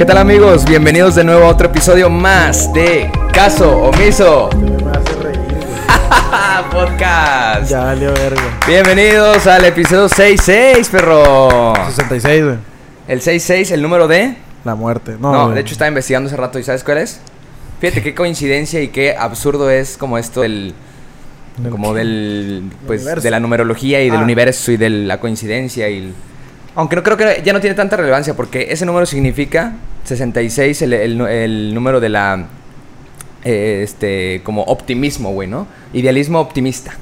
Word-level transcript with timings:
¿Qué 0.00 0.06
tal 0.06 0.16
amigos? 0.16 0.64
Bienvenidos 0.64 1.14
de 1.14 1.24
nuevo 1.24 1.44
a 1.44 1.48
otro 1.48 1.66
episodio 1.68 2.08
más 2.08 2.72
de 2.72 3.12
Caso 3.34 3.82
Omiso. 3.82 4.48
Podcast. 6.72 7.70
Ya 7.70 7.80
valió 7.84 8.10
verga. 8.14 8.40
Bienvenidos 8.66 9.46
al 9.46 9.62
episodio 9.66 10.08
66, 10.08 10.88
perro. 10.88 11.74
66, 11.90 12.44
güey. 12.44 12.56
El 13.08 13.20
66, 13.20 13.72
el 13.72 13.82
número 13.82 14.08
de... 14.08 14.36
La 14.64 14.74
muerte. 14.74 15.16
No, 15.20 15.32
No, 15.32 15.50
de 15.50 15.60
hecho 15.60 15.72
estaba 15.72 15.88
investigando 15.88 16.28
hace 16.28 16.36
rato 16.38 16.58
y 16.58 16.62
¿sabes 16.62 16.82
cuál 16.82 16.96
es? 16.96 17.20
Fíjate 17.80 18.02
qué 18.02 18.14
coincidencia 18.14 18.80
y 18.80 18.88
qué 18.88 19.14
absurdo 19.14 19.68
es 19.70 19.98
como 19.98 20.16
esto 20.16 20.40
del... 20.40 20.72
¿Del 21.58 21.70
Como 21.70 21.92
del... 21.92 22.70
Pues 22.86 23.04
de 23.04 23.30
la 23.30 23.38
numerología 23.38 24.00
y 24.02 24.08
del 24.08 24.20
Ah. 24.20 24.24
universo 24.24 24.72
y 24.72 24.78
de 24.78 24.88
la 24.88 25.20
coincidencia 25.20 25.90
y... 25.90 25.98
el- 25.98 26.14
Aunque 26.80 26.96
no 26.96 27.02
creo 27.02 27.16
que 27.18 27.42
ya 27.44 27.52
no 27.52 27.60
tiene 27.60 27.76
tanta 27.76 27.96
relevancia 27.96 28.32
porque 28.34 28.68
ese 28.70 28.86
número 28.86 29.04
significa 29.04 29.74
66, 30.04 30.80
el, 30.82 30.92
el 30.94 31.20
el 31.20 31.74
número 31.74 32.00
de 32.00 32.08
la... 32.08 32.46
eh, 33.44 33.80
este, 33.84 34.40
como 34.44 34.62
optimismo, 34.62 35.30
güey, 35.32 35.46
¿no? 35.46 35.66
Idealismo 35.92 36.40
optimista. 36.40 36.92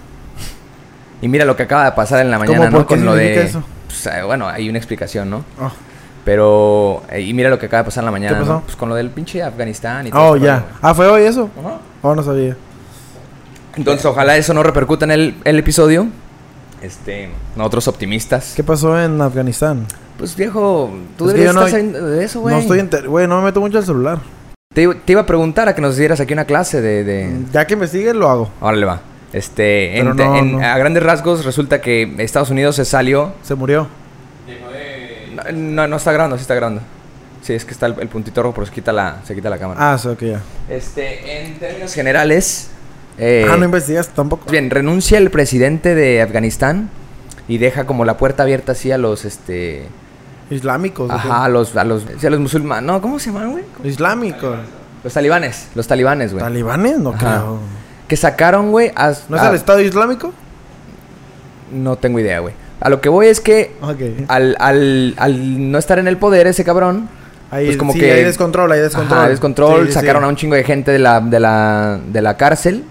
Y 1.22 1.28
mira 1.28 1.44
lo 1.44 1.54
que 1.54 1.62
acaba 1.62 1.84
de 1.84 1.92
pasar 1.92 2.20
en 2.20 2.30
la 2.32 2.38
¿Cómo? 2.38 2.48
mañana, 2.50 2.70
¿no? 2.70 2.78
¿Por 2.78 2.86
qué 2.88 2.94
Con 2.96 3.04
lo 3.04 3.14
de... 3.14 3.40
eso? 3.42 3.62
pues, 3.86 4.06
eh, 4.06 4.22
bueno, 4.24 4.48
hay 4.48 4.68
una 4.68 4.78
explicación, 4.78 5.30
¿no? 5.30 5.44
Oh, 5.60 5.70
Pero... 6.24 7.02
eh, 7.12 7.20
y 7.20 7.32
mira 7.32 7.48
lo 7.48 7.58
que 7.60 7.66
acaba 7.66 7.82
de 7.82 7.86
pasar 7.86 8.02
en 8.02 8.06
la 8.06 8.10
mañana, 8.12 8.38
pasó? 8.40 8.52
¿no? 8.54 8.60
Pues 8.62 8.74
con 8.74 8.88
lo 8.88 8.96
del 8.96 9.10
pinche 9.10 9.42
Afganistán 9.44 10.08
y 10.08 10.10
todo 10.10 10.22
Oh, 10.30 10.34
este 10.34 10.46
ya. 10.46 10.64
Ah, 10.82 10.92
¿fue 10.92 11.06
hoy 11.06 11.22
eso? 11.22 11.50
Ajá. 11.58 11.78
Oh, 12.02 12.14
no 12.16 12.22
sabía. 12.24 12.56
Entonces, 13.76 14.04
ojalá 14.06 14.36
eso 14.36 14.52
no 14.54 14.64
repercuta 14.64 15.04
en 15.04 15.12
el, 15.12 15.36
el 15.44 15.58
episodio. 15.60 16.08
Este, 16.82 17.28
nosotros 17.56 17.88
optimistas. 17.88 18.52
¿Qué 18.54 18.62
pasó 18.62 19.00
en 19.00 19.20
Afganistán? 19.20 19.86
Pues 20.16 20.34
viejo, 20.36 20.90
tú 21.16 21.26
Es 21.28 21.34
que 21.34 21.38
deberías 21.40 21.54
yo 21.54 21.60
no- 21.60 21.66
estar 21.66 22.02
de 22.02 22.24
eso, 22.24 22.40
güey. 22.40 22.54
No 22.54 22.60
estoy 22.60 22.78
enter... 22.80 23.08
Güey, 23.08 23.26
no 23.26 23.38
me 23.38 23.44
meto 23.46 23.60
mucho 23.60 23.78
al 23.78 23.84
celular. 23.84 24.18
te, 24.74 24.82
iba- 24.82 24.94
te 24.94 25.12
iba 25.12 25.20
a 25.22 25.26
preguntar 25.26 25.68
a 25.68 25.74
que 25.74 25.80
nos 25.80 25.96
dieras 25.96 26.20
aquí 26.20 26.32
una 26.32 26.44
clase 26.44 26.80
de... 26.80 27.04
de... 27.04 27.36
Ya 27.52 27.66
que 27.66 27.74
investigue, 27.74 28.14
lo 28.14 28.28
hago. 28.28 28.50
Órale, 28.60 28.86
va. 28.86 29.00
Este, 29.32 29.98
en- 29.98 30.12
Pero 30.16 30.30
no, 30.30 30.36
en- 30.38 30.52
no. 30.52 30.58
a 30.64 30.76
grandes 30.78 31.02
rasgos 31.02 31.44
resulta 31.44 31.80
que 31.80 32.14
Estados 32.18 32.50
Unidos 32.50 32.76
se 32.76 32.84
salió... 32.84 33.32
Se 33.42 33.54
murió. 33.54 33.88
No, 35.34 35.42
no, 35.52 35.86
no 35.88 35.96
está 35.96 36.12
grabando, 36.12 36.36
sí 36.36 36.42
está 36.42 36.54
grabando. 36.54 36.82
Sí, 37.42 37.52
es 37.54 37.64
que 37.64 37.72
está 37.72 37.86
el, 37.86 37.94
el 38.00 38.08
puntito 38.08 38.42
rojo, 38.42 38.54
pero 38.54 38.66
se 38.66 38.72
quita 38.72 38.92
la, 38.92 39.20
se 39.24 39.34
quita 39.34 39.48
la 39.48 39.58
cámara. 39.58 39.92
Ah, 39.92 39.96
sí, 39.98 40.08
ok, 40.08 40.20
ya. 40.22 40.40
Este, 40.68 41.46
en 41.46 41.58
términos 41.58 41.92
generales... 41.94 42.70
eh, 43.18 43.46
ah, 43.50 43.56
no 43.56 43.64
investigas 43.64 44.08
tampoco. 44.08 44.50
Bien, 44.50 44.70
renuncia 44.70 45.18
el 45.18 45.30
presidente 45.30 45.94
de 45.94 46.22
Afganistán 46.22 46.88
y 47.48 47.58
deja 47.58 47.84
como 47.86 48.04
la 48.04 48.16
puerta 48.16 48.42
abierta 48.44 48.72
así 48.72 48.90
a 48.92 48.98
los, 48.98 49.24
este... 49.24 49.86
Islámicos. 50.50 51.10
Ajá, 51.10 51.44
a 51.44 51.48
los, 51.48 51.76
a 51.76 51.84
los, 51.84 52.04
a 52.24 52.30
los 52.30 52.40
musulmanes. 52.40 52.84
No, 52.86 53.00
¿cómo 53.02 53.18
se 53.18 53.30
llaman, 53.30 53.52
güey? 53.52 53.64
Islámicos. 53.84 54.56
Los 55.04 55.12
talibanes, 55.12 55.68
los 55.74 55.86
talibanes, 55.86 56.32
güey. 56.32 56.42
¿Talibanes? 56.42 56.98
No 56.98 57.10
Ajá. 57.10 57.18
creo. 57.18 57.58
Que 58.08 58.16
sacaron, 58.16 58.70
güey, 58.70 58.90
a- 58.96 59.12
¿No 59.28 59.36
es 59.36 59.42
a- 59.42 59.50
el 59.50 59.54
Estado 59.56 59.80
Islámico? 59.80 60.32
No 61.72 61.96
tengo 61.96 62.18
idea, 62.18 62.38
güey. 62.40 62.54
A 62.80 62.88
lo 62.88 63.00
que 63.00 63.08
voy 63.08 63.26
es 63.26 63.40
que 63.40 63.72
al, 64.28 64.56
al, 64.58 65.14
al 65.18 65.70
no 65.70 65.78
estar 65.78 65.98
en 65.98 66.08
el 66.08 66.16
poder 66.16 66.46
ese 66.46 66.64
cabrón, 66.64 67.08
Ahí, 67.50 67.66
pues 67.66 67.76
como 67.76 67.92
sí, 67.92 68.00
que- 68.00 68.12
hay 68.12 68.24
descontrol, 68.24 68.70
hay 68.72 68.80
descontrol. 68.80 69.18
Ajá, 69.20 69.28
descontrol, 69.28 69.80
Sí, 69.82 69.86
sí, 69.88 69.92
sacaron 69.94 70.22
sí. 70.22 70.26
a 70.26 70.28
un 70.28 70.36
chingo 70.36 70.54
de 70.54 70.64
gente 70.64 70.90
de 70.92 70.98
la, 70.98 71.20
de 71.20 71.40
la, 71.40 71.98
de 72.06 72.22
la 72.22 72.36
cárcel. 72.36 72.84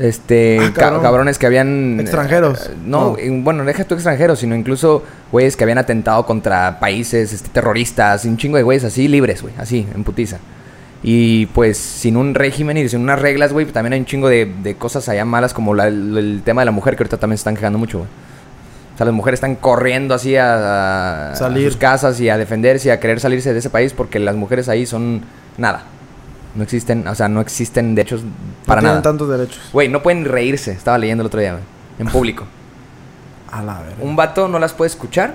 Este, 0.00 0.58
Ah, 0.60 0.72
cabrón. 0.74 1.02
cabrones 1.02 1.38
que 1.38 1.44
habían... 1.46 2.00
Extranjeros. 2.00 2.70
eh, 2.70 2.74
no, 2.86 3.16
No. 3.22 3.42
bueno, 3.42 3.64
deja 3.66 3.84
tú 3.84 3.94
extranjeros, 3.94 4.38
sino 4.38 4.54
incluso 4.56 5.02
güeyes 5.30 5.56
que 5.56 5.64
habían 5.64 5.76
atentado 5.78 6.24
contra 6.24 6.80
países 6.80 7.32
este, 7.34 7.50
terroristas, 7.50 8.24
un 8.24 8.38
chingo 8.38 8.56
de 8.56 8.62
güeyes 8.62 8.84
así 8.84 9.08
libres, 9.08 9.42
güey, 9.42 9.52
así, 9.58 9.86
en 9.94 10.02
putiza. 10.02 10.38
Y 11.02 11.46
pues 11.46 11.76
sin 11.76 12.16
un 12.16 12.34
régimen 12.34 12.76
y 12.78 12.88
sin 12.88 13.00
unas 13.02 13.20
reglas, 13.20 13.52
güey, 13.52 13.66
también 13.66 13.92
hay 13.92 14.00
un 14.00 14.06
chingo 14.06 14.28
de, 14.28 14.50
de 14.62 14.74
cosas 14.74 15.08
allá 15.10 15.24
malas 15.26 15.52
como 15.54 15.74
la- 15.74 15.88
el, 15.88 16.16
el 16.16 16.42
tema 16.44 16.62
de 16.62 16.66
la 16.66 16.72
mujer 16.72 16.96
que 16.96 17.02
ahorita 17.02 17.18
también 17.18 17.36
se 17.36 17.42
están 17.42 17.54
quejando 17.56 17.78
mucho, 17.78 17.98
güey. 17.98 18.08
O 18.94 18.96
sea, 18.96 19.04
las 19.06 19.14
mujeres 19.14 19.38
están 19.38 19.54
corriendo 19.56 20.14
así 20.14 20.36
a, 20.36 21.30
a- 21.32 21.36
Salir. 21.36 21.66
a 21.66 21.70
sus 21.70 21.78
casas 21.78 22.18
y 22.20 22.28
a 22.28 22.36
defenderse 22.38 22.88
y 22.88 22.90
a 22.90 23.00
querer 23.00 23.18
salirse 23.20 23.52
de 23.52 23.58
ese 23.58 23.70
país 23.70 23.92
porque 23.94 24.18
las 24.18 24.34
mujeres 24.36 24.68
ahí 24.70 24.84
son 24.86 25.22
nada. 25.58 25.84
No 26.54 26.62
existen, 26.64 27.06
o 27.06 27.14
sea, 27.14 27.28
no 27.28 27.40
existen 27.40 27.94
derechos 27.94 28.22
para 28.66 28.80
no 28.80 28.86
tienen 28.86 28.92
nada. 28.94 29.02
tantos 29.02 29.28
derechos. 29.28 29.60
Güey, 29.72 29.88
no 29.88 30.02
pueden 30.02 30.24
reírse. 30.24 30.72
Estaba 30.72 30.98
leyendo 30.98 31.22
el 31.22 31.26
otro 31.26 31.40
día. 31.40 31.58
En 31.98 32.06
público. 32.08 32.44
A 33.52 33.62
la 33.62 33.78
verga. 33.80 33.96
Un 34.00 34.16
vato 34.16 34.48
no 34.48 34.58
las 34.58 34.72
puede 34.72 34.88
escuchar. 34.90 35.34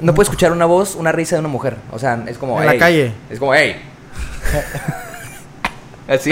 No 0.00 0.14
puede 0.14 0.24
escuchar 0.24 0.52
una 0.52 0.64
voz, 0.66 0.94
una 0.96 1.12
risa 1.12 1.36
de 1.36 1.40
una 1.40 1.48
mujer. 1.48 1.76
O 1.92 1.98
sea, 1.98 2.22
es 2.26 2.36
como. 2.38 2.60
En 2.60 2.66
la 2.66 2.76
calle. 2.78 3.12
Es 3.30 3.38
como, 3.38 3.54
hey. 3.54 3.76
Así. 6.08 6.30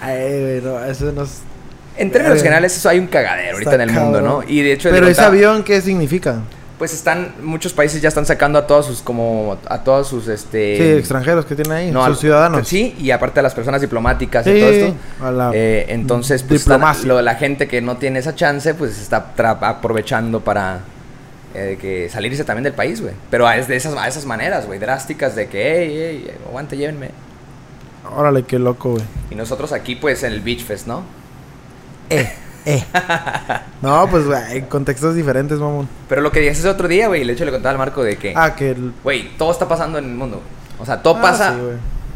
Ay, 0.00 0.40
güey, 0.40 0.60
no, 0.60 0.84
eso 0.84 1.10
no 1.12 1.22
es... 1.22 1.40
En 1.96 2.10
términos 2.10 2.38
generales, 2.42 2.76
eso 2.76 2.88
hay 2.88 2.98
un 2.98 3.08
cagadero 3.08 3.54
ahorita 3.54 3.74
en 3.74 3.80
el 3.82 3.90
mundo, 3.90 4.20
¿no? 4.20 4.42
Y 4.46 4.62
de 4.62 4.72
hecho, 4.72 4.90
Pero 4.90 5.06
ese 5.06 5.16
contaba- 5.16 5.28
avión, 5.28 5.62
¿qué 5.64 5.80
significa? 5.80 6.36
Pues 6.80 6.94
están. 6.94 7.34
Muchos 7.42 7.74
países 7.74 8.00
ya 8.00 8.08
están 8.08 8.24
sacando 8.24 8.58
a 8.58 8.66
todos 8.66 8.86
sus. 8.86 9.02
Como. 9.02 9.58
A 9.68 9.84
todos 9.84 10.08
sus. 10.08 10.26
Este. 10.28 10.76
Sí, 10.78 10.82
extranjeros 10.98 11.44
que 11.44 11.54
tienen 11.54 11.72
ahí, 11.72 11.90
no, 11.92 12.04
sus 12.06 12.20
ciudadanos. 12.20 12.66
Sí, 12.66 12.96
y 12.98 13.10
aparte 13.10 13.38
a 13.38 13.42
las 13.42 13.54
personas 13.54 13.82
diplomáticas 13.82 14.46
y 14.46 14.52
Sí, 14.54 14.60
todo 14.60 14.70
esto. 14.70 14.94
a 15.22 15.30
la 15.30 15.50
Eh, 15.54 15.84
entonces, 15.90 16.42
pues 16.42 16.62
están- 16.62 16.80
lo- 17.06 17.20
la 17.20 17.34
gente 17.34 17.68
que 17.68 17.82
no 17.82 17.98
tiene 17.98 18.18
esa 18.18 18.34
chance, 18.34 18.72
pues 18.74 18.98
está 18.98 19.32
aprovechando 19.60 20.40
para 20.40 20.80
eh, 21.54 21.76
que 21.80 22.08
salirse 22.08 22.44
también 22.44 22.64
del 22.64 22.72
país, 22.72 23.02
güey. 23.02 23.12
Pero 23.30 23.50
es 23.50 23.68
de 23.68 23.76
esas, 23.76 23.94
a 23.96 24.08
esas 24.08 24.24
maneras, 24.24 24.66
güey, 24.66 24.78
drásticas 24.78 25.36
de 25.36 25.48
que, 25.48 25.84
hey, 25.84 26.24
hey, 26.26 26.34
aguante, 26.48 26.76
llévenme. 26.78 27.10
Órale, 28.16 28.44
qué 28.44 28.58
loco, 28.58 28.92
güey. 28.92 29.02
Y 29.30 29.34
nosotros 29.34 29.72
aquí, 29.72 29.96
pues, 29.96 30.22
en 30.22 30.32
el 30.32 30.40
Beach 30.40 30.64
Fest, 30.64 30.86
¿no? 30.86 31.02
Eh, 32.08 32.32
eh. 32.66 32.84
no, 33.82 34.06
pues, 34.10 34.24
en 34.50 34.66
contextos 34.66 35.14
diferentes, 35.14 35.58
mamón. 35.58 35.88
Pero 36.08 36.20
lo 36.20 36.30
que 36.30 36.40
dije 36.40 36.52
ese 36.52 36.68
otro 36.68 36.88
día, 36.88 37.08
güey, 37.08 37.24
de 37.24 37.32
hecho 37.32 37.44
le 37.44 37.52
contaba 37.52 37.72
al 37.72 37.78
Marco 37.78 38.02
de 38.02 38.16
que, 38.16 38.32
Ah, 38.36 38.54
que 38.54 38.70
el... 38.70 38.92
güey, 39.02 39.30
todo 39.36 39.50
está 39.52 39.66
pasando 39.68 39.98
en 39.98 40.04
el 40.04 40.10
mundo. 40.14 40.42
O 40.78 40.86
sea, 40.86 41.02
todo 41.02 41.16
Ah, 41.16 41.22
pasa 41.22 41.54
sí, 41.54 41.60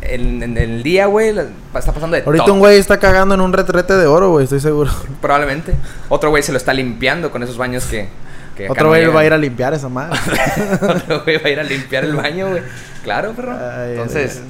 en, 0.03 0.43
en 0.43 0.59
el 0.59 0.83
día, 0.83 1.07
güey, 1.07 1.31
está 1.75 1.93
pasando 1.93 2.17
de 2.17 2.23
Ahorita 2.25 2.53
un 2.53 2.59
güey 2.59 2.79
está 2.79 2.99
cagando 2.99 3.35
en 3.35 3.41
un 3.41 3.53
retrete 3.53 3.95
de 3.97 4.07
oro, 4.07 4.31
güey, 4.31 4.45
estoy 4.45 4.61
seguro. 4.61 4.91
Probablemente. 5.21 5.75
Otro 6.09 6.31
güey 6.31 6.43
se 6.43 6.53
lo 6.53 6.59
está 6.59 6.73
limpiando 6.75 7.31
con 7.31 7.43
esos 7.43 7.57
baños 7.57 7.85
que... 7.87 8.09
que 8.57 8.69
Otro 8.69 8.85
no 8.85 8.89
güey 8.91 9.01
llegan. 9.03 9.17
va 9.17 9.21
a 9.21 9.25
ir 9.27 9.33
a 9.33 9.39
limpiar 9.39 9.73
esa 9.75 9.89
madre. 9.89 10.19
Otro 10.83 11.23
güey 11.25 11.39
va 11.39 11.49
a 11.49 11.51
ir 11.51 11.61
a 11.61 11.63
limpiar 11.65 12.05
el 12.05 12.15
baño, 12.17 12.49
güey. 12.51 12.63
Claro, 13.03 13.33
perro. 13.33 13.53
Ay, 13.53 13.93
Entonces, 13.93 14.43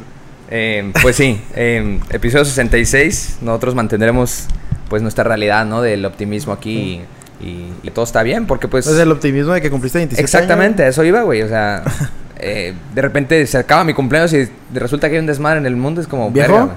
eh, 0.50 0.92
pues 1.02 1.16
sí, 1.16 1.40
eh, 1.54 1.98
episodio 2.10 2.44
66, 2.44 3.38
nosotros 3.40 3.74
mantendremos 3.74 4.46
pues 4.94 5.02
nuestra 5.02 5.24
realidad, 5.24 5.66
¿no? 5.66 5.82
Del 5.82 6.04
optimismo 6.04 6.52
aquí 6.52 7.02
y, 7.40 7.44
y- 7.44 7.72
y 7.82 7.90
todo 7.90 8.04
está 8.04 8.22
bien, 8.22 8.46
porque 8.46 8.68
pues... 8.68 8.86
Es 8.86 8.96
el 8.96 9.10
optimismo 9.10 9.52
de 9.52 9.60
que 9.60 9.68
cumpliste 9.68 9.98
27 9.98 10.22
exactamente, 10.24 10.84
años. 10.84 10.94
eso 10.94 11.02
iba, 11.02 11.22
güey. 11.22 11.42
O 11.42 11.48
sea, 11.48 11.82
eh, 12.38 12.74
de 12.94 13.02
repente 13.02 13.44
se 13.48 13.58
acaba 13.58 13.82
mi 13.82 13.92
cumpleaños 13.92 14.32
y 14.32 14.48
resulta 14.72 15.08
que 15.08 15.16
hay 15.16 15.20
un 15.20 15.26
desmadre 15.26 15.58
en 15.58 15.66
el 15.66 15.74
mundo, 15.74 16.00
es 16.00 16.06
como... 16.06 16.30
¿Viejo? 16.30 16.52
verga. 16.52 16.74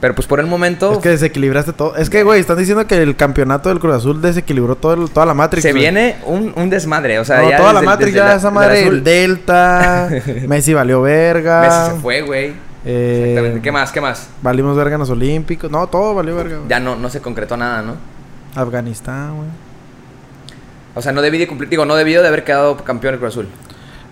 Pero 0.00 0.14
pues 0.14 0.26
por 0.26 0.40
el 0.40 0.46
momento... 0.46 0.92
Es 0.92 0.98
que 1.00 1.10
desequilibraste 1.10 1.74
todo. 1.74 1.94
Es 1.96 2.08
que, 2.08 2.22
güey, 2.22 2.40
están 2.40 2.56
diciendo 2.56 2.86
que 2.86 3.02
el 3.02 3.16
campeonato 3.16 3.68
del 3.68 3.80
Cruz 3.80 3.96
Azul 3.96 4.22
desequilibró 4.22 4.76
todo 4.76 4.94
el- 4.94 5.10
toda 5.10 5.26
la 5.26 5.34
Matrix. 5.34 5.62
se 5.62 5.72
güey. 5.72 5.82
viene 5.82 6.16
un, 6.24 6.54
un 6.56 6.70
desmadre, 6.70 7.18
o 7.18 7.24
sea, 7.26 7.42
no, 7.42 7.50
ya 7.50 7.58
toda 7.58 7.74
la 7.74 7.82
Matrix, 7.82 8.14
ya 8.14 8.24
la- 8.24 8.34
esa 8.36 8.46
del 8.48 8.54
madre, 8.54 8.80
azul, 8.82 8.94
el 8.94 9.04
Delta, 9.04 10.08
Messi 10.48 10.72
valió 10.72 11.02
verga. 11.02 11.60
Messi 11.62 11.94
se 11.96 12.00
fue, 12.00 12.22
güey. 12.22 12.67
Eh, 12.84 13.24
Exactamente. 13.30 13.60
¿Qué 13.62 13.72
más? 13.72 13.92
¿Qué 13.92 14.00
más? 14.00 14.28
Valimos 14.42 14.76
verga 14.76 14.94
en 14.94 15.00
los 15.00 15.10
Olímpicos. 15.10 15.70
No, 15.70 15.86
todo 15.86 16.14
valió 16.14 16.36
verga. 16.36 16.56
güey. 16.58 16.68
Ya 16.68 16.80
no, 16.80 16.96
no 16.96 17.10
se 17.10 17.20
concretó 17.20 17.56
nada, 17.56 17.82
¿no? 17.82 17.94
Afganistán, 18.54 19.36
güey. 19.36 19.48
O 20.94 21.02
sea, 21.02 21.12
no 21.12 21.22
debí 21.22 21.38
de 21.38 21.46
cumplir, 21.46 21.68
digo, 21.70 21.84
no 21.84 21.94
debió 21.94 22.22
de 22.22 22.28
haber 22.28 22.44
quedado 22.44 22.76
campeón 22.78 23.14
el 23.14 23.20
Cruz 23.20 23.34
Azul. 23.34 23.48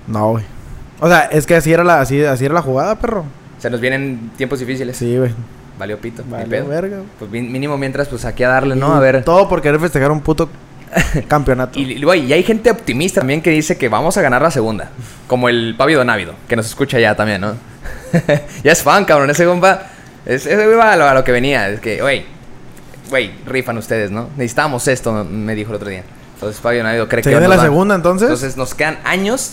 No, 0.06 0.30
güey. 0.30 0.44
O 1.00 1.08
sea, 1.08 1.20
es 1.22 1.46
que 1.46 1.56
así 1.56 1.72
era 1.72 1.82
la, 1.84 2.00
así, 2.00 2.22
así 2.24 2.44
era 2.44 2.54
la 2.54 2.62
jugada, 2.62 2.94
perro. 2.96 3.24
Se 3.58 3.70
nos 3.70 3.80
vienen 3.80 4.30
tiempos 4.36 4.60
difíciles. 4.60 4.96
Sí, 4.96 5.16
güey. 5.16 5.32
Valió 5.78 5.98
pito. 6.00 6.22
ni 6.24 6.30
Valió 6.32 6.48
pedo. 6.48 6.68
verga. 6.68 6.98
Pues 7.18 7.30
mínimo 7.30 7.76
mientras, 7.76 8.08
pues 8.08 8.24
aquí 8.24 8.44
a 8.44 8.48
darle, 8.48 8.76
¿no? 8.76 8.94
A 8.94 9.00
ver. 9.00 9.24
Todo 9.24 9.48
por 9.48 9.60
querer 9.62 9.80
festejar 9.80 10.10
un 10.10 10.20
puto 10.20 10.48
campeonato. 11.28 11.78
Y, 11.78 11.92
y, 11.92 12.02
güey, 12.02 12.24
y 12.26 12.32
hay 12.32 12.42
gente 12.42 12.70
optimista 12.70 13.20
también 13.20 13.42
que 13.42 13.50
dice 13.50 13.76
que 13.78 13.88
vamos 13.88 14.16
a 14.16 14.22
ganar 14.22 14.42
la 14.42 14.50
segunda. 14.50 14.90
Como 15.26 15.48
el 15.48 15.74
Pablo 15.76 15.98
Donávido, 15.98 16.34
que 16.48 16.56
nos 16.56 16.66
escucha 16.66 16.98
ya 16.98 17.14
también, 17.14 17.40
¿no? 17.40 17.54
ya 18.64 18.72
es 18.72 18.82
fan, 18.82 19.04
cabrón. 19.04 19.30
Ese 19.30 19.44
compa. 19.44 19.82
es- 20.24 20.46
Ese 20.46 20.64
güey 20.66 20.76
va 20.76 20.92
a 20.92 20.96
lo, 20.96 21.08
a 21.08 21.14
lo 21.14 21.24
que 21.24 21.32
venía. 21.32 21.68
Es 21.68 21.80
que, 21.80 22.00
güey. 22.00 22.24
Güey, 23.10 23.30
rifan 23.46 23.78
ustedes, 23.78 24.10
¿no? 24.10 24.28
Necesitamos 24.36 24.88
esto, 24.88 25.12
me 25.24 25.54
dijo 25.54 25.70
el 25.70 25.76
otro 25.76 25.88
día. 25.88 26.02
Entonces 26.34 26.60
Pablo 26.60 26.78
Donávido 26.78 27.08
cree 27.08 27.22
¿Se 27.22 27.30
que. 27.30 27.36
viene 27.36 27.46
nos 27.48 27.56
la 27.56 27.62
segunda 27.62 27.94
entonces? 27.94 28.26
Entonces 28.28 28.56
nos 28.56 28.74
quedan 28.74 28.98
años, 29.04 29.52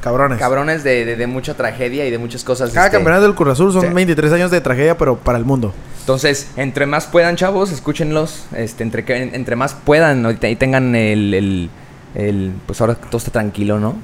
Cabrones. 0.00 0.38
cabrones, 0.38 0.84
de, 0.84 1.04
de- 1.04 1.16
de 1.16 1.26
mucha 1.26 1.54
tragedia 1.54 2.06
y 2.06 2.10
de 2.10 2.18
muchas 2.18 2.44
cosas. 2.44 2.70
Cada 2.70 2.86
este, 2.86 2.96
campeonato 2.98 3.24
del 3.24 3.34
Cruz 3.34 3.52
Azul 3.52 3.72
son 3.72 3.82
sí. 3.82 3.88
23 3.92 4.32
años 4.32 4.50
de 4.50 4.60
tragedia, 4.60 4.96
pero 4.96 5.16
para 5.16 5.38
el 5.38 5.44
mundo. 5.44 5.72
Entonces, 6.00 6.48
entre 6.56 6.86
más 6.86 7.06
puedan, 7.06 7.36
chavos, 7.36 7.70
escúchenlos. 7.72 8.44
Este, 8.56 8.82
entre, 8.84 9.04
que, 9.04 9.16
entre 9.34 9.56
más 9.56 9.74
puedan 9.74 10.22
¿no? 10.22 10.30
y 10.30 10.36
te- 10.36 10.50
y 10.50 10.56
tengan 10.56 10.94
el, 10.94 11.34
el, 11.34 11.70
el- 12.14 12.52
Pues 12.66 12.80
ahora 12.80 12.94
todo 12.94 13.18
está 13.18 13.30
tranquilo, 13.32 13.78
¿no? 13.80 13.96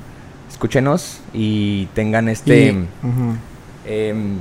escúchenos 0.51 1.19
y 1.33 1.87
tengan 1.95 2.29
este... 2.29 2.67
Y- 2.67 2.71
ujú. 3.03 3.37
em, 3.87 4.37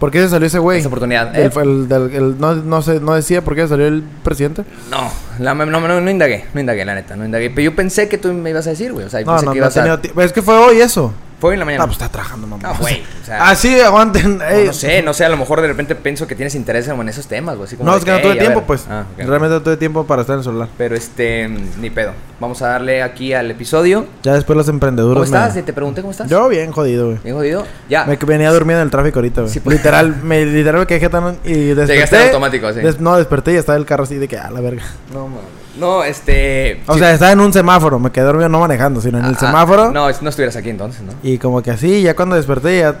¿Por 0.00 0.10
qué 0.10 0.20
se 0.20 0.28
salió 0.28 0.46
ese 0.48 0.58
güey? 0.58 0.78
esa 0.80 0.88
oportunidad. 0.88 1.34
El- 1.36 1.46
¿Eh? 1.46 1.50
el- 1.62 1.88
del- 1.88 2.10
el- 2.14 2.38
no, 2.40 2.54
no, 2.54 2.82
sé, 2.82 3.00
no 3.00 3.14
decía 3.14 3.42
por 3.42 3.54
qué 3.54 3.66
salió 3.68 3.86
el 3.86 4.02
presidente. 4.22 4.64
No, 4.90 5.10
la- 5.38 5.54
no, 5.54 5.66
no, 5.66 6.00
no 6.00 6.10
indagué, 6.10 6.44
no 6.54 6.60
indagué, 6.60 6.84
la 6.84 6.94
neta, 6.94 7.16
no 7.16 7.24
indagué. 7.24 7.50
Pero 7.50 7.62
yo 7.70 7.76
pensé 7.76 8.08
que 8.08 8.18
tú 8.18 8.32
me 8.32 8.50
ibas 8.50 8.66
a 8.66 8.70
decir, 8.70 8.92
güey. 8.92 9.06
O 9.06 9.10
sea, 9.10 9.20
yo 9.20 9.26
No, 9.26 9.32
pensé 9.32 9.46
no, 9.46 9.52
que 9.52 9.58
no 9.58 9.64
ibas 9.64 9.76
a... 9.76 9.80
tenido 9.80 9.98
tiempo. 10.00 10.22
Es 10.22 10.32
que 10.32 10.42
fue 10.42 10.56
hoy 10.56 10.80
eso. 10.80 11.12
Fue 11.38 11.50
hoy 11.50 11.54
en 11.54 11.58
la 11.58 11.66
mañana. 11.66 11.84
Ah, 11.84 11.86
pues 11.86 11.98
está 11.98 12.08
trabajando, 12.08 12.46
mamá. 12.46 12.66
No, 12.66 12.74
güey, 12.78 13.02
o 13.22 13.26
sea- 13.26 13.50
Ah, 13.50 13.54
sí, 13.54 13.78
aguanten. 13.78 14.38
No, 14.38 14.44
ey. 14.46 14.68
no 14.68 14.72
sé, 14.72 15.02
no 15.02 15.12
sé, 15.12 15.22
a 15.26 15.28
lo 15.28 15.36
mejor 15.36 15.60
de 15.60 15.68
repente 15.68 15.94
pienso 15.94 16.26
que 16.26 16.34
tienes 16.34 16.54
interés 16.54 16.88
en 16.88 17.08
esos 17.10 17.26
temas, 17.26 17.56
güey. 17.56 17.66
Así 17.66 17.76
No, 17.78 17.94
es 17.94 18.06
que 18.06 18.10
no 18.10 18.16
"Ey, 18.16 18.22
tuve 18.22 18.32
a 18.32 18.38
tiempo, 18.38 18.60
ver". 18.60 18.66
pues. 18.66 18.86
Ah. 18.88 19.04
Realmente 19.18 19.54
no 19.56 19.60
tuve 19.60 19.76
tiempo 19.76 20.06
para 20.06 20.22
estar 20.22 20.32
en 20.32 20.38
el 20.38 20.44
celular. 20.44 20.68
Pero 20.78 20.94
este, 20.94 21.46
ni 21.78 21.90
pedo. 21.90 22.12
Vamos 22.40 22.62
a 22.62 22.68
darle 22.68 23.02
aquí 23.02 23.34
al 23.34 23.50
episodio. 23.50 24.06
Ya 24.22 24.32
después 24.32 24.56
los 24.56 24.66
emprendedores. 24.70 25.12
¿Cómo 25.12 25.24
estás? 25.24 25.54
me- 25.56 25.62
Te 25.62 25.74
pregunté 25.74 26.00
cómo 26.00 26.12
estás. 26.12 26.26
Yo 26.30 26.48
bien 26.48 26.72
jodido, 26.72 27.04
güey. 27.08 27.18
Bien 27.22 27.36
jodido. 27.36 27.66
Ya. 27.90 28.06
Me 28.06 28.16
venía 28.16 28.50
durmiendo 28.50 28.80
en 28.80 28.86
el 28.86 28.90
tráfico 28.90 29.18
ahorita, 29.18 29.42
güey. 29.42 29.52
Sí, 29.52 29.60
pues. 29.60 29.76
Literal, 29.76 30.16
me 30.22 30.42
literal 30.46 30.80
me 30.80 30.86
quedé 30.86 31.06
tan 31.10 31.36
y 31.44 31.52
desperté. 31.52 31.92
Llegaste 31.92 32.24
automático, 32.28 32.72
sí. 32.72 32.80
des- 32.80 32.98
no, 33.00 33.14
desperté 33.18 33.52
y 33.52 33.56
estaba 33.56 33.76
el 33.76 33.84
carro 33.84 34.04
así 34.04 34.14
de 34.16 34.26
que 34.26 34.38
a 34.38 34.50
la 34.50 34.62
verga. 34.62 34.84
No, 35.12 35.25
mames. 35.28 35.44
No, 35.78 36.02
este. 36.04 36.80
O 36.86 36.94
sí. 36.94 37.00
sea, 37.00 37.12
estaba 37.12 37.32
en 37.32 37.40
un 37.40 37.52
semáforo, 37.52 37.98
me 37.98 38.10
quedé 38.10 38.24
dormido 38.24 38.48
no 38.48 38.60
manejando, 38.60 39.00
sino 39.00 39.18
en 39.18 39.26
el 39.26 39.34
Ah, 39.34 39.38
semáforo. 39.38 39.90
No, 39.92 40.08
no 40.10 40.28
estuvieras 40.30 40.56
aquí 40.56 40.70
entonces, 40.70 41.02
¿no? 41.02 41.12
Y 41.22 41.38
como 41.38 41.62
que 41.62 41.70
así, 41.70 42.00
ya 42.02 42.16
cuando 42.16 42.34
desperté 42.36 42.78
ya 42.80 42.96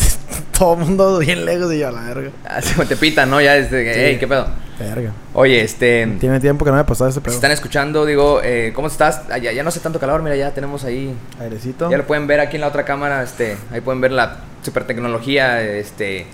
todo 0.58 0.74
el 0.74 0.80
mundo 0.80 1.18
bien 1.18 1.44
lejos 1.44 1.72
y 1.72 1.78
yo 1.80 1.88
a 1.88 1.92
la 1.92 2.02
verga. 2.02 2.30
Así 2.48 2.74
como 2.74 2.86
te 2.86 2.96
pitan, 2.96 3.30
¿no? 3.30 3.40
Ya 3.40 3.56
que, 3.56 3.92
Sí. 3.94 4.00
hey, 4.00 4.16
¿qué 4.20 4.28
pedo? 4.28 4.46
Verga. 4.78 5.10
Oye, 5.34 5.60
este. 5.62 6.06
Tiene 6.20 6.38
tiempo 6.40 6.64
que 6.64 6.70
no 6.70 6.76
me 6.76 6.84
pasaba 6.84 7.10
ese 7.10 7.18
Si 7.18 7.24
pedo. 7.24 7.34
están 7.34 7.50
escuchando, 7.50 8.06
digo, 8.06 8.40
eh, 8.44 8.72
¿cómo 8.74 8.86
estás? 8.88 9.22
Ah, 9.30 9.38
ya, 9.38 9.52
ya 9.52 9.62
no 9.62 9.68
hace 9.68 9.80
tanto 9.80 9.98
calor, 9.98 10.22
mira, 10.22 10.36
ya 10.36 10.52
tenemos 10.52 10.84
ahí. 10.84 11.14
Airecito. 11.40 11.90
Ya 11.90 11.98
lo 11.98 12.06
pueden 12.06 12.26
ver 12.26 12.40
aquí 12.40 12.56
en 12.56 12.60
la 12.62 12.68
otra 12.68 12.84
cámara, 12.84 13.22
este, 13.22 13.56
ahí 13.72 13.80
pueden 13.80 14.00
ver 14.00 14.12
la 14.12 14.38
super 14.62 14.84
tecnología, 14.84 15.60
este, 15.62 16.26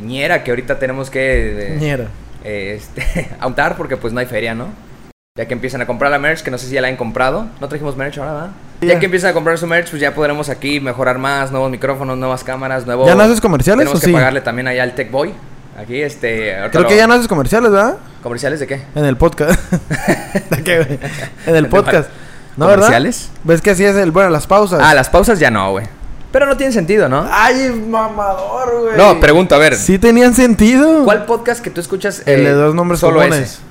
ñera 0.00 0.44
que 0.44 0.50
ahorita 0.52 0.78
tenemos 0.78 1.10
que, 1.10 1.74
eh, 1.74 1.76
Ñera. 1.78 2.06
eh, 2.44 2.78
este, 2.78 3.30
autar 3.40 3.76
porque 3.76 3.96
pues 3.96 4.12
no 4.12 4.20
hay 4.20 4.26
feria, 4.26 4.54
¿no? 4.54 4.68
Ya 5.38 5.46
que 5.46 5.54
empiezan 5.54 5.80
a 5.80 5.86
comprar 5.86 6.10
la 6.10 6.18
merch, 6.18 6.42
que 6.42 6.50
no 6.50 6.58
sé 6.58 6.66
si 6.66 6.74
ya 6.74 6.80
la 6.80 6.88
han 6.88 6.96
comprado. 6.96 7.46
No 7.60 7.68
trajimos 7.68 7.96
merch 7.96 8.18
ahora, 8.18 8.32
¿verdad? 8.32 8.50
Ya 8.80 8.98
que 8.98 9.04
empiezan 9.04 9.30
a 9.30 9.32
comprar 9.32 9.56
su 9.58 9.66
merch, 9.68 9.88
pues 9.90 10.02
ya 10.02 10.12
podremos 10.12 10.48
aquí 10.48 10.80
mejorar 10.80 11.18
más, 11.18 11.52
nuevos 11.52 11.70
micrófonos, 11.70 12.18
nuevas 12.18 12.42
cámaras, 12.42 12.84
nuevos... 12.84 13.06
¿Ya 13.06 13.14
no 13.14 13.22
haces 13.22 13.40
comerciales 13.40 13.78
Tenemos 13.84 13.98
o 13.98 14.00
que 14.00 14.06
sí? 14.08 14.12
pagarle 14.12 14.40
también 14.40 14.66
allá 14.66 14.82
al 14.82 14.96
Tech 14.96 15.08
Boy. 15.12 15.32
Aquí, 15.78 16.02
este... 16.02 16.56
Creo 16.72 16.82
lo- 16.82 16.88
que 16.88 16.96
ya 16.96 17.06
no 17.06 17.14
haces 17.14 17.28
comerciales, 17.28 17.70
¿verdad? 17.70 17.98
¿Comerciales 18.24 18.58
de 18.58 18.66
qué? 18.66 18.82
En 18.96 19.04
el 19.04 19.16
podcast. 19.16 19.60
¿De 20.50 20.64
qué, 20.64 20.82
güey? 20.82 20.98
En 21.46 21.54
el 21.54 21.62
¿De 21.64 21.70
podcast. 21.70 22.10
¿No, 22.56 22.66
verdad? 22.66 22.86
¿Comerciales? 22.86 23.30
¿Ves 23.44 23.60
que 23.60 23.70
así 23.70 23.84
es 23.84 23.94
el, 23.94 24.10
bueno, 24.10 24.30
las 24.30 24.48
pausas? 24.48 24.80
Ah, 24.82 24.94
las 24.94 25.10
pausas 25.10 25.38
ya 25.38 25.52
no, 25.52 25.70
güey. 25.70 25.86
Pero 26.32 26.46
no 26.46 26.56
tiene 26.56 26.72
sentido, 26.72 27.08
¿no? 27.08 27.24
Ay, 27.30 27.70
mamador, 27.88 28.80
güey. 28.80 28.96
No, 28.96 29.20
pregunto, 29.20 29.54
a 29.54 29.58
ver. 29.58 29.76
Sí 29.76 29.96
tenían 30.00 30.34
sentido. 30.34 31.04
¿Cuál 31.04 31.24
podcast 31.24 31.62
que 31.62 31.70
tú 31.70 31.80
escuchas? 31.80 32.24
El 32.26 32.42
de 32.42 32.50
eh, 32.50 32.54
dos 32.54 32.74
nombres 32.74 32.98
solo 32.98 33.20
comunes. 33.20 33.38
ese? 33.38 33.69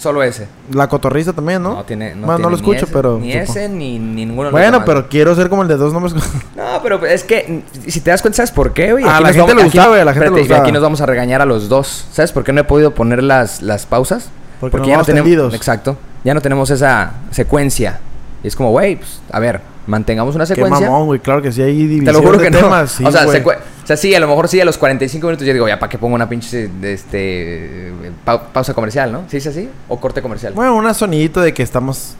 Solo 0.00 0.22
ese. 0.22 0.48
La 0.72 0.88
cotorriza 0.88 1.34
también, 1.34 1.62
¿no? 1.62 1.74
No, 1.74 1.84
tiene. 1.84 2.14
No, 2.14 2.24
Bueno, 2.26 2.38
no 2.44 2.50
lo 2.50 2.56
escucho, 2.56 2.84
ese, 2.86 2.92
pero. 2.92 3.18
Ni 3.18 3.32
supongo. 3.32 3.50
ese 3.52 3.68
ni, 3.68 3.98
ni 3.98 4.24
ninguno 4.24 4.44
de 4.44 4.44
los 4.44 4.52
Bueno, 4.52 4.72
demás. 4.72 4.82
pero 4.86 5.08
quiero 5.10 5.34
ser 5.34 5.50
como 5.50 5.60
el 5.60 5.68
de 5.68 5.76
dos 5.76 5.92
nombres. 5.92 6.14
No, 6.56 6.80
pero 6.82 7.04
es 7.04 7.22
que 7.24 7.62
si 7.86 8.00
te 8.00 8.10
das 8.10 8.22
cuenta, 8.22 8.36
¿sabes 8.36 8.50
por 8.50 8.72
qué, 8.72 8.92
güey? 8.92 9.04
A 9.04 9.20
la 9.20 9.32
gente 9.32 9.54
le 9.54 9.64
güey, 9.68 10.00
a 10.00 10.04
la 10.04 10.12
gente 10.12 10.30
le 10.30 10.40
espérate, 10.40 10.40
gustaba. 10.40 10.62
Aquí 10.62 10.72
nos 10.72 10.82
vamos 10.82 11.00
a 11.02 11.06
regañar 11.06 11.42
a 11.42 11.44
los 11.44 11.68
dos. 11.68 12.06
¿Sabes 12.12 12.32
por 12.32 12.44
qué 12.44 12.52
no 12.52 12.62
he 12.62 12.64
podido 12.64 12.94
poner 12.94 13.22
las, 13.22 13.60
las 13.62 13.86
pausas? 13.86 14.30
Porque 14.60 14.78
nos 14.78 14.86
ya 14.88 14.96
no 14.96 15.04
tenemos. 15.04 15.54
Exacto. 15.54 15.96
Ya 16.24 16.34
no 16.34 16.40
tenemos 16.40 16.70
esa 16.70 17.12
secuencia. 17.30 18.00
Y 18.42 18.48
es 18.48 18.56
como, 18.56 18.70
güey, 18.70 18.96
pues, 18.96 19.20
a 19.30 19.38
ver, 19.38 19.60
mantengamos 19.86 20.34
una 20.34 20.44
Qué 20.46 20.54
secuencia. 20.54 20.88
mamón, 20.88 21.06
güey. 21.06 21.20
Claro 21.20 21.42
que 21.42 21.52
sí 21.52 21.60
hay 21.62 21.76
división 21.76 22.04
Te 22.06 22.12
lo 22.12 22.20
juro 22.22 22.38
de 22.38 22.44
que 22.44 22.50
no. 22.50 22.58
temas. 22.58 22.90
Sí, 22.92 23.04
o, 23.04 23.10
sea, 23.12 23.26
o 23.26 23.86
sea, 23.86 23.96
sí, 23.96 24.14
a 24.14 24.20
lo 24.20 24.28
mejor 24.28 24.48
sí, 24.48 24.60
a 24.60 24.64
los 24.64 24.78
45 24.78 25.26
minutos 25.26 25.46
yo 25.46 25.52
digo, 25.52 25.68
ya, 25.68 25.78
¿para 25.78 25.90
qué 25.90 25.98
pongo 25.98 26.14
una 26.14 26.28
pinche 26.28 26.70
este, 26.82 27.92
pau- 28.24 28.40
pausa 28.52 28.72
comercial, 28.74 29.12
no? 29.12 29.24
¿Sí 29.28 29.36
es 29.38 29.46
así? 29.46 29.68
¿O 29.88 29.98
corte 30.00 30.22
comercial? 30.22 30.52
Bueno, 30.54 30.74
un 30.76 30.94
sonidito 30.94 31.40
de 31.40 31.52
que 31.52 31.62
estamos. 31.62 32.14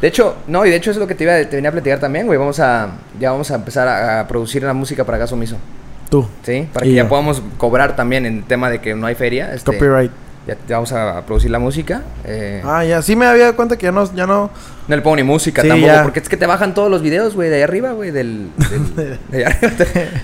De 0.00 0.08
hecho, 0.08 0.36
no, 0.46 0.64
y 0.64 0.70
de 0.70 0.76
hecho 0.76 0.90
es 0.90 0.96
lo 0.96 1.06
que 1.06 1.14
te, 1.14 1.24
iba, 1.24 1.34
te 1.44 1.56
venía 1.56 1.68
a 1.68 1.72
platicar 1.72 1.98
también, 2.00 2.24
güey. 2.26 2.38
Vamos 2.38 2.58
a, 2.58 2.88
ya 3.18 3.32
vamos 3.32 3.50
a 3.50 3.56
empezar 3.56 3.86
a, 3.86 4.20
a 4.20 4.28
producir 4.28 4.62
la 4.62 4.72
música 4.72 5.04
para 5.04 5.18
Gaso 5.18 5.36
Miso, 5.36 5.56
Tú. 6.08 6.26
¿sí? 6.42 6.66
Para 6.72 6.86
Y 6.86 6.90
que 6.90 6.94
ya 6.96 7.06
podamos 7.08 7.42
cobrar 7.58 7.96
también 7.96 8.24
en 8.24 8.42
tema 8.44 8.70
de 8.70 8.80
que 8.80 8.94
no 8.94 9.06
hay 9.06 9.14
feria. 9.14 9.52
este, 9.54 9.70
Copyright. 9.72 10.10
Ya, 10.68 10.76
vamos 10.76 10.92
a, 10.92 11.22
producir 11.26 11.50
la 11.50 11.58
música. 11.58 12.02
Eh, 12.24 12.62
Ah, 12.64 12.84
ya. 12.84 13.02
Sí 13.02 13.14
me 13.16 13.26
había 13.26 13.44
dado 13.44 13.56
cuenta 13.56 13.76
que 13.78 13.84
ya 13.84 13.92
no. 13.92 14.12
Ya 14.14 14.26
no... 14.26 14.50
No 14.88 14.96
le 14.96 15.02
pongo 15.02 15.16
ni 15.16 15.22
música 15.22 15.62
Sí, 15.62 15.68
tampoco, 15.68 15.92
ya. 15.92 16.02
porque 16.02 16.18
es 16.20 16.28
que 16.28 16.36
te 16.36 16.46
bajan 16.46 16.74
todos 16.74 16.90
los 16.90 17.02
videos, 17.02 17.34
güey, 17.36 17.48
de 17.48 17.56
ahí 17.56 17.62
arriba, 17.62 17.92
güey, 17.92 18.10
del... 18.10 18.50
del- 18.96 19.18
de 19.30 19.46
allá 19.46 19.56
arriba. 19.56 19.72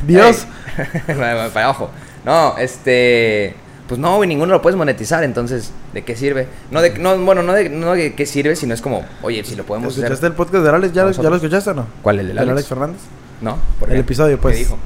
Dios. 0.07 0.47
Para 1.07 1.45
abajo. 1.45 1.91
No, 2.25 2.57
este... 2.59 3.55
Pues 3.89 4.01
no, 4.01 4.17
güey, 4.17 4.29
ninguno 4.29 4.53
lo 4.53 4.61
puedes 4.63 4.77
monetizar, 4.77 5.23
entonces, 5.23 5.71
¿de 5.95 6.03
qué 6.03 6.17
sirve? 6.17 6.49
No, 6.73 6.83
de, 6.83 6.99
no 6.99 7.17
bueno, 7.19 7.45
no 7.45 7.53
de, 7.53 7.69
no 7.69 7.93
de 7.93 8.15
qué 8.17 8.27
sirve, 8.27 8.57
sino 8.57 8.75
es 8.75 8.81
como, 8.83 9.05
oye, 9.23 9.45
si 9.45 9.55
lo 9.55 9.63
podemos 9.65 9.93
hacer... 9.93 10.07
¿Escuchaste 10.07 10.27
el 10.27 10.33
podcast 10.33 10.65
de 10.65 10.71
Alex? 10.71 10.93
¿Ya, 10.93 11.05
lo- 11.05 11.13
¿Ya 11.13 11.31
lo 11.31 11.37
escuchaste 11.37 11.71
o 11.71 11.75
no? 11.75 11.87
¿Cuál, 12.03 12.19
el 12.19 12.27
del 12.29 12.39
¿El 12.39 12.51
Alex? 12.51 12.67
Fernández? 12.67 13.01
No, 13.41 13.57
¿por 13.79 13.89
El 13.91 13.95
qué? 13.95 14.01
episodio, 14.01 14.37
¿Qué 14.39 14.43
pues. 14.43 14.59
dijo? 14.59 14.77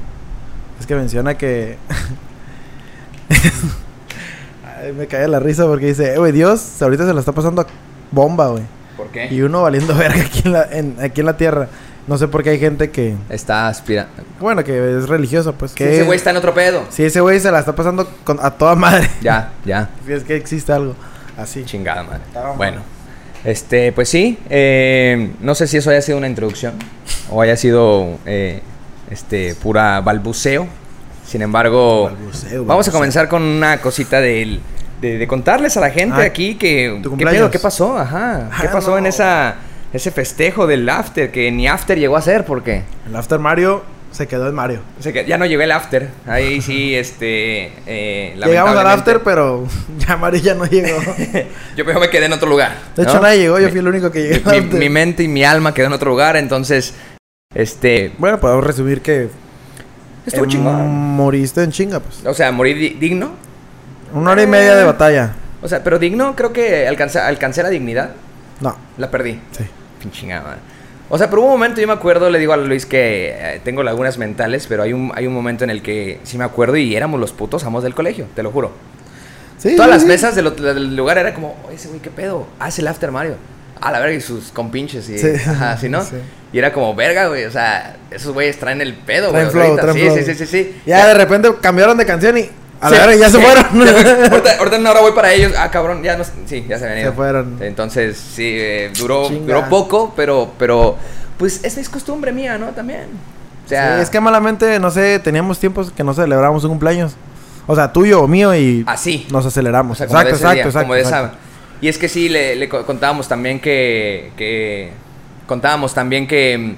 Es 0.79 0.85
que 0.85 0.93
menciona 0.93 1.35
que. 1.35 1.77
Me 4.97 5.07
cae 5.07 5.27
la 5.27 5.39
risa 5.39 5.65
porque 5.65 5.87
dice, 5.87 6.13
eh, 6.13 6.17
güey, 6.17 6.31
Dios 6.31 6.81
ahorita 6.81 7.05
se 7.05 7.13
la 7.13 7.19
está 7.19 7.31
pasando 7.31 7.61
a 7.61 7.67
bomba, 8.11 8.47
güey. 8.49 8.63
¿Por 8.97 9.07
qué? 9.07 9.27
Y 9.31 9.41
uno 9.41 9.61
valiendo 9.63 9.95
verga 9.97 10.21
aquí 10.21 10.41
en, 10.45 10.51
la, 10.53 10.63
en- 10.71 10.95
aquí 11.01 11.19
en 11.21 11.25
la 11.25 11.37
tierra. 11.37 11.67
No 12.07 12.17
sé 12.17 12.27
por 12.27 12.43
qué 12.43 12.49
hay 12.51 12.59
gente 12.59 12.89
que. 12.89 13.15
Está 13.29 13.67
aspirando. 13.67 14.11
Bueno, 14.39 14.63
que 14.63 14.97
es 14.97 15.07
religiosa, 15.07 15.51
pues. 15.51 15.73
Que 15.73 15.93
ese 15.93 16.03
güey 16.03 16.17
está 16.17 16.31
en 16.31 16.37
otro 16.37 16.53
pedo. 16.53 16.83
Si 16.89 17.03
ese 17.03 17.21
güey 17.21 17.39
se 17.39 17.51
la 17.51 17.59
está 17.59 17.75
pasando 17.75 18.09
con- 18.23 18.39
a 18.41 18.51
toda 18.51 18.75
madre. 18.75 19.07
Ya, 19.21 19.51
ya. 19.65 19.89
Si 20.05 20.11
es 20.13 20.23
que 20.23 20.35
existe 20.35 20.73
algo 20.73 20.95
así. 21.37 21.63
Chingada 21.63 22.03
madre. 22.03 22.21
Bueno, 22.57 22.81
este, 23.43 23.91
pues 23.91 24.09
sí. 24.09 24.37
eh, 24.49 25.31
no 25.41 25.53
sé 25.55 25.67
si 25.67 25.77
eso 25.77 25.89
haya 25.91 26.01
sido 26.01 26.17
una 26.17 26.27
introducción 26.27 26.73
o 27.29 27.41
haya 27.41 27.55
sido 27.55 28.17
eh, 28.25 28.61
este 29.11 29.53
pura 29.55 30.01
balbuceo. 30.01 30.67
Sin 31.31 31.41
embargo, 31.41 32.11
vamos 32.65 32.89
a 32.89 32.91
comenzar 32.91 33.29
con 33.29 33.41
una 33.41 33.79
cosita 33.79 34.19
del- 34.19 34.59
de, 34.99 35.17
de 35.17 35.27
contarles 35.27 35.77
a 35.77 35.79
la 35.79 35.89
gente 35.89 36.21
Ah, 36.21 36.25
aquí 36.25 36.55
que 36.55 37.01
qué 37.17 37.25
pedo, 37.25 37.49
qué 37.49 37.57
pasó, 37.57 37.97
ajá, 37.97 38.49
qué 38.59 38.67
Ah, 38.67 38.71
pasó 38.73 38.97
en 38.97 39.05
esa 39.05 39.55
ese 39.93 40.11
festejo 40.11 40.67
del 40.67 40.87
after 40.89 41.31
que 41.31 41.49
ni 41.51 41.69
after 41.69 41.97
llegó 41.97 42.17
a 42.17 42.21
ser 42.21 42.43
porque 42.43 42.83
El 43.07 43.15
After 43.15 43.39
Mario 43.39 43.81
se 44.11 44.27
quedó 44.27 44.49
en 44.49 44.55
Mario. 44.55 44.81
ya 45.25 45.37
no 45.37 45.45
llegó 45.45 45.61
el 45.61 45.71
after. 45.71 46.09
Ahí 46.27 46.61
sí, 46.61 46.93
este, 47.03 47.71
eh, 47.87 48.35
Llegamos 48.45 48.75
al 48.75 48.87
After, 48.87 49.21
pero 49.23 49.65
ya 49.99 50.17
Mario 50.17 50.41
ya 50.41 50.53
no 50.53 50.65
llegó. 50.65 50.99
Yo 51.77 51.85
me 51.85 52.09
quedé 52.09 52.25
en 52.25 52.33
otro 52.33 52.49
lugar. 52.49 52.75
De 52.97 53.03
hecho, 53.03 53.13
¿no? 53.15 53.21
nadie 53.21 53.39
llegó, 53.39 53.57
yo 53.57 53.69
fui 53.69 53.79
el 53.79 53.87
único 53.87 54.11
que 54.11 54.21
llegué 54.43 54.61
mi 54.63 54.89
mente 54.89 55.23
y 55.23 55.29
mi 55.29 55.45
alma 55.45 55.73
quedó 55.73 55.87
en 55.87 55.93
otro 55.93 56.09
lugar, 56.11 56.35
entonces, 56.35 56.93
este, 57.55 58.11
Bueno, 58.17 58.37
podemos 58.41 58.65
resumir 58.65 58.99
que 59.01 59.29
estuvo 60.25 60.45
eh, 60.45 60.47
chingón. 60.47 60.87
moriste 61.15 61.63
en 61.63 61.71
chinga, 61.71 61.99
pues. 61.99 62.25
O 62.25 62.33
sea, 62.33 62.51
di- 62.51 62.97
digno. 62.99 63.31
Una 64.13 64.31
hora 64.31 64.43
y 64.43 64.47
media 64.47 64.75
de 64.75 64.83
batalla. 64.83 65.33
O 65.61 65.67
sea, 65.67 65.83
pero 65.83 65.99
digno, 65.99 66.35
creo 66.35 66.51
que 66.53 66.87
alcancé, 66.87 67.19
alcancé 67.19 67.63
la 67.63 67.69
dignidad. 67.69 68.11
No, 68.59 68.75
La 68.97 69.09
perdí. 69.09 69.39
sí. 69.51 69.63
Pinche 69.99 70.21
chingada, 70.21 70.41
madre. 70.43 70.59
O 71.09 71.17
sea, 71.17 71.29
pero 71.29 71.41
hubo 71.41 71.47
un 71.49 71.53
momento, 71.59 71.81
yo 71.81 71.87
me 71.87 71.93
acuerdo, 71.93 72.29
le 72.29 72.39
digo 72.39 72.53
a 72.53 72.57
Luis 72.57 72.85
que 72.85 73.35
eh, 73.37 73.61
tengo 73.63 73.83
lagunas 73.83 74.17
mentales, 74.17 74.65
pero 74.67 74.83
hay 74.83 74.93
un, 74.93 75.11
hay 75.13 75.27
un 75.27 75.33
momento 75.33 75.63
en 75.63 75.69
el 75.69 75.81
que 75.81 76.19
sí 76.23 76.37
me 76.37 76.43
acuerdo 76.45 76.77
y 76.77 76.95
éramos 76.95 77.19
los 77.19 77.33
putos 77.33 77.63
amos 77.65 77.83
del 77.83 77.93
colegio, 77.93 78.27
te 78.35 78.43
lo 78.43 78.51
juro. 78.51 78.71
Sí, 79.57 79.75
Todas 79.75 79.87
sí, 79.89 79.93
las 79.93 80.01
sí. 80.03 80.07
mesas 80.07 80.35
del, 80.35 80.55
del 80.55 80.95
lugar 80.95 81.17
era 81.17 81.33
como, 81.33 81.55
"Oye, 81.67 81.75
ese 81.75 81.89
güey, 81.89 81.99
¿qué 81.99 82.09
pedo? 82.09 82.47
Es 82.65 82.79
el 82.79 82.87
After 82.87 83.11
Mario. 83.11 83.35
Ah, 83.81 83.91
la 83.91 83.99
verga, 83.99 84.13
y 84.15 84.21
sus 84.21 84.51
compinches 84.51 85.09
y... 85.09 85.17
Sí. 85.17 85.27
Ajá, 85.49 85.77
¿sí, 85.77 85.89
no? 85.89 86.03
Sí. 86.05 86.15
Y 86.53 86.59
era 86.59 86.71
como, 86.73 86.93
verga, 86.95 87.27
güey, 87.27 87.45
o 87.45 87.51
sea, 87.51 87.95
esos 88.11 88.33
güeyes 88.33 88.59
traen 88.59 88.81
el 88.81 88.93
pedo, 88.93 89.31
güey. 89.31 89.47
Traen 89.49 89.77
flow, 89.77 89.93
sí, 89.93 90.09
sí, 90.15 90.23
sí, 90.23 90.35
sí, 90.35 90.45
sí. 90.45 90.81
Ya 90.85 91.07
de 91.07 91.13
repente 91.13 91.49
cambiaron 91.61 91.97
de 91.97 92.05
canción 92.05 92.37
y 92.37 92.49
a 92.81 92.89
la 92.89 92.97
verga 93.05 93.15
ya 93.15 93.29
se 93.29 93.39
fueron. 93.39 93.65
Ya, 93.85 94.25
ahorita, 94.31 94.57
ahorita 94.57 94.75
en 94.75 94.81
una 94.81 94.91
hora 94.91 95.01
voy 95.01 95.13
para 95.13 95.31
ellos. 95.31 95.53
Ah, 95.57 95.71
cabrón, 95.71 96.03
ya 96.03 96.17
no... 96.17 96.23
Sí, 96.45 96.65
ya 96.67 96.77
se 96.77 96.83
habían 96.85 96.97
Se 96.97 97.03
ido. 97.03 97.13
fueron. 97.13 97.57
Entonces, 97.61 98.17
sí, 98.17 98.43
eh, 98.59 98.91
duró, 98.97 99.27
Chinga. 99.29 99.45
duró 99.55 99.69
poco, 99.69 100.13
pero, 100.15 100.51
pero... 100.59 100.97
Pues 101.37 101.61
esa 101.63 101.79
es 101.79 101.87
costumbre 101.89 102.31
mía, 102.33 102.57
¿no? 102.57 102.67
También. 102.67 103.05
O 103.65 103.69
sea... 103.69 103.95
Sí, 103.97 104.03
es 104.03 104.09
que 104.09 104.19
malamente, 104.19 104.77
no 104.79 104.91
sé, 104.91 105.19
teníamos 105.19 105.57
tiempos 105.57 105.91
que 105.91 106.03
no 106.03 106.13
celebrábamos 106.13 106.63
un 106.65 106.71
cumpleaños. 106.71 107.13
O 107.65 107.75
sea, 107.75 107.93
tuyo 107.93 108.21
o 108.21 108.27
mío 108.27 108.53
y 108.53 108.83
Así. 108.87 109.25
nos 109.31 109.45
O 109.45 109.47
aceleramos. 109.47 109.97
sea, 109.97 110.07
como 110.07 110.19
exacto, 110.19 110.29
de 110.29 110.35
ese 110.35 110.43
exacto, 110.43 110.55
día, 110.55 110.63
exacto, 110.65 110.83
como 110.85 110.93
de 110.95 111.01
exacto. 111.01 111.27
esa- 111.37 111.50
Y 111.81 111.87
es 111.87 111.97
que 111.97 112.07
sí, 112.07 112.29
le, 112.29 112.55
le 112.55 112.69
co- 112.69 112.85
contábamos 112.85 113.27
también 113.27 113.59
que, 113.59 114.31
que... 114.37 114.91
Contábamos 115.47 115.93
también 115.93 116.27
que... 116.27 116.75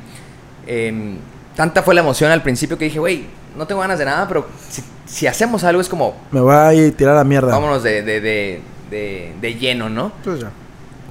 em, 0.65 1.17
tanta 1.55 1.83
fue 1.83 1.93
la 1.93 2.01
emoción 2.01 2.31
al 2.31 2.41
principio 2.41 2.77
que 2.77 2.85
dije, 2.85 2.99
güey, 2.99 3.25
no 3.57 3.67
tengo 3.67 3.81
ganas 3.81 3.99
de 3.99 4.05
nada, 4.05 4.27
pero 4.27 4.47
si, 4.69 4.81
si 5.05 5.27
hacemos 5.27 5.63
algo 5.63 5.81
es 5.81 5.89
como... 5.89 6.15
Me 6.31 6.39
voy 6.39 6.55
a 6.55 6.73
ir 6.73 6.93
a 6.93 6.97
tirar 6.97 7.15
la 7.15 7.23
mierda. 7.23 7.51
Vámonos 7.51 7.83
de, 7.83 8.01
de, 8.01 8.21
de, 8.21 8.61
de, 8.89 9.33
de 9.41 9.53
lleno, 9.55 9.89
¿no? 9.89 10.11
Pues 10.23 10.39
ya. 10.39 10.51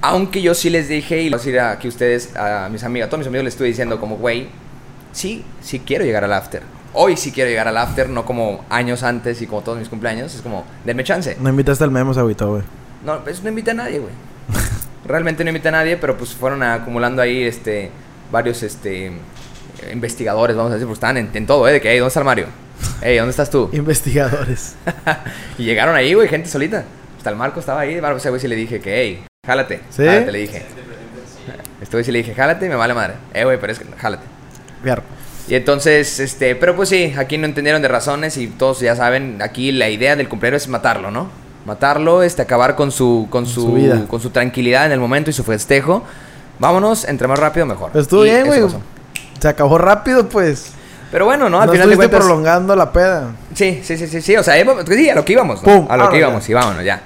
Aunque 0.01 0.41
yo 0.41 0.53
sí 0.53 0.69
les 0.69 0.89
dije, 0.89 1.21
y 1.21 1.29
lo 1.29 1.37
voy 1.37 1.43
a 1.43 1.45
decir 1.45 1.59
a 1.59 1.79
que 1.79 1.87
ustedes, 1.87 2.35
a 2.35 2.67
mis 2.69 2.83
amigos, 2.83 3.07
a 3.07 3.09
todos 3.09 3.19
mis 3.19 3.27
amigos 3.27 3.45
les 3.45 3.53
estuve 3.53 3.67
diciendo 3.69 3.99
como, 3.99 4.17
güey, 4.17 4.47
sí, 5.13 5.45
sí 5.61 5.79
quiero 5.79 6.03
llegar 6.03 6.23
al 6.25 6.33
after. 6.33 6.61
Hoy 6.93 7.15
sí 7.15 7.31
quiero 7.31 7.49
llegar 7.49 7.67
al 7.69 7.77
after, 7.77 8.09
no 8.09 8.25
como 8.25 8.65
años 8.69 9.01
antes 9.03 9.41
y 9.41 9.47
como 9.47 9.61
todos 9.61 9.79
mis 9.79 9.87
cumpleaños. 9.87 10.35
Es 10.35 10.41
como, 10.41 10.65
denme 10.83 11.03
chance. 11.05 11.37
No 11.39 11.47
invitaste 11.49 11.83
al 11.85 11.91
memo, 11.91 12.13
se 12.13 12.19
agüitó, 12.19 12.49
güey. 12.49 12.63
No, 13.03 13.23
pues 13.23 13.43
no 13.43 13.49
invité 13.49 13.71
a 13.71 13.75
nadie, 13.75 13.99
güey. 13.99 14.13
Realmente 15.05 15.43
no 15.43 15.49
invité 15.49 15.67
a 15.67 15.71
nadie, 15.71 15.97
pero 15.97 16.17
pues 16.17 16.33
fueron 16.33 16.63
acumulando 16.63 17.21
ahí, 17.21 17.43
este, 17.43 17.91
varios, 18.31 18.63
este, 18.63 19.11
investigadores, 19.91 20.55
vamos 20.55 20.71
a 20.71 20.75
decir, 20.75 20.87
porque 20.87 20.97
estaban 20.97 21.17
en, 21.17 21.29
en 21.33 21.45
todo, 21.45 21.67
¿eh? 21.67 21.73
De 21.73 21.81
que, 21.81 21.91
hey, 21.91 21.97
¿dónde 21.97 22.07
está 22.07 22.21
el 22.21 22.25
Mario? 22.25 22.47
Hey, 23.01 23.17
¿dónde 23.17 23.31
estás 23.31 23.49
tú? 23.49 23.69
Investigadores. 23.73 24.75
y 25.57 25.63
llegaron 25.63 25.95
ahí, 25.95 26.13
güey, 26.13 26.29
gente 26.29 26.49
solita. 26.49 26.85
Hasta 27.17 27.29
el 27.29 27.35
Marco 27.35 27.59
estaba 27.59 27.81
ahí, 27.81 27.99
ese 28.17 28.29
güey 28.29 28.41
sí 28.41 28.47
le 28.47 28.55
dije 28.55 28.79
que, 28.79 28.95
hey, 28.95 29.25
jálate. 29.45 29.81
¿Sí? 29.89 30.05
Jálate, 30.05 30.31
le 30.31 30.39
dije. 30.39 30.65
Este 31.81 31.97
güey 31.97 32.05
sí 32.05 32.11
le 32.13 32.19
dije, 32.19 32.33
jálate, 32.33 32.69
me 32.69 32.75
vale 32.75 32.93
madre. 32.93 33.15
Eh, 33.33 33.43
güey, 33.43 33.59
pero 33.59 33.73
es 33.73 33.79
que, 33.79 33.85
jálate. 33.97 34.23
Fierro. 34.81 35.03
Y 35.49 35.55
entonces, 35.55 36.21
este, 36.21 36.55
pero 36.55 36.75
pues 36.75 36.87
sí, 36.87 37.13
aquí 37.17 37.37
no 37.37 37.45
entendieron 37.45 37.81
de 37.81 37.89
razones 37.89 38.37
y 38.37 38.47
todos 38.47 38.79
ya 38.79 38.95
saben, 38.95 39.41
aquí 39.41 39.73
la 39.73 39.89
idea 39.89 40.15
del 40.15 40.29
cumpleaños 40.29 40.63
es 40.63 40.67
matarlo, 40.69 41.11
¿no? 41.11 41.42
Matarlo, 41.65 42.23
este, 42.23 42.41
acabar 42.41 42.75
con 42.75 42.91
su, 42.91 43.27
con 43.29 43.45
su, 43.45 43.61
su 43.61 43.73
vida. 43.73 44.05
con 44.07 44.19
su 44.19 44.29
tranquilidad 44.31 44.85
en 44.85 44.91
el 44.91 44.99
momento 44.99 45.29
y 45.29 45.33
su 45.33 45.43
festejo. 45.43 46.03
Vámonos, 46.59 47.05
entre 47.05 47.27
más 47.27 47.39
rápido 47.39 47.65
mejor. 47.65 47.91
Estuvo 47.95 48.21
bien, 48.21 48.45
güey. 48.47 48.61
Se 49.39 49.47
acabó 49.47 49.77
rápido, 49.77 50.27
pues. 50.29 50.71
Pero 51.11 51.25
bueno, 51.25 51.49
¿no? 51.49 51.59
Al 51.61 51.67
no 51.67 51.73
final 51.73 51.89
de 51.89 51.95
cuentas. 51.95 52.19
prolongando 52.19 52.75
la 52.75 52.91
peda. 52.91 53.31
Sí, 53.53 53.81
sí, 53.83 53.97
sí, 53.97 54.07
sí, 54.07 54.21
sí. 54.21 54.35
O 54.35 54.43
sea, 54.43 54.57
íbamos- 54.59 54.83
sí, 54.87 55.09
a 55.09 55.15
lo 55.15 55.23
que 55.23 55.33
íbamos, 55.33 55.61
¿no? 55.61 55.65
Pum, 55.71 55.87
a 55.89 55.95
lo 55.97 56.09
que 56.09 56.21
vámonos 56.21 56.47
íbamos 56.47 56.47
ya. 56.47 56.51
y 56.51 56.53
vámonos 56.53 56.83
ya. 56.85 57.01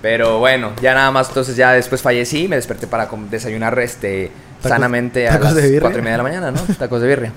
Pero 0.00 0.38
bueno, 0.38 0.70
ya 0.80 0.94
nada 0.94 1.10
más, 1.10 1.28
entonces 1.28 1.54
ya 1.56 1.72
después 1.72 2.02
fallecí, 2.02 2.48
me 2.48 2.56
desperté 2.56 2.86
para 2.86 3.08
desayunar 3.30 3.78
este 3.78 4.30
Tacos- 4.62 4.68
sanamente 4.68 5.28
a 5.28 5.38
las 5.38 5.54
cuatro 5.80 5.98
y 5.98 6.02
media 6.02 6.12
de 6.12 6.16
la 6.16 6.22
mañana, 6.22 6.50
¿no? 6.50 6.60
Tacos 6.78 7.00
de 7.02 7.08
birria. 7.08 7.32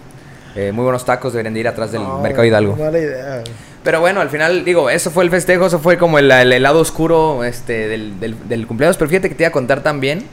Eh, 0.55 0.71
muy 0.71 0.83
buenos 0.83 1.03
tacos, 1.03 1.33
deberían 1.33 1.53
de 1.53 1.59
ir 1.59 1.67
atrás 1.67 1.91
del 1.91 2.01
No, 2.01 2.21
Mercado 2.21 2.45
Hidalgo. 2.45 2.75
Mala 2.77 2.97
idea. 2.97 3.43
Pero 3.85 4.01
bueno, 4.01 4.19
al 4.19 4.29
final, 4.29 4.65
digo, 4.65 4.89
eso 4.89 5.11
fue 5.11 5.23
el 5.23 5.29
festejo, 5.29 5.67
eso 5.67 5.79
fue 5.79 5.97
como 5.97 6.19
el, 6.19 6.29
el 6.31 6.61
lado 6.63 6.79
oscuro 6.81 7.43
este, 7.45 7.87
del, 7.87 8.19
del, 8.19 8.35
del 8.49 8.67
cumpleaños. 8.67 8.97
Pero 8.97 9.07
fíjate 9.09 9.29
que 9.29 9.35
te 9.35 9.43
iba 9.43 9.49
a 9.49 9.53
contar 9.53 9.81
también. 9.81 10.25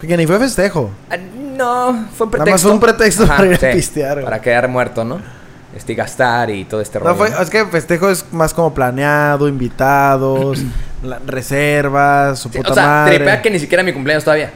Que 0.00 0.16
ni 0.16 0.26
fue 0.26 0.38
festejo. 0.38 0.90
Ah, 1.10 1.16
No, 1.16 2.06
fue 2.16 2.26
un 2.26 2.32
Nada 2.32 2.44
pretexto. 2.44 2.50
más 2.50 2.62
fue 2.62 2.70
un 2.72 2.80
pretexto 2.80 3.26
para 3.26 3.46
ir 3.46 3.54
a 3.64 3.72
pistear. 3.72 4.22
Para 4.24 4.40
quedar 4.42 4.66
muerto, 4.68 5.04
¿no? 5.04 5.20
Este, 5.76 5.94
gastar 5.94 6.50
y 6.50 6.64
todo 6.64 6.80
este 6.80 6.98
No, 6.98 7.04
rollo. 7.04 7.16
fue, 7.16 7.30
¿no? 7.30 7.40
es 7.40 7.48
que 7.48 7.64
festejo 7.66 8.10
es 8.10 8.24
más 8.32 8.52
como 8.52 8.74
planeado, 8.74 9.46
invitados, 9.46 10.58
la- 11.04 11.20
reservas, 11.24 12.40
su 12.40 12.48
Sí, 12.48 12.58
puta 12.58 12.72
o 12.72 12.74
sea, 12.74 12.84
madre. 12.86 13.16
tripea 13.16 13.40
que 13.42 13.50
ni 13.50 13.58
siquiera 13.60 13.82
mi 13.84 13.92
cumpleaños 13.92 14.24
todavía. 14.24 14.50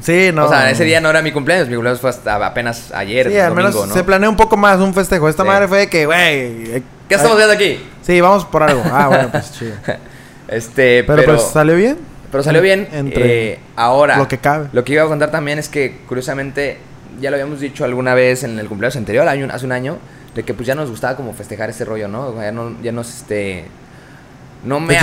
Sí, 0.00 0.30
no. 0.32 0.46
O 0.46 0.48
sea, 0.48 0.70
ese 0.70 0.84
día 0.84 1.00
no 1.00 1.10
era 1.10 1.22
mi 1.22 1.32
cumpleaños, 1.32 1.68
mi 1.68 1.74
cumpleaños 1.74 2.00
fue 2.00 2.10
hasta 2.10 2.34
apenas 2.46 2.92
ayer, 2.92 3.28
Sí, 3.30 3.38
al 3.38 3.54
menos 3.54 3.74
¿no? 3.74 3.92
se 3.92 4.04
planea 4.04 4.28
un 4.28 4.36
poco 4.36 4.56
más 4.56 4.78
un 4.80 4.94
festejo. 4.94 5.28
Esta 5.28 5.42
Sí. 5.42 5.48
madre 5.48 5.66
fue 5.68 5.78
de 5.78 5.88
que, 5.88 6.06
güey. 6.06 6.18
eh, 6.20 6.82
¿Qué 7.08 7.14
estamos 7.14 7.36
viendo 7.36 7.54
aquí? 7.54 7.80
Sí, 8.02 8.20
vamos 8.20 8.44
por 8.44 8.62
algo. 8.62 8.82
Ah, 8.84 9.08
bueno, 9.08 9.28
pues 9.30 9.52
chido. 9.58 9.74
Este, 10.48 11.04
Pero, 11.04 11.22
pero, 11.22 11.34
pues 11.36 11.48
salió 11.48 11.74
bien. 11.76 11.98
pero 12.30 12.42
salió 12.42 12.62
bien. 12.62 12.88
Entre 12.92 13.52
eh, 13.52 13.58
ahora, 13.76 14.16
lo 14.18 14.28
que 14.28 14.38
cabe. 14.38 14.68
Lo 14.72 14.84
que 14.84 14.92
iba 14.92 15.02
a 15.02 15.06
contar 15.06 15.30
también 15.30 15.58
es 15.58 15.68
que, 15.68 15.98
curiosamente, 16.08 16.78
ya 17.20 17.30
lo 17.30 17.36
habíamos 17.36 17.60
dicho 17.60 17.84
alguna 17.84 18.14
vez 18.14 18.44
en 18.44 18.58
el 18.58 18.68
cumpleaños 18.68 18.96
anterior, 18.96 19.26
hace 19.28 19.66
un 19.66 19.72
año, 19.72 19.98
de 20.34 20.42
que 20.44 20.54
pues 20.54 20.66
ya 20.66 20.74
nos 20.74 20.88
gustaba 20.90 21.16
como 21.16 21.34
festejar 21.34 21.68
ese 21.70 21.84
rollo, 21.84 22.08
¿no? 22.08 22.40
Ya, 22.40 22.52
no, 22.52 22.76
ya 22.82 22.92
nos, 22.92 23.08
este... 23.14 23.64
No 24.64 24.80
me, 24.80 24.98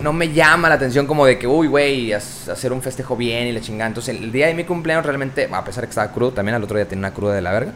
no 0.00 0.12
me 0.12 0.32
llama 0.32 0.68
la 0.68 0.76
atención 0.76 1.06
como 1.06 1.26
de 1.26 1.36
que, 1.38 1.46
uy, 1.46 1.66
güey, 1.66 2.12
hacer 2.12 2.72
un 2.72 2.80
festejo 2.82 3.16
bien 3.16 3.48
y 3.48 3.52
la 3.52 3.60
chingada. 3.60 3.88
Entonces, 3.88 4.16
el 4.16 4.30
día 4.30 4.46
de 4.46 4.54
mi 4.54 4.64
cumpleaños 4.64 5.04
realmente, 5.04 5.48
a 5.50 5.64
pesar 5.64 5.82
de 5.82 5.88
que 5.88 5.90
estaba 5.90 6.12
crudo, 6.12 6.30
también 6.32 6.54
al 6.54 6.62
otro 6.62 6.76
día 6.76 6.86
tenía 6.86 7.00
una 7.08 7.12
cruda 7.14 7.34
de 7.34 7.42
la 7.42 7.50
verga. 7.52 7.72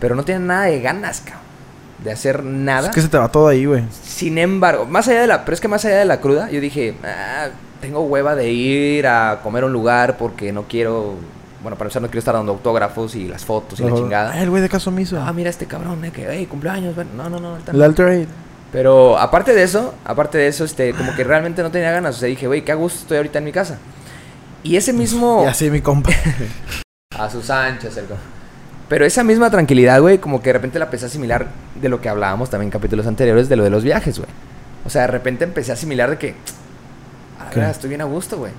Pero 0.00 0.14
no 0.14 0.24
tenía 0.24 0.38
nada 0.40 0.62
de 0.64 0.80
ganas, 0.80 1.20
cabrón. 1.20 1.44
De 2.02 2.12
hacer 2.12 2.42
nada. 2.44 2.88
Es 2.88 2.94
que 2.94 3.00
se 3.02 3.08
te 3.08 3.18
va 3.18 3.28
todo 3.28 3.48
ahí, 3.48 3.64
güey. 3.66 3.84
Sin 4.02 4.38
embargo, 4.38 4.84
más 4.86 5.08
allá 5.08 5.20
de 5.22 5.26
la, 5.26 5.44
pero 5.44 5.54
es 5.54 5.60
que 5.60 5.68
más 5.68 5.84
allá 5.84 5.96
de 5.98 6.04
la 6.04 6.20
cruda, 6.20 6.50
yo 6.50 6.60
dije, 6.60 6.94
"Ah, 7.04 7.48
tengo 7.80 8.00
hueva 8.02 8.34
de 8.34 8.50
ir 8.52 9.06
a 9.06 9.40
comer 9.42 9.62
a 9.62 9.66
un 9.66 9.72
lugar 9.72 10.16
porque 10.18 10.52
no 10.52 10.64
quiero, 10.64 11.14
bueno, 11.62 11.76
para 11.76 11.86
empezar 11.88 12.02
no 12.02 12.08
quiero 12.08 12.18
estar 12.18 12.34
dando 12.34 12.52
autógrafos 12.52 13.14
y 13.14 13.26
las 13.28 13.44
fotos 13.44 13.80
y 13.80 13.84
la 13.84 13.90
Ah, 13.92 13.94
chingada. 13.94 14.42
el 14.42 14.50
güey 14.50 14.60
de 14.62 14.68
caso 14.68 14.90
omiso. 14.90 15.18
Ah, 15.20 15.32
mira 15.32 15.48
este 15.50 15.66
cabrón, 15.66 16.04
eh, 16.04 16.10
que, 16.12 16.26
hey, 16.30 16.46
cumpleaños, 16.46 16.94
ven". 16.94 17.08
no, 17.16 17.24
no, 17.30 17.40
no, 17.40 17.56
el 17.56 17.64
no. 17.78 17.84
Alterate. 17.84 18.26
Pero 18.72 19.18
aparte 19.18 19.54
de 19.54 19.62
eso, 19.62 19.94
aparte 20.04 20.38
de 20.38 20.48
eso, 20.48 20.64
este, 20.64 20.92
como 20.92 21.14
que 21.14 21.24
realmente 21.24 21.62
no 21.62 21.70
tenía 21.70 21.90
ganas, 21.92 22.16
o 22.16 22.18
sea, 22.18 22.28
dije, 22.28 22.46
güey, 22.46 22.62
qué 22.62 22.72
a 22.72 22.74
gusto 22.74 23.00
estoy 23.00 23.16
ahorita 23.18 23.38
en 23.38 23.44
mi 23.44 23.52
casa. 23.52 23.78
Y 24.62 24.76
ese 24.76 24.92
mismo... 24.92 25.42
Y 25.44 25.48
así 25.48 25.70
mi 25.70 25.80
compa. 25.80 26.10
A 27.18 27.30
sus 27.30 27.48
anchas, 27.48 27.96
el 27.96 28.04
Pero 28.88 29.06
esa 29.06 29.24
misma 29.24 29.50
tranquilidad, 29.50 30.00
güey, 30.00 30.18
como 30.18 30.42
que 30.42 30.50
de 30.50 30.54
repente 30.54 30.78
la 30.78 30.84
empecé 30.86 31.06
a 31.06 31.08
asimilar 31.08 31.46
de 31.80 31.88
lo 31.88 32.00
que 32.00 32.08
hablábamos 32.08 32.50
también 32.50 32.66
en 32.66 32.72
capítulos 32.72 33.06
anteriores, 33.06 33.48
de 33.48 33.56
lo 33.56 33.64
de 33.64 33.70
los 33.70 33.82
viajes, 33.84 34.18
güey. 34.18 34.28
O 34.84 34.90
sea, 34.90 35.02
de 35.02 35.08
repente 35.08 35.44
empecé 35.44 35.70
a 35.70 35.74
asimilar 35.74 36.10
de 36.10 36.18
que, 36.18 36.34
a 37.40 37.44
la 37.44 37.50
¿Qué? 37.50 37.56
verdad, 37.60 37.70
estoy 37.74 37.88
bien 37.88 38.02
a 38.02 38.04
gusto, 38.04 38.36
güey. 38.36 38.52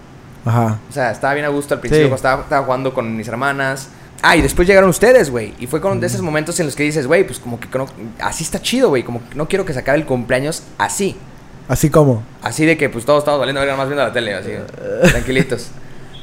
Ajá. 0.46 0.80
O 0.90 0.92
sea, 0.92 1.12
estaba 1.12 1.34
bien 1.34 1.46
a 1.46 1.50
gusto 1.50 1.76
al 1.76 1.82
principio, 1.82 2.08
Sí. 2.08 2.14
estaba 2.16 2.64
jugando 2.64 2.94
con 2.94 3.16
mis 3.16 3.28
hermanas. 3.28 3.90
Ah, 4.22 4.36
y 4.36 4.42
después 4.42 4.68
llegaron 4.68 4.90
ustedes, 4.90 5.30
güey. 5.30 5.54
Y 5.60 5.68
fue 5.68 5.80
con 5.80 6.00
de 6.00 6.08
esos 6.08 6.22
momentos 6.22 6.60
en 6.60 6.66
los 6.66 6.76
que 6.76 6.84
dices, 6.84 7.06
güey, 7.08 7.26
pues 7.26 7.40
como 7.40 7.60
que 7.60 7.68
no- 7.78 7.86
así 8.20 8.44
está 8.44 8.62
chido, 8.62 8.90
güey. 8.90 9.04
Como 9.04 9.22
que 9.30 9.36
no 9.36 9.48
quiero 9.48 9.64
que 9.66 9.74
se 9.74 9.80
acabe 9.80 10.00
el 10.00 10.06
cumpleaños 10.06 10.64
así. 10.78 11.16
Así 11.68 11.90
como. 11.90 12.24
Así 12.42 12.66
de 12.66 12.78
que 12.78 12.90
pues 12.90 13.06
todos 13.06 13.20
estamos 13.20 13.40
valiendo 13.40 13.60
verga 13.62 13.76
más 13.76 13.88
viendo 13.88 14.04
la 14.04 14.12
tele, 14.14 14.34
así, 14.34 14.52
tranquilitos. 15.12 15.68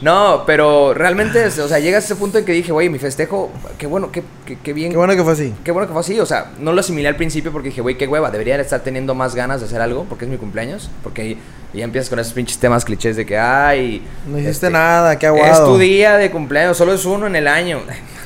No, 0.01 0.43
pero 0.47 0.93
realmente, 0.93 1.47
es- 1.47 1.59
o 1.59 1.69
sea, 1.69 1.79
llega 1.79 1.97
a 1.97 2.01
ese 2.01 2.17
punto 2.17 2.37
en 2.39 2.45
que 2.45 2.53
dije, 2.53 2.73
güey, 2.73 2.89
mi 2.91 2.99
festejo, 2.99 3.51
qué 3.79 3.87
bueno, 3.87 4.11
qué, 4.13 4.23
qué, 4.45 4.59
qué 4.63 4.73
bien. 4.73 4.91
Qué 4.91 4.97
bueno 4.99 5.15
que 5.17 5.23
fue 5.23 5.33
así. 5.33 5.55
Qué 5.65 5.71
bueno 5.73 5.87
que 5.87 5.93
fue 5.93 6.01
así, 6.01 6.19
o 6.21 6.27
sea, 6.27 6.51
no 6.59 6.73
lo 6.73 6.81
asimilé 6.81 7.09
al 7.09 7.17
principio 7.17 7.53
porque 7.53 7.69
dije, 7.69 7.81
güey, 7.81 7.97
qué 7.97 8.07
hueva, 8.07 8.31
debería 8.31 8.61
estar 8.61 8.81
teniendo 8.81 9.15
más 9.15 9.35
ganas 9.35 9.61
de 9.61 9.67
hacer 9.67 9.81
algo 9.81 10.05
porque 10.09 10.25
es 10.27 10.31
mi 10.31 10.37
cumpleaños, 10.37 10.91
porque 11.03 11.39
ya 11.73 11.85
empiezas 11.85 12.11
con 12.11 12.19
esos 12.19 12.33
pinches 12.35 12.59
temas 12.59 12.85
clichés 12.85 13.17
de 13.17 13.25
que, 13.25 13.39
ay, 13.39 14.03
No 14.27 14.35
hiciste 14.37 14.51
este, 14.51 14.71
nada, 14.71 15.19
qué 15.19 15.27
es 15.27 15.33
aguado. 15.33 15.73
tu 15.73 15.79
día 15.79 16.17
de 16.17 16.31
cumpleaños, 16.31 16.77
solo 16.77 16.93
es 16.93 17.05
uno 17.05 17.27
en 17.27 17.37
el 17.37 17.49
año. 17.49 17.81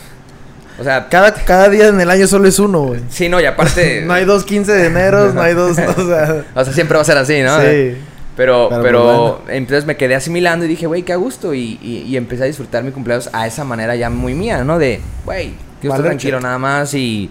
O 0.81 0.85
sea, 0.85 1.09
Cada, 1.09 1.35
cada 1.35 1.69
día 1.69 1.89
en 1.89 2.01
el 2.01 2.09
año 2.09 2.29
solo 2.29 2.47
es 2.47 2.57
uno, 2.61 2.83
güey. 2.83 3.01
sí, 3.11 3.29
no, 3.29 3.41
y 3.41 3.45
aparte... 3.47 4.03
no 4.07 4.13
hay 4.15 4.25
dos 4.25 4.45
15 4.45 4.71
de 4.73 4.87
enero, 4.87 5.33
no 5.33 5.43
hay 5.43 5.53
dos. 5.53 5.77
O 5.97 6.07
sea. 6.07 6.45
O 6.55 6.65
sea, 6.65 6.73
siempre 6.73 6.95
va 6.95 7.03
a 7.03 7.05
ser 7.05 7.19
así, 7.19 7.41
¿no? 7.43 7.61
Sí. 7.61 7.97
Pero, 8.39 8.69
Pero, 8.71 8.83
pero, 8.83 9.43
entonces 9.49 9.85
me 9.85 9.97
quedé 9.97 10.15
asimilando 10.15 10.65
y 10.65 10.69
dije, 10.69 10.87
güey, 10.87 11.03
qué 11.03 11.13
a 11.13 11.17
gusto. 11.17 11.53
Y, 11.55 11.79
y, 11.83 12.05
y 12.07 12.17
empecé 12.17 12.45
a 12.45 12.47
disfrutar 12.47 12.85
mi 12.85 12.93
cumpleaños 12.93 13.29
a 13.33 13.47
esa 13.49 13.65
manera 13.65 13.97
ya 13.97 14.09
muy 14.11 14.33
mía, 14.33 14.63
¿no? 14.63 14.79
De, 14.79 15.01
güey, 15.25 15.55
estar 15.83 15.91
Vale, 15.91 16.05
tranquilo 16.05 16.41
nada 16.41 16.57
más 16.57 16.95
y 16.95 17.29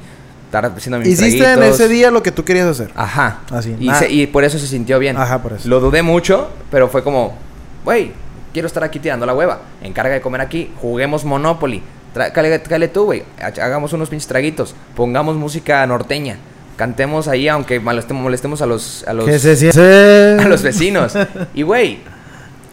estar 0.48 0.66
haciendo 0.66 1.00
mis 1.00 1.08
Hiciste 1.08 1.54
en 1.54 1.64
ese 1.64 1.88
día 1.88 2.12
lo 2.12 2.22
que 2.22 2.32
tú 2.34 2.44
querías 2.44 2.68
hacer. 2.68 2.92
Ajá. 2.94 3.40
Así, 3.52 3.74
Y, 3.80 3.90
se- 3.94 4.12
y 4.12 4.28
por 4.28 4.44
eso 4.44 4.60
se 4.60 4.68
sintió 4.68 5.00
bien. 5.00 5.16
Ajá, 5.18 5.42
por 5.42 5.54
eso. 5.54 5.68
Lo 5.70 5.80
dudé 5.80 6.02
mucho, 6.04 6.50
pero 6.70 6.90
fue 6.90 7.04
como, 7.04 7.38
güey, 7.86 8.12
quiero 8.52 8.68
estar 8.68 8.84
aquí 8.84 9.00
tirando 9.00 9.26
la 9.26 9.34
hueva. 9.34 9.62
Encarga 9.82 10.14
de 10.14 10.20
comer 10.20 10.42
aquí, 10.42 10.72
juguemos 10.82 11.24
Monopoly. 11.24 11.82
Tra- 12.14 12.34
cáele 12.34 12.88
tú, 12.90 13.06
güey. 13.06 13.24
Ha- 13.42 13.64
Hagamos 13.64 13.94
unos 13.94 14.10
pinches 14.10 14.28
traguitos. 14.28 14.76
Pongamos 14.96 15.38
música 15.38 15.88
norteña. 15.88 16.38
Cantemos 16.78 17.28
ahí, 17.28 17.48
aunque 17.50 17.80
molestemos, 17.80 18.24
molestemos 18.24 18.62
a 18.62 18.66
los, 18.68 19.04
a 19.08 19.14
los, 19.14 19.26
se 19.26 20.38
a 20.40 20.48
los 20.48 20.62
vecinos. 20.62 21.14
Y, 21.54 21.64
güey, 21.64 22.00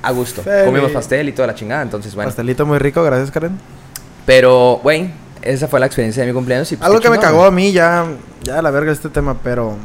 a 0.02 0.10
gusto. 0.12 0.42
Feliz. 0.42 0.66
Comimos 0.66 0.92
pastel 0.92 1.28
y 1.28 1.32
toda 1.32 1.48
la 1.48 1.54
chingada, 1.54 1.82
entonces, 1.82 2.14
bueno. 2.14 2.28
Pastelito 2.28 2.64
muy 2.66 2.78
rico, 2.78 3.02
gracias, 3.02 3.30
Karen. 3.30 3.58
Pero, 4.26 4.78
güey, 4.82 5.10
esa 5.42 5.68
fue 5.68 5.80
la 5.80 5.86
experiencia 5.86 6.22
de 6.22 6.28
mi 6.28 6.34
cumpleaños. 6.34 6.70
Y, 6.72 6.76
pues, 6.76 6.86
Algo 6.86 7.00
que 7.00 7.10
me 7.10 7.18
cagó 7.18 7.44
a 7.44 7.50
mí, 7.50 7.72
ya, 7.72 8.04
ya 8.42 8.58
a 8.58 8.62
la 8.62 8.70
verga 8.70 8.92
este 8.92 9.08
tema, 9.08 9.36
pero. 9.42 9.76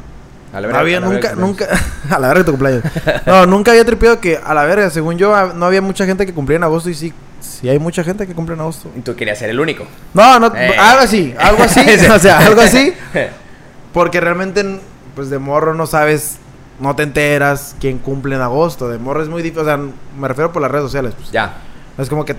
A 0.51 0.59
la 0.59 0.61
No 0.61 0.67
verga, 0.67 0.79
había 0.79 0.97
a 0.97 1.01
la 1.01 1.07
verga, 1.09 1.35
nunca, 1.35 1.55
cumpleaños. 1.55 1.79
nunca. 1.79 2.15
a 2.15 2.19
la 2.19 2.27
verga 2.27 2.43
tu 2.43 2.51
cumpleaños. 2.51 2.83
No, 3.25 3.45
nunca 3.45 3.71
había 3.71 3.85
tripeado 3.85 4.19
que 4.19 4.37
a 4.43 4.53
la 4.53 4.65
verga, 4.65 4.89
según 4.89 5.17
yo, 5.17 5.53
no 5.53 5.65
había 5.65 5.81
mucha 5.81 6.05
gente 6.05 6.25
que 6.25 6.33
cumplía 6.33 6.57
en 6.57 6.63
agosto 6.63 6.89
y 6.89 6.93
sí, 6.95 7.13
sí 7.39 7.69
hay 7.69 7.79
mucha 7.79 8.03
gente 8.03 8.27
que 8.27 8.33
cumple 8.33 8.55
en 8.55 8.61
agosto. 8.61 8.89
Y 8.97 9.01
tú 9.01 9.15
querías 9.15 9.37
ser 9.39 9.49
el 9.49 9.59
único. 9.59 9.85
No, 10.13 10.39
no, 10.39 10.47
Eh. 10.55 10.75
algo 10.77 11.03
así, 11.03 11.33
algo 11.39 11.63
así, 11.63 11.81
Sí. 11.97 12.05
o 12.07 12.19
sea, 12.19 12.39
algo 12.39 12.59
así. 12.61 12.93
Porque 13.93 14.19
realmente, 14.21 14.79
pues 15.15 15.29
de 15.29 15.39
morro 15.39 15.73
no 15.73 15.87
sabes, 15.87 16.37
no 16.79 16.95
te 16.95 17.03
enteras 17.03 17.75
quién 17.79 17.97
cumple 17.97 18.35
en 18.35 18.41
agosto. 18.41 18.87
De 18.89 18.97
morro 18.97 19.21
es 19.23 19.29
muy 19.29 19.41
difícil, 19.41 19.63
o 19.63 19.65
sea, 19.65 19.77
me 19.77 20.27
refiero 20.27 20.51
por 20.51 20.61
las 20.61 20.71
redes 20.71 20.85
sociales. 20.85 21.13
Pues. 21.17 21.31
ya, 21.31 21.57
Es 21.97 22.09
como 22.09 22.25
que 22.25 22.35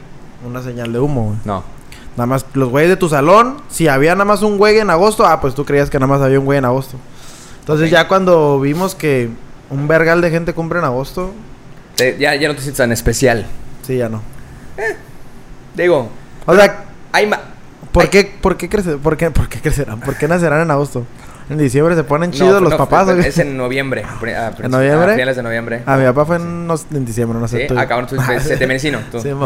una 0.47 0.62
señal 0.62 0.92
de 0.92 1.00
humo, 1.00 1.25
güey. 1.25 1.37
no. 1.45 1.62
Nada 2.16 2.26
más 2.26 2.45
los 2.54 2.69
güeyes 2.69 2.90
de 2.90 2.97
tu 2.97 3.09
salón, 3.09 3.59
si 3.71 3.87
había 3.87 4.14
nada 4.14 4.25
más 4.25 4.42
un 4.42 4.59
güey 4.59 4.78
en 4.78 4.90
agosto, 4.90 5.25
ah, 5.25 5.40
pues 5.40 5.54
tú 5.54 5.64
creías 5.64 5.88
que 5.90 5.99
nada 5.99 6.09
más 6.09 6.21
había 6.21 6.40
un 6.40 6.45
güey 6.45 6.59
en 6.59 6.64
agosto. 6.64 6.97
Entonces 7.61 7.88
ya 7.88 8.09
cuando 8.09 8.59
vimos 8.61 8.97
que 8.97 9.30
un 9.71 9.87
vergal 9.87 10.21
de 10.21 10.28
gente 10.30 10.52
cumple 10.52 10.80
en 10.80 10.85
agosto, 10.87 11.30
ya, 11.97 12.35
ya 12.35 12.49
no 12.49 12.54
te 12.57 12.62
sientes 12.62 12.78
tan 12.78 12.90
especial. 12.90 13.47
sí, 13.83 13.97
ya 13.97 14.09
no. 14.09 14.23
Digo, 15.76 16.11
O 16.47 16.54
sea, 16.54 16.85
hay 17.12 17.30
¿por 17.92 18.02
Ay. 18.04 18.09
qué, 18.11 18.25
por 18.40 18.57
qué, 18.57 18.69
por 19.02 19.16
qué, 19.16 19.30
por 19.30 19.49
qué 19.49 19.61
crecerán? 19.61 20.00
¿Por 20.00 20.16
qué 20.16 20.26
nacerán 20.26 20.62
en 20.62 20.71
agosto? 20.73 21.07
En 21.50 21.59
diciembre 21.59 21.95
se 21.97 22.04
ponen 22.04 22.30
No, 22.30 22.37
chidos 22.37 22.62
los 22.62 22.71
no, 22.71 22.78
papás. 22.78 23.09
¿o 23.09 23.16
qué? 23.16 23.28
Es 23.28 23.38
en 23.38 23.57
noviembre. 23.57 24.04
a 24.04 24.19
principi- 24.21 24.69
noviembre? 24.69 25.12
A 25.12 25.14
finales 25.14 25.37
de 25.37 25.42
noviembre. 25.42 25.83
A 25.85 25.97
mi 25.97 26.04
papá 26.04 26.25
fue 26.25 26.37
en, 26.37 26.66
no- 26.66 26.75
en 26.95 27.04
diciembre, 27.04 27.38
no 27.38 27.49
sé 27.49 27.62
Sí, 27.62 27.66
tú. 27.66 27.75
ah, 27.78 27.87
cabrón, 27.87 28.07
tú. 28.09 28.16
Sí. 29.21 29.30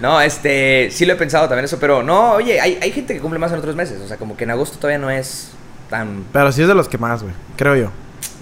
No, 0.00 0.20
este, 0.20 0.88
sí 0.90 1.06
lo 1.06 1.12
he 1.12 1.16
pensado 1.16 1.46
también 1.46 1.64
eso, 1.66 1.78
pero 1.78 2.02
no, 2.02 2.32
oye, 2.32 2.60
hay, 2.60 2.76
hay 2.82 2.90
gente 2.90 3.14
que 3.14 3.20
cumple 3.20 3.38
más 3.38 3.52
en 3.52 3.58
otros 3.60 3.76
meses, 3.76 4.00
o 4.00 4.08
sea, 4.08 4.16
como 4.16 4.36
que 4.36 4.42
en 4.42 4.50
agosto 4.50 4.76
todavía 4.78 4.98
no 4.98 5.08
es 5.10 5.52
tan... 5.88 6.24
Pero 6.32 6.50
sí 6.50 6.60
es 6.62 6.66
de 6.66 6.74
los 6.74 6.88
que 6.88 6.98
más, 6.98 7.22
güey. 7.22 7.32
Creo 7.56 7.76
yo. 7.76 7.90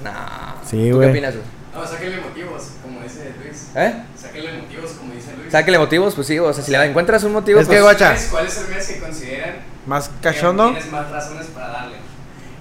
Nah. 0.03 0.55
Sí, 0.65 0.89
¿Tú 0.89 0.97
güey. 0.97 1.09
qué 1.09 1.13
opinas, 1.13 1.35
güey? 1.35 1.47
No, 1.75 1.87
sáquenle 1.87 2.21
motivos, 2.23 2.63
como 2.83 3.03
dice 3.03 3.35
Luis. 3.45 3.69
¿Eh? 3.77 3.95
Sáquenle 4.17 4.53
motivos, 4.59 4.91
como 4.93 5.13
dice 5.13 5.33
Luis. 5.37 5.53
Sáquele 5.53 5.79
motivos, 5.79 6.15
pues 6.15 6.27
sí, 6.29 6.39
o 6.39 6.51
sea, 6.51 6.65
si 6.65 6.71
le 6.73 6.83
encuentras 6.83 7.25
un 7.25 7.33
motivo, 7.33 7.61
Es 7.61 7.67
pues... 7.67 7.77
que, 7.77 7.83
guacha. 7.83 8.07
¿Cuál 8.07 8.17
es- 8.17 8.29
¿Cuál 8.31 8.47
es 8.47 8.59
el 8.59 8.75
mes 8.75 8.87
que 8.89 8.99
consideran 9.01 9.51
Más 9.85 10.11
cachondo. 10.23 10.71
tienes 10.71 10.91
más 10.91 11.11
razones 11.11 11.47
para 11.49 11.69
darle? 11.69 11.97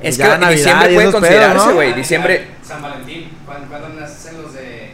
Es 0.01 0.17
Ya 0.17 0.25
que 0.33 0.37
Navidad 0.39 0.49
diciembre 0.57 0.93
puede 0.95 1.11
considerarse, 1.11 1.73
güey, 1.73 1.91
Ah, 1.91 1.95
diciembre... 1.95 2.47
San 2.63 2.81
Valentín. 2.81 3.29
¿Cuándo, 3.45 3.67
cuándo 3.67 3.89
nacen 3.99 4.41
los 4.41 4.53
de 4.53 4.91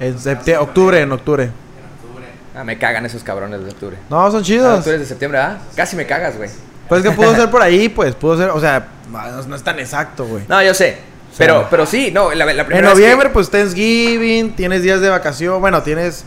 En 0.00 0.18
septiembre, 0.18 0.58
octubre, 0.58 1.00
en 1.00 1.12
octubre. 1.12 1.42
en 1.44 1.50
octubre? 1.50 2.24
Ah, 2.54 2.64
me 2.64 2.78
cagan 2.78 3.04
esos 3.06 3.24
cabrones 3.24 3.64
de 3.64 3.70
octubre. 3.70 3.96
No, 4.10 4.30
son 4.30 4.40
Ah, 4.40 4.44
chidos. 4.44 4.84
tú 4.84 4.90
eres 4.90 5.00
de 5.00 5.06
septiembre, 5.06 5.40
¿ah? 5.40 5.58
Casi 5.74 5.96
me 5.96 6.06
cagas, 6.06 6.36
güey. 6.36 6.50
Pues 6.88 7.04
es 7.04 7.10
que 7.10 7.16
pudo 7.16 7.34
ser 7.36 7.50
por 7.50 7.62
ahí, 7.62 7.88
pues. 7.88 8.14
Pudo 8.14 8.36
ser, 8.38 8.50
o 8.50 8.60
sea, 8.60 8.86
no, 9.10 9.42
no 9.42 9.56
es 9.56 9.62
tan 9.62 9.78
exacto, 9.78 10.24
güey. 10.26 10.44
No, 10.48 10.62
yo 10.62 10.72
sé. 10.74 10.98
sea, 11.36 11.38
Pero, 11.38 11.66
pero 11.70 11.84
sí, 11.86 12.10
no, 12.12 12.32
la, 12.32 12.44
la 12.46 12.64
primera 12.64 12.78
En 12.78 12.84
vez 12.84 12.94
que- 12.94 13.00
noviembre, 13.00 13.30
pues 13.30 13.50
Thanksgiving, 13.50 14.54
tienes 14.54 14.82
días 14.82 15.00
de 15.00 15.08
vacación. 15.08 15.60
Bueno, 15.60 15.82
tienes 15.82 16.24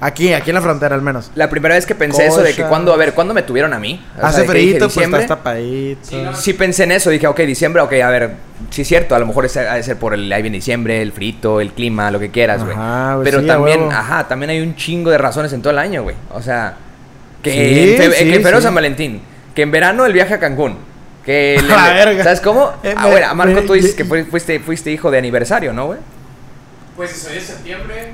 aquí, 0.00 0.32
aquí 0.32 0.50
en 0.50 0.54
la 0.54 0.60
frontera 0.62 0.94
al 0.94 1.02
menos. 1.02 1.30
La 1.34 1.48
primera 1.50 1.74
vez 1.74 1.86
que 1.86 1.94
pensé 1.94 2.26
eso 2.26 2.42
de 2.42 2.54
que 2.54 2.62
cuando, 2.64 2.92
a 2.92 2.96
ver, 2.96 3.12
¿cuándo 3.14 3.34
me 3.34 3.42
tuvieron 3.42 3.72
a 3.72 3.78
mí? 3.78 4.04
O 4.20 4.24
Hace 4.26 4.44
frío, 4.44 4.78
pues 4.78 4.94
diciembre. 4.94 5.22
estás 5.22 5.38
tapadito. 5.38 6.00
Sí, 6.02 6.16
no. 6.22 6.34
Sí 6.34 6.52
pensé 6.54 6.84
en 6.84 6.92
eso, 6.92 7.10
dije, 7.10 7.26
ok, 7.26 7.40
diciembre, 7.40 7.82
ok, 7.82 7.92
a 7.94 8.10
ver, 8.10 8.30
sí 8.70 8.82
es 8.82 8.88
cierto, 8.88 9.14
a 9.14 9.18
lo 9.18 9.26
mejor 9.26 9.44
es, 9.46 9.56
ha 9.56 9.74
de 9.74 9.82
ser 9.82 9.96
por 9.96 10.14
el 10.14 10.32
ahí 10.32 10.42
viene 10.42 10.56
diciembre, 10.58 11.02
el 11.02 11.12
frito, 11.12 11.60
el 11.60 11.72
clima, 11.72 12.10
lo 12.10 12.18
que 12.18 12.30
quieras, 12.30 12.64
güey. 12.64 12.76
Pero 13.24 13.40
sí, 13.40 13.46
también, 13.46 13.80
huevo. 13.80 13.92
ajá, 13.92 14.26
también 14.28 14.50
hay 14.50 14.60
un 14.60 14.74
chingo 14.76 15.10
de 15.10 15.18
razones 15.18 15.52
en 15.52 15.60
todo 15.62 15.72
el 15.72 15.78
año, 15.78 16.02
güey. 16.02 16.16
O 16.32 16.40
sea, 16.42 16.74
que 17.42 17.52
Sí, 17.52 17.58
en, 17.92 17.96
fe- 17.96 18.12
sí, 18.18 18.24
que 18.24 18.30
en 18.30 18.34
febrero 18.36 18.58
sí. 18.58 18.64
San 18.64 18.74
Valentín, 18.74 19.20
que 19.54 19.62
en 19.62 19.70
verano 19.70 20.04
el 20.06 20.12
viaje 20.12 20.34
a 20.34 20.38
Cancún. 20.38 20.76
Que 21.24 21.58
le- 21.62 21.68
La 21.68 21.92
verga. 21.92 22.24
¿Sabes 22.24 22.40
cómo? 22.40 22.72
Eh, 22.82 22.94
ah, 22.96 23.06
bueno, 23.08 23.26
a 23.28 23.34
Marco 23.34 23.54
me- 23.60 23.62
tú 23.66 23.74
dices 23.74 23.94
que 23.94 24.04
fui- 24.04 24.24
fuiste, 24.24 24.58
fuiste 24.60 24.90
hijo 24.90 25.10
de 25.10 25.18
aniversario, 25.18 25.72
¿no, 25.72 25.86
güey? 25.86 25.98
Pues 26.96 27.10
si 27.10 27.20
soy 27.20 27.34
de 27.34 27.40
septiembre, 27.40 28.12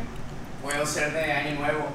puedo 0.66 0.84
ser 0.86 1.12
de 1.12 1.32
año 1.32 1.54
nuevo. 1.60 1.86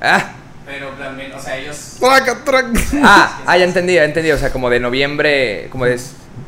Ah, 0.00 0.32
Pero 0.66 0.88
también, 0.90 1.32
o 1.32 1.40
sea, 1.40 1.56
ellos. 1.56 1.96
Traca, 2.00 2.44
traca. 2.44 2.68
ah, 3.02 3.40
ah, 3.46 3.56
ya 3.56 3.64
entendí, 3.64 3.94
ya 3.94 4.04
entendí. 4.04 4.30
O 4.32 4.38
sea, 4.38 4.50
como 4.50 4.68
de 4.70 4.80
noviembre, 4.80 5.68
como 5.70 5.84
de... 5.84 5.98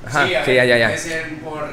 Ajá, 0.06 0.26
sí, 0.26 0.34
a 0.34 0.44
sí, 0.44 0.50
ver, 0.50 0.56
ya, 0.56 0.64
ya, 0.64 0.78
ya. 0.78 0.86
Puede 0.88 0.98
ser 0.98 1.38
por 1.44 1.68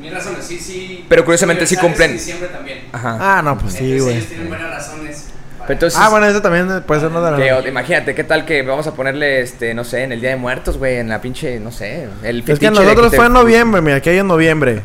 mil 0.00 0.12
razones, 0.12 0.44
sí, 0.44 0.58
sí. 0.58 1.06
Pero 1.08 1.24
curiosamente 1.24 1.66
sí 1.66 1.76
cumplen. 1.76 2.10
En 2.10 2.16
diciembre 2.16 2.48
también. 2.48 2.84
Ajá. 2.92 3.38
Ah, 3.38 3.42
no, 3.42 3.56
pues 3.58 3.74
sí, 3.74 3.92
Entonces 3.92 4.02
güey. 4.02 4.16
ellos 4.16 4.28
tienen 4.28 4.48
buenas 4.48 4.70
razones. 4.70 5.26
entonces... 5.68 5.98
Ah, 6.02 6.08
bueno, 6.10 6.26
eso 6.26 6.42
también 6.42 6.82
puede 6.86 7.00
ser 7.00 7.10
una 7.10 7.30
de 7.30 7.46
las. 7.48 7.66
imagínate, 7.66 8.14
¿qué 8.14 8.24
tal 8.24 8.44
que 8.44 8.62
vamos 8.62 8.86
a 8.86 8.94
ponerle, 8.94 9.40
este, 9.40 9.72
no 9.74 9.84
sé, 9.84 10.02
en 10.02 10.12
el 10.12 10.20
Día 10.20 10.30
de 10.30 10.36
Muertos, 10.36 10.76
güey, 10.78 10.96
en 10.96 11.08
la 11.08 11.20
pinche, 11.20 11.58
no 11.60 11.72
sé, 11.72 12.08
el 12.22 12.44
Es 12.46 12.58
que 12.58 12.70
nosotros 12.70 13.10
te- 13.10 13.16
fue 13.16 13.26
en 13.26 13.32
noviembre, 13.32 13.80
mira, 13.80 13.96
aquí 13.96 14.10
hay 14.10 14.18
en 14.18 14.26
noviembre. 14.28 14.82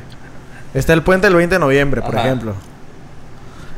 Está 0.74 0.94
el 0.94 1.04
puente 1.04 1.28
del 1.28 1.36
20 1.36 1.56
de 1.56 1.60
noviembre, 1.60 2.02
por 2.02 2.16
Ajá. 2.18 2.26
ejemplo. 2.28 2.56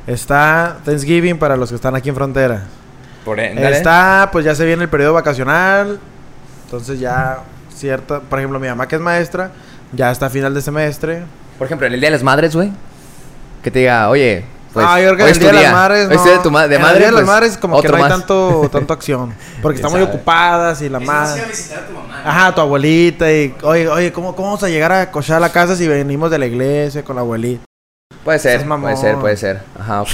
Está 0.07 0.77
Thanksgiving 0.85 1.37
para 1.39 1.57
los 1.57 1.69
que 1.69 1.75
están 1.75 1.95
aquí 1.95 2.09
en 2.09 2.15
frontera. 2.15 2.63
Por. 3.23 3.39
Está, 3.39 4.29
pues 4.31 4.45
ya 4.45 4.53
se 4.53 4.65
viene 4.65 4.83
el 4.83 4.89
periodo 4.89 5.13
vacacional. 5.13 5.99
Entonces 6.65 6.99
ya 6.99 7.39
cierta, 7.75 8.19
por 8.19 8.39
ejemplo, 8.39 8.59
mi 8.59 8.67
mamá 8.67 8.87
que 8.87 8.95
es 8.95 9.01
maestra, 9.01 9.51
ya 9.93 10.11
está 10.11 10.27
a 10.27 10.29
final 10.29 10.53
de 10.53 10.61
semestre. 10.61 11.23
Por 11.57 11.65
ejemplo, 11.65 11.87
en 11.87 11.93
el 11.93 11.99
Día 11.99 12.07
de 12.09 12.15
las 12.17 12.23
Madres, 12.23 12.55
güey, 12.55 12.71
que 13.63 13.71
te 13.71 13.79
diga, 13.79 14.09
oye, 14.09 14.45
pues, 14.73 14.85
ah, 14.87 14.99
yo 14.99 15.05
creo 15.15 15.17
que 15.17 15.23
hoy 15.23 15.29
el 15.31 15.39
día 15.39 15.51
de 15.53 15.63
las 15.63 15.71
madres, 15.71 16.09
no. 16.09 16.23
de 16.25 16.37
tu 16.39 16.51
ma- 16.51 16.67
de 16.67 16.75
En 16.75 16.81
madre, 16.81 16.95
el 16.95 16.99
día 16.99 17.07
de 17.07 17.11
las 17.13 17.21
pues, 17.21 17.27
madres 17.33 17.57
como 17.57 17.81
que 17.81 17.87
no 17.87 17.95
hay 17.95 18.01
más. 18.01 18.11
tanto, 18.11 18.69
tanto 18.71 18.93
acción, 18.93 19.33
porque 19.61 19.79
¿Quién 19.79 19.85
están 19.87 19.91
muy 20.01 20.01
ocupadas 20.01 20.81
y 20.81 20.89
la 20.89 20.99
madre. 20.99 21.41
a 21.41 21.45
visitar 21.45 21.79
a 21.79 21.87
tu 21.87 21.93
mamá. 21.93 22.21
¿no? 22.25 22.29
Ajá, 22.29 22.53
tu 22.55 22.59
abuelita 22.61 23.31
y 23.31 23.55
oye, 23.63 23.87
oye, 23.87 24.11
¿cómo, 24.11 24.35
cómo 24.35 24.49
vamos 24.49 24.63
a 24.63 24.67
llegar 24.69 24.91
a 24.91 25.09
cochar 25.11 25.39
la 25.39 25.49
casa 25.49 25.75
si 25.77 25.87
venimos 25.87 26.29
de 26.29 26.37
la 26.39 26.45
iglesia 26.45 27.03
con 27.03 27.15
la 27.15 27.21
abuelita? 27.21 27.63
Puede 28.25 28.39
ser, 28.39 28.65
puede 28.65 28.97
ser, 28.97 29.15
puede 29.17 29.37
ser. 29.37 29.61
Ajá, 29.79 30.01
ok. 30.01 30.13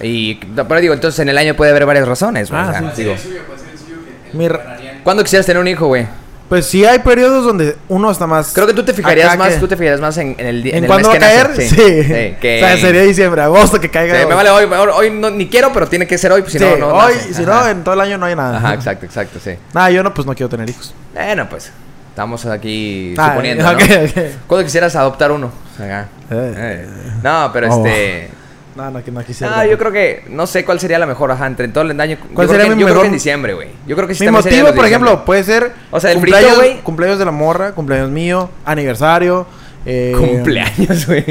Y, 0.00 0.36
pero 0.36 0.80
digo, 0.80 0.94
entonces 0.94 1.20
en 1.20 1.28
el 1.28 1.36
año 1.38 1.54
puede 1.54 1.70
haber 1.72 1.84
varias 1.86 2.08
razones, 2.08 2.50
güey. 2.50 2.62
Ah, 2.62 2.68
o 2.68 2.70
sea, 2.70 2.80
sí. 2.80 2.84
¿Cuál 2.86 2.96
digo. 2.96 4.58
¿Cuándo 5.02 5.22
quisieras 5.22 5.46
tener 5.46 5.60
un 5.60 5.68
hijo, 5.68 5.86
güey? 5.86 6.06
Pues 6.48 6.66
sí 6.66 6.84
hay 6.84 6.98
periodos 6.98 7.42
donde 7.44 7.74
uno 7.88 8.10
está 8.10 8.26
más 8.26 8.52
Creo 8.52 8.66
que 8.66 8.74
tú 8.74 8.84
te 8.84 8.92
fijarías 8.92 9.36
más, 9.38 9.54
que- 9.54 9.60
tú 9.60 9.66
te 9.66 9.76
fijarías 9.76 10.00
más 10.00 10.16
en, 10.18 10.36
en 10.38 10.46
el 10.46 10.62
día 10.62 10.76
¿En 10.76 10.84
el 10.84 10.88
cuándo 10.88 11.08
va 11.08 11.14
a 11.14 11.18
caer? 11.18 11.48
nace. 11.50 11.68
Sí. 11.68 12.36
que 12.40 12.60
O 12.62 12.66
sea, 12.66 12.76
sería 12.76 13.02
diciembre, 13.02 13.40
agosto 13.42 13.80
que 13.80 13.90
caiga. 13.90 14.20
Sí, 14.20 14.26
me 14.26 14.34
vale 14.34 14.50
hoy, 14.50 14.64
hoy, 14.64 14.88
hoy 14.94 15.10
no, 15.10 15.30
ni 15.30 15.48
quiero, 15.48 15.72
pero 15.72 15.88
tiene 15.88 16.06
que 16.06 16.18
ser 16.18 16.30
hoy, 16.32 16.42
pues 16.42 16.52
si 16.52 16.58
Sí, 16.58 16.64
no, 16.64 16.76
no 16.76 16.88
hoy, 16.94 17.14
nace. 17.14 17.34
si 17.34 17.42
Ajá. 17.44 17.60
no, 17.62 17.68
en 17.68 17.82
todo 17.82 17.94
el 17.94 18.00
año 18.02 18.18
no 18.18 18.26
hay 18.26 18.36
nada. 18.36 18.58
Ajá, 18.58 18.74
exacto, 18.74 19.06
exacto, 19.06 19.38
sí. 19.42 19.52
Nada, 19.72 19.90
yo 19.90 20.02
no, 20.02 20.12
pues 20.12 20.26
no 20.26 20.34
quiero 20.34 20.50
tener 20.50 20.68
hijos. 20.68 20.94
Bueno, 21.14 21.48
pues, 21.48 21.72
estamos 22.14 22.46
aquí 22.46 23.12
Ah, 23.18 23.30
suponiendo, 23.30 23.64
ok, 23.68 23.72
¿no? 23.80 23.84
ok. 24.04 24.28
¿Cuándo 24.46 24.64
quisieras 24.64 24.94
adoptar 24.94 25.32
uno? 25.32 25.50
Acá. 25.76 26.06
Eh. 26.30 26.54
Eh. 26.56 26.88
No, 27.24 27.50
pero 27.52 27.74
Oh. 27.74 27.84
este... 27.84 28.30
No, 28.76 28.90
no, 28.90 29.04
que 29.04 29.10
no 29.12 29.24
quisiera. 29.24 29.58
Ah, 29.60 29.66
yo 29.66 29.78
creo 29.78 29.90
que... 29.92 30.24
No 30.30 30.46
sé 30.48 30.64
cuál 30.64 30.80
sería 30.80 30.98
la 30.98 31.06
mejor, 31.06 31.30
ajá, 31.30 31.46
entre 31.46 31.68
todo 31.68 31.84
el 31.84 32.00
año... 32.00 32.16
¿Cuál 32.34 32.46
yo 32.48 32.52
creo 32.54 32.60
sería 32.60 32.68
que, 32.70 32.74
mi 32.76 32.80
yo 32.82 32.86
creo 32.88 33.00
que 33.02 33.06
en 33.06 33.12
diciembre, 33.12 33.54
güey. 33.54 33.68
Yo 33.86 33.94
creo 33.96 34.08
que 34.08 34.14
sí 34.16 34.24
Mi 34.24 34.30
motivo, 34.32 34.50
por 34.50 34.56
diciembre. 34.74 34.88
ejemplo, 34.88 35.24
puede 35.24 35.44
ser 35.44 35.72
O 35.92 36.00
sea, 36.00 36.10
el 36.10 36.16
cumpleaños, 36.16 36.50
frito, 36.56 36.60
güey. 36.62 36.80
cumpleaños 36.82 37.18
de 37.20 37.24
la 37.24 37.30
morra, 37.30 37.72
cumpleaños 37.72 38.10
mío, 38.10 38.50
aniversario. 38.64 39.46
Eh, 39.86 40.12
Cumpleaños, 40.18 41.06
güey. 41.06 41.24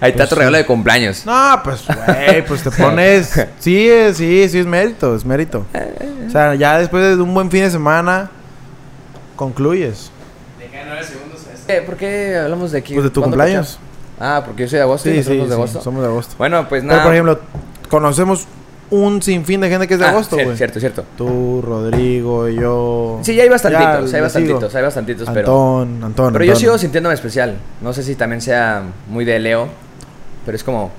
Ahí 0.00 0.10
está 0.10 0.16
Pues 0.24 0.28
tu 0.30 0.34
regalo 0.36 0.56
de 0.56 0.66
cumpleaños. 0.66 1.24
No, 1.26 1.60
pues, 1.62 1.84
güey, 1.86 2.44
pues 2.46 2.62
te 2.62 2.70
pones. 2.70 3.46
Sí, 3.60 3.88
eh, 3.88 4.12
sí, 4.14 4.48
sí, 4.48 4.58
es 4.60 4.66
mérito, 4.66 5.14
es 5.14 5.24
mérito. 5.24 5.66
O 6.26 6.30
sea, 6.30 6.54
ya 6.54 6.78
después 6.78 7.16
de 7.16 7.22
un 7.22 7.32
buen 7.34 7.50
fin 7.50 7.62
de 7.64 7.70
semana, 7.70 8.30
concluyes. 9.36 10.10
Le 10.58 10.66
quedan 10.68 10.88
nueve 10.88 11.04
segundos. 11.04 11.40
Eh, 11.68 11.82
¿Por 11.84 11.96
qué 11.96 12.36
hablamos 12.36 12.72
de 12.72 12.78
aquí? 12.78 12.94
Pues 12.94 13.04
de 13.04 13.10
tu 13.10 13.20
¿Cuándo 13.20 13.36
cumpleaños. 13.36 13.72
fecha? 13.72 13.80
Ah, 14.18 14.42
porque 14.46 14.62
yo 14.62 14.68
soy 14.68 14.76
de 14.78 14.82
agosto 14.82 15.10
y 15.10 15.16
nosotros 15.18 15.34
sí, 15.36 15.40
de 15.42 15.46
sí, 15.48 15.52
agosto. 15.52 15.80
somos 15.82 16.00
de 16.02 16.08
agosto. 16.08 16.34
Bueno, 16.38 16.68
pues 16.68 16.82
Pero, 16.82 16.92
nada. 16.92 17.02
por 17.04 17.12
ejemplo, 17.12 17.40
conocemos 17.90 18.46
un 18.88 19.20
sinfín 19.20 19.60
de 19.60 19.68
gente 19.68 19.86
que 19.88 19.94
es 19.94 20.00
de 20.00 20.06
Ah, 20.06 20.10
agosto, 20.10 20.36
güey. 20.36 20.56
Cierto, 20.56 20.78
cierto. 20.80 21.04
Tú, 21.18 21.60
Rodrigo, 21.60 22.48
yo. 22.48 23.18
Sí, 23.22 23.34
ya 23.34 23.42
hay 23.42 23.48
bastantitos, 23.48 24.10
Ya, 24.10 24.16
hay 24.18 24.22
bastantitos, 24.22 24.74
hay 24.74 24.82
bastantitos, 24.82 25.28
pero... 25.34 25.80
Antón, 25.80 26.04
Antón. 26.04 26.32
Pero 26.32 26.44
yo 26.44 26.54
sigo 26.56 26.78
sintiéndome 26.78 27.14
especial. 27.14 27.56
No 27.82 27.92
sé 27.92 28.02
si 28.04 28.14
también 28.14 28.40
sea 28.40 28.84
muy 29.08 29.24
de 29.24 29.38
Leo, 29.40 29.68
pero 30.44 30.56
es 30.56 30.62
como... 30.64 30.92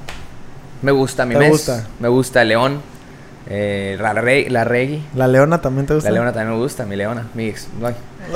Me 0.82 0.92
gusta 0.92 1.26
mi 1.26 1.34
¿Te 1.34 1.40
mes. 1.40 1.50
gusta? 1.50 1.88
Me 2.00 2.08
gusta 2.10 2.42
el 2.44 2.50
león. 2.50 2.82
Eh, 3.50 3.98
la, 4.00 4.14
re, 4.14 4.48
la 4.50 4.64
reggae. 4.66 5.02
¿La 5.16 5.28
leona 5.28 5.62
también 5.62 5.88
te 5.88 5.94
gusta? 5.96 6.10
La 6.10 6.16
leona 6.16 6.34
también 6.34 6.56
me 6.56 6.62
gusta, 6.62 6.86
mi 6.86 6.96
leona, 6.98 7.26
mi 7.34 7.46
ex. 7.48 7.68
ay. 7.84 7.96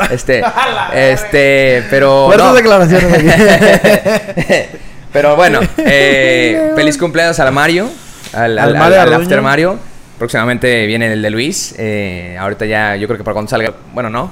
Este, 0.10 0.44
este, 0.94 1.84
pero... 1.90 2.26
Fuertes 2.28 2.48
no. 2.48 2.54
declaraciones 2.54 3.14
aquí. 3.14 4.54
Pero 5.14 5.36
bueno, 5.36 5.60
eh, 5.78 6.72
feliz 6.76 6.98
cumpleaños 6.98 7.38
al 7.42 7.52
Mario, 7.52 7.90
al, 8.34 8.58
Al 8.58 8.70
al, 8.70 8.78
Mario 8.78 9.02
al-. 9.02 9.14
After 9.14 9.42
Mario. 9.42 9.78
Próximamente 10.18 10.86
viene 10.86 11.12
el 11.12 11.22
de 11.22 11.30
Luis. 11.30 11.76
eh, 11.78 12.38
ahorita 12.40 12.66
ya, 12.66 12.96
yo 12.96 13.08
creo 13.08 13.18
que 13.18 13.24
para 13.24 13.34
cuando 13.34 13.50
salga, 13.50 13.74
bueno, 13.94 14.10
no. 14.10 14.32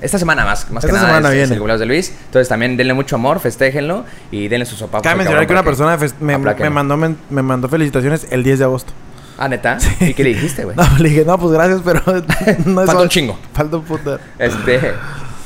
Esta 0.00 0.16
semana 0.18 0.44
más, 0.44 0.70
más 0.70 0.84
que 0.84 0.90
Esta 0.92 1.02
nada 1.02 1.16
semana 1.16 1.28
es, 1.28 1.32
es 1.34 1.38
viene. 1.40 1.52
el 1.54 1.58
cumpleaños 1.58 1.80
de 1.80 1.86
Luis. 1.86 2.14
Entonces 2.26 2.48
también 2.48 2.76
denle 2.76 2.94
mucho 2.94 3.16
amor, 3.16 3.40
festéjenlo 3.40 4.04
y 4.30 4.48
denle 4.48 4.64
su 4.64 4.76
sopa. 4.76 5.02
Cabe 5.02 5.16
mencionar 5.16 5.46
que 5.46 5.52
una 5.52 5.64
persona 5.64 5.98
me, 6.20 6.38
me 6.38 6.70
mandó, 6.70 6.96
me, 6.96 7.14
me 7.28 7.42
mandó 7.42 7.68
felicitaciones 7.68 8.28
el 8.30 8.44
10 8.44 8.60
de 8.60 8.64
agosto. 8.64 8.92
Ah, 9.38 9.48
neta. 9.48 9.78
¿Y 10.00 10.14
qué 10.14 10.24
le 10.24 10.30
dijiste, 10.30 10.64
güey? 10.64 10.76
No, 10.76 10.84
le 10.98 11.08
dije, 11.08 11.24
no, 11.24 11.38
pues 11.38 11.52
gracias, 11.52 11.80
pero 11.84 12.02
no 12.66 12.80
es 12.82 12.86
Falta 12.86 13.02
un 13.02 13.08
chingo. 13.08 13.38
Falta 13.52 13.76
un 13.76 13.84
puto. 13.84 14.18
Este, 14.38 14.92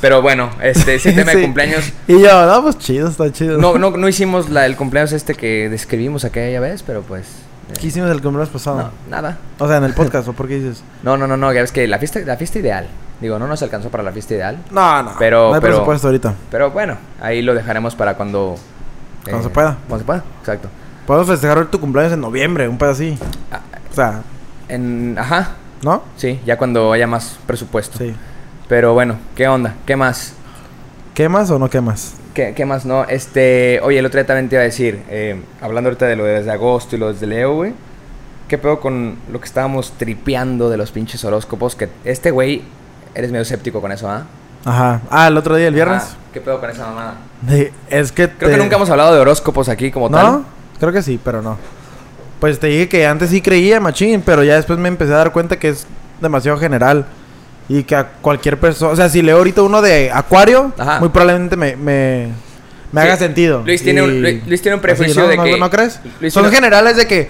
pero 0.01 0.21
bueno, 0.21 0.49
este, 0.61 0.95
ese 0.95 1.11
tema 1.13 1.31
de 1.33 1.43
cumpleaños. 1.43 1.93
Y 2.07 2.19
yo, 2.21 2.45
no, 2.47 2.63
pues 2.63 2.77
chido, 2.79 3.07
está 3.07 3.31
chido. 3.31 3.57
No, 3.59 3.77
no, 3.77 3.91
no 3.91 4.07
hicimos 4.09 4.49
la, 4.49 4.65
el 4.65 4.75
cumpleaños 4.75 5.11
este 5.13 5.35
que 5.35 5.69
describimos 5.69 6.25
aquella 6.25 6.59
vez, 6.59 6.81
pero 6.83 7.01
pues. 7.03 7.27
eh, 7.69 7.73
¿Qué 7.79 7.87
hicimos 7.87 8.09
el 8.09 8.21
cumpleaños 8.21 8.49
pasado? 8.49 8.77
no, 8.77 8.91
nada. 9.09 9.37
O 9.59 9.67
sea, 9.67 9.77
en 9.77 9.83
el 9.83 9.93
podcast, 9.93 10.27
¿o 10.27 10.33
por 10.33 10.47
qué 10.47 10.55
dices? 10.59 10.83
No, 11.03 11.15
no, 11.15 11.27
no, 11.27 11.37
no, 11.37 11.53
ya 11.53 11.61
ves 11.61 11.71
que 11.71 11.87
la 11.87 11.99
fiesta, 11.99 12.19
la 12.21 12.35
fiesta 12.37 12.59
ideal. 12.59 12.87
Digo, 13.21 13.37
no 13.39 13.47
nos 13.47 13.61
alcanzó 13.61 13.89
para 13.89 14.03
la 14.03 14.11
fiesta 14.11 14.33
ideal. 14.33 14.57
No, 14.71 15.03
no. 15.03 15.11
Pero- 15.19 15.49
no 15.49 15.53
hay 15.55 15.61
pero- 15.61 15.73
presupuesto 15.75 16.07
ahorita. 16.07 16.33
Pero 16.51 16.71
bueno, 16.71 16.97
ahí 17.21 17.41
lo 17.43 17.53
dejaremos 17.53 17.95
para 17.95 18.15
cuando. 18.15 18.55
eh, 18.57 19.29
Cuando 19.29 19.43
se 19.47 19.53
pueda. 19.53 19.77
Cuando 19.87 19.99
se 19.99 20.05
pueda, 20.05 20.23
exacto. 20.41 20.67
Podemos 21.07 21.27
festejar 21.29 21.65
tu 21.67 21.79
cumpleaños 21.79 22.13
en 22.13 22.21
noviembre, 22.21 22.67
un 22.67 22.77
pedo 22.77 22.91
así. 22.91 23.17
Ah, 23.51 23.59
O 23.93 23.95
sea, 23.95 24.21
en, 24.69 25.15
ajá, 25.17 25.51
¿no? 25.83 26.03
sí, 26.17 26.39
ya 26.45 26.57
cuando 26.57 26.91
haya 26.91 27.07
más 27.07 27.37
presupuesto. 27.45 27.97
Sí. 27.99 28.13
Pero 28.67 28.93
bueno, 28.93 29.17
¿qué 29.35 29.47
onda? 29.47 29.75
¿Qué 29.85 29.95
más? 29.95 30.33
¿Quemas 31.13 31.49
o 31.51 31.59
no 31.59 31.69
quemas? 31.69 32.15
¿Qué, 32.33 32.53
qué 32.55 32.65
más 32.65 32.85
no? 32.85 33.03
Este, 33.05 33.79
oye, 33.83 33.99
el 33.99 34.05
otro 34.05 34.19
día 34.19 34.25
también 34.25 34.49
te 34.49 34.55
iba 34.55 34.61
a 34.61 34.65
decir, 34.65 35.03
eh, 35.09 35.39
hablando 35.61 35.89
ahorita 35.89 36.07
de 36.07 36.15
lo 36.15 36.23
de 36.23 36.33
desde 36.39 36.51
agosto 36.51 36.95
y 36.95 36.99
lo 36.99 37.13
desde 37.13 37.27
Leo, 37.27 37.53
güey. 37.55 37.73
¿Qué 38.47 38.57
pedo 38.57 38.79
con 38.79 39.15
lo 39.31 39.39
que 39.39 39.45
estábamos 39.45 39.91
tripeando 39.91 40.69
de 40.69 40.77
los 40.77 40.91
pinches 40.91 41.23
horóscopos? 41.23 41.75
Que 41.75 41.89
este 42.03 42.31
güey, 42.31 42.63
eres 43.13 43.31
medio 43.31 43.43
escéptico 43.43 43.79
con 43.79 43.91
eso, 43.91 44.09
¿ah? 44.09 44.23
Ajá. 44.65 45.01
Ah, 45.11 45.27
el 45.27 45.37
otro 45.37 45.55
día, 45.55 45.67
el 45.67 45.75
viernes. 45.75 46.01
Ajá. 46.03 46.15
¿Qué 46.33 46.41
pedo 46.41 46.59
con 46.59 46.69
esa 46.69 46.87
mamada? 46.87 47.15
Sí, 47.47 47.67
es 47.89 48.11
que 48.11 48.29
Creo 48.29 48.49
te- 48.49 48.55
que 48.55 48.61
nunca 48.63 48.75
hemos 48.77 48.89
hablado 48.89 49.13
de 49.13 49.19
horóscopos 49.19 49.69
aquí 49.69 49.91
como 49.91 50.09
¿No? 50.09 50.17
tal. 50.17 50.43
Creo 50.79 50.91
que 50.91 51.03
sí, 51.03 51.19
pero 51.23 51.41
no. 51.43 51.57
Pues 52.43 52.59
te 52.59 52.67
dije 52.67 52.89
que 52.89 53.07
antes 53.07 53.29
sí 53.29 53.39
creía, 53.41 53.79
machín, 53.79 54.21
pero 54.21 54.43
ya 54.43 54.55
después 54.57 54.77
me 54.77 54.89
empecé 54.89 55.13
a 55.13 55.15
dar 55.15 55.31
cuenta 55.31 55.57
que 55.57 55.69
es 55.69 55.87
demasiado 56.19 56.57
general. 56.57 57.05
Y 57.69 57.83
que 57.83 57.95
a 57.95 58.05
cualquier 58.21 58.59
persona... 58.59 58.91
O 58.91 58.95
sea, 58.97 59.07
si 59.07 59.21
leo 59.21 59.37
ahorita 59.37 59.61
uno 59.61 59.81
de 59.81 60.11
Acuario, 60.11 60.73
Ajá. 60.77 60.99
muy 60.99 61.07
probablemente 61.07 61.55
me, 61.55 61.77
me, 61.77 62.27
me 62.91 62.99
Sí. 63.01 63.07
haga 63.07 63.15
sentido. 63.15 63.63
Luis 63.65 63.81
tiene 63.81 64.01
un- 64.01 64.21
Luis- 64.21 64.45
Luis 64.45 64.61
tiene 64.61 64.75
un 64.75 64.81
prejuicio 64.81 65.21
¿no? 65.23 65.29
de 65.29 65.37
¿No- 65.37 65.43
que- 65.45 65.57
¿No 65.57 65.69
crees? 65.69 66.01
Luis 66.19 66.33
Son 66.33 66.51
generales 66.51 66.97
de 66.97 67.07
que... 67.07 67.29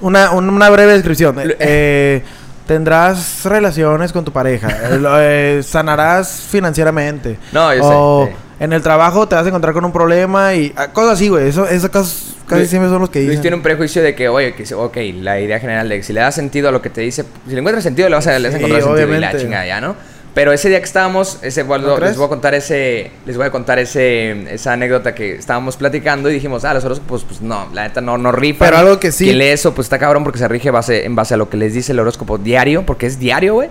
Una, 0.00 0.30
un- 0.30 0.48
una 0.48 0.70
breve 0.70 0.94
descripción. 0.94 1.36
Lu- 1.36 1.54
Eh, 1.58 2.22
tendrás 2.66 3.44
relaciones 3.44 4.10
con 4.10 4.24
tu 4.24 4.32
pareja. 4.32 4.68
Eh, 4.90 5.58
eh, 5.58 5.62
sanarás 5.62 6.46
financieramente. 6.50 7.36
No, 7.52 7.74
yo 7.74 7.84
o 7.84 8.24
sé. 8.24 8.32
sí. 8.32 8.36
en 8.60 8.72
el 8.72 8.80
trabajo 8.80 9.28
te 9.28 9.34
vas 9.34 9.44
a 9.44 9.48
encontrar 9.48 9.74
con 9.74 9.84
un 9.84 9.92
problema 9.92 10.54
y 10.54 10.72
ah, 10.76 10.88
cosas 10.88 11.12
así, 11.12 11.28
güey. 11.28 11.46
Eso, 11.48 11.66
casos 11.92 12.36
casi 12.50 12.60
Luis- 12.60 12.70
siempre 12.70 12.90
son 12.90 13.00
los 13.00 13.10
que 13.10 13.20
dicen. 13.20 13.28
Luis 13.30 13.40
tiene 13.40 13.56
un 13.56 13.62
prejuicio 13.62 14.02
de 14.02 14.14
que, 14.14 14.28
oye, 14.28 14.52
que, 14.54 14.74
ok, 14.74 14.96
la 15.20 15.40
idea 15.40 15.58
general 15.58 15.88
de 15.88 15.96
que 15.96 16.02
si 16.02 16.12
le 16.12 16.20
das 16.20 16.34
sentido 16.34 16.68
a 16.68 16.72
lo 16.72 16.82
que 16.82 16.90
te 16.90 17.00
dice, 17.00 17.24
si 17.46 17.52
le 17.52 17.58
encuentras 17.60 17.82
sentido, 17.82 18.08
le 18.08 18.14
vas 18.16 18.26
a, 18.26 18.38
le 18.38 18.48
vas 18.48 18.54
a 18.54 18.58
Sí, 18.58 18.64
encontrar 18.64 18.82
sentido 18.82 19.06
y 19.06 19.10
la 19.10 19.16
obviamente. 19.16 19.38
chingada 19.42 19.66
ya, 19.66 19.80
¿no? 19.80 19.96
Pero 20.32 20.52
ese 20.52 20.68
día 20.68 20.78
que 20.78 20.84
estábamos, 20.84 21.40
ese, 21.42 21.64
¿No 21.64 21.96
crees? 21.96 22.10
les 22.10 22.16
voy 22.16 22.26
a 22.26 22.28
contar 22.28 22.54
ese, 22.54 23.10
les 23.26 23.36
voy 23.36 23.46
a 23.46 23.50
contar 23.50 23.80
ese, 23.80 24.54
esa 24.54 24.74
anécdota 24.74 25.12
que 25.12 25.32
estábamos 25.34 25.76
platicando 25.76 26.30
y 26.30 26.34
dijimos, 26.34 26.64
ah, 26.64 26.72
los 26.72 26.84
horóscopos, 26.84 27.24
pues 27.24 27.40
no, 27.42 27.68
la 27.74 27.82
neta 27.88 28.00
no, 28.00 28.16
no 28.16 28.30
rifan. 28.30 28.68
Pero 28.68 28.78
algo 28.78 29.00
que 29.00 29.10
sí- 29.10 29.24
Quien 29.24 29.38
lee 29.38 29.46
eso, 29.46 29.74
pues 29.74 29.86
está 29.86 29.98
cabrón 29.98 30.22
porque 30.22 30.38
se 30.38 30.46
rige 30.46 30.70
base, 30.70 31.04
en 31.04 31.16
base 31.16 31.34
a 31.34 31.36
lo 31.36 31.50
que 31.50 31.56
les 31.56 31.74
dice 31.74 31.90
el 31.90 31.98
horóscopo 31.98 32.38
diario, 32.38 32.86
porque 32.86 33.06
es 33.06 33.18
diario, 33.18 33.54
güey. 33.54 33.70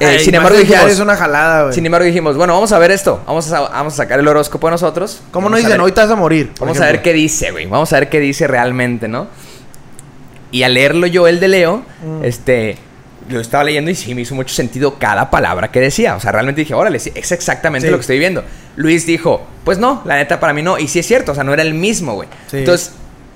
Eh, 0.00 0.06
Ay, 0.06 0.18
sin 0.20 0.34
embargo, 0.34 0.56
dijimos, 0.56 0.86
es 0.86 1.00
una 1.00 1.16
jalada, 1.16 1.62
güey. 1.64 1.74
sin 1.74 1.84
embargo, 1.84 2.06
dijimos, 2.06 2.36
bueno, 2.36 2.52
vamos 2.54 2.70
a 2.70 2.78
ver 2.78 2.92
esto, 2.92 3.20
vamos 3.26 3.50
a, 3.52 3.60
vamos 3.62 3.94
a 3.94 3.96
sacar 3.96 4.20
el 4.20 4.28
horóscopo 4.28 4.70
nosotros. 4.70 5.22
¿Cómo 5.32 5.48
no 5.48 5.56
a 5.56 5.58
dicen? 5.58 5.80
ver- 5.82 5.90
te 5.92 6.00
vas 6.00 6.10
a 6.10 6.14
morir. 6.16 6.52
Vamos 6.60 6.80
a 6.80 6.86
ver 6.86 7.02
qué 7.02 7.12
dice, 7.12 7.50
güey. 7.50 7.66
Vamos 7.66 7.92
a 7.92 7.98
ver 7.98 8.08
qué 8.08 8.20
dice 8.20 8.46
realmente, 8.46 9.08
¿no? 9.08 9.26
Y 10.50 10.62
al 10.62 10.74
leerlo 10.74 11.06
yo, 11.06 11.26
el 11.26 11.40
de 11.40 11.48
Leo, 11.48 11.82
Mm. 12.02 12.24
este, 12.24 12.76
lo 13.28 13.40
estaba 13.40 13.64
leyendo 13.64 13.90
y 13.90 13.94
sí 13.94 14.14
me 14.14 14.22
hizo 14.22 14.34
mucho 14.34 14.54
sentido 14.54 14.94
cada 14.98 15.30
palabra 15.30 15.70
que 15.70 15.80
decía. 15.80 16.14
O 16.16 16.20
sea, 16.20 16.32
realmente 16.32 16.60
dije, 16.62 16.74
órale, 16.74 16.98
sí, 17.00 17.12
es 17.14 17.32
exactamente 17.32 17.88
Sí. 17.88 17.90
lo 17.90 17.98
que 17.98 18.02
estoy 18.02 18.18
viendo. 18.18 18.44
Luis 18.76 19.04
dijo, 19.04 19.46
pues 19.64 19.78
no, 19.78 20.02
la 20.06 20.14
neta 20.16 20.38
para 20.40 20.52
mí 20.54 20.62
no. 20.62 20.78
Y 20.78 20.88
sí 20.88 21.00
es 21.00 21.06
cierto, 21.06 21.32
o 21.32 21.34
sea, 21.34 21.44
no 21.44 21.52
era 21.52 21.62
el 21.62 21.74
mismo, 21.74 22.14
güey. 22.14 22.28
Sí. 22.50 22.58
Entonces, 22.58 22.92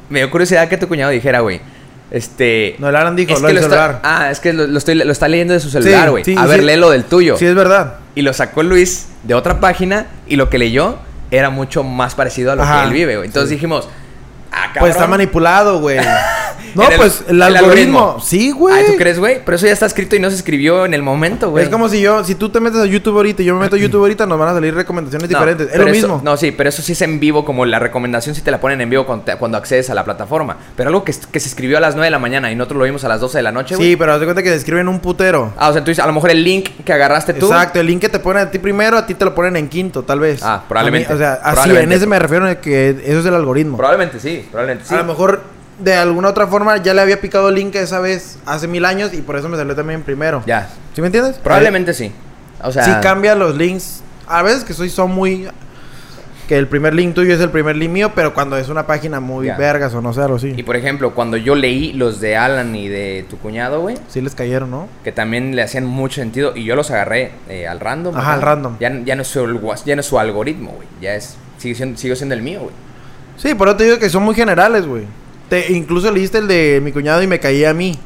me 0.09 0.20
dio 0.20 0.31
curiosidad 0.31 0.68
que 0.68 0.79
tu 0.79 0.87
cuñado 0.88 1.11
dijera, 1.11 1.40
güey, 1.40 1.61
este... 2.12 2.77
No, 2.79 2.88
el 2.88 2.94
Alan 2.96 3.16
dijo, 3.16 3.33
es 3.33 3.40
lo 3.40 3.48
del 3.48 3.57
lo 3.57 3.62
está- 3.62 3.75
celular. 3.87 4.01
ah, 4.05 4.31
es 4.31 4.38
que 4.38 4.53
lo, 4.53 4.66
lo 4.66 4.79
estoy, 4.79 4.94
lo 4.94 5.11
está 5.11 5.27
leyendo 5.29 5.55
de 5.55 5.61
su 5.61 5.70
celular, 5.70 6.11
güey. 6.11 6.25
sí, 6.25 6.35
a 6.38 6.46
ver, 6.46 6.61
sí. 6.61 6.66
léelo 6.66 6.90
del 6.90 7.05
tuyo. 7.05 7.37
Sí, 7.37 7.46
es 7.46 7.55
verdad. 7.55 7.94
Y 8.14 8.22
lo 8.22 8.33
sacó 8.33 8.62
Luis 8.62 9.09
de 9.25 9.35
otra 9.35 9.59
página 9.59 10.07
y 10.29 10.37
lo 10.37 10.48
que 10.51 10.59
leyó 10.59 10.98
era 11.31 11.51
mucho 11.51 11.83
más 11.83 12.14
parecido 12.14 12.53
a 12.53 12.57
lo 12.57 12.62
Ajá, 12.62 12.83
que 12.83 12.88
él 12.88 12.92
vive, 12.94 13.16
güey. 13.16 13.27
Entonces 13.27 13.51
dijimos, 13.51 13.88
ah, 14.53 14.66
cabrón. 14.66 14.81
Pues 14.81 14.90
está 14.94 15.07
manipulado, 15.07 15.81
güey. 15.81 15.98
no, 16.75 16.89
el- 16.89 16.97
pues 16.97 17.25
el, 17.29 17.37
el 17.37 17.43
algoritmo. 17.43 17.99
algoritmo. 18.01 18.21
Sí, 18.25 18.51
güey. 18.51 18.75
Ay, 18.75 18.85
¿tú 18.87 18.93
crees, 18.97 19.19
güey? 19.19 19.41
Pero 19.45 19.57
eso 19.57 19.67
ya 19.67 19.73
está 19.73 19.87
escrito 19.87 20.17
y 20.17 20.21
no 20.21 20.31
se 20.31 20.37
escribió 20.37 20.85
en 20.85 20.95
el 20.95 21.03
momento, 21.03 21.51
güey. 21.51 21.65
Es 21.65 21.71
como 21.71 21.89
si 21.89 22.01
yo, 22.01 22.25
si 22.25 22.35
tú 22.35 22.49
te 22.49 22.61
metes 22.61 22.81
a 22.81 22.87
YouTube 22.87 23.17
ahorita 23.17 23.43
y 23.43 23.47
yo 23.47 23.55
me 23.55 23.61
meto 23.61 23.77
a 23.77 23.79
YouTube 23.79 24.01
ahorita, 24.01 24.27
nos 24.27 24.39
van 24.39 24.49
a 24.51 24.55
salir 24.55 24.75
recomendaciones 24.75 25.31
No, 25.31 25.39
diferentes. 25.39 25.69
Es 25.71 25.77
lo 25.77 25.85
eso- 25.85 25.93
mismo. 25.93 26.21
No, 26.25 26.37
sí, 26.37 26.53
pero 26.53 26.69
eso 26.69 26.83
sí 26.83 26.93
es 26.93 27.03
en 27.03 27.21
vivo, 27.21 27.45
como 27.45 27.65
la 27.67 27.79
recomendación 27.79 28.35
si 28.35 28.43
te 28.43 28.51
la 28.51 28.61
ponen 28.61 28.81
en 28.81 28.91
vivo 28.91 29.07
cuando, 29.07 29.25
te- 29.25 29.37
cuando 29.37 29.59
accedes 29.59 29.91
a 29.91 29.95
la 29.95 30.05
plataforma. 30.05 30.57
Pero 30.77 30.89
algo 30.89 31.05
que, 31.05 31.13
que 31.31 31.41
se 31.41 31.49
escribió 31.49 31.79
a 31.79 31.81
las 31.81 31.95
9 31.95 32.07
de 32.07 32.11
la 32.11 32.19
mañana 32.19 32.51
y 32.51 32.57
nosotros 32.57 32.79
lo 32.79 32.85
vimos 32.85 33.05
a 33.05 33.09
las 33.09 33.21
12 33.21 33.39
de 33.39 33.43
la 33.43 33.53
noche, 33.53 33.77
güey. 33.77 33.91
sí, 33.91 33.97
pero 33.97 34.13
haz 34.15 34.21
de 34.21 34.27
cuenta 34.27 34.43
que 34.43 34.49
se 34.51 34.57
escriben 34.57 34.89
un 34.89 35.01
putero. 35.01 35.53
Ah, 35.57 35.69
o 35.69 35.73
sea, 35.73 35.83
tú 35.85 35.91
dices, 35.91 36.03
a 36.03 36.07
lo 36.07 36.13
mejor 36.13 36.31
el 36.31 36.43
link 36.45 36.69
que 36.85 36.93
agarraste 36.93 37.35
tú. 37.35 37.47
Exacto, 37.47 37.81
el 37.81 37.87
link 37.87 38.01
que 38.01 38.09
te 38.09 38.19
ponen 38.19 38.43
a 38.47 38.51
ti 38.51 38.59
primero, 38.59 38.97
a 38.99 39.07
ti 39.07 39.15
te 39.15 39.25
lo 39.25 39.35
ponen 39.35 39.57
en 39.57 39.69
quinto, 39.69 40.03
tal 40.03 40.21
vez. 40.21 40.41
Ah, 40.43 40.63
probablemente. 40.69 41.09
Mí- 41.09 41.15
o 41.15 41.19
sea, 41.19 41.35
así, 41.43 41.71
en 41.71 41.93
ese 41.93 42.07
me 42.07 42.19
refiero 42.19 42.47
a 42.47 42.55
que 42.57 42.91
eso 43.05 43.21
es 43.21 43.27
el 43.27 43.35
algoritmo. 43.35 43.77
Probablemente 43.77 44.19
sí, 44.21 44.47
probablemente 44.51 44.89
sí. 44.89 44.95
A 44.95 44.99
lo 44.99 45.05
mejor 45.05 45.41
de 45.79 45.95
alguna 45.95 46.29
otra 46.29 46.47
forma 46.47 46.77
ya 46.79 46.95
le 46.95 47.01
había 47.01 47.21
picado 47.21 47.49
el 47.49 47.55
link 47.57 47.75
esa 47.75 48.01
vez 48.01 48.39
hace 48.47 48.69
mil 48.69 48.85
años 48.85 49.13
y 49.15 49.23
por 49.23 49.37
eso 49.37 49.49
me 49.49 49.57
salió 49.57 49.75
también 49.75 50.03
primero. 50.03 50.43
Ya. 50.47 50.69
¿Sí 50.95 51.01
me 51.01 51.09
entiendes? 51.09 51.39
Probablemente 51.39 51.95
sí. 51.95 52.13
O 52.63 52.71
sea, 52.71 52.85
sí 52.85 52.93
cambia 53.03 53.35
los 53.35 53.57
links. 53.57 54.03
A 54.29 54.43
veces 54.43 54.65
que 54.65 54.73
soy 54.75 54.89
son 54.89 55.11
muy 55.11 55.49
que 56.49 56.59
el 56.59 56.67
primer 56.69 56.93
link 56.93 57.15
tuyo 57.15 57.35
es 57.35 57.41
el 57.41 57.51
primer 57.51 57.77
link 57.77 57.91
mío, 57.91 58.13
pero 58.15 58.35
cuando 58.35 58.57
es 58.57 58.69
una 58.69 58.87
página 58.87 59.21
muy 59.21 59.47
Ya. 59.47 59.57
vergas 59.57 59.95
o 59.95 60.03
no 60.03 60.13
sé, 60.13 60.21
algo 60.21 60.37
así. 60.37 60.53
Y 60.57 60.63
por 60.65 60.77
ejemplo, 60.77 61.15
cuando 61.15 61.37
yo 61.37 61.55
leí 61.55 61.93
los 61.93 62.21
de 62.21 62.37
Alan 62.37 62.75
y 62.75 62.89
de 62.89 63.25
tu 63.31 63.39
cuñado, 63.39 63.81
güey, 63.81 63.97
Sí 64.09 64.21
les 64.21 64.35
cayeron, 64.35 64.71
¿no? 64.71 64.89
que 65.05 65.13
también 65.13 65.55
le 65.57 65.63
hacían 65.63 65.87
mucho 65.87 66.17
sentido 66.21 66.53
y 66.55 66.65
yo 66.65 66.77
los 66.77 66.91
agarré 66.91 67.33
eh, 67.49 67.67
al 67.67 67.81
random. 67.81 68.17
Ajá, 68.17 68.35
al 68.35 68.43
random. 68.43 68.77
Ya, 68.81 68.93
ya, 69.05 69.15
no 69.17 69.23
es 69.23 69.29
su, 69.29 69.41
ya 69.87 69.95
no 69.97 70.01
es 70.01 70.07
su 70.07 70.19
algoritmo, 70.19 70.73
güey. 70.73 70.89
Ya 71.01 71.15
es. 71.15 71.37
Sigue 71.59 71.75
siendo, 71.77 71.97
sigue 71.97 72.17
siendo 72.17 72.35
el 72.35 72.43
mío, 72.43 72.61
güey. 72.61 72.73
Sí, 73.37 73.55
por 73.55 73.69
eso 73.69 73.77
te 73.77 73.85
digo 73.85 73.99
que 73.99 74.11
son 74.11 74.23
muy 74.25 74.35
generales, 74.35 74.85
güey. 74.87 75.05
Te, 75.53 75.71
incluso 75.71 76.11
leíste 76.11 76.38
el 76.38 76.49
de 76.49 76.81
mi 76.83 76.93
cuñado 76.93 77.23
y 77.23 77.27
me 77.27 77.38
caía 77.38 77.69
a 77.69 77.75
mí. 77.75 77.99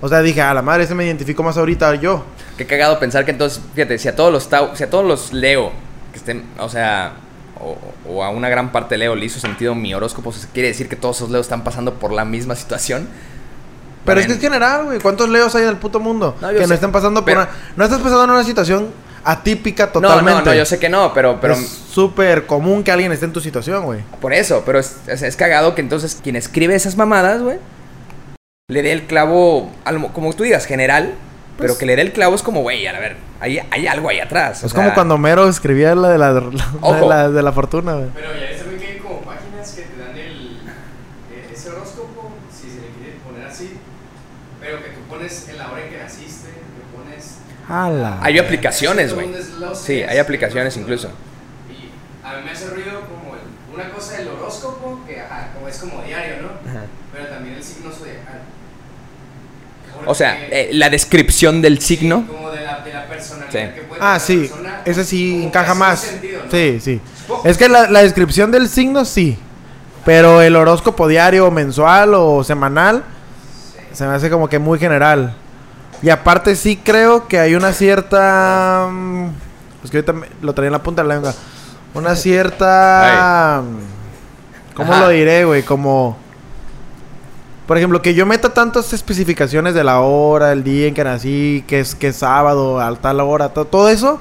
O 0.00 0.08
sea, 0.08 0.22
dije, 0.22 0.40
a 0.40 0.54
la 0.54 0.62
madre, 0.62 0.84
ese 0.84 0.94
me 0.94 1.04
identifico 1.04 1.42
más 1.42 1.58
ahorita 1.58 1.94
yo. 1.96 2.24
Qué 2.56 2.64
cagado 2.64 2.98
pensar 2.98 3.26
que 3.26 3.32
entonces, 3.32 3.60
fíjate, 3.74 3.98
si 3.98 4.08
a 4.08 4.16
todos 4.16 4.32
los 4.32 4.50
tau- 4.50 4.74
si 4.74 4.82
a 4.82 4.88
todos 4.88 5.04
los 5.04 5.34
leo, 5.34 5.72
que 6.12 6.16
estén, 6.18 6.44
o 6.58 6.70
sea, 6.70 7.16
o, 7.60 7.76
o 8.08 8.24
a 8.24 8.30
una 8.30 8.48
gran 8.48 8.72
parte 8.72 8.96
leo 8.96 9.14
le 9.14 9.26
hizo 9.26 9.38
sentido 9.40 9.74
mi 9.74 9.92
horóscopo, 9.92 10.30
eso 10.30 10.48
quiere 10.54 10.68
decir 10.68 10.88
que 10.88 10.96
todos 10.96 11.16
esos 11.16 11.30
leos 11.30 11.44
están 11.44 11.64
pasando 11.64 11.92
por 11.94 12.12
la 12.14 12.24
misma 12.24 12.56
situación. 12.56 13.08
Pero 14.06 14.20
es 14.20 14.26
que 14.26 14.32
es 14.32 14.40
general, 14.40 14.84
güey. 14.84 14.98
¿Cuántos 15.00 15.28
leos 15.28 15.54
hay 15.54 15.64
en 15.64 15.68
el 15.68 15.76
puto 15.76 16.00
mundo? 16.00 16.34
No, 16.40 16.48
que 16.48 16.60
sé. 16.60 16.66
no 16.66 16.74
están 16.74 16.92
pasando 16.92 17.20
por 17.20 17.26
Pero- 17.26 17.40
una... 17.42 17.50
No 17.76 17.84
estás 17.84 17.98
pasando 17.98 18.24
en 18.24 18.30
una 18.30 18.44
situación 18.44 18.88
atípica 19.26 19.90
totalmente. 19.92 20.40
no, 20.40 20.46
no, 20.46 20.54
yo 20.54 20.64
sé 20.64 20.78
que 20.78 20.88
no, 20.88 21.12
pero, 21.12 21.40
pero 21.40 21.54
es 21.54 21.66
súper 21.68 22.46
común 22.46 22.82
que 22.84 22.92
alguien 22.92 23.10
esté 23.12 23.26
en 23.26 23.32
tu 23.32 23.40
situación, 23.40 23.84
güey. 23.84 24.00
por 24.20 24.32
eso, 24.32 24.62
pero 24.64 24.78
es, 24.78 24.96
es, 25.08 25.22
es 25.22 25.36
cagado 25.36 25.74
que 25.74 25.80
entonces 25.80 26.18
quien 26.22 26.36
escribe 26.36 26.74
esas 26.74 26.96
mamadas, 26.96 27.42
güey, 27.42 27.58
le 28.68 28.82
dé 28.82 28.92
el 28.92 29.02
clavo, 29.06 29.70
como 30.12 30.32
tú 30.32 30.44
digas, 30.44 30.64
general, 30.66 31.14
pero 31.58 31.68
Pues- 31.72 31.78
que 31.78 31.86
le 31.86 31.96
dé 31.96 32.02
el 32.02 32.12
clavo 32.12 32.34
es 32.34 32.42
como, 32.42 32.62
güey, 32.62 32.86
a 32.86 32.92
ver, 32.98 33.16
hay, 33.40 33.60
hay 33.70 33.86
algo 33.86 34.08
ahí 34.08 34.20
atrás. 34.20 34.62
o 34.62 34.66
Es 34.66 34.72
sea, 34.72 34.80
como 34.82 34.94
cuando 34.94 35.14
Homero 35.16 35.48
escribía 35.48 35.94
la 35.94 36.08
de 36.10 36.18
la, 36.18 36.32
la 36.32 36.40
de, 36.40 37.06
la, 37.06 37.28
de 37.30 37.42
la 37.42 37.52
fortuna, 37.52 37.94
güey. 37.94 38.08
Pero 38.14 38.28
ya 38.34 38.40
ves 38.40 38.58
también 38.58 38.80
que 38.80 38.86
hay 38.88 38.98
como 38.98 39.20
páginas 39.22 39.72
que 39.72 39.82
te 39.82 39.98
dan 39.98 40.16
el, 40.18 40.58
eh, 41.32 41.50
ese 41.52 41.70
horóscopo, 41.70 42.30
si 42.52 42.68
se 42.70 42.76
le 42.80 42.88
quiere 42.98 43.18
poner 43.26 43.46
así, 43.48 43.76
pero 44.60 44.82
que 44.82 44.90
tú 44.90 45.00
pones 45.08 45.48
en 45.48 45.58
la 45.58 45.70
hora 45.70 45.82
en 45.84 45.90
que 45.90 45.98
naciste, 45.98 46.48
que 46.50 47.54
¡Hala! 47.68 48.18
Hay 48.22 48.38
aplicaciones, 48.38 49.14
güey. 49.14 49.28
Sí, 49.74 50.02
hay 50.02 50.18
aplicaciones 50.18 50.76
incluso. 50.76 51.08
Y 51.68 51.90
a 52.26 52.36
mí 52.36 52.44
me 52.44 52.50
hace 52.52 52.68
ruido 52.70 53.00
como 53.02 53.34
el- 53.34 53.74
una 53.74 53.90
cosa 53.92 54.16
del 54.18 54.28
horóscopo, 54.28 55.00
que 55.06 55.20
ajá, 55.20 55.48
como 55.54 55.68
es 55.68 55.78
como 55.78 56.02
diario, 56.02 56.34
¿no? 56.42 56.70
Ajá. 56.70 56.84
Pero 57.12 57.26
también 57.28 57.56
el 57.56 57.62
signo 57.64 57.90
zodiacal. 57.90 58.40
O 60.04 60.14
sea, 60.14 60.38
eh, 60.50 60.70
la 60.72 60.90
descripción 60.90 61.62
del 61.62 61.80
signo. 61.80 62.26
Como 62.26 62.50
de 62.50 62.60
la, 62.60 62.80
de 62.80 62.92
la 62.92 63.06
personalidad 63.06 63.50
Sí. 63.70 63.74
que 63.74 63.80
puede 63.82 64.00
Ah, 64.04 64.18
sí. 64.20 64.36
persona, 64.40 64.82
Ese 64.84 65.04
sí 65.04 65.44
encaja 65.44 65.74
más. 65.74 66.00
sentido, 66.00 66.42
¿no? 66.44 66.50
Sí, 66.50 66.78
sí. 66.80 67.00
Es 67.44 67.56
que 67.56 67.68
la, 67.68 67.88
la 67.90 68.02
descripción 68.02 68.52
del 68.52 68.68
signo, 68.68 69.04
sí. 69.04 69.38
Pero 70.04 70.42
el 70.42 70.54
horóscopo 70.54 71.08
diario, 71.08 71.50
mensual 71.50 72.12
o 72.14 72.44
semanal, 72.44 73.02
se 73.92 74.06
me 74.06 74.12
hace 74.14 74.28
como 74.30 74.48
que 74.48 74.58
muy 74.58 74.78
general. 74.78 75.34
Y 76.02 76.10
aparte 76.10 76.54
sí 76.56 76.76
creo 76.76 77.26
que 77.28 77.38
hay 77.38 77.54
una 77.54 77.72
cierta... 77.72 78.88
mm, 78.90 79.26
Es 79.84 79.90
que 79.90 79.98
ahorita 79.98 80.12
me- 80.12 80.26
lo 80.42 80.52
traía 80.54 80.68
en 80.68 80.72
la 80.72 80.82
punta 80.82 81.02
de 81.02 81.08
la 81.08 81.14
lengua. 81.14 81.34
Una 81.94 82.14
cierta... 82.16 83.62
mm, 83.64 84.74
¿Cómo 84.74 84.92
Ajá. 84.92 85.02
lo 85.02 85.08
diré, 85.08 85.44
güey? 85.44 85.62
Como... 85.62 86.16
Por 87.66 87.76
ejemplo, 87.78 88.00
que 88.00 88.14
yo 88.14 88.26
meta 88.26 88.54
tantas 88.54 88.92
especificaciones 88.92 89.74
de 89.74 89.82
la 89.82 90.00
hora, 90.00 90.52
el 90.52 90.62
día 90.62 90.86
en 90.86 90.94
que 90.94 91.02
nací, 91.02 91.64
que 91.66 91.80
es 91.80 91.96
que 91.96 92.08
es 92.08 92.16
sábado, 92.16 92.80
a 92.80 92.94
tal 92.94 93.18
hora, 93.20 93.48
to- 93.48 93.64
todo 93.64 93.88
eso, 93.88 94.20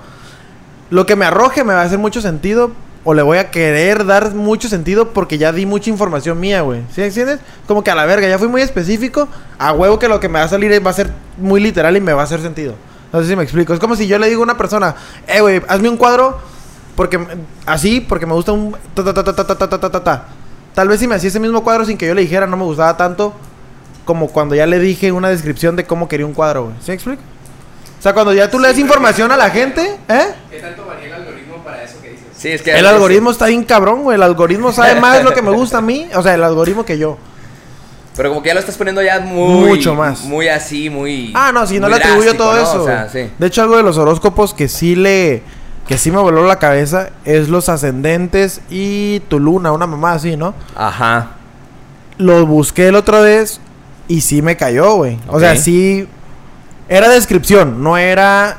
lo 0.90 1.06
que 1.06 1.16
me 1.16 1.26
arroje 1.26 1.64
me 1.64 1.74
va 1.76 1.82
a 1.82 1.84
hacer 1.86 2.00
mucho 2.00 2.22
sentido 2.22 2.72
o 3.06 3.14
le 3.14 3.22
voy 3.22 3.38
a 3.38 3.52
querer 3.52 4.06
dar 4.06 4.34
mucho 4.34 4.68
sentido 4.68 5.14
porque 5.14 5.38
ya 5.38 5.54
di 5.54 5.66
mucha 5.66 5.90
información 5.90 6.40
mía, 6.40 6.62
güey. 6.62 6.82
¿Sí 6.94 7.02
entiendes? 7.02 7.40
Como 7.68 7.84
que 7.84 7.92
a 7.92 7.96
la 7.96 8.06
verga, 8.06 8.28
ya 8.28 8.38
fui 8.38 8.50
muy 8.50 8.62
específico, 8.62 9.30
a 9.58 9.72
huevo 9.72 9.98
que 9.98 10.10
lo 10.10 10.20
que 10.20 10.28
me 10.28 10.40
va 10.40 10.46
a 10.46 10.50
salir 10.50 10.86
va 10.86 10.90
a 10.90 10.94
ser 10.94 11.12
muy 11.38 11.62
literal 11.62 11.96
y 11.96 12.02
me 12.02 12.12
va 12.12 12.22
a 12.22 12.26
hacer 12.26 12.42
sentido. 12.42 12.76
No 13.14 13.22
sé 13.22 13.30
si 13.30 13.36
me 13.36 13.44
explico. 13.44 13.74
Es 13.74 13.80
como 13.80 13.96
si 13.96 14.08
yo 14.08 14.20
le 14.20 14.28
digo 14.28 14.42
a 14.42 14.44
una 14.44 14.58
persona, 14.58 14.96
eh, 15.28 15.40
güey, 15.40 15.62
hazme 15.68 15.88
un 15.88 15.98
cuadro 15.98 16.40
porque 16.96 17.20
así, 17.66 18.02
porque 18.02 18.26
me 18.26 18.34
gusta 18.34 18.52
un 18.52 18.76
ta 18.94 19.04
ta 19.04 19.14
ta 19.14 19.24
ta 19.24 19.34
ta 19.34 19.46
ta 19.46 19.70
ta 19.70 19.80
ta 19.80 19.92
ta 19.92 20.04
ta. 20.04 20.26
Tal 20.74 20.88
vez 20.88 21.00
si 21.00 21.08
me 21.08 21.16
hacía 21.16 21.30
ese 21.30 21.40
mismo 21.40 21.64
cuadro 21.64 21.86
sin 21.86 21.98
que 21.98 22.08
yo 22.08 22.14
le 22.14 22.22
dijera 22.22 22.48
no 22.48 22.58
me 22.58 22.64
gustaba 22.64 22.98
tanto 22.98 23.34
como 24.04 24.28
cuando 24.28 24.56
ya 24.56 24.66
le 24.66 24.80
dije 24.80 25.12
una 25.12 25.30
descripción 25.30 25.76
de 25.76 25.86
cómo 25.86 26.08
quería 26.08 26.26
un 26.26 26.34
cuadro, 26.34 26.66
güey. 26.66 26.76
¿Sí 26.80 26.90
me 26.90 26.96
explico? 26.96 27.22
O 28.00 28.02
sea, 28.02 28.14
cuando 28.14 28.34
ya 28.34 28.50
tú 28.50 28.60
le 28.60 28.68
das 28.68 28.76
Sí, 28.76 28.82
información 28.82 29.32
a 29.32 29.38
la 29.38 29.50
gente, 29.50 29.82
¿eh? 30.08 30.26
¿Qué 30.52 30.60
tanto 30.60 30.86
varía 30.86 31.08
el 31.08 31.14
algoritmo 31.14 31.64
para 31.64 31.84
eso 31.84 32.02
que 32.02 32.10
dices? 32.10 32.28
Sí, 32.46 32.52
es 32.52 32.62
que. 32.62 32.78
El 32.78 32.86
algoritmo 32.86 33.32
está 33.32 33.48
bien 33.48 33.64
cabrón, 33.64 34.04
güey. 34.04 34.18
El 34.18 34.22
algoritmo 34.22 34.72
sabe 34.72 35.00
más 35.02 35.24
lo 35.24 35.34
que 35.34 35.42
me 35.42 35.50
gusta 35.50 35.80
a 35.80 35.82
mí. 35.82 36.08
O 36.14 36.22
sea, 36.22 36.36
el 36.36 36.44
algoritmo 36.44 36.86
que 36.86 36.96
yo. 36.96 37.18
Pero 38.16 38.30
como 38.30 38.44
que 38.44 38.50
ya 38.50 38.54
lo 38.54 38.60
estás 38.60 38.78
poniendo 38.78 39.02
ya 39.02 39.20
muy. 39.20 39.66
Mucho 39.66 39.96
más. 39.96 40.22
Muy 40.26 40.48
así, 40.48 40.92
muy. 40.92 41.32
Ah, 41.34 41.52
no, 41.52 41.66
si 41.66 41.80
no 41.80 41.90
le 41.90 41.96
atribuyo 41.96 42.36
drástico, 42.36 42.44
todo 42.44 42.56
¿no? 42.56 42.62
eso. 42.62 42.84
O 42.84 42.86
sea, 42.86 43.08
güey. 43.12 43.26
sí. 43.26 43.32
De 43.40 43.48
hecho, 43.48 43.64
algo 43.64 43.78
de 43.78 43.82
los 43.82 43.98
horóscopos 43.98 44.54
que 44.54 44.68
sí 44.68 44.96
le 44.96 45.42
que 45.88 45.98
sí 45.98 46.12
me 46.12 46.20
voló 46.20 46.46
la 46.46 46.60
cabeza 46.60 47.10
es 47.26 47.50
los 47.50 47.68
ascendentes 47.68 48.62
y 48.70 49.22
tu 49.22 49.40
luna, 49.40 49.72
una 49.72 49.88
mamá 49.88 50.14
así, 50.14 50.38
¿no? 50.38 50.54
Ajá. 50.76 51.32
Lo 52.20 52.46
busqué 52.46 52.92
la 52.92 53.00
otra 53.00 53.22
vez 53.22 53.60
y 54.08 54.22
sí 54.22 54.44
me 54.44 54.56
cayó, 54.56 54.98
güey. 54.98 55.18
O 55.30 55.40
sea, 55.40 55.56
sí. 55.56 56.08
Era 56.90 57.10
descripción, 57.10 57.82
no 57.82 57.98
era 57.98 58.58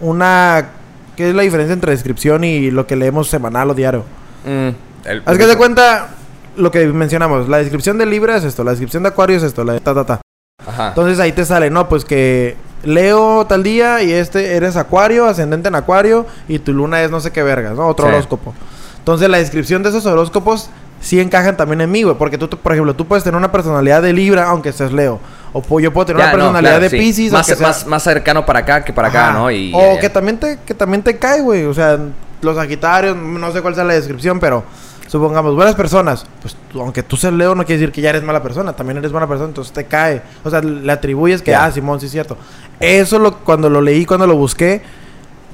una. 0.00 0.68
¿Qué 1.16 1.28
es 1.30 1.34
la 1.34 1.42
diferencia 1.42 1.72
entre 1.72 1.92
descripción 1.92 2.44
y 2.44 2.70
lo 2.70 2.86
que 2.86 2.96
leemos 2.96 3.28
semanal 3.28 3.70
o 3.70 3.74
diario? 3.74 4.04
Mm, 4.44 4.68
el- 5.08 5.22
Haz 5.24 5.38
que 5.38 5.46
te 5.46 5.56
cuenta 5.56 6.08
lo 6.56 6.70
que 6.70 6.86
mencionamos. 6.86 7.48
La 7.48 7.58
descripción 7.58 7.98
de 7.98 8.06
Libra 8.06 8.36
es 8.36 8.44
esto, 8.44 8.64
la 8.64 8.72
descripción 8.72 9.02
de 9.02 9.10
Acuario 9.10 9.36
es 9.36 9.42
esto, 9.42 9.64
la 9.64 9.74
de 9.74 9.80
ta, 9.80 9.94
ta, 9.94 10.04
ta. 10.04 10.20
Ajá. 10.66 10.88
Entonces 10.88 11.18
ahí 11.20 11.32
te 11.32 11.44
sale, 11.44 11.70
no, 11.70 11.88
pues 11.88 12.04
que 12.04 12.56
Leo 12.84 13.46
tal 13.46 13.62
día 13.62 14.02
y 14.02 14.12
este 14.12 14.56
eres 14.56 14.76
Acuario, 14.76 15.26
ascendente 15.26 15.68
en 15.68 15.74
Acuario 15.74 16.26
y 16.48 16.58
tu 16.58 16.72
luna 16.72 17.02
es 17.02 17.10
no 17.10 17.20
sé 17.20 17.32
qué 17.32 17.42
vergas, 17.42 17.74
¿no? 17.76 17.86
Otro 17.88 18.06
Sí. 18.08 18.12
horóscopo. 18.12 18.54
Entonces 18.98 19.28
la 19.28 19.38
descripción 19.38 19.82
de 19.82 19.88
esos 19.90 20.04
horóscopos 20.06 20.70
sí 21.00 21.20
encajan 21.20 21.56
también 21.56 21.80
en 21.80 21.90
mí, 21.90 22.02
güey. 22.02 22.16
Porque 22.16 22.38
tú, 22.38 22.48
por 22.48 22.72
ejemplo, 22.72 22.94
tú 22.94 23.06
puedes 23.06 23.24
tener 23.24 23.36
una 23.36 23.52
personalidad 23.52 24.02
de 24.02 24.12
Libra 24.12 24.48
aunque 24.48 24.72
seas 24.72 24.92
Leo. 24.92 25.18
O 25.56 25.80
yo 25.80 25.92
puedo 25.92 26.04
tener 26.06 26.20
Ya, 26.20 26.26
una 26.26 26.32
no, 26.32 26.38
personalidad 26.38 26.70
claro, 26.72 26.82
de 26.82 26.90
sí. 26.90 26.98
Pisces. 26.98 27.32
Más, 27.32 27.46
sea- 27.46 27.56
más, 27.56 27.86
más 27.86 28.02
cercano 28.02 28.44
para 28.44 28.58
acá 28.58 28.84
que 28.84 28.92
para 28.92 29.08
acá. 29.08 29.32
¿no? 29.32 29.50
Y, 29.50 29.72
o 29.74 29.78
ya, 29.80 29.94
ya. 29.94 30.00
que 30.00 30.10
también 30.10 30.38
te 30.38 30.58
que 30.66 30.74
también 30.74 31.02
te 31.02 31.16
cae, 31.16 31.40
güey. 31.40 31.64
O 31.64 31.72
sea, 31.72 31.98
los 32.42 32.56
Sagitarios, 32.56 33.16
no 33.16 33.52
sé 33.52 33.62
cuál 33.62 33.74
sea 33.74 33.84
la 33.84 33.94
descripción, 33.94 34.40
pero 34.40 34.64
supongamos 35.06 35.54
buenas 35.54 35.76
personas, 35.76 36.26
pues 36.42 36.56
aunque 36.74 37.02
tú 37.04 37.16
seas 37.16 37.32
Leo 37.32 37.54
no 37.54 37.64
quiere 37.64 37.78
decir 37.78 37.92
que 37.92 38.00
ya 38.00 38.10
eres 38.10 38.24
mala 38.24 38.42
persona, 38.42 38.72
también 38.72 38.98
eres 38.98 39.12
buena 39.12 39.28
persona, 39.28 39.48
entonces 39.48 39.72
te 39.72 39.84
cae. 39.84 40.22
O 40.42 40.50
sea, 40.50 40.60
le 40.60 40.90
atribuyes 40.90 41.40
que 41.40 41.54
ah, 41.54 41.70
Simón, 41.70 42.00
sí 42.00 42.06
es 42.06 42.12
cierto. 42.12 42.36
Eso 42.80 43.18
lo 43.20 43.36
cuando 43.38 43.70
lo 43.70 43.80
leí, 43.80 44.04
cuando 44.06 44.26
lo 44.26 44.34
busqué, 44.36 44.82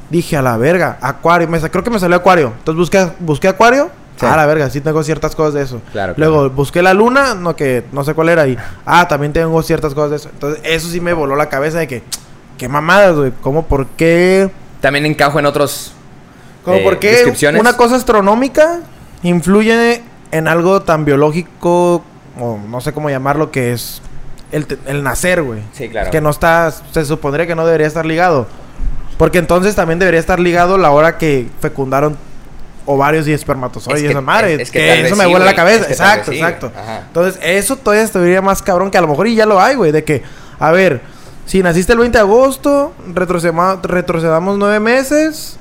dije 0.09 0.37
a 0.37 0.43
la 0.43 0.57
verga, 0.57 0.97
Acuario, 1.03 1.47
me, 1.47 1.61
creo 1.61 1.85
que 1.85 1.91
me 1.91 1.99
salió 2.01 2.17
Acuario. 2.17 2.55
Entonces 2.59 2.79
busqué 2.79 3.09
busqué 3.21 3.49
Acuario. 3.49 3.91
Sí. 4.21 4.27
Ah, 4.29 4.37
la 4.37 4.45
verga, 4.45 4.69
sí 4.69 4.81
tengo 4.83 5.03
ciertas 5.03 5.35
cosas 5.35 5.55
de 5.55 5.63
eso. 5.63 5.81
Claro, 5.93 6.13
Luego 6.17 6.35
claro. 6.41 6.51
busqué 6.51 6.83
la 6.83 6.93
luna, 6.93 7.35
no 7.35 7.57
que 7.57 7.85
no 7.91 8.05
sé 8.05 8.13
cuál 8.13 8.29
era 8.29 8.47
y 8.47 8.57
ah, 8.85 9.09
también 9.09 9.33
tengo 9.33 9.63
ciertas 9.63 9.95
cosas 9.95 10.11
de 10.11 10.17
eso. 10.17 10.29
Entonces, 10.31 10.61
eso 10.65 10.89
sí 10.89 11.01
me 11.01 11.15
voló 11.15 11.37
la 11.37 11.49
cabeza 11.49 11.79
de 11.79 11.89
que 11.89 12.03
qué 12.59 12.69
mamadas, 12.69 13.17
güey, 13.17 13.33
cómo 13.41 13.65
por 13.65 13.87
qué 13.87 14.51
También 14.83 15.07
encajo 15.07 15.39
en 15.39 15.47
otros. 15.47 15.95
como 16.65 16.77
eh, 16.77 16.83
por 16.85 16.99
qué 16.99 17.33
una 17.59 17.73
cosa 17.79 17.97
astronómica 17.97 18.81
influye 19.23 20.03
en 20.33 20.49
algo 20.49 20.83
tan 20.83 21.05
biológico 21.07 22.05
o 22.39 22.59
no 22.69 22.81
sé 22.83 22.93
cómo 22.93 23.09
llamarlo 23.11 23.51
que 23.51 23.73
es 23.73 24.03
el, 24.53 24.67
el 24.87 25.03
nacer, 25.03 25.43
güey. 25.43 25.61
Sí, 25.73 25.89
claro. 25.89 26.11
Que 26.11 26.21
no 26.21 26.29
está, 26.31 26.71
se 26.93 27.05
supondría 27.07 27.47
que 27.47 27.55
no 27.55 27.65
debería 27.65 27.87
estar 27.87 28.05
ligado. 28.05 28.47
Porque 29.17 29.39
entonces 29.39 29.75
también 29.75 29.99
debería 29.99 30.21
estar 30.21 30.41
ligado 30.41 30.77
la 30.79 30.91
hora 30.91 31.17
que 31.19 31.49
fecundaron 31.61 32.17
ovarios 32.91 33.27
y 33.29 33.33
espermatozoides. 33.33 34.03
Es 34.03 34.07
que- 34.07 34.13
esa 34.13 34.21
madre. 34.21 34.55
es- 34.55 34.61
es 34.63 34.71
que 34.71 35.07
eso 35.07 35.17
me 35.17 35.25
sí, 35.25 35.31
vuela 35.31 35.45
la 35.47 35.55
cabeza. 35.55 35.87
Que 35.87 35.93
exacto, 35.93 36.33
exacto. 36.33 36.73
Ajá. 36.75 37.05
Entonces, 37.07 37.41
eso 37.43 37.77
todavía 37.77 38.05
estaría 38.05 38.43
más 38.43 38.63
cabrón 38.63 38.91
que 38.91 38.99
a 38.99 39.01
lo 39.01 39.09
mejor 39.09 39.27
y 39.29 39.35
ya 39.35 39.47
lo 39.47 39.61
hay, 39.61 39.77
güey. 39.77 39.93
De 39.93 40.05
que, 40.05 40.23
a 40.59 40.71
ver, 40.73 41.01
si 41.47 41.63
naciste 41.63 41.93
el 41.93 41.99
20 41.99 42.19
de 42.19 42.23
agosto, 42.23 42.93
retrocedamos, 43.15 43.83
retrocedamos 43.83 44.59
nueve 44.59 44.81
meses. 44.81 45.57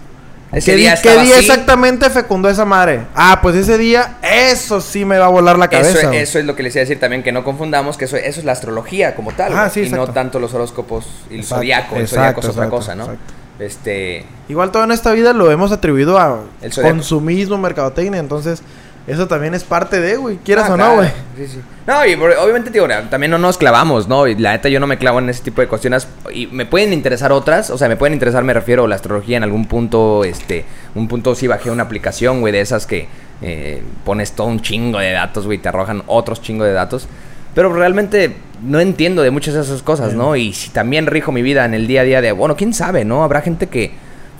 Ese 0.52 0.72
¿Qué, 0.72 0.78
día 0.78 1.00
qué 1.00 1.38
exactamente 1.38 2.10
fecundó 2.10 2.50
esa 2.50 2.66
madre? 2.66 3.02
Ah, 3.14 3.38
pues 3.40 3.56
ese 3.56 3.78
día, 3.78 4.18
eso 4.24 4.82
sí 4.82 5.06
me 5.06 5.20
va 5.20 5.26
a 5.28 5.30
volar 5.30 5.60
la 5.60 5.68
cabeza. 5.68 6.00
Eso, 6.00 6.12
eso 6.12 6.40
es 6.40 6.46
lo 6.46 6.56
que 6.56 6.64
les 6.64 6.74
iba 6.76 6.80
a 6.80 6.86
decir 6.86 7.00
también, 7.00 7.22
que 7.22 7.32
no 7.32 7.44
confundamos 7.44 7.98
que 7.98 8.06
eso, 8.06 8.18
eso 8.18 8.40
es 8.40 8.46
la 8.46 8.54
astrología 8.54 9.14
como 9.14 9.32
tal. 9.32 9.56
Ah, 9.56 9.70
sí, 9.70 9.82
y 9.82 9.90
no 9.92 10.08
tanto 10.08 10.40
los 10.40 10.52
horóscopos 10.56 11.06
y 11.30 11.36
el 11.36 11.44
zodiaco. 11.46 11.98
El 11.98 12.08
zodiaco 12.08 12.40
es 12.40 12.48
otra 12.48 12.68
cosa, 12.68 12.96
¿no? 12.96 13.04
exacto. 13.04 13.34
Este. 13.60 14.26
Igual 14.48 14.72
todo 14.72 14.84
en 14.84 14.92
esta 14.92 15.12
vida 15.12 15.34
lo 15.34 15.52
hemos 15.52 15.72
atribuido 15.72 16.18
a 16.18 16.42
El 16.62 16.74
consumismo, 16.74 17.58
mercadotecnia. 17.58 18.20
Entonces, 18.20 18.64
eso 19.06 19.28
también 19.28 19.54
es 19.54 19.64
parte 19.64 20.00
de, 20.00 20.18
güey. 20.18 20.38
Quieras 20.38 20.70
Ah, 20.70 20.74
o 20.74 20.78
no, 20.78 20.96
güey. 20.96 21.10
Sí, 21.36 21.48
sí. 21.48 21.62
No, 21.88 22.06
y 22.06 22.14
obviamente, 22.14 22.70
digo, 22.70 22.88
también 23.10 23.32
no 23.32 23.38
nos 23.38 23.58
clavamos, 23.58 24.08
¿no? 24.08 24.28
Y 24.28 24.36
la 24.36 24.52
neta, 24.52 24.70
yo 24.70 24.80
no 24.80 24.88
me 24.88 24.98
clavo 24.98 25.20
en 25.20 25.30
ese 25.30 25.44
tipo 25.44 25.62
de 25.62 25.68
cuestiones. 25.68 26.08
Y 26.34 26.48
me 26.48 26.66
pueden 26.66 26.94
interesar 26.94 27.32
otras, 27.32 27.70
o 27.70 27.78
sea, 27.78 27.88
me 27.90 27.98
pueden 27.98 28.14
interesar, 28.14 28.44
me 28.44 28.54
refiero 28.54 28.86
a 28.86 28.88
la 28.88 28.96
astrología 28.96 29.38
en 29.38 29.44
algún 29.44 29.66
punto, 29.66 30.24
este, 30.24 30.64
un 30.96 31.08
punto 31.08 31.34
sí 31.36 31.48
bajé 31.48 31.72
una 31.72 31.84
aplicación, 31.84 32.42
güey, 32.42 32.54
de 32.54 32.62
esas 32.62 32.86
que 32.86 33.08
eh, 33.42 33.82
pones 34.06 34.34
todo 34.34 34.48
un 34.48 34.62
chingo 34.62 35.00
de 35.00 35.12
datos, 35.12 35.46
güey, 35.46 35.58
te 35.58 35.70
arrojan 35.70 36.04
otros 36.08 36.42
chingo 36.42 36.64
de 36.64 36.74
datos. 36.74 37.08
Pero 37.56 37.74
realmente 37.74 38.36
no 38.64 38.80
entiendo 38.80 39.22
de 39.22 39.32
muchas 39.32 39.54
de 39.56 39.62
esas 39.62 39.82
cosas, 39.84 40.14
¿no? 40.14 40.36
Y 40.36 40.54
si 40.54 40.70
también 40.70 41.08
rijo 41.08 41.32
mi 41.32 41.42
vida 41.42 41.66
en 41.66 41.74
el 41.74 41.88
día 41.88 42.02
a 42.02 42.04
día 42.04 42.22
de, 42.22 42.32
bueno, 42.32 42.56
quién 42.56 42.74
sabe, 42.74 43.06
¿no? 43.06 43.24
Habrá 43.24 43.42
gente 43.42 43.68
que 43.68 43.92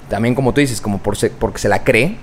también, 0.10 0.36
como 0.36 0.54
tú 0.54 0.62
dices, 0.62 0.82
como 0.82 1.00
por 1.00 1.16
se- 1.18 1.30
porque 1.30 1.60
se 1.60 1.70
la 1.70 1.84
cree 1.84 2.18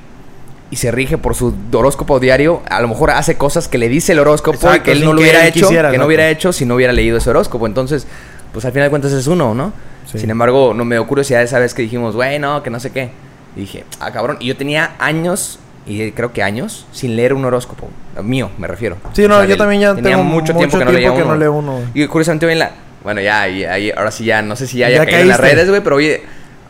y 0.70 0.76
se 0.76 0.90
rige 0.90 1.16
por 1.18 1.34
su 1.34 1.54
horóscopo 1.72 2.18
diario, 2.20 2.60
a 2.68 2.80
lo 2.80 2.88
mejor 2.88 3.10
hace 3.12 3.36
cosas 3.36 3.68
que 3.68 3.78
le 3.78 3.88
dice 3.88 4.12
el 4.12 4.18
horóscopo 4.18 4.58
y 4.74 4.80
que 4.80 4.92
él 4.92 5.04
no 5.04 5.12
lo 5.12 5.20
hubiera 5.20 5.46
hecho, 5.46 5.60
quisiera, 5.68 5.90
que 5.90 5.98
no 5.98 6.06
hubiera 6.06 6.28
hecho 6.28 6.52
si 6.52 6.64
no 6.66 6.74
hubiera 6.74 6.92
leído 6.92 7.18
ese 7.18 7.30
horóscopo. 7.30 7.66
Entonces, 7.66 8.06
pues 8.52 8.64
al 8.64 8.72
final 8.72 8.86
de 8.86 8.90
cuentas 8.90 9.12
es 9.12 9.26
uno, 9.26 9.54
¿no? 9.54 9.72
Sí. 10.10 10.18
Sin 10.18 10.30
embargo, 10.30 10.72
no 10.74 10.84
me 10.84 10.96
dio 10.96 11.06
curiosidad 11.06 11.42
esa 11.42 11.58
vez 11.58 11.72
que 11.74 11.82
dijimos, 11.82 12.14
güey, 12.14 12.38
no, 12.38 12.62
que 12.62 12.70
no 12.70 12.78
sé 12.80 12.90
qué. 12.90 13.10
Y 13.56 13.60
dije, 13.60 13.84
ah, 14.00 14.10
cabrón. 14.12 14.36
Y 14.40 14.46
yo 14.46 14.56
tenía 14.56 14.94
años, 14.98 15.58
y 15.86 16.10
creo 16.12 16.32
que 16.32 16.42
años, 16.42 16.86
sin 16.92 17.14
leer 17.16 17.32
un 17.32 17.44
horóscopo. 17.44 17.88
Mío, 18.22 18.50
me 18.58 18.66
refiero. 18.66 18.96
Sí, 19.12 19.26
no, 19.28 19.44
yo 19.44 19.56
también 19.56 19.80
ya 19.80 19.94
tenía 19.94 20.12
tengo 20.12 20.24
mucho 20.24 20.52
mucho 20.52 20.58
tiempo 20.58 20.78
que 20.78 20.84
no 20.84 20.90
leía 20.90 21.08
tiempo 21.08 21.16
que 21.18 21.22
uno. 21.24 21.32
no 21.34 21.38
leo 21.38 21.52
uno. 21.52 21.80
Y 21.94 22.06
curiosamente 22.06 22.46
hoy 22.46 22.52
en 22.52 22.58
la... 22.58 22.72
Bueno, 23.04 23.20
ya, 23.20 23.42
ahí- 23.42 23.92
ahora 23.96 24.10
sí 24.10 24.24
ya, 24.24 24.42
no 24.42 24.56
sé 24.56 24.66
si 24.66 24.78
ya 24.78 24.88
Ya 24.90 25.04
caído 25.04 25.20
en 25.20 25.28
las 25.28 25.38
redes, 25.38 25.68
güey, 25.68 25.80
pero 25.80 25.96
oye, 25.96 26.22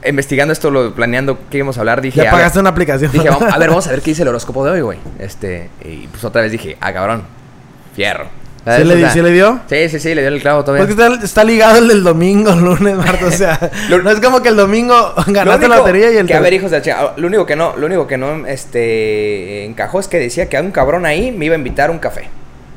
investigando 0.04 0.52
esto, 0.52 0.70
lo, 0.70 0.94
planeando 0.94 1.38
qué 1.50 1.58
íbamos 1.58 1.78
a 1.78 1.80
hablar, 1.80 2.02
dije... 2.02 2.18
Ya 2.18 2.24
ver, 2.24 2.32
pagaste 2.32 2.60
una 2.60 2.70
aplicación. 2.70 3.10
Dije, 3.10 3.28
vamos, 3.30 3.50
a 3.50 3.58
ver, 3.58 3.68
vamos 3.70 3.86
a 3.86 3.90
ver 3.90 4.02
qué 4.02 4.10
dice 4.10 4.22
el 4.22 4.28
horóscopo 4.28 4.64
de 4.64 4.72
hoy, 4.72 4.80
güey. 4.82 4.98
Este, 5.18 5.70
y 5.82 6.06
pues 6.08 6.22
otra 6.24 6.42
vez 6.42 6.52
dije, 6.52 6.76
ah, 6.80 6.92
cabrón, 6.92 7.22
fierro. 7.94 8.26
¿Sí 8.66 8.72
¿Sabes? 8.72 9.14
le, 9.14 9.22
le 9.22 9.30
dio? 9.30 9.60
Sí, 9.70 9.88
sí, 9.88 10.00
sí, 10.00 10.12
le 10.12 10.22
dio 10.22 10.28
el 10.28 10.40
clavo 10.40 10.64
todavía. 10.64 10.84
Porque 10.84 11.00
está, 11.00 11.24
está 11.24 11.44
ligado 11.44 11.78
el 11.78 11.86
del 11.86 12.02
domingo, 12.02 12.50
lunes, 12.50 12.96
martes. 12.96 13.22
O 13.22 13.30
sea, 13.30 13.70
no 14.02 14.10
es 14.10 14.18
como 14.18 14.42
que 14.42 14.48
el 14.48 14.56
domingo 14.56 15.14
ganaste 15.28 15.68
la 15.68 15.76
lotería 15.76 16.10
y 16.10 16.16
el 16.16 16.26
que, 16.26 16.34
a 16.34 16.40
ver, 16.40 16.52
hijos 16.52 16.72
de 16.72 16.80
la 16.80 17.14
lo 17.16 17.28
único 17.28 17.46
que 17.46 17.54
no, 17.54 17.76
lo 17.76 17.86
único 17.86 18.08
que 18.08 18.16
no, 18.16 18.44
este, 18.44 19.64
encajó 19.66 20.00
es 20.00 20.08
que 20.08 20.18
decía 20.18 20.48
que 20.48 20.56
a 20.56 20.62
un 20.62 20.72
cabrón 20.72 21.06
ahí 21.06 21.30
me 21.30 21.44
iba 21.44 21.54
a 21.54 21.58
invitar 21.58 21.92
un 21.92 22.00
café. 22.00 22.28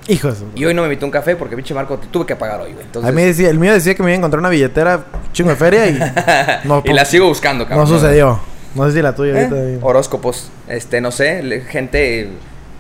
Hijos. 0.08 0.44
Y 0.54 0.64
hoy 0.64 0.76
no 0.76 0.84
me 0.84 0.90
invitó 0.90 1.08
un 1.08 1.12
café 1.12 1.36
porque, 1.36 1.56
pinche 1.56 1.74
Marco, 1.74 1.98
te 1.98 2.06
tuve 2.06 2.28
que 2.28 2.36
pagar 2.36 2.62
hoy, 2.62 2.74
güey. 2.74 2.86
Entonces, 2.86 3.10
A 3.10 3.12
mí 3.12 3.24
decía, 3.24 3.50
el 3.50 3.58
mío 3.58 3.74
decía 3.74 3.96
que 3.96 4.04
me 4.04 4.12
iba 4.12 4.16
a 4.16 4.18
encontrar 4.18 4.42
una 4.42 4.50
billetera 4.50 5.06
chingo 5.34 5.50
de 5.50 5.56
feria 5.56 5.88
y 5.88 6.00
no, 6.68 6.84
y 6.86 6.94
la 6.94 7.04
sigo 7.04 7.28
buscando, 7.28 7.64
no 7.64 7.70
cabrón. 7.70 7.88
sucedió. 7.88 8.40
No 8.76 8.86
sé 8.88 8.94
si 8.94 9.02
la 9.02 9.16
tuya 9.16 9.34
¿Eh? 9.42 9.46
ahorita. 9.52 9.86
Horóscopos, 9.86 10.52
este, 10.68 11.02
no 11.02 11.10
sé, 11.12 11.64
gente, 11.68 12.30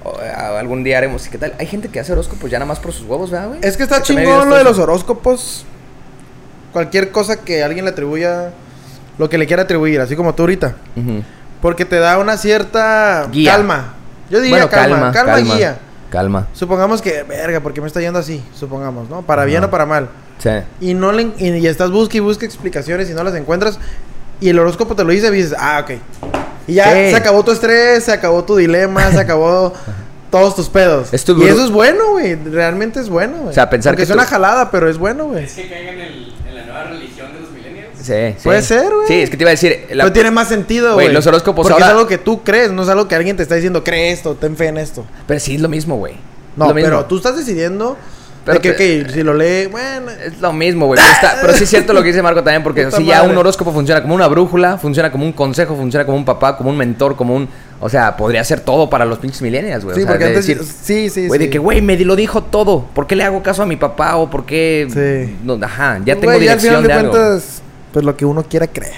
o, 0.03 0.17
a- 0.19 0.59
algún 0.59 0.83
día 0.83 0.97
haremos, 0.97 1.27
¿qué 1.27 1.37
tal? 1.37 1.53
Hay 1.59 1.65
gente 1.67 1.89
que 1.89 1.99
hace 1.99 2.11
horóscopos 2.13 2.49
ya 2.49 2.59
nada 2.59 2.67
más 2.67 2.79
por 2.79 2.91
sus 2.93 3.05
huevos, 3.07 3.31
¿verdad, 3.31 3.49
güey? 3.49 3.59
Es 3.63 3.77
que 3.77 3.83
está 3.83 4.01
chingón 4.01 4.49
lo 4.49 4.55
de 4.55 4.63
los 4.63 4.77
horóscopos. 4.79 5.65
Cualquier 6.73 7.11
cosa 7.11 7.37
que 7.37 7.63
alguien 7.63 7.85
le 7.85 7.91
atribuya, 7.91 8.51
lo 9.17 9.27
que 9.29 9.37
le 9.37 9.47
quiera 9.47 9.63
atribuir, 9.63 9.99
así 10.01 10.15
como 10.15 10.35
tú 10.35 10.43
ahorita. 10.43 10.75
Porque 11.61 11.83
te 11.85 11.97
da 11.97 12.17
una 12.19 12.37
cierta 12.37 13.27
Guía. 13.31 13.53
calma. 13.53 13.93
Yo 14.29 14.39
diría 14.39 14.57
Bueno, 14.57 14.69
calma, 14.69 15.11
calma, 15.11 15.37
guía. 15.37 15.79
Calma. 16.11 16.47
Supongamos 16.53 17.01
que, 17.01 17.23
verga, 17.23 17.59
porque 17.59 17.81
me 17.81 17.87
está 17.87 17.99
yendo 18.01 18.19
así? 18.19 18.43
Supongamos, 18.55 19.09
¿no? 19.09 19.23
Para 19.23 19.45
bien 19.45 19.63
o 19.63 19.69
para 19.69 19.85
mal. 19.85 20.09
Sí. 20.37 20.49
Y 20.79 20.93
no 20.93 21.11
le, 21.11 21.31
y, 21.37 21.49
y 21.57 21.67
estás 21.67 21.91
busca 21.91 22.17
y 22.17 22.19
busca 22.19 22.45
explicaciones 22.45 23.09
y 23.09 23.13
no 23.13 23.23
las 23.23 23.33
encuentras. 23.35 23.79
Y 24.39 24.49
el 24.49 24.57
horóscopo 24.59 24.95
te 24.95 25.03
lo 25.03 25.11
dice 25.11 25.27
y 25.27 25.31
dices, 25.31 25.55
ah, 25.59 25.81
ok. 25.83 25.99
Y 26.67 26.73
ya 26.75 26.85
Sí. 26.93 27.11
se 27.11 27.15
acabó 27.15 27.43
tu 27.43 27.51
estrés, 27.51 28.03
se 28.03 28.11
acabó 28.11 28.43
tu 28.43 28.55
dilema, 28.55 29.11
se 29.11 29.19
acabó 29.19 29.73
todos 30.31 30.55
tus 30.55 30.69
pedos. 30.69 31.13
Es 31.13 31.23
tu 31.25 31.41
y 31.43 31.47
eso 31.47 31.63
es 31.65 31.71
bueno, 31.71 32.11
güey. 32.11 32.35
Realmente 32.35 32.99
es 32.99 33.09
bueno, 33.09 33.37
güey. 33.37 33.49
O 33.49 33.53
sea, 33.53 33.69
pensar 33.69 33.93
Porque 33.93 34.03
que 34.03 34.07
suena 34.07 34.23
tú- 34.25 34.29
jalada, 34.29 34.69
pero 34.71 34.89
es 34.89 34.97
bueno, 34.97 35.25
güey. 35.25 35.43
Es 35.45 35.53
que 35.53 35.67
caigan 35.67 35.95
en, 35.95 36.01
el- 36.01 36.33
en 36.49 36.55
la 36.55 36.63
nueva 36.65 36.83
religión 36.85 37.33
de 37.33 37.39
los 37.39 37.51
millennials. 37.51 37.89
Sí, 37.97 38.13
sí. 38.37 38.43
Puede 38.43 38.61
ser, 38.61 38.93
güey. 38.93 39.07
Sí, 39.07 39.13
es 39.21 39.29
que 39.29 39.37
te 39.37 39.43
iba 39.43 39.49
a 39.49 39.53
decir. 39.53 39.87
la- 39.91 40.03
Pero 40.03 40.13
tiene 40.13 40.31
más 40.31 40.47
sentido, 40.47 40.93
Güey, 40.93 41.11
los 41.11 41.25
horóscopos 41.25 41.63
Porque 41.63 41.73
ahora- 41.73 41.85
es 41.87 41.91
algo 41.91 42.07
que 42.07 42.17
tú 42.19 42.43
crees, 42.43 42.71
no 42.71 42.83
es 42.83 42.89
algo 42.89 43.07
que 43.07 43.15
alguien 43.15 43.35
te 43.37 43.43
está 43.43 43.55
diciendo, 43.55 43.83
cree 43.83 44.11
esto, 44.11 44.35
ten 44.35 44.55
fe 44.55 44.67
en 44.67 44.77
esto. 44.77 45.05
Pero 45.27 45.39
sí 45.39 45.55
es 45.55 45.61
lo 45.61 45.69
mismo, 45.69 45.97
güey. 45.97 46.13
No, 46.55 46.67
Lo 46.67 46.73
mismo. 46.73 46.89
pero 46.89 47.05
tú 47.05 47.17
estás 47.17 47.35
decidiendo 47.37 47.97
Pero 48.45 48.61
que, 48.61 49.05
si 49.13 49.21
lo 49.21 49.33
lee, 49.33 49.67
bueno. 49.67 50.09
Es 50.11 50.39
lo 50.39 50.51
mismo, 50.53 50.87
güey. 50.87 50.99
Pero, 51.41 51.53
sí 51.53 51.65
es 51.65 51.69
cierto 51.69 51.93
lo 51.93 52.01
que 52.01 52.07
dice 52.07 52.21
Marco 52.23 52.41
también, 52.43 52.63
porque 52.63 52.85
Puta 52.85 52.97
si 52.97 53.05
ya 53.05 53.17
madre. 53.19 53.31
un 53.31 53.37
horóscopo 53.37 53.71
funciona 53.71 54.01
como 54.01 54.15
una 54.15 54.27
brújula, 54.27 54.77
funciona 54.77 55.11
como 55.11 55.25
un 55.25 55.33
consejo, 55.33 55.75
funciona 55.75 56.05
como 56.05 56.17
un 56.17 56.25
papá, 56.25 56.57
como 56.57 56.69
un 56.71 56.77
mentor, 56.77 57.15
como 57.15 57.35
un. 57.35 57.47
O 57.79 57.89
sea, 57.89 58.17
podría 58.17 58.43
ser 58.43 58.61
todo 58.61 58.89
para 58.89 59.05
los 59.05 59.19
pinches 59.19 59.41
millennials, 59.41 59.83
güey. 59.85 59.95
Sí, 59.95 60.01
o 60.01 60.05
sea, 60.05 60.11
porque 60.13 60.25
de 60.25 60.29
antes. 60.37 60.47
decir, 60.47 60.63
sí, 60.65 61.09
sí, 61.09 61.27
güey, 61.27 61.39
sí. 61.39 61.45
de 61.45 61.51
que, 61.51 61.59
güey, 61.59 61.81
me 61.81 61.97
lo 61.97 62.15
dijo 62.15 62.43
todo. 62.43 62.85
¿Por 62.93 63.05
qué 63.07 63.15
le 63.15 63.23
hago 63.23 63.43
caso 63.43 63.61
a 63.63 63.65
mi 63.65 63.75
papá? 63.75 64.15
O 64.15 64.29
por 64.29 64.45
qué. 64.45 64.87
Sí. 64.89 65.37
No, 65.43 65.59
ajá, 65.63 65.99
ya 66.05 66.15
Pues, 66.15 66.19
tengo 66.21 66.33
güey, 66.33 66.45
ya 66.45 66.53
al 66.53 66.59
dirección 66.59 66.75
final 66.75 66.81
de, 66.83 66.87
de 66.87 66.93
algo. 66.93 67.11
cuentas, 67.11 67.61
pues 67.93 68.05
lo 68.05 68.17
que 68.17 68.25
uno 68.25 68.43
quiera 68.43 68.67
creer. 68.67 68.93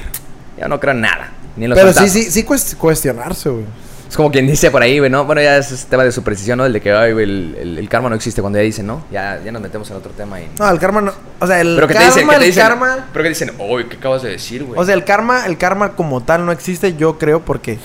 Ya 0.58 0.68
no 0.68 0.80
creo 0.80 0.94
en 0.94 1.02
nada. 1.02 1.32
Ni 1.58 1.66
en 1.66 1.72
los 1.72 1.78
Pero 1.80 1.90
sí, 1.92 1.96
fantasmas. 2.00 2.24
sí, 2.26 2.32
sí 2.32 2.44
cues- 2.46 2.76
cuestionarse, 2.78 3.50
güey. 3.50 3.66
Es 4.12 4.18
como 4.18 4.30
quien 4.30 4.46
dice 4.46 4.70
por 4.72 4.82
ahí, 4.84 5.00
güey, 5.00 5.10
¿no? 5.10 5.24
Bueno, 5.24 5.42
ya 5.42 5.56
es 5.56 5.72
ese 5.72 5.88
tema 5.88 6.04
de 6.04 6.12
superstición, 6.12 6.58
¿no? 6.58 6.66
El 6.66 6.74
de 6.74 6.82
que, 6.82 6.92
ay, 6.92 7.14
güey, 7.14 7.24
el, 7.24 7.56
el- 7.62 7.78
el 7.78 7.88
karma 7.88 8.10
no 8.10 8.16
existe 8.16 8.42
cuando 8.42 8.60
ya 8.60 8.64
dicen, 8.64 8.86
¿no? 8.86 9.06
Ya, 9.10 9.40
ya 9.44 9.54
nos 9.54 9.62
metemos 9.62 9.90
en 9.90 9.96
otro 9.96 10.12
tema 10.12 10.36
ahí. 10.36 10.50
No, 10.60 10.70
el 10.70 10.78
karma 10.80 11.00
no. 11.00 11.14
O 11.40 11.48
sea, 11.48 11.62
el 11.62 11.76
Pero 11.76 11.88
karma, 11.88 12.06
dicen, 12.08 12.30
el 12.30 12.40
dicen, 12.42 12.62
karma. 12.64 13.08
pero 13.14 13.24
que 13.24 13.30
dicen, 13.30 13.54
uy, 13.58 13.86
¿qué 13.86 13.96
acabas 13.96 14.22
de 14.24 14.32
decir, 14.32 14.66
güey? 14.66 14.78
O 14.78 14.84
sea, 14.84 14.96
el 14.96 15.06
karma, 15.06 15.46
el 15.46 15.58
karma 15.58 15.94
como 15.94 16.22
tal 16.22 16.46
no 16.46 16.52
existe, 16.52 16.94
yo 16.98 17.18
creo, 17.18 17.40
porque 17.40 17.80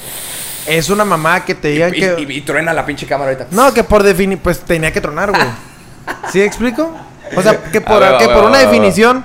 es 0.66 0.90
una 0.90 1.04
mamá 1.04 1.44
que 1.44 1.54
te 1.54 1.68
digan 1.68 1.94
y, 1.94 2.00
que. 2.00 2.16
y- 2.18 2.32
y 2.38 2.40
truena 2.40 2.72
la 2.72 2.84
pinche 2.84 3.06
cámara 3.06 3.30
ahorita. 3.30 3.46
No, 3.52 3.72
que 3.72 3.84
por 3.84 4.02
definir, 4.02 4.38
pues 4.38 4.58
tenía 4.58 4.92
que 4.92 5.00
tronar, 5.00 5.30
güey. 5.30 5.46
¿Sí 6.32 6.42
explico? 6.42 6.90
O 7.36 7.40
sea, 7.42 7.62
que 7.70 7.80
por, 7.80 8.00
ver, 8.00 8.18
que 8.18 8.26
ver, 8.26 8.34
por 8.36 8.44
una 8.46 8.58
definición 8.58 9.24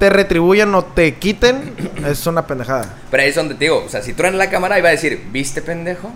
te 0.00 0.10
retribuyan 0.10 0.74
o 0.74 0.82
te 0.82 1.14
quiten, 1.14 1.74
es 2.06 2.26
una 2.26 2.46
pendejada. 2.46 2.94
Pero 3.10 3.22
ahí 3.22 3.28
es 3.28 3.34
donde 3.36 3.54
te 3.54 3.66
digo, 3.66 3.84
o 3.86 3.88
sea, 3.88 4.02
si 4.02 4.14
truena 4.14 4.36
la 4.36 4.50
cámara, 4.50 4.78
iba 4.78 4.88
a 4.88 4.92
decir, 4.92 5.26
¿viste, 5.30 5.62
pendejo? 5.62 6.10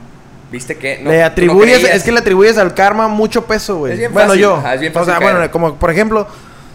¿Viste 0.50 0.76
que 0.76 0.98
no? 0.98 1.10
le 1.10 1.16
tú 1.16 1.20
no 1.20 1.26
atribuyes, 1.26 1.78
creías". 1.80 1.96
es 1.96 2.02
que 2.02 2.10
le 2.12 2.18
atribuyes 2.20 2.58
al 2.58 2.74
karma 2.74 3.08
mucho 3.08 3.44
peso, 3.44 3.76
güey. 3.76 3.96
Bueno, 4.08 4.28
fácil, 4.30 4.40
yo. 4.42 4.56
ajá, 4.56 4.74
es 4.74 4.80
bien 4.80 4.92
o 4.92 4.94
sea, 4.94 5.04
fácil 5.04 5.18
caer. 5.20 5.34
bueno, 5.36 5.50
como 5.52 5.74
por 5.76 5.90
ejemplo, 5.90 6.26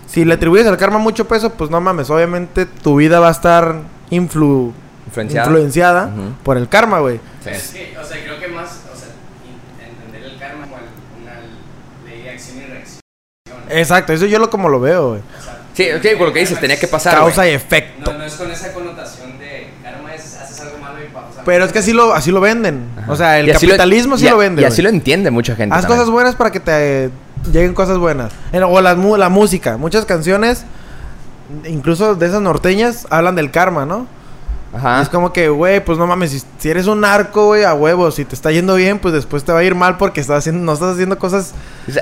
si 0.07 0.23
le 0.23 0.35
atribuyes 0.35 0.67
al 0.67 0.77
karma 0.77 0.97
mucho 0.99 1.27
peso, 1.27 1.51
pues 1.53 1.69
no 1.69 1.81
mames, 1.81 2.09
obviamente 2.09 2.65
tu 2.65 2.95
vida 2.97 3.19
va 3.19 3.29
a 3.29 3.31
estar 3.31 3.75
influ 4.11 4.73
Influenciada. 5.07 5.47
influenciada 5.47 6.11
por 6.43 6.57
el 6.57 6.69
karma, 6.69 6.99
güey. 6.99 7.19
Sí. 7.43 7.49
Es 7.49 7.69
que, 7.69 7.97
o 7.99 8.03
sea, 8.05 8.23
creo 8.23 8.39
que 8.39 8.47
más, 8.49 8.81
o 8.93 8.95
sea, 8.95 9.07
entender 9.87 10.31
el 10.33 10.37
karma 10.39 10.63
como 10.65 10.77
el- 10.77 11.23
una 11.23 11.33
ley 12.07 12.21
de 12.23 12.29
acción 12.29 12.57
y 12.57 12.65
reacción. 12.71 12.99
Exacto, 13.69 14.13
eso 14.13 14.25
yo 14.27 14.37
lo 14.39 14.49
como 14.51 14.69
lo 14.69 14.79
veo, 14.79 15.09
güey. 15.09 15.21
O 15.39 15.43
sea, 15.43 15.48
Sí, 15.79 15.89
ok, 15.91 16.17
con 16.17 16.27
lo 16.27 16.33
que 16.33 16.39
dices, 16.41 16.59
tenía 16.59 16.77
que 16.77 16.87
pasar, 16.87 17.13
Causa 17.15 17.47
y 17.47 17.51
efecto. 17.53 18.11
no, 18.11 18.17
no 18.17 18.25
es 18.25 18.33
con 18.33 18.51
esa 18.51 18.73
connotación 18.73 19.39
de 19.39 19.69
karma 19.81 20.13
es 20.13 20.35
haces 20.35 20.59
algo 20.59 20.77
malo 20.77 20.97
y 21.01 21.07
pasa. 21.07 21.41
Pero 21.45 21.63
es 21.63 21.71
que 21.71 21.79
así 21.79 21.93
lo, 21.93 22.13
así 22.13 22.31
lo 22.31 22.41
venden. 22.41 22.89
Ajá. 23.01 23.11
O 23.11 23.15
sea, 23.15 23.39
el 23.39 23.47
Y 23.47 23.51
así 23.51 23.65
lo- 23.65 23.71
capitalismo 23.71 24.17
y 24.17 24.23
vende. 24.37 24.61
Y 24.61 24.65
así 24.65 24.81
lo 24.81 24.89
entiende 24.89 25.31
mucha 25.31 25.55
gente 25.55 25.73
Haz 25.73 25.83
también. 25.83 25.99
cosas 25.99 26.11
buenas 26.11 26.35
para 26.35 26.51
que 26.51 26.59
te 26.59 27.05
eh, 27.05 27.09
lleguen 27.51 27.73
cosas 27.73 27.97
buenas. 27.97 28.33
En- 28.51 28.63
O 28.63 28.81
la, 28.81 28.95
mu- 28.95 29.15
la 29.15 29.29
música. 29.29 29.77
Muchas 29.77 30.03
canciones, 30.03 30.65
incluso 31.65 32.15
de 32.15 32.25
esas 32.27 32.41
norteñas, 32.41 33.07
hablan 33.09 33.35
del 33.35 33.49
karma, 33.49 33.85
¿no? 33.85 34.05
Ajá. 34.71 35.01
Es 35.01 35.09
como 35.09 35.33
que, 35.33 35.49
güey, 35.49 35.83
pues 35.83 35.97
no 35.97 36.05
mames, 36.05 36.31
si, 36.31 36.43
si 36.59 36.69
eres 36.69 36.85
un 36.85 37.01
narco, 37.01 37.47
güey, 37.47 37.63
a 37.63 37.73
huevo, 37.73 38.11
si 38.11 38.23
te 38.23 38.35
está 38.35 38.51
yendo 38.51 38.75
bien, 38.75 38.99
pues 38.99 39.13
después 39.13 39.43
te 39.43 39.51
va 39.51 39.59
a 39.59 39.63
ir 39.63 39.73
mal 39.73 39.97
porque 39.97 40.21
estás 40.21 40.39
haciendo, 40.39 40.63
no 40.63 40.73
estás 40.73 40.93
haciendo 40.93 41.17
cosas... 41.17 41.53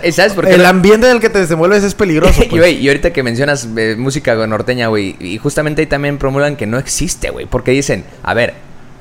¿Y 0.04 0.12
¿Sabes 0.12 0.34
por 0.34 0.46
qué? 0.46 0.56
El 0.56 0.66
ambiente 0.66 1.08
en 1.08 1.16
el 1.16 1.22
que 1.22 1.30
te 1.30 1.40
desenvuelves 1.40 1.84
es 1.84 1.96
peligroso, 1.96 2.42
y, 2.44 2.48
pues. 2.48 2.62
güey, 2.62 2.76
y 2.76 2.88
ahorita 2.90 3.14
que 3.14 3.24
mencionas 3.24 3.68
eh, 3.78 3.96
música 3.98 4.36
norteña, 4.48 4.88
güey, 4.88 5.16
y 5.20 5.38
justamente 5.38 5.82
ahí 5.82 5.88
también 5.88 6.18
promulgan 6.18 6.58
que 6.58 6.66
no 6.66 6.78
existe, 6.78 7.30
güey, 7.30 7.46
porque 7.46 7.72
dicen, 7.72 8.04
a 8.24 8.34
ver, 8.34 8.54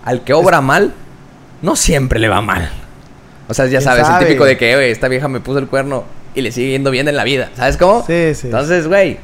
al 0.05 0.23
que 0.23 0.33
obra 0.33 0.61
mal, 0.61 0.95
no 1.63 1.75
siempre 1.75 2.21
le 2.21 2.29
va 2.29 2.41
mal. 2.41 2.71
O 3.49 3.55
sea, 3.55 3.67
ya 3.67 3.79
¿Quién 3.79 3.83
sabes, 3.83 4.07
sabe? 4.07 4.23
el 4.23 4.29
típico 4.29 4.45
de 4.45 4.57
que, 4.57 4.75
güey, 4.75 4.91
esta 4.91 5.09
vieja 5.09 5.27
me 5.29 5.41
puso 5.41 5.59
el 5.59 5.67
cuerno 5.67 6.05
y 6.35 6.43
le 6.43 6.53
sigue 6.53 6.71
yendo 6.71 6.91
bien 6.91 7.09
en 7.09 7.17
la 7.17 7.25
vida, 7.25 7.51
¿sabes 7.57 7.77
cómo? 7.77 8.05
Sí, 8.07 8.35
sí. 8.35 8.47
Entonces, 8.47 8.87
güey, 8.87 9.19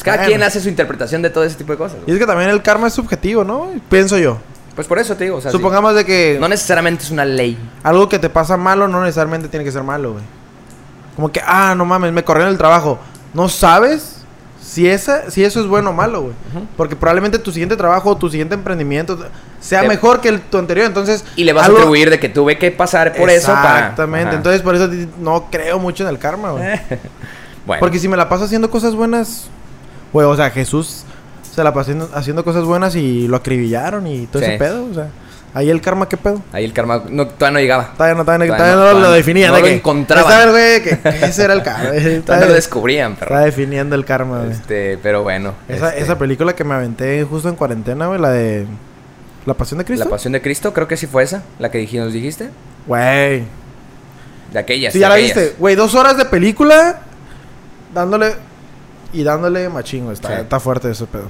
pues 0.00 0.04
cada 0.04 0.16
Bueno. 0.18 0.28
quien 0.30 0.42
hace 0.42 0.60
su 0.60 0.68
interpretación 0.68 1.20
de 1.22 1.30
todo 1.30 1.44
ese 1.44 1.56
tipo 1.56 1.72
de 1.72 1.78
cosas. 1.78 1.98
Y 2.06 2.12
es 2.12 2.18
que 2.18 2.26
también 2.26 2.50
el 2.50 2.62
karma 2.62 2.86
es 2.88 2.94
subjetivo, 2.94 3.44
¿no? 3.44 3.68
Pienso 3.88 4.16
yo. 4.18 4.38
Pues 4.74 4.86
por 4.86 4.98
eso 4.98 5.14
te 5.16 5.24
digo, 5.24 5.36
o 5.36 5.40
sea, 5.40 5.50
sí. 5.50 5.56
Supongamos 5.56 5.94
de 5.94 6.04
que 6.06 6.38
no 6.40 6.48
necesariamente 6.48 7.04
es 7.04 7.10
una 7.10 7.24
ley. 7.24 7.58
algo 7.82 8.08
que 8.08 8.18
te 8.18 8.30
pasa 8.30 8.56
malo 8.56 8.88
no 8.88 9.02
necesariamente 9.02 9.48
tiene 9.48 9.64
que 9.64 9.72
ser 9.72 9.82
malo, 9.82 10.12
güey. 10.12 10.24
Como 11.16 11.30
que, 11.30 11.42
ah, 11.44 11.74
no 11.76 11.84
mames, 11.84 12.12
me 12.12 12.24
corrieron 12.24 12.50
el 12.52 12.56
trabajo. 12.58 12.98
No 13.34 13.48
sabes 13.48 14.16
si, 14.62 14.88
esa, 14.88 15.30
si 15.30 15.44
eso 15.44 15.60
es 15.60 15.66
bueno 15.66 15.90
o 15.90 15.92
malo, 15.92 16.22
güey. 16.22 16.34
Ujú. 16.54 16.66
Porque 16.76 16.96
probablemente 16.96 17.38
tu 17.38 17.50
siguiente 17.52 17.76
trabajo 17.76 18.16
tu 18.16 18.30
siguiente 18.30 18.54
emprendimiento 18.54 19.18
sea 19.60 19.82
mejor 19.82 20.20
que 20.20 20.28
el, 20.28 20.40
tu 20.40 20.56
anterior. 20.56 20.86
Entonces, 20.86 21.24
Y 21.36 21.44
le 21.44 21.52
vas 21.52 21.66
algo- 21.66 21.76
a 21.78 21.80
atribuir 21.80 22.08
de 22.08 22.18
que 22.18 22.28
tuve 22.30 22.56
que 22.56 22.70
pasar 22.70 23.12
por 23.14 23.28
eso 23.28 23.48
para... 23.52 23.78
Exactamente. 23.80 24.36
Entonces, 24.36 24.62
por 24.62 24.74
eso 24.76 24.88
no 25.18 25.48
creo 25.50 25.78
mucho 25.78 26.04
en 26.04 26.10
el 26.10 26.18
karma, 26.18 26.52
güey. 26.52 26.64
bueno, 27.66 27.80
Porque 27.80 27.98
si 27.98 28.08
me 28.08 28.16
la 28.16 28.28
paso 28.28 28.44
haciendo 28.44 28.70
cosas 28.70 28.94
buenas, 28.94 29.48
güey, 30.12 30.26
o 30.26 30.36
sea, 30.36 30.50
Jesús 30.50 31.04
se 31.54 31.64
la 31.64 31.74
pasó 31.74 31.92
haciendo, 32.14 32.44
cosas 32.44 32.64
buenas 32.64 32.94
y 32.96 33.26
lo 33.28 33.36
acribillaron 33.36 34.06
y 34.06 34.26
todo 34.26 34.42
Sí. 34.42 34.48
ese 34.50 34.58
pedo, 34.58 34.84
o 34.90 34.94
sea, 34.94 35.08
ahí 35.52 35.68
el 35.68 35.80
karma, 35.80 36.08
¿qué 36.08 36.16
pedo? 36.16 36.40
ahí 36.52 36.64
el 36.64 36.72
karma 36.72 37.02
no, 37.08 37.26
todavía 37.26 37.50
no 37.54 37.60
llegaba. 37.60 37.92
Todavía 37.96 38.14
no, 38.14 38.24
todavía, 38.24 38.46
Todavía 38.46 38.74
todavía 38.74 38.92
no- 38.94 38.98
no, 39.00 39.06
lo 39.06 39.12
definían. 39.12 39.48
no 39.50 39.56
de 39.56 39.60
lo 39.62 39.66
que- 39.66 39.74
encontraban. 39.74 40.32
Estaba 40.32 40.50
güey 40.52 40.82
que, 40.82 40.98
que 40.98 41.24
ese 41.26 41.44
era 41.44 41.54
el 41.54 41.62
karma. 41.62 41.90
Todavía 42.24 42.46
lo 42.46 42.54
descubrían, 42.54 43.14
pero... 43.14 43.26
estaba 43.26 43.44
definiendo 43.44 43.94
el 43.96 44.04
karma, 44.04 44.38
güey. 44.40 44.52
Este, 44.52 44.98
pero 45.02 45.22
bueno. 45.24 45.54
Esa, 45.68 45.88
este, 45.90 46.02
esa 46.02 46.18
película 46.18 46.54
que 46.54 46.62
me 46.64 46.74
aventé 46.74 47.24
justo 47.24 47.48
en 47.48 47.56
cuarentena, 47.56 48.06
güey, 48.06 48.20
la 48.20 48.30
de 48.30 48.66
La 49.44 49.54
Pasión 49.54 49.78
de 49.78 49.84
Cristo. 49.84 50.04
La 50.04 50.10
Pasión 50.10 50.32
de 50.32 50.40
Cristo, 50.40 50.72
creo 50.72 50.86
que 50.86 50.96
sí 50.96 51.06
fue 51.08 51.24
esa, 51.24 51.42
la 51.58 51.70
que 51.70 51.86
nos 51.94 52.12
dijiste. 52.12 52.50
Güey. 52.86 53.42
De 54.52 54.58
aquellas. 54.58 54.92
Sí, 54.92 54.98
ya 55.00 55.08
la 55.08 55.14
aquellas. 55.16 55.34
viste. 55.36 55.56
Güey, 55.58 55.74
dos 55.74 55.94
horas 55.94 56.16
de 56.16 56.24
película 56.26 57.00
dándole 57.94 58.34
y 59.12 59.22
dándole 59.22 59.68
machingo. 59.68 60.12
Está, 60.12 60.28
Sí. 60.28 60.34
está 60.42 60.60
fuerte 60.60 60.90
ese 60.90 61.06
pedo. 61.06 61.28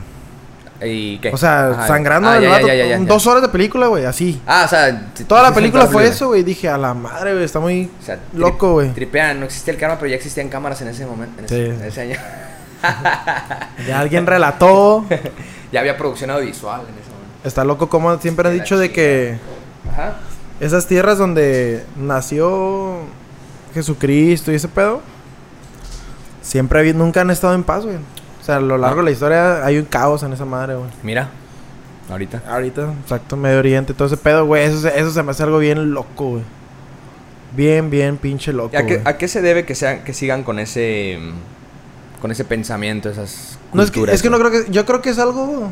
¿Y 0.82 1.18
qué? 1.18 1.30
O 1.30 1.36
sea, 1.36 1.68
Ajá. 1.72 1.86
sangrando 1.88 2.28
Ah, 2.30 2.36
el 2.38 2.42
ya, 2.44 2.48
vato, 2.50 2.66
ya, 2.66 2.74
ya, 2.74 2.86
ya, 2.86 2.98
ya. 2.98 3.04
Dos 3.04 3.26
horas 3.26 3.42
de 3.42 3.48
película, 3.50 3.88
güey, 3.88 4.06
así. 4.06 4.40
Ah, 4.46 4.62
o 4.64 4.68
sea... 4.68 5.12
Toda 5.28 5.42
la 5.42 5.52
película 5.52 5.86
fue 5.86 6.06
eso, 6.06 6.28
güey. 6.28 6.42
Dije, 6.42 6.70
a 6.70 6.78
la 6.78 6.94
madre, 6.94 7.32
güey, 7.32 7.44
está 7.44 7.60
muy 7.60 7.90
O 8.00 8.02
sea, 8.04 8.16
tri- 8.16 8.38
loco, 8.38 8.72
güey. 8.72 8.88
Tripean, 8.94 9.38
no 9.40 9.44
existía 9.46 9.74
el 9.74 9.78
karma, 9.80 9.96
pero 9.98 10.08
ya 10.08 10.16
existían 10.16 10.48
cámaras 10.48 10.80
en 10.80 10.88
ese 10.88 11.04
momento. 11.04 11.38
En 11.40 11.44
ese, 11.44 11.54
Sí. 11.54 11.70
en 11.70 11.82
ese 11.86 12.00
año. 12.00 12.16
Ya 13.86 14.00
alguien 14.00 14.26
relató. 14.26 15.04
ya 15.72 15.80
había 15.80 15.96
producción 15.98 16.30
audiovisual 16.30 16.80
en 16.80 16.98
ese 16.98 17.10
momento. 17.10 17.30
Está 17.44 17.62
loco 17.64 17.88
como 17.90 18.16
siempre 18.18 18.48
han 18.48 18.54
dicho 18.54 18.78
de 18.78 18.90
que 18.90 19.36
Ajá. 19.92 20.14
esas 20.60 20.86
tierras 20.86 21.18
donde 21.18 21.84
nació 21.96 23.00
Jesucristo 23.74 24.50
y 24.50 24.54
ese 24.54 24.68
pedo, 24.68 25.02
siempre 26.42 26.92
nunca 26.94 27.20
han 27.22 27.30
estado 27.30 27.54
en 27.54 27.62
paz, 27.64 27.84
güey. 27.84 27.96
O 27.96 28.44
sea, 28.44 28.56
a 28.56 28.60
lo 28.60 28.78
largo 28.78 28.98
de 28.98 29.04
la 29.04 29.10
historia 29.10 29.64
hay 29.64 29.78
un 29.78 29.84
caos 29.84 30.22
en 30.22 30.32
esa 30.32 30.44
madre, 30.44 30.74
güey. 30.76 30.88
Mira, 31.02 31.28
ahorita. 32.10 32.42
Ahorita, 32.48 32.92
exacto, 33.02 33.36
Medio 33.36 33.58
Oriente, 33.58 33.94
todo 33.94 34.06
ese 34.08 34.16
pedo, 34.16 34.46
güey. 34.46 34.64
Eso, 34.64 34.80
se- 34.80 34.98
eso 34.98 35.10
se 35.10 35.22
me 35.22 35.30
hace 35.32 35.42
algo 35.42 35.58
bien 35.58 35.92
loco, 35.92 36.30
güey. 36.30 36.42
Bien, 37.56 37.90
bien 37.90 38.16
pinche 38.16 38.52
loco, 38.52 38.70
¿Y 38.72 38.76
¿A 38.76 38.86
qué, 38.86 39.02
a 39.04 39.16
qué 39.18 39.26
se 39.28 39.42
debe 39.42 39.64
que, 39.64 39.74
sean, 39.74 40.04
que 40.04 40.14
sigan 40.14 40.44
con 40.44 40.58
ese... 40.58 41.18
Con 42.20 42.30
ese 42.30 42.44
pensamiento, 42.44 43.08
esas 43.08 43.58
No, 43.72 43.82
es 43.82 43.90
que, 43.90 43.94
culturas, 43.94 44.14
es 44.14 44.22
que 44.22 44.30
no 44.30 44.38
creo 44.38 44.50
que... 44.50 44.70
Yo 44.70 44.84
creo 44.86 45.00
que 45.02 45.10
es 45.10 45.18
algo... 45.18 45.70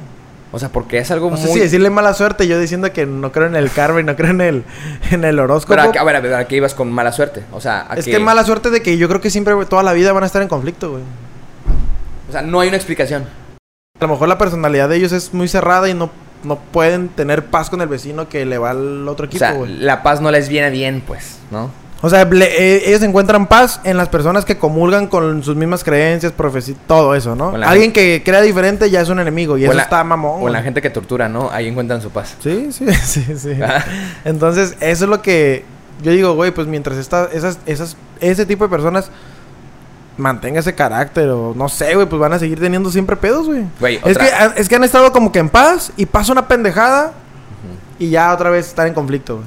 O 0.50 0.58
sea, 0.58 0.70
porque 0.70 0.98
es 0.98 1.10
algo 1.10 1.30
No 1.30 1.36
muy... 1.36 1.46
sé 1.46 1.52
si 1.52 1.60
decirle 1.60 1.90
mala 1.90 2.14
suerte, 2.14 2.46
yo 2.46 2.58
diciendo 2.58 2.90
que 2.92 3.04
no 3.04 3.32
creo 3.32 3.46
en 3.46 3.56
el 3.56 3.70
karma 3.70 4.00
y 4.00 4.04
no 4.04 4.16
creo 4.16 4.30
en 4.30 4.40
el, 4.40 4.64
en 5.10 5.24
el 5.24 5.38
horóscopo. 5.38 5.74
Pero 5.80 6.00
a, 6.00 6.04
ver, 6.04 6.16
a 6.16 6.20
ver, 6.20 6.34
¿a 6.34 6.46
qué 6.46 6.56
ibas 6.56 6.74
con 6.74 6.90
mala 6.90 7.12
suerte? 7.12 7.44
O 7.52 7.60
sea, 7.60 7.86
¿a 7.88 7.96
es 7.96 8.06
que 8.06 8.18
mala 8.18 8.44
suerte 8.44 8.70
de 8.70 8.80
que 8.80 8.96
yo 8.96 9.08
creo 9.08 9.20
que 9.20 9.30
siempre, 9.30 9.54
toda 9.66 9.82
la 9.82 9.92
vida 9.92 10.12
van 10.12 10.22
a 10.22 10.26
estar 10.26 10.40
en 10.40 10.48
conflicto, 10.48 10.90
güey. 10.92 11.02
O 12.28 12.32
sea, 12.32 12.42
no 12.42 12.60
hay 12.60 12.68
una 12.68 12.76
explicación. 12.76 13.24
A 14.00 14.04
lo 14.04 14.08
mejor 14.08 14.28
la 14.28 14.38
personalidad 14.38 14.88
de 14.88 14.96
ellos 14.96 15.12
es 15.12 15.34
muy 15.34 15.48
cerrada 15.48 15.88
y 15.88 15.94
no, 15.94 16.10
no 16.44 16.56
pueden 16.56 17.08
tener 17.08 17.46
paz 17.46 17.68
con 17.68 17.80
el 17.80 17.88
vecino 17.88 18.28
que 18.28 18.46
le 18.46 18.56
va 18.58 18.70
al 18.70 19.06
otro 19.08 19.24
O 19.24 19.26
equipo, 19.26 19.38
sea, 19.40 19.52
güey. 19.52 19.76
la 19.78 20.02
paz 20.02 20.20
no 20.20 20.30
les 20.30 20.48
viene 20.48 20.70
bien, 20.70 21.02
pues, 21.06 21.38
¿no? 21.50 21.70
O 22.00 22.08
sea, 22.08 22.24
le- 22.26 22.44
eh, 22.76 22.82
ellos 22.88 23.02
encuentran 23.02 23.48
paz 23.48 23.80
en 23.82 23.96
las 23.96 24.08
personas 24.08 24.44
que 24.44 24.56
comulgan 24.56 25.08
con 25.08 25.42
sus 25.42 25.56
mismas 25.56 25.82
creencias, 25.82 26.30
profecías, 26.32 26.78
todo 26.86 27.14
eso, 27.16 27.34
¿no? 27.34 27.56
La 27.56 27.68
Alguien 27.70 27.92
que 27.92 28.22
crea 28.24 28.40
diferente 28.40 28.88
ya 28.88 29.00
es 29.00 29.08
un 29.08 29.18
enemigo 29.18 29.58
y 29.58 29.62
O 29.64 29.66
eso 29.66 29.74
la- 29.74 29.82
está 29.82 30.04
mamón. 30.04 30.36
O 30.42 30.46
la 30.48 30.58
güey. 30.58 30.62
gente 30.62 30.80
que 30.80 30.90
tortura, 30.90 31.28
¿no? 31.28 31.50
Ahí 31.50 31.66
encuentran 31.66 32.00
su 32.00 32.10
paz. 32.10 32.36
Sí, 32.40 32.68
sí, 32.70 32.86
sí, 33.04 33.24
sí. 33.36 33.52
Ah. 33.60 33.84
Entonces, 34.24 34.76
eso 34.80 35.04
es 35.04 35.10
lo 35.10 35.20
que 35.22 35.64
yo 36.02 36.12
digo, 36.12 36.34
güey, 36.34 36.52
pues 36.52 36.68
mientras 36.68 36.96
esta, 36.98 37.28
esas, 37.32 37.58
esas, 37.66 37.96
ese 38.20 38.46
tipo 38.46 38.62
de 38.64 38.70
personas 38.70 39.10
mantenga 40.16 40.60
ese 40.60 40.74
carácter 40.76 41.28
o 41.30 41.52
no 41.56 41.68
sé, 41.68 41.94
güey, 41.96 42.06
pues 42.08 42.20
van 42.20 42.32
a 42.32 42.38
seguir 42.38 42.60
teniendo 42.60 42.90
siempre 42.92 43.16
pedos, 43.16 43.46
güey. 43.46 43.64
Es 44.04 44.16
que, 44.18 44.28
es 44.56 44.68
que 44.68 44.76
han 44.76 44.84
estado 44.84 45.10
como 45.12 45.32
que 45.32 45.40
en 45.40 45.48
paz 45.48 45.90
y 45.96 46.06
pasa 46.06 46.30
una 46.30 46.46
pendejada 46.46 47.12
y 47.98 48.10
ya 48.10 48.32
otra 48.32 48.50
vez 48.50 48.66
están 48.68 48.86
en 48.86 48.94
conflicto, 48.94 49.42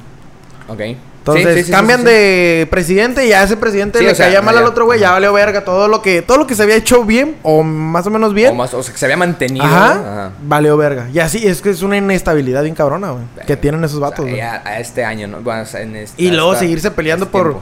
güey. 0.68 0.92
Ok. 0.94 0.98
Entonces 1.22 1.54
Sí, 1.54 1.60
sí, 1.60 1.66
sí, 1.68 1.72
cambian 1.72 2.00
sí, 2.00 2.06
de 2.06 2.68
presidente 2.72 3.28
y 3.28 3.32
a 3.32 3.44
ese 3.44 3.56
presidente 3.56 4.02
le 4.02 4.12
o 4.12 4.16
sea, 4.16 4.26
caía 4.26 4.42
mal 4.42 4.58
al 4.58 4.66
otro 4.66 4.86
güey, 4.86 5.00
ya 5.00 5.12
valió 5.12 5.32
verga 5.34 5.64
todo 5.64 5.88
lo 5.88 6.02
que 6.02 6.24
todo 6.24 6.38
lo 6.38 6.48
que 6.48 6.56
se 6.56 6.64
había 6.64 6.76
hecho 6.76 7.04
bien 7.06 7.36
o 7.44 7.62
más 7.62 8.08
o 8.08 8.10
menos 8.10 8.34
bien. 8.34 8.52
O, 8.52 8.56
más, 8.56 8.74
o 8.74 8.82
sea, 8.82 8.92
que 8.92 8.98
se 9.00 9.06
había 9.06 9.18
mantenido. 9.18 9.64
Ajá, 9.64 9.92
Ajá. 9.92 10.32
valió 10.44 10.76
verga. 10.78 11.10
Y 11.14 11.20
así 11.20 11.46
es 11.46 11.62
que 11.62 11.70
es 11.70 11.84
una 11.84 11.96
inestabilidad 11.98 12.64
bien 12.64 12.74
cabrona, 12.74 13.12
güey, 13.12 13.24
que 13.46 13.56
tienen 13.56 13.84
esos 13.84 13.98
O 13.98 14.00
sea, 14.00 14.10
vatos, 14.10 14.26
güey. 14.26 14.42
a, 14.42 14.64
a 14.66 14.80
este 14.80 15.06
año, 15.06 15.28
¿no? 15.28 15.42
Bueno, 15.42 15.62
o 15.62 15.66
sea, 15.68 15.82
en 15.82 15.96
este- 15.96 16.22
Y 16.24 16.32
luego 16.32 16.56
seguirse 16.56 16.90
peleando 16.90 17.26
este 17.26 17.32
por 17.38 17.44
tiempo. 17.50 17.62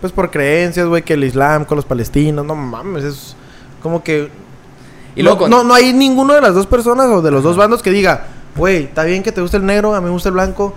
pues 0.00 0.12
por 0.12 0.30
creencias, 0.30 0.86
güey, 0.86 1.02
que 1.02 1.14
el 1.14 1.24
Islam 1.24 1.64
con 1.64 1.74
los 1.76 1.84
palestinos, 1.84 2.46
no 2.46 2.54
mames, 2.54 3.02
es 3.02 3.34
como 3.82 4.04
que 4.04 4.30
Y 5.16 5.22
no, 5.24 5.30
luego 5.30 5.38
con- 5.40 5.50
no, 5.50 5.64
no 5.64 5.74
hay 5.74 5.92
ninguno 5.92 6.32
de 6.34 6.40
las 6.42 6.54
dos 6.54 6.68
personas 6.68 7.06
o 7.08 7.22
de 7.22 7.32
los 7.32 7.42
dos 7.42 7.56
bandos 7.56 7.82
que 7.82 7.90
diga, 7.90 8.26
güey, 8.54 8.84
está 8.84 9.02
bien 9.02 9.24
que 9.24 9.32
te 9.32 9.40
guste 9.40 9.56
el 9.56 9.66
negro, 9.66 9.96
a 9.96 10.00
mí 10.00 10.04
me 10.06 10.12
gusta 10.12 10.28
el 10.28 10.34
blanco, 10.34 10.74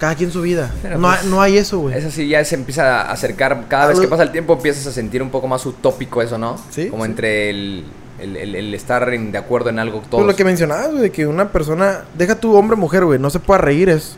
cada 0.00 0.16
quien 0.16 0.32
su 0.32 0.42
vida. 0.42 0.72
Pero, 0.82 0.98
no, 0.98 1.06
pues, 1.08 1.22
hay, 1.22 1.28
no 1.28 1.40
hay 1.42 1.56
eso, 1.58 1.78
güey. 1.78 1.96
Eso 1.96 2.10
sí, 2.10 2.26
ya 2.26 2.44
se 2.44 2.56
empieza 2.56 3.02
a 3.02 3.12
acercar. 3.12 3.66
Cada 3.68 3.86
vez 3.86 4.00
que 4.00 4.08
pasa 4.08 4.24
el 4.24 4.32
tiempo 4.32 4.54
empiezas 4.54 4.84
a 4.88 4.92
sentir 4.92 5.22
un 5.22 5.30
poco 5.30 5.46
más 5.46 5.64
utópico 5.66 6.20
eso, 6.22 6.38
¿no? 6.38 6.56
Sí, 6.70 6.88
Como 6.88 7.04
sí. 7.04 7.10
entre 7.10 7.50
el, 7.50 7.84
el, 8.18 8.36
el- 8.36 8.54
el 8.56 8.74
estar 8.74 9.08
en- 9.14 9.30
de 9.30 9.38
acuerdo 9.38 9.70
en 9.70 9.78
algo 9.78 9.98
Pues 9.98 10.10
todos. 10.10 10.26
lo 10.26 10.34
que 10.34 10.44
mencionabas, 10.44 10.88
güey, 10.90 11.02
de 11.02 11.10
que 11.12 11.26
una 11.26 11.50
persona, 11.50 12.00
deja 12.18 12.34
tu 12.34 12.56
hombre 12.56 12.74
o 12.74 12.78
mujer, 12.78 13.04
güey, 13.04 13.18
no 13.20 13.30
se 13.30 13.38
pueda 13.38 13.58
reír 13.58 13.88
es 13.90 14.16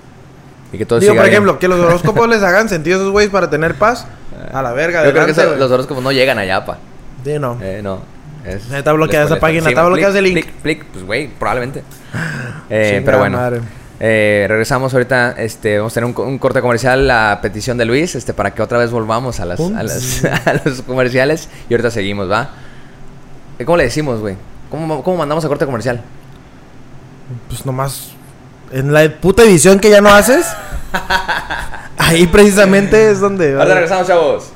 Y 0.72 0.78
que 0.78 0.86
todo 0.86 1.00
Digo, 1.00 1.12
por 1.14 1.22
bien. 1.24 1.32
ejemplo, 1.34 1.58
que 1.58 1.68
los 1.68 1.78
horóscopos 1.84 2.28
les 2.28 2.42
hagan 2.42 2.68
sentido 2.68 2.96
a 2.96 3.00
esos 3.00 3.12
güeyes 3.12 3.30
para 3.30 3.50
tener 3.50 3.74
paz. 3.74 4.06
A 4.52 4.62
la 4.62 4.72
verga, 4.72 5.04
Yo 5.04 5.12
creo 5.12 5.26
que 5.26 5.32
eso- 5.32 5.56
los 5.56 5.70
horóscopos 5.70 6.02
no 6.02 6.12
llegan 6.12 6.38
allá, 6.38 6.64
pa. 6.64 6.78
Sí, 7.24 7.38
no. 7.38 7.58
Eh, 7.60 7.80
no. 7.82 8.00
Es, 8.44 8.72
Está 8.72 8.92
bloqueada 8.92 9.26
esa 9.26 9.38
página, 9.38 9.62
sí, 9.64 9.68
está 9.68 9.84
bloqueado 9.86 10.12
clic, 10.14 10.24
ese 10.26 10.34
link. 10.34 10.44
clic, 10.46 10.62
clic, 10.62 10.84
pues, 10.92 11.04
güey, 11.04 11.28
probablemente. 11.28 11.82
Eh, 12.70 13.02
pero 13.04 13.18
bueno. 13.18 13.36
madre. 13.38 13.60
Eh, 14.05 14.46
regresamos 14.48 14.92
ahorita, 14.94 15.36
este, 15.38 15.78
vamos 15.78 15.92
a 15.92 15.94
tener 15.94 16.07
un, 16.07 16.12
co- 16.12 16.24
un 16.24 16.36
corte 16.38 16.61
comercial 16.61 17.09
a 17.09 17.38
petición 17.40 17.78
de 17.78 17.84
Luis, 17.84 18.16
este, 18.16 18.34
para 18.34 18.53
que 18.53 18.61
otra 18.61 18.78
vez 18.78 18.90
volvamos 18.90 19.38
a, 19.38 19.44
las, 19.44 19.59
Pum. 19.59 19.76
a, 19.76 19.84
las- 19.84 20.24
a 20.46 20.61
los 20.64 20.82
comerciales 20.82 21.48
y 21.68 21.74
ahorita 21.74 21.92
seguimos, 21.92 22.28
¿va? 22.28 22.50
Eh, 23.61 23.64
¿Cómo 23.64 23.76
le 23.76 23.84
decimos, 23.84 24.18
güey? 24.18 24.34
¿Cómo, 24.72 25.05
¿Cómo 25.05 25.18
mandamos 25.18 25.44
a 25.44 25.48
corte 25.48 25.66
comercial? 25.66 26.00
Pues 27.48 27.64
nomás. 27.64 28.11
En 28.72 28.92
la 28.92 29.09
puta 29.20 29.44
edición 29.44 29.78
que 29.78 29.88
ya 29.90 30.00
no 30.00 30.09
haces. 30.09 30.46
ahí 31.96 32.26
precisamente 32.26 33.09
es 33.12 33.20
donde. 33.20 33.53
Ahora 33.53 33.74
regresamos, 33.74 34.09
chavos. 34.09 34.53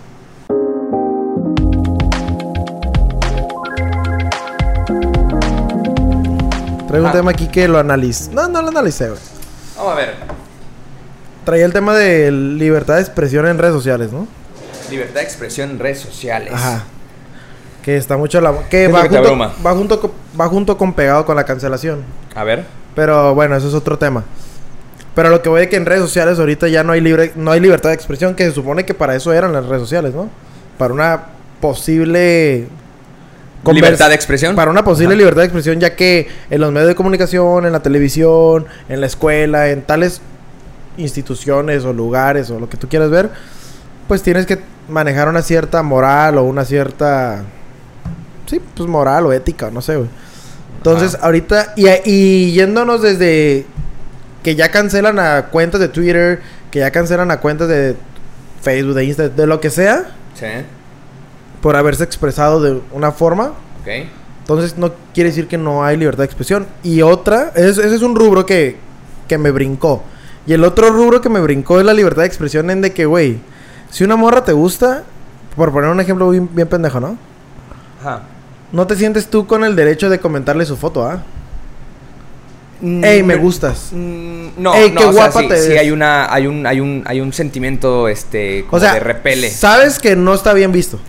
Traigo 6.88 7.04
un 7.04 7.10
Ah. 7.10 7.12
tema 7.12 7.30
aquí 7.32 7.48
que 7.48 7.66
lo 7.68 7.78
analice. 7.78 8.30
No, 8.32 8.48
no 8.48 8.62
lo 8.62 8.68
analicé, 8.68 9.08
güey. 9.08 9.20
Vamos 9.76 9.92
a 9.92 9.96
ver. 9.96 10.14
Traía 11.44 11.64
el 11.64 11.72
tema 11.72 11.94
de 11.94 12.30
libertad 12.30 12.96
de 12.96 13.02
expresión 13.02 13.46
en 13.46 13.58
redes 13.58 13.74
sociales, 13.74 14.12
¿no? 14.12 14.26
Libertad 14.90 15.20
de 15.20 15.22
expresión 15.22 15.70
en 15.70 15.78
redes 15.78 16.00
sociales. 16.00 16.52
Ajá. 16.52 16.84
Que 17.82 17.96
está 17.96 18.16
mucho 18.16 18.40
la. 18.40 18.52
Que 18.68 18.88
va 18.88 19.08
que 19.08 19.16
junto, 19.16 19.38
va, 19.38 19.72
junto 19.72 20.00
con, 20.00 20.12
va 20.38 20.48
junto 20.48 20.76
con 20.76 20.92
pegado 20.92 21.24
con 21.24 21.36
la 21.36 21.44
cancelación. 21.44 22.02
A 22.34 22.42
ver. 22.42 22.64
Pero 22.94 23.34
bueno, 23.34 23.54
eso 23.56 23.68
es 23.68 23.74
otro 23.74 23.98
tema. 23.98 24.24
Pero 25.14 25.30
lo 25.30 25.40
que 25.40 25.48
voy 25.48 25.62
es 25.62 25.68
que 25.68 25.76
en 25.76 25.86
redes 25.86 26.02
sociales 26.02 26.38
ahorita 26.38 26.68
ya 26.68 26.82
no 26.82 26.92
hay 26.92 27.00
libre, 27.00 27.32
no 27.36 27.52
hay 27.52 27.60
libertad 27.60 27.90
de 27.90 27.94
expresión, 27.94 28.34
que 28.34 28.44
se 28.44 28.52
supone 28.52 28.84
que 28.84 28.92
para 28.92 29.14
eso 29.14 29.32
eran 29.32 29.52
las 29.52 29.66
redes 29.66 29.82
sociales, 29.82 30.14
¿no? 30.14 30.28
Para 30.76 30.92
una 30.92 31.24
posible 31.60 32.68
convers- 33.66 33.74
Libertad 33.74 34.08
de 34.08 34.14
expresión. 34.14 34.54
Para 34.54 34.70
una 34.70 34.84
posible 34.84 35.14
Ajá. 35.14 35.18
libertad 35.18 35.40
de 35.42 35.46
expresión, 35.46 35.80
ya 35.80 35.94
que 35.96 36.28
en 36.50 36.60
los 36.60 36.70
medios 36.72 36.88
de 36.88 36.94
comunicación, 36.94 37.66
en 37.66 37.72
la 37.72 37.80
televisión, 37.80 38.66
en 38.88 39.00
la 39.00 39.06
escuela, 39.06 39.68
en 39.70 39.82
tales 39.82 40.20
instituciones 40.96 41.84
o 41.84 41.92
lugares 41.92 42.50
o 42.50 42.58
lo 42.58 42.68
que 42.68 42.76
tú 42.76 42.88
quieras 42.88 43.10
ver, 43.10 43.30
pues 44.08 44.22
tienes 44.22 44.46
que 44.46 44.58
manejar 44.88 45.28
una 45.28 45.42
cierta 45.42 45.82
moral 45.82 46.38
o 46.38 46.44
una 46.44 46.64
cierta 46.64 47.42
sí, 48.46 48.60
pues 48.76 48.88
moral 48.88 49.26
o 49.26 49.32
ética, 49.32 49.70
no 49.70 49.82
sé, 49.82 49.96
güey. 49.96 50.08
Entonces, 50.78 51.16
Ajá. 51.16 51.26
ahorita, 51.26 51.72
y, 51.76 51.86
y 52.04 52.52
yéndonos 52.52 53.02
desde 53.02 53.66
que 54.44 54.54
ya 54.54 54.70
cancelan 54.70 55.18
a 55.18 55.46
cuentas 55.46 55.80
de 55.80 55.88
Twitter, 55.88 56.40
que 56.70 56.78
ya 56.78 56.92
cancelan 56.92 57.30
a 57.32 57.40
cuentas 57.40 57.66
de 57.68 57.96
Facebook, 58.62 58.94
de 58.94 59.04
Insta, 59.04 59.28
de 59.28 59.46
lo 59.46 59.60
que 59.60 59.70
sea, 59.70 60.04
Sí. 60.38 60.46
Por 61.62 61.76
haberse 61.76 62.04
expresado 62.04 62.60
de 62.60 62.80
una 62.92 63.12
forma, 63.12 63.52
entonces 64.40 64.76
no 64.78 64.92
quiere 65.14 65.30
decir 65.30 65.48
que 65.48 65.58
no 65.58 65.84
hay 65.84 65.96
libertad 65.96 66.20
de 66.22 66.26
expresión. 66.26 66.66
Y 66.82 67.02
otra, 67.02 67.52
es- 67.56 67.78
ese 67.78 67.94
es 67.94 68.02
un 68.02 68.14
rubro 68.16 68.46
que, 68.46 68.76
que 69.28 69.38
me 69.38 69.50
brincó. 69.50 70.02
Y 70.46 70.52
el 70.52 70.62
otro 70.64 70.90
rubro 70.90 71.20
que 71.20 71.28
me 71.28 71.40
brincó 71.40 71.80
es 71.80 71.86
la 71.86 71.92
libertad 71.94 72.22
de 72.22 72.28
expresión 72.28 72.70
en 72.70 72.80
de 72.80 72.92
que, 72.92 73.04
güey, 73.06 73.38
si 73.90 74.04
una 74.04 74.14
morra 74.16 74.44
te 74.44 74.52
gusta, 74.52 75.02
por 75.56 75.72
poner 75.72 75.90
un 75.90 76.00
ejemplo 76.00 76.28
bien, 76.30 76.48
bien 76.52 76.68
pendejo, 76.68 77.00
¿no? 77.00 77.16
Ajá. 78.00 78.22
No 78.72 78.86
te 78.86 78.94
sientes 78.96 79.28
tú 79.28 79.46
con 79.46 79.64
el 79.64 79.74
derecho 79.74 80.08
de 80.10 80.20
comentarle 80.20 80.64
su 80.66 80.76
foto, 80.76 81.04
¿ah? 81.04 81.22
Ey, 82.82 83.22
me 83.22 83.36
gustas. 83.36 83.88
Mm, 83.92 84.48
No, 84.58 84.74
Ey, 84.74 84.90
no, 84.92 85.00
qué 85.00 85.06
o 85.06 85.12
sea, 85.12 85.22
guapa 85.22 85.40
sí, 85.40 85.48
te 85.48 85.56
sí 85.62 85.68
ves. 85.70 85.80
hay 85.80 85.90
una, 85.90 86.32
hay 86.32 86.46
un, 86.46 86.66
hay 86.66 86.80
un, 86.80 87.02
hay 87.06 87.20
un 87.22 87.32
sentimiento, 87.32 88.06
este, 88.06 88.64
como 88.68 88.76
O 88.76 88.80
sea, 88.80 88.94
de 88.94 89.00
repele. 89.00 89.50
sabes 89.50 89.98
que 89.98 90.14
no 90.14 90.34
está 90.34 90.52
bien 90.52 90.72
visto. 90.72 91.00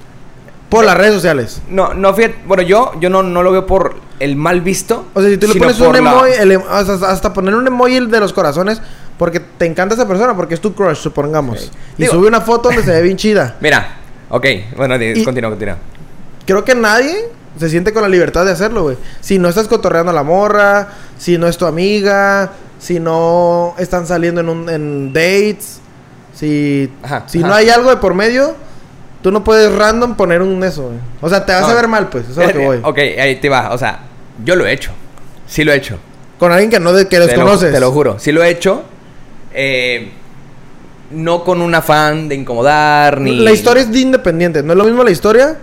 Por 0.70 0.84
las 0.86 0.98
redes 0.98 1.14
sociales. 1.14 1.62
No, 1.70 1.94
no, 1.94 2.14
fíjate, 2.14 2.36
bueno, 2.46 2.62
yo, 2.64 2.92
yo 3.00 3.10
no, 3.10 3.24
no 3.24 3.42
lo 3.42 3.52
veo 3.52 3.66
por 3.66 3.96
el 4.20 4.36
mal 4.36 4.60
visto. 4.62 5.06
O 5.14 5.22
sea, 5.22 5.30
si 5.30 5.38
tú 5.38 5.48
le 5.48 5.56
pones 5.56 5.80
un 5.80 5.94
la- 5.94 5.98
emoji, 6.00 6.32
el 6.40 6.52
em- 6.52 6.62
sea, 6.62 7.10
hasta 7.10 7.32
poner 7.34 7.56
un 7.56 7.66
emoji 7.68 8.06
de 8.08 8.20
los 8.20 8.34
corazones, 8.34 8.82
porque 9.18 9.40
te 9.40 9.66
encanta 9.66 9.96
esa 9.96 10.08
persona, 10.08 10.36
porque 10.36 10.56
es 10.56 10.60
tu 10.62 10.74
crush, 10.76 10.98
supongamos. 10.98 11.72
Y 11.98 12.02
Digo- 12.04 12.14
sube 12.14 12.28
una 12.28 12.42
foto 12.42 12.70
donde 12.70 12.84
se 12.84 12.92
ve 12.92 13.02
bien 13.02 13.16
chida. 13.18 13.56
Mira, 13.62 13.96
ok, 14.30 14.46
bueno, 14.76 15.02
Y- 15.02 15.24
continúa, 15.24 15.52
continúa. 15.52 15.78
Creo 16.46 16.66
que 16.66 16.76
nadie 16.76 17.30
se 17.58 17.70
siente 17.70 17.94
con 17.94 18.02
la 18.04 18.10
libertad 18.10 18.44
de 18.46 18.52
hacerlo, 18.52 18.84
güey. 18.84 18.98
Si 19.22 19.40
no 19.40 19.48
estás 19.50 19.68
cotorreando 19.70 20.12
a 20.12 20.16
la 20.16 20.24
morra, 20.24 20.90
si 21.18 21.38
no 21.38 21.48
es 21.48 21.58
tu 21.58 21.66
amiga, 21.66 22.52
si 22.80 23.00
no 23.00 23.74
están 23.78 24.06
saliendo 24.06 24.42
en, 24.42 24.50
un, 24.50 24.70
en 24.70 25.14
dates, 25.14 25.80
si, 26.36 26.92
Ajá, 27.02 27.24
si 27.28 27.40
ajá. 27.40 27.48
no 27.48 27.54
hay 27.56 27.70
algo 27.70 27.90
de 27.90 27.98
por 27.98 28.14
medio, 28.14 28.56
tú 29.28 29.32
no 29.34 29.44
puedes 29.44 29.70
random 29.76 30.16
poner 30.16 30.42
un 30.42 30.64
eso, 30.64 30.84
güey. 30.84 30.96
O 31.20 31.28
sea, 31.28 31.46
te 31.46 31.52
vas 31.52 31.64
No. 31.64 31.68
a 31.68 31.74
ver 31.74 31.90
mal, 31.90 32.08
pues, 32.08 32.30
eso 32.30 32.42
es 32.42 32.48
lo 32.48 32.54
que 32.54 32.66
voy. 32.66 32.80
Ok, 32.82 32.98
ahí 32.98 33.36
te 33.42 33.50
va, 33.50 33.74
o 33.74 33.78
sea, 33.78 34.00
yo 34.46 34.56
lo 34.56 34.66
he 34.66 34.72
hecho. 34.72 34.92
Sí 35.46 35.66
lo 35.66 35.74
he 35.74 35.76
hecho. 35.76 35.98
Con 36.40 36.54
alguien 36.54 36.70
que 36.70 36.80
no 36.80 36.94
de, 36.94 37.04
que 37.10 37.18
Te 37.18 37.20
lo, 37.20 37.26
desconoces. 37.26 37.74
te 37.74 37.80
lo 37.82 37.92
juro, 37.92 38.20
sí 38.20 38.32
lo 38.32 38.42
he 38.42 38.50
hecho. 38.50 38.84
Eh, 39.54 40.12
no 41.12 41.44
con 41.44 41.62
un 41.62 41.76
afán 41.76 42.30
de 42.30 42.36
incomodar 42.36 43.20
ni. 43.20 43.38
La 43.40 43.52
historia 43.52 43.84
es 43.84 43.92
de 43.92 44.00
independiente. 44.00 44.64
No 44.64 44.72
es 44.72 44.78
lo 44.78 44.86
mismo 44.86 45.04
la 45.04 45.12
historia 45.12 45.58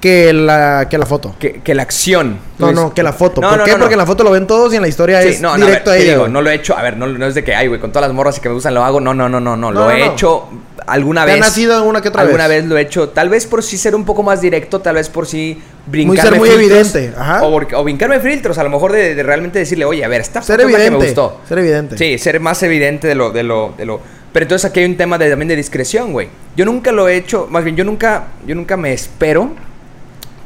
que 0.00 0.32
la, 0.32 0.86
que 0.88 0.96
la 0.98 1.06
foto. 1.06 1.34
Que, 1.38 1.60
que 1.60 1.74
la 1.74 1.82
acción. 1.82 2.38
No, 2.58 2.72
no, 2.72 2.94
que 2.94 3.02
la 3.02 3.12
foto. 3.12 3.40
No, 3.40 3.48
¿Por 3.50 3.58
no, 3.58 3.64
qué? 3.64 3.72
no. 3.72 3.78
Porque 3.78 3.94
en 3.94 3.98
la 3.98 4.06
foto 4.06 4.24
lo 4.24 4.30
ven 4.30 4.46
todos 4.46 4.72
y 4.72 4.76
en 4.76 4.82
la 4.82 4.88
historia 4.88 5.20
Sí, 5.22 5.28
es 5.28 5.40
no, 5.40 5.56
no, 5.56 5.66
directo 5.66 5.90
a 5.90 5.94
ver, 5.94 6.00
a 6.00 6.02
te 6.02 6.04
ella. 6.04 6.12
digo, 6.12 6.22
güey. 6.24 6.32
no 6.32 6.42
lo 6.42 6.50
he 6.50 6.54
hecho, 6.54 6.76
a 6.76 6.82
ver, 6.82 6.96
no, 6.96 7.06
no 7.06 7.26
es 7.26 7.34
de 7.34 7.44
que, 7.44 7.54
ay, 7.54 7.66
güey, 7.68 7.80
con 7.80 7.90
todas 7.92 8.08
las 8.08 8.14
morras 8.14 8.38
y 8.38 8.40
que 8.40 8.48
me 8.48 8.54
gustan 8.54 8.74
lo 8.74 8.84
hago, 8.84 9.00
no, 9.00 9.12
no, 9.14 9.28
no, 9.28 9.40
no, 9.40 9.56
no, 9.56 9.70
lo 9.72 9.90
he 9.90 10.06
hecho 10.06 10.44
alguna 10.86 11.24
Te 11.26 11.32
ha 11.32 11.34
vez. 11.34 11.40
nacido 11.44 11.76
alguna 11.76 12.00
que 12.00 12.08
otra 12.08 12.22
alguna 12.22 12.46
vez. 12.48 12.62
vez. 12.62 12.70
lo 12.70 12.78
he 12.78 12.82
hecho, 12.82 13.10
tal 13.10 13.28
vez 13.28 13.46
por 13.46 13.62
sí 13.62 13.76
ser 13.76 13.94
un 13.94 14.04
poco 14.04 14.22
más 14.22 14.40
directo, 14.40 14.80
tal 14.80 14.94
vez 14.94 15.08
por 15.08 15.26
sí 15.26 15.60
brincarme 15.86 16.22
ser 16.30 16.38
muy 16.38 16.48
filtros, 16.50 16.94
evidente, 16.94 17.12
ajá. 17.18 17.42
O, 17.42 17.56
o 17.56 17.84
brincarme 17.84 18.20
filtros, 18.20 18.56
a 18.58 18.62
lo 18.64 18.70
mejor 18.70 18.92
de, 18.92 19.14
de 19.14 19.22
realmente 19.22 19.58
decirle, 19.58 19.84
oye, 19.84 20.04
a 20.04 20.08
ver, 20.08 20.20
esta 20.22 20.40
Ser 20.42 20.56
foto 20.60 20.68
es 20.68 20.72
la 20.78 20.84
que 20.84 20.90
me 20.90 20.96
gustó. 20.96 21.40
Ser 21.48 21.58
evidente. 21.58 21.98
Sí, 21.98 22.18
ser 22.18 22.40
más 22.40 22.62
evidente 22.62 23.06
de 23.08 23.14
lo, 23.14 23.30
de 23.30 23.42
lo, 23.42 23.74
de 23.76 23.84
lo. 23.84 24.00
Pero 24.32 24.44
entonces 24.44 24.70
aquí 24.70 24.80
hay 24.80 24.86
un 24.86 24.96
tema 24.96 25.18
de, 25.18 25.28
también 25.30 25.48
de 25.48 25.56
discreción, 25.56 26.12
güey. 26.12 26.28
Yo 26.56 26.64
nunca 26.64 26.92
lo 26.92 27.08
he 27.08 27.16
hecho, 27.16 27.46
más 27.50 27.64
bien, 27.64 27.76
yo 27.76 27.84
nunca, 27.84 28.24
yo 28.46 28.54
nunca 28.54 28.76
me 28.76 28.92
espero 28.92 29.50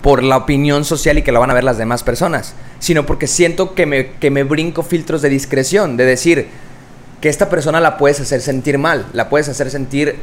por 0.03 0.23
la 0.23 0.37
opinión 0.37 0.85
social 0.85 1.17
y 1.19 1.23
que 1.23 1.33
lo 1.33 1.41
van 1.41 1.51
a 1.51 1.55
ver 1.55 1.65
las 1.65 1.79
demás 1.79 2.03
personas, 2.03 2.55
sino 2.81 3.07
porque 3.07 3.27
siento 3.27 3.75
que 3.75 3.87
me, 3.87 4.11
que 4.15 4.31
me 4.31 4.43
brinco 4.43 4.83
filtros 4.83 5.23
de 5.23 5.29
discreción, 5.29 5.97
de 5.97 6.05
decir 6.05 6.49
que 7.21 7.29
esta 7.29 7.49
persona 7.49 7.81
la 7.81 7.97
puedes 7.99 8.21
hacer 8.21 8.41
sentir 8.41 8.79
mal, 8.79 9.07
la 9.13 9.29
puedes 9.29 9.49
hacer 9.49 9.71
sentir 9.71 10.17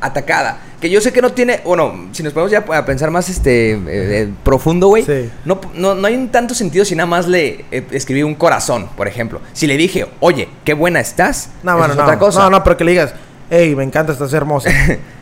atacada. 0.00 0.58
Que 0.80 0.88
yo 0.90 1.00
sé 1.00 1.12
que 1.12 1.20
no 1.22 1.32
tiene, 1.32 1.60
bueno, 1.64 2.08
si 2.12 2.22
nos 2.22 2.32
podemos 2.32 2.50
ya 2.50 2.64
a 2.76 2.84
pensar 2.84 3.10
más 3.10 3.28
este 3.28 3.72
eh, 3.72 3.80
eh, 3.86 4.28
profundo, 4.44 4.88
güey, 4.88 5.02
Sí. 5.04 5.30
no, 5.44 5.60
no, 5.74 5.94
no 5.94 6.06
hay 6.06 6.14
un 6.14 6.28
tanto 6.28 6.54
sentido 6.54 6.84
si 6.84 6.94
nada 6.94 7.06
más 7.06 7.26
le 7.28 7.64
eh, 7.70 7.84
escribí 7.90 8.22
un 8.22 8.34
corazón, 8.34 8.88
por 8.96 9.08
ejemplo. 9.08 9.40
Si 9.52 9.66
le 9.66 9.76
dije, 9.76 10.06
oye, 10.20 10.48
qué 10.64 10.74
buena 10.74 11.00
estás, 11.00 11.50
No, 11.62 11.76
bueno, 11.76 11.92
es 11.92 11.96
no. 11.98 12.04
otra 12.04 12.18
cosa. 12.18 12.40
No, 12.40 12.50
no, 12.50 12.64
pero 12.64 12.76
que 12.76 12.84
le 12.84 12.90
digas, 12.92 13.14
hey, 13.50 13.74
me 13.74 13.84
encanta, 13.84 14.12
estás 14.12 14.32
hermosa. 14.32 14.70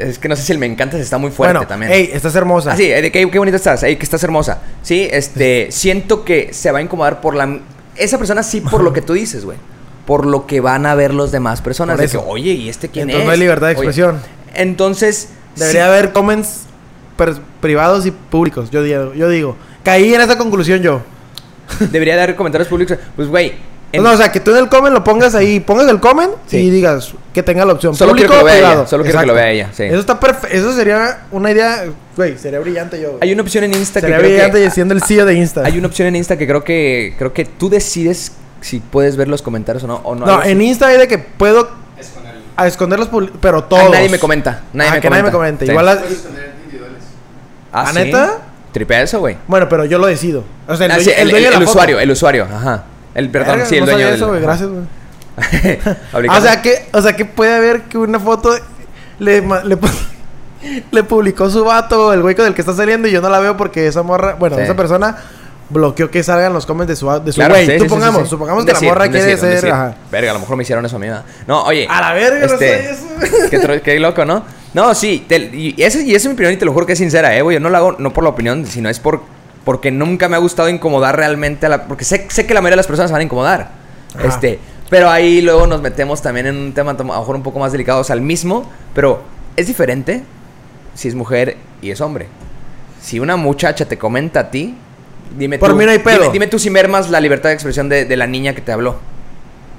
Es 0.00 0.18
que 0.18 0.28
no 0.28 0.36
sé 0.36 0.42
si 0.42 0.52
el 0.52 0.58
me 0.58 0.66
encanta 0.66 0.96
está 0.98 1.18
muy 1.18 1.30
fuerte 1.30 1.54
bueno, 1.54 1.68
también. 1.68 1.92
hey, 1.94 2.10
estás 2.12 2.34
hermosa. 2.34 2.72
Ah, 2.72 2.76
sí, 2.76 2.90
eh, 2.90 3.02
de 3.02 3.12
qué, 3.12 3.30
qué 3.30 3.38
bonita 3.38 3.56
estás, 3.56 3.82
ey, 3.82 3.96
que 3.96 4.04
estás 4.04 4.22
hermosa. 4.24 4.60
Sí, 4.82 5.06
este, 5.10 5.68
siento 5.70 6.24
que 6.24 6.52
se 6.54 6.72
va 6.72 6.78
a 6.78 6.82
incomodar 6.82 7.20
por 7.20 7.34
la... 7.34 7.58
Esa 7.96 8.16
persona 8.16 8.42
sí 8.42 8.60
por 8.62 8.82
lo 8.82 8.92
que 8.92 9.02
tú 9.02 9.12
dices, 9.12 9.44
güey. 9.44 9.58
Por 10.06 10.24
lo 10.26 10.46
que 10.46 10.60
van 10.60 10.86
a 10.86 10.94
ver 10.94 11.12
los 11.12 11.30
demás 11.32 11.60
personas. 11.60 11.98
De 11.98 12.08
que, 12.08 12.16
oye, 12.16 12.52
¿y 12.52 12.68
este 12.68 12.88
quién 12.88 13.10
Entonces 13.10 13.20
es? 13.20 13.26
no 13.26 13.32
hay 13.32 13.38
libertad 13.38 13.66
de 13.68 13.72
Oye, 13.74 13.88
expresión. 13.88 14.20
entonces... 14.54 15.28
Debería 15.56 15.82
sí- 15.84 15.88
haber 15.88 16.12
comments 16.12 16.62
privados 17.60 18.06
y 18.06 18.10
públicos, 18.12 18.70
yo 18.70 18.82
digo, 18.82 19.12
yo 19.14 19.28
digo. 19.28 19.56
Caí 19.84 20.14
en 20.14 20.20
esa 20.22 20.38
conclusión 20.38 20.80
yo. 20.80 21.02
Debería 21.90 22.16
de 22.16 22.22
haber 22.22 22.36
comentarios 22.36 22.68
públicos. 22.68 22.96
Pues, 23.16 23.28
güey... 23.28 23.69
en- 23.92 24.02
No, 24.02 24.12
o 24.12 24.16
sea, 24.16 24.30
que 24.32 24.40
tú 24.40 24.50
en 24.52 24.58
el 24.58 24.68
comment 24.68 24.94
lo 24.94 25.02
pongas 25.04 25.34
ahí, 25.34 25.60
pongas 25.60 25.88
el 25.88 26.00
comment 26.00 26.30
Sí. 26.46 26.58
y 26.58 26.70
digas 26.70 27.12
que 27.34 27.42
tenga 27.42 27.64
la 27.64 27.72
opción 27.72 27.94
Solo 27.94 28.12
público 28.12 28.28
quiero 28.32 28.44
que 28.46 28.52
lo 28.52 28.60
vea 28.60 28.72
ella, 28.74 28.86
solo 28.86 29.02
quiero 29.04 29.20
que 29.20 29.26
lo 29.26 29.34
vea 29.34 29.50
ella, 29.50 29.68
sí. 29.72 29.82
Eso 29.84 29.98
está 30.00 30.18
perfecto, 30.20 30.56
eso 30.56 30.72
sería 30.74 31.22
una 31.32 31.50
idea, 31.50 31.84
güey, 32.16 32.38
sería 32.38 32.58
brillante 32.60 33.00
yo. 33.00 33.08
güey. 33.10 33.18
Hay 33.22 33.32
una 33.32 33.42
opción 33.42 33.64
en 33.64 33.74
Insta 33.74 34.00
sería 34.00 34.16
que 34.16 34.22
creo 34.22 34.30
brillante 34.32 34.58
que... 34.60 34.64
y 34.66 34.70
siendo 34.70 34.94
el 34.94 35.02
CEO 35.02 35.24
de 35.26 35.34
Insta. 35.34 35.62
Hay 35.64 35.78
una 35.78 35.86
opción 35.88 36.08
en 36.08 36.16
Insta 36.16 36.36
que 36.38 36.46
creo 36.46 36.62
que... 36.64 37.14
Creo 37.18 37.32
que 37.32 37.44
tú 37.44 37.68
decides 37.70 38.32
si 38.60 38.80
puedes 38.80 39.16
ver 39.16 39.28
los 39.28 39.42
comentarios 39.42 39.82
o 39.84 39.86
no. 39.86 39.96
O 40.04 40.14
no, 40.14 40.42
en 40.42 40.60
Insta 40.62 40.86
hay 40.88 40.98
de 40.98 41.08
que 41.08 41.18
puedo 41.18 41.70
Esconder 41.98 42.34
el- 42.34 42.40
a 42.56 42.66
esconder 42.66 42.98
los 42.98 43.10
publi- 43.10 43.30
pero 43.40 43.58
Ah, 43.58 43.68
todos. 43.68 43.90
nadie 43.90 44.08
me 44.08 44.18
comenta. 44.18 44.62
Nadie 44.72 44.90
Ah, 44.90 44.94
me 44.94 45.00
que 45.00 45.08
comenta. 45.08 45.10
nadie 45.10 45.22
me 45.22 45.30
comente. 45.30 45.64
Sí. 45.66 45.70
Igual. 45.72 45.88
Ah, 45.88 45.98
¿Ah, 47.72 47.86
¿sí? 47.92 47.94
neta? 47.94 48.38
Tripea 48.72 49.02
eso, 49.02 49.18
güey. 49.20 49.36
Bueno, 49.48 49.68
pero 49.68 49.84
yo 49.84 49.98
lo 49.98 50.06
decido. 50.06 50.44
O 50.68 50.76
sea, 50.76 50.86
el, 50.86 50.92
Ah, 50.92 50.94
dueño- 50.96 51.04
sí, 51.04 51.10
el 51.16 51.22
el, 51.22 51.30
dueño 51.30 51.36
el- 51.38 51.44
de 51.44 51.50
la 51.50 51.56
el 51.58 51.64
foto. 51.64 51.70
usuario, 51.70 52.00
el 52.00 52.10
usuario, 52.10 52.44
ajá. 52.44 52.84
El, 53.14 53.30
perdón, 53.30 53.56
Verga, 53.56 53.66
sí, 53.66 53.74
el 53.76 53.80
no 53.80 53.86
dueño 53.86 53.98
sabía 53.98 54.06
del... 54.06 54.16
eso, 54.16 54.28
güey, 54.28 54.40
gracias, 54.40 54.68
güey. 54.68 54.82
Aplicando- 56.12 56.38
O 56.38 56.40
sea, 56.42 56.62
que, 56.62 56.86
o 56.92 57.02
sea, 57.02 57.16
que 57.16 57.24
puede 57.24 57.54
haber 57.54 57.82
que 57.82 57.98
una 57.98 58.20
foto 58.20 58.54
le, 59.18 59.40
le, 59.40 59.78
le 60.92 61.02
publicó 61.04 61.48
su 61.50 61.64
vato, 61.64 62.12
el 62.12 62.22
güey 62.22 62.34
con 62.34 62.46
el 62.46 62.54
que 62.54 62.60
está 62.62 62.74
saliendo, 62.74 63.08
y 63.08 63.10
yo 63.12 63.20
no 63.20 63.28
la 63.28 63.40
veo 63.40 63.56
porque 63.56 63.86
esa 63.86 64.02
morra, 64.02 64.34
bueno, 64.38 64.56
Sí. 64.56 64.62
esa 64.62 64.76
persona 64.76 65.16
bloqueó 65.70 66.10
que 66.10 66.22
salgan 66.24 66.52
los 66.52 66.66
comments 66.66 66.88
de 66.88 66.96
su 66.96 67.06
de 67.24 67.30
su 67.32 67.36
Claro, 67.38 67.54
güey. 67.54 67.64
sí, 67.66 67.72
Tú 67.72 67.72
sí, 67.74 67.78
sí, 67.80 67.88
supongamos, 67.88 68.22
sí. 68.24 68.28
supongamos 68.30 68.62
Un 68.62 68.66
que 68.66 68.72
decir, 68.72 68.88
la 68.88 68.94
morra 68.94 69.08
quiere 69.08 69.24
decir, 69.26 69.34
un 69.34 69.40
ser, 69.40 69.54
decir. 69.54 69.70
ajá. 69.70 69.94
Verga, 70.10 70.30
a 70.32 70.34
lo 70.34 70.40
mejor 70.40 70.56
me 70.56 70.62
hicieron 70.64 70.84
eso 70.84 70.96
a 70.96 70.98
mí. 70.98 71.06
No, 71.46 71.62
oye. 71.64 71.86
A 71.88 72.00
la 72.00 72.12
verga, 72.12 72.46
no 72.46 72.52
este, 72.54 72.58
sé 72.58 72.90
eso. 72.90 73.80
qué, 73.84 74.00
loco, 74.00 74.24
¿no? 74.24 74.42
No, 74.74 74.94
sí. 74.94 75.24
te- 75.28 75.38
y, 75.52 75.74
ese, 75.80 76.02
y 76.02 76.10
esa 76.14 76.24
es 76.24 76.26
mi 76.26 76.32
opinión 76.34 76.54
y 76.54 76.56
te 76.56 76.64
lo 76.64 76.72
juro 76.72 76.86
que 76.86 76.94
es 76.94 76.98
sincera, 76.98 77.36
¿eh, 77.36 77.42
güey? 77.42 77.54
Yo 77.54 77.60
no 77.60 77.68
lo 77.70 77.76
hago 77.76 77.96
no 77.98 78.12
por 78.12 78.24
la 78.24 78.30
opinión, 78.30 78.66
sino 78.66 78.88
es 78.88 78.98
por 78.98 79.22
porque 79.64 79.90
nunca 79.90 80.28
me 80.28 80.36
ha 80.36 80.38
gustado 80.38 80.68
incomodar 80.68 81.16
realmente 81.16 81.66
a 81.66 81.68
la... 81.68 81.86
Porque 81.86 82.04
sé, 82.04 82.26
sé 82.30 82.46
que 82.46 82.54
la 82.54 82.60
mayoría 82.60 82.74
de 82.74 82.78
las 82.78 82.86
personas 82.86 83.10
se 83.10 83.12
van 83.12 83.20
a 83.20 83.24
incomodar. 83.24 83.70
Ajá. 84.14 84.28
Este... 84.28 84.58
Pero 84.90 85.08
ahí 85.08 85.40
luego 85.40 85.68
nos 85.68 85.80
metemos 85.80 86.20
también 86.20 86.46
en 86.48 86.56
un 86.56 86.72
tema 86.72 86.90
a 86.90 86.94
lo 86.94 87.04
mejor 87.04 87.36
un 87.36 87.44
poco 87.44 87.60
más 87.60 87.70
delicado. 87.70 88.00
O 88.00 88.04
sea, 88.04 88.14
el 88.16 88.22
mismo, 88.22 88.68
pero 88.92 89.22
es 89.54 89.68
diferente 89.68 90.24
si 90.94 91.06
es 91.06 91.14
mujer 91.14 91.56
y 91.80 91.92
es 91.92 92.00
hombre. 92.00 92.26
Si 93.00 93.20
una 93.20 93.36
muchacha 93.36 93.86
te 93.86 93.96
comenta 93.98 94.40
a 94.40 94.50
ti, 94.50 94.74
dime 95.38 95.60
Por 95.60 95.70
tú. 95.70 95.76
mí 95.76 95.84
no 95.84 95.92
hay 95.92 96.00
pedo. 96.00 96.22
Dime, 96.22 96.32
dime 96.32 96.46
tú 96.48 96.58
si 96.58 96.70
mermas 96.70 97.08
la 97.08 97.20
libertad 97.20 97.50
de 97.50 97.54
expresión 97.54 97.88
de, 97.88 98.04
de 98.04 98.16
la 98.16 98.26
niña 98.26 98.52
que 98.52 98.62
te 98.62 98.72
habló. 98.72 98.98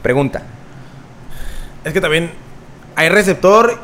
Pregunta. 0.02 0.44
Es 1.84 1.92
que 1.92 2.00
también 2.00 2.32
hay 2.96 3.10
receptor. 3.10 3.80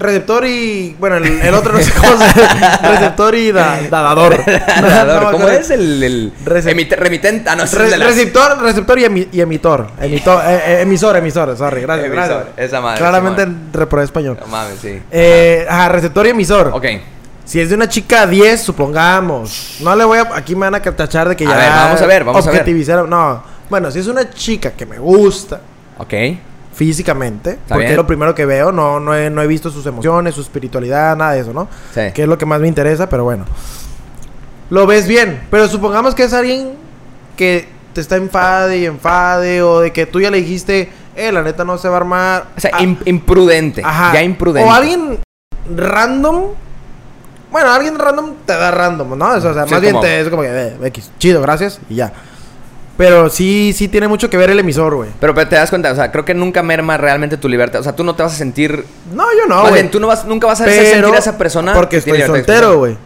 Receptor 0.00 0.46
y. 0.46 0.96
Bueno, 0.98 1.16
el, 1.16 1.26
el 1.26 1.54
otro 1.54 1.72
no 1.74 1.80
sé 1.80 1.92
cómo 1.92 2.16
se 2.16 2.88
Receptor 2.88 3.34
y 3.34 3.52
da- 3.52 3.80
dadador. 3.90 4.44
Dador, 4.80 5.22
No 5.24 5.30
¿Cómo 5.32 5.48
es 5.48 5.70
el, 5.70 6.02
el 6.02 6.32
Recep- 6.44 6.72
emite- 6.74 6.96
remitente? 6.96 7.48
Ah, 7.50 7.54
no, 7.56 7.64
es 7.64 7.72
Re- 7.74 7.90
de 7.90 7.98
las- 7.98 8.08
receptor, 8.08 8.60
receptor 8.62 8.98
y, 8.98 9.02
emi- 9.04 9.28
y 9.30 9.40
emitor. 9.40 9.88
Emitor, 10.00 10.42
eh, 10.46 10.60
eh, 10.66 10.80
emisor, 10.82 11.16
emisor, 11.16 11.56
sorry, 11.56 11.82
gracias, 11.82 12.06
Emisor, 12.06 12.28
gracias. 12.28 12.46
esa 12.56 12.80
madre, 12.80 12.98
Claramente 12.98 13.46
reprobé 13.72 14.04
español. 14.04 14.38
No 14.40 14.46
mames, 14.46 14.78
sí. 14.80 15.00
Eh, 15.10 15.66
ajá, 15.68 15.88
receptor 15.90 16.26
y 16.26 16.30
emisor. 16.30 16.70
Ok. 16.72 16.86
Si 17.44 17.60
es 17.60 17.68
de 17.68 17.74
una 17.74 17.88
chica 17.88 18.26
10, 18.26 18.60
supongamos. 18.62 19.76
No 19.80 19.94
le 19.96 20.04
voy 20.04 20.18
a. 20.18 20.30
Aquí 20.36 20.54
me 20.54 20.70
van 20.70 20.74
a 20.76 20.80
tachar 20.80 21.28
de 21.28 21.36
que 21.36 21.44
A 21.46 21.50
ya. 21.50 21.56
ver, 21.56 21.70
vamos 21.70 22.00
a 22.02 22.06
ver, 22.06 22.24
vamos 22.24 22.46
a 22.46 22.50
ver. 22.52 23.08
No. 23.08 23.42
Bueno, 23.68 23.90
si 23.90 23.98
es 23.98 24.06
una 24.06 24.30
chica 24.30 24.70
que 24.72 24.86
me 24.86 24.98
gusta 24.98 25.60
Ok. 25.98 26.12
Físicamente, 26.80 27.58
porque 27.68 27.80
bien. 27.80 27.90
es 27.90 27.96
lo 27.98 28.06
primero 28.06 28.34
que 28.34 28.46
veo, 28.46 28.72
no, 28.72 28.98
no, 29.00 29.14
he, 29.14 29.28
no 29.28 29.42
he 29.42 29.46
visto 29.46 29.68
sus 29.70 29.84
emociones, 29.84 30.34
su 30.34 30.40
espiritualidad, 30.40 31.14
nada 31.14 31.32
de 31.32 31.40
eso, 31.40 31.52
¿no? 31.52 31.68
Sí. 31.94 32.00
Que 32.14 32.22
es 32.22 32.28
lo 32.28 32.38
que 32.38 32.46
más 32.46 32.58
me 32.58 32.68
interesa, 32.68 33.06
pero 33.06 33.22
bueno. 33.24 33.44
Lo 34.70 34.86
ves 34.86 35.06
bien, 35.06 35.42
pero 35.50 35.68
supongamos 35.68 36.14
que 36.14 36.22
es 36.24 36.32
alguien 36.32 36.70
que 37.36 37.68
te 37.92 38.00
está 38.00 38.16
enfade 38.16 38.78
y 38.78 38.86
enfade, 38.86 39.60
o 39.60 39.80
de 39.80 39.92
que 39.92 40.06
tú 40.06 40.22
ya 40.22 40.30
le 40.30 40.38
dijiste, 40.38 40.88
eh, 41.16 41.30
la 41.30 41.42
neta 41.42 41.64
no 41.66 41.76
se 41.76 41.86
va 41.90 41.96
a 41.96 41.98
armar. 41.98 42.44
O 42.56 42.60
sea, 42.60 42.70
Ah, 42.72 42.80
im- 42.80 42.96
imprudente. 43.04 43.82
Ajá. 43.84 44.14
Ya 44.14 44.22
imprudente. 44.22 44.66
O 44.66 44.72
alguien 44.72 45.18
random. 45.76 46.44
Bueno, 47.52 47.70
alguien 47.70 47.98
random 47.98 48.36
te 48.46 48.54
da 48.54 48.70
random, 48.70 49.18
¿no? 49.18 49.32
O 49.34 49.40
sea, 49.42 49.52
Sí, 49.66 49.70
más 49.70 49.80
bien 49.82 50.00
te 50.00 50.20
es 50.22 50.30
como 50.30 50.40
que, 50.40 50.48
eh, 50.50 50.76
X, 50.84 51.10
chido, 51.18 51.42
gracias, 51.42 51.78
y 51.90 51.96
ya. 51.96 52.10
Pero 53.00 53.30
sí, 53.30 53.72
sí 53.74 53.88
tiene 53.88 54.08
mucho 54.08 54.28
que 54.28 54.36
ver 54.36 54.50
el 54.50 54.58
emisor, 54.58 54.94
güey. 54.94 55.08
Pero, 55.18 55.34
pero 55.34 55.48
te 55.48 55.56
das 55.56 55.70
cuenta, 55.70 55.90
o 55.90 55.94
sea, 55.94 56.12
creo 56.12 56.26
que 56.26 56.34
nunca 56.34 56.62
merma 56.62 56.98
realmente 56.98 57.38
tu 57.38 57.48
libertad. 57.48 57.80
O 57.80 57.82
sea, 57.82 57.96
tú 57.96 58.04
no 58.04 58.14
te 58.14 58.22
vas 58.22 58.34
a 58.34 58.36
sentir. 58.36 58.84
No, 59.14 59.24
yo 59.32 59.46
no, 59.48 59.66
güey. 59.70 59.88
tú 59.90 59.98
no 60.00 60.06
vas, 60.06 60.26
nunca 60.26 60.46
vas 60.46 60.60
a 60.60 60.66
Pero 60.66 60.82
sentir 60.84 61.14
a 61.14 61.18
esa 61.18 61.38
persona. 61.38 61.72
Porque 61.72 61.96
estoy 61.96 62.20
soltero, 62.20 62.76
güey. 62.76 62.98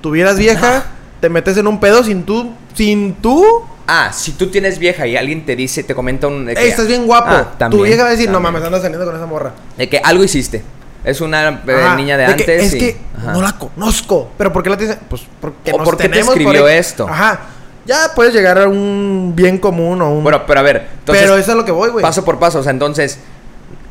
Tuvieras 0.00 0.38
vieja, 0.38 0.84
te 1.20 1.28
metes 1.28 1.56
en 1.56 1.66
un 1.66 1.80
pedo 1.80 2.04
sin 2.04 2.22
tú, 2.22 2.52
sin 2.74 3.14
tú. 3.14 3.44
Ah, 3.88 4.12
si 4.12 4.30
tú 4.30 4.46
tienes 4.48 4.78
vieja 4.78 5.08
y 5.08 5.16
alguien 5.16 5.44
te 5.44 5.56
dice, 5.56 5.82
te 5.82 5.92
comenta 5.92 6.28
un. 6.28 6.46
que- 6.46 6.52
Ey, 6.52 6.68
estás 6.68 6.86
bien 6.86 7.04
guapo. 7.04 7.30
Ah, 7.30 7.48
tu 7.52 7.58
también, 7.58 7.82
vieja 7.82 8.04
va 8.04 8.10
a 8.10 8.12
decir, 8.12 8.30
no 8.30 8.38
mames, 8.38 8.62
andas 8.62 8.82
saliendo 8.82 9.04
con 9.04 9.16
esa 9.16 9.26
morra. 9.26 9.54
De 9.76 9.88
que 9.88 9.98
algo 9.98 10.22
hiciste. 10.22 10.62
Es 11.04 11.20
una 11.20 11.62
eh, 11.66 11.82
Ajá, 11.84 11.96
niña 11.96 12.16
de, 12.16 12.26
antes. 12.26 12.48
es 12.48 12.74
y- 12.74 12.78
que 12.78 12.96
Ajá. 13.18 13.32
no 13.32 13.42
la 13.42 13.58
conozco. 13.58 14.30
Pero 14.38 14.52
¿por 14.52 14.62
qué 14.62 14.70
la 14.70 14.76
tienes? 14.76 14.98
Pues 15.10 15.22
porque 15.40 15.72
O 15.72 15.78
nos 15.78 15.84
¿por 15.84 15.96
qué 15.96 16.08
te 16.08 16.20
escribió 16.20 16.68
esto? 16.68 17.08
Ajá. 17.08 17.40
Ya 17.84 18.12
puedes 18.14 18.32
llegar 18.32 18.58
a 18.58 18.68
un 18.68 19.32
bien 19.34 19.58
común 19.58 20.00
o 20.02 20.10
un. 20.10 20.22
Bueno, 20.22 20.42
pero 20.46 20.60
a 20.60 20.62
ver. 20.62 20.86
Entonces, 21.00 21.24
pero 21.24 21.36
eso 21.36 21.50
es 21.50 21.56
lo 21.56 21.64
que 21.64 21.72
voy, 21.72 21.90
güey. 21.90 22.02
paso 22.02 22.24
por 22.24 22.38
paso. 22.38 22.60
O 22.60 22.62
sea, 22.62 22.70
entonces. 22.72 23.18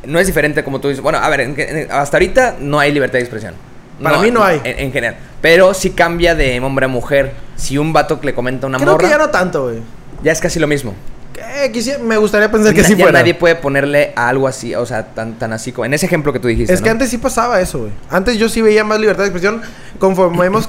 No 0.04 0.18
es 0.18 0.26
diferente 0.26 0.64
como 0.64 0.80
tú 0.80 0.88
dices. 0.88 1.02
Bueno, 1.02 1.18
a 1.18 1.28
ver, 1.28 1.40
en- 1.42 1.54
en- 1.58 1.92
hasta 1.92 2.16
ahorita 2.16 2.56
no 2.58 2.80
hay 2.80 2.90
libertad 2.92 3.14
de 3.14 3.20
expresión. 3.20 3.54
Para 4.02 4.18
mí 4.18 4.30
no 4.32 4.42
hay. 4.42 4.60
En, 4.64 4.78
en 4.80 4.92
general. 4.92 5.16
Pero 5.40 5.74
sí 5.74 5.90
cambia 5.90 6.34
de 6.34 6.58
hombre 6.60 6.86
a 6.86 6.88
mujer. 6.88 7.34
Si 7.56 7.78
un 7.78 7.92
vato 7.92 8.18
le 8.22 8.34
comenta 8.34 8.66
a 8.66 8.68
una 8.68 8.78
Creo 8.78 8.92
morra, 8.92 9.04
que 9.04 9.10
ya 9.10 9.18
no 9.18 9.28
tanto, 9.30 9.64
güey. 9.64 9.78
ya 10.24 10.32
es 10.32 10.40
casi 10.40 10.58
lo 10.58 10.66
mismo. 10.66 10.94
Eh, 11.36 11.70
quisiera- 11.72 11.98
me 12.00 12.16
gustaría 12.16 12.50
pensar 12.50 12.74
que 12.74 12.82
Na- 12.82 12.88
sí 12.88 12.96
ya 12.96 13.04
fuera. 13.04 13.18
nadie 13.20 13.34
puede 13.34 13.54
ponerle 13.54 14.12
a 14.16 14.28
algo 14.28 14.48
así, 14.48 14.74
o 14.74 14.84
sea, 14.86 15.06
tan, 15.14 15.34
tan 15.38 15.52
así 15.52 15.70
como... 15.72 15.84
En 15.84 15.94
ese 15.94 16.06
ejemplo 16.06 16.32
que 16.32 16.38
tú 16.40 16.48
dijiste, 16.48 16.72
Es 16.72 16.82
que 16.82 16.90
antes 16.90 17.08
sí 17.10 17.18
pasaba 17.18 17.60
eso, 17.60 17.78
güey. 17.80 17.92
Antes 18.10 18.36
yo 18.38 18.48
sí 18.48 18.60
veía 18.62 18.82
más 18.84 18.98
libertad 18.98 19.22
de 19.22 19.28
expresión. 19.28 19.62
Conforme 19.98 20.44
hemos 20.46 20.68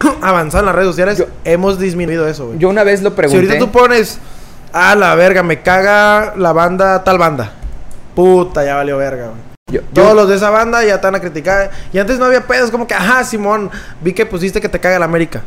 avanzado 0.22 0.60
en 0.62 0.66
las 0.66 0.74
redes 0.74 0.88
sociales, 0.88 1.24
hemos 1.44 1.78
disminuido 1.78 2.26
eso, 2.28 2.46
güey. 2.48 2.58
Yo 2.58 2.68
una 2.68 2.84
vez 2.84 3.02
lo 3.02 3.10
Si 3.10 3.16
pregunté... 3.16 3.36
ahorita 3.46 3.58
tú 3.58 3.70
pones, 3.70 4.18
a 4.72 4.94
la 4.94 5.14
verga, 5.14 5.42
me 5.42 5.60
caga 5.62 6.34
la 6.36 6.52
banda, 6.52 7.02
tal 7.04 7.18
banda. 7.18 7.52
Puta, 8.14 8.64
ya 8.64 8.74
valió 8.76 8.96
verga, 8.98 9.26
güey. 9.28 9.40
yo- 9.70 9.80
yo- 9.80 10.02
Todos 10.02 10.14
los 10.16 10.28
de 10.28 10.36
esa 10.36 10.50
banda 10.50 10.84
ya 10.84 10.96
están 10.96 11.14
a 11.14 11.20
criticar. 11.20 11.70
Y 11.92 11.98
antes 11.98 12.18
no 12.18 12.24
había 12.26 12.46
pedos, 12.46 12.70
como 12.70 12.86
que, 12.86 12.94
ajá, 12.94 13.24
Simón, 13.24 13.70
vi 14.02 14.12
que 14.12 14.26
pusiste 14.26 14.60
que 14.60 14.68
te 14.68 14.78
caga 14.80 14.98
la 14.98 15.04
América. 15.04 15.42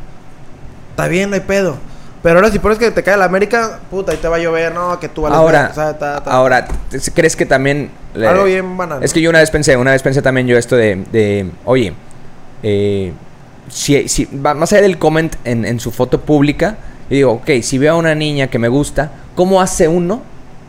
Está 0.92 1.08
bien, 1.08 1.30
no 1.30 1.36
hay 1.36 1.42
pedo. 1.42 1.78
Pero 2.24 2.36
ahora 2.36 2.52
si 2.52 2.60
pones 2.60 2.78
que 2.78 2.92
te 2.92 3.02
caga 3.02 3.18
la 3.18 3.26
América, 3.26 3.80
puta, 3.90 4.12
ahí 4.12 4.18
te 4.20 4.28
va 4.28 4.36
a 4.36 4.40
llover, 4.40 4.74
no, 4.76 5.00
que 5.00 5.10
tú 5.10 5.24
vales 5.24 5.38
ahora, 5.38 5.60
verga, 5.64 5.72
o 5.72 5.76
sea, 5.76 5.98
ta, 5.98 6.24
ta. 6.24 6.32
ahora, 6.32 6.68
¿te- 6.90 7.00
¿crees 7.14 7.36
que 7.36 7.48
también... 7.48 7.90
le- 8.14 8.28
Algo 8.28 8.44
bien 8.44 8.78
banal. 8.78 9.04
Es 9.04 9.12
que 9.12 9.22
yo 9.22 9.30
una 9.32 9.40
vez 9.40 9.50
pensé, 9.50 9.76
una 9.76 9.92
vez 9.92 10.04
pensé 10.04 10.22
también 10.22 10.46
yo 10.46 10.56
esto 10.56 10.76
de, 10.76 11.04
de 11.12 11.50
oye, 11.66 11.94
eh, 12.62 13.12
si, 13.70 14.08
si, 14.08 14.26
va- 14.26 14.54
más 14.54 14.72
allá 14.74 14.82
del 14.84 14.98
comment 14.98 15.34
en, 15.44 15.66
en 15.66 15.80
su 15.80 15.92
foto 15.92 16.22
pública, 16.22 16.78
yo 17.10 17.16
digo, 17.16 17.32
ok, 17.34 17.50
si 17.62 17.78
veo 17.78 17.94
a 17.94 17.98
una 17.98 18.16
niña 18.16 18.48
que 18.48 18.60
me 18.60 18.68
gusta, 18.68 19.12
¿cómo 19.36 19.62
hace 19.62 19.88
uno? 19.88 20.22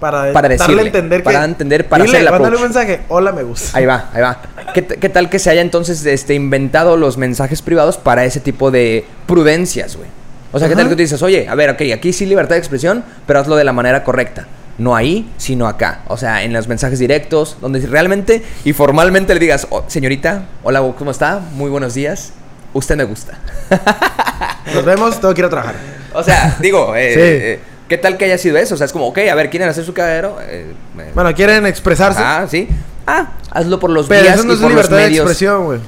para, 0.02 0.32
para 0.32 0.48
darle 0.48 0.56
decirle, 0.56 0.82
a 0.82 0.86
entender 0.86 1.22
para 1.22 1.38
que... 1.38 1.44
entender, 1.44 1.88
para 1.88 2.02
Dile, 2.04 2.18
hacer 2.28 2.42
el 2.48 2.54
un 2.56 2.62
mensaje, 2.62 3.00
hola, 3.08 3.30
me 3.30 3.44
gusta. 3.44 3.78
Ahí 3.78 3.86
va, 3.86 4.10
ahí 4.12 4.20
va. 4.20 4.42
¿Qué, 4.74 4.84
qué 4.84 5.08
tal 5.08 5.30
que 5.30 5.38
se 5.38 5.48
haya 5.48 5.60
entonces 5.60 6.04
este, 6.04 6.34
inventado 6.34 6.96
los 6.96 7.18
mensajes 7.18 7.62
privados 7.62 7.98
para 7.98 8.24
ese 8.24 8.40
tipo 8.40 8.72
de 8.72 9.04
prudencias, 9.28 9.96
güey? 9.96 10.08
O 10.50 10.58
sea, 10.58 10.68
¿qué 10.68 10.74
tal 10.74 10.88
que 10.88 10.96
tú 10.96 11.02
dices, 11.02 11.22
oye, 11.22 11.46
a 11.48 11.54
ver, 11.54 11.70
ok, 11.70 11.82
aquí 11.94 12.12
sí 12.12 12.26
libertad 12.26 12.56
de 12.56 12.58
expresión, 12.58 13.04
pero 13.28 13.38
hazlo 13.38 13.54
de 13.54 13.62
la 13.62 13.72
manera 13.72 14.02
correcta. 14.02 14.48
No 14.76 14.96
ahí, 14.96 15.30
sino 15.36 15.68
acá. 15.68 16.00
O 16.08 16.16
sea, 16.16 16.42
en 16.42 16.52
los 16.52 16.66
mensajes 16.66 16.98
directos, 16.98 17.56
donde 17.60 17.78
realmente 17.86 18.42
y 18.64 18.72
formalmente 18.72 19.32
le 19.34 19.38
digas, 19.40 19.68
"Oh, 19.70 19.84
señorita, 19.86 20.46
hola, 20.64 20.82
¿cómo 20.98 21.12
está? 21.12 21.40
Muy 21.54 21.70
buenos 21.70 21.94
días. 21.94 22.32
Usted 22.72 22.96
me 22.96 23.04
gusta. 23.04 23.38
Nos 24.74 24.84
vemos, 24.84 25.20
tengo 25.20 25.34
que 25.34 25.40
ir 25.40 25.44
a 25.46 25.50
trabajar. 25.50 25.74
O 26.14 26.22
sea, 26.22 26.56
digo, 26.60 26.94
eh, 26.96 27.12
Sí. 27.14 27.20
eh, 27.20 27.60
¿qué 27.88 27.98
tal 27.98 28.16
que 28.16 28.24
haya 28.26 28.38
sido 28.38 28.56
eso? 28.56 28.74
O 28.74 28.78
sea, 28.78 28.86
es 28.86 28.92
como, 28.92 29.06
ok, 29.08 29.18
a 29.30 29.34
ver, 29.34 29.50
¿quieren 29.50 29.68
hacer 29.68 29.84
su 29.84 29.92
cagadero? 29.92 30.38
Eh, 30.42 30.72
Bueno, 31.14 31.34
quieren 31.34 31.66
expresarse. 31.66 32.20
ah, 32.22 32.46
sí. 32.48 32.68
Ah, 33.06 33.32
hazlo 33.50 33.80
por 33.80 33.90
los 33.90 34.06
pero 34.06 34.28
eso 34.28 34.44
no 34.44 34.52
y 34.52 34.54
es 34.54 34.60
por 34.60 34.70
los 34.70 34.88
libertad 34.88 34.96
de 34.96 35.06
expresión, 35.08 35.64
güey. 35.64 35.80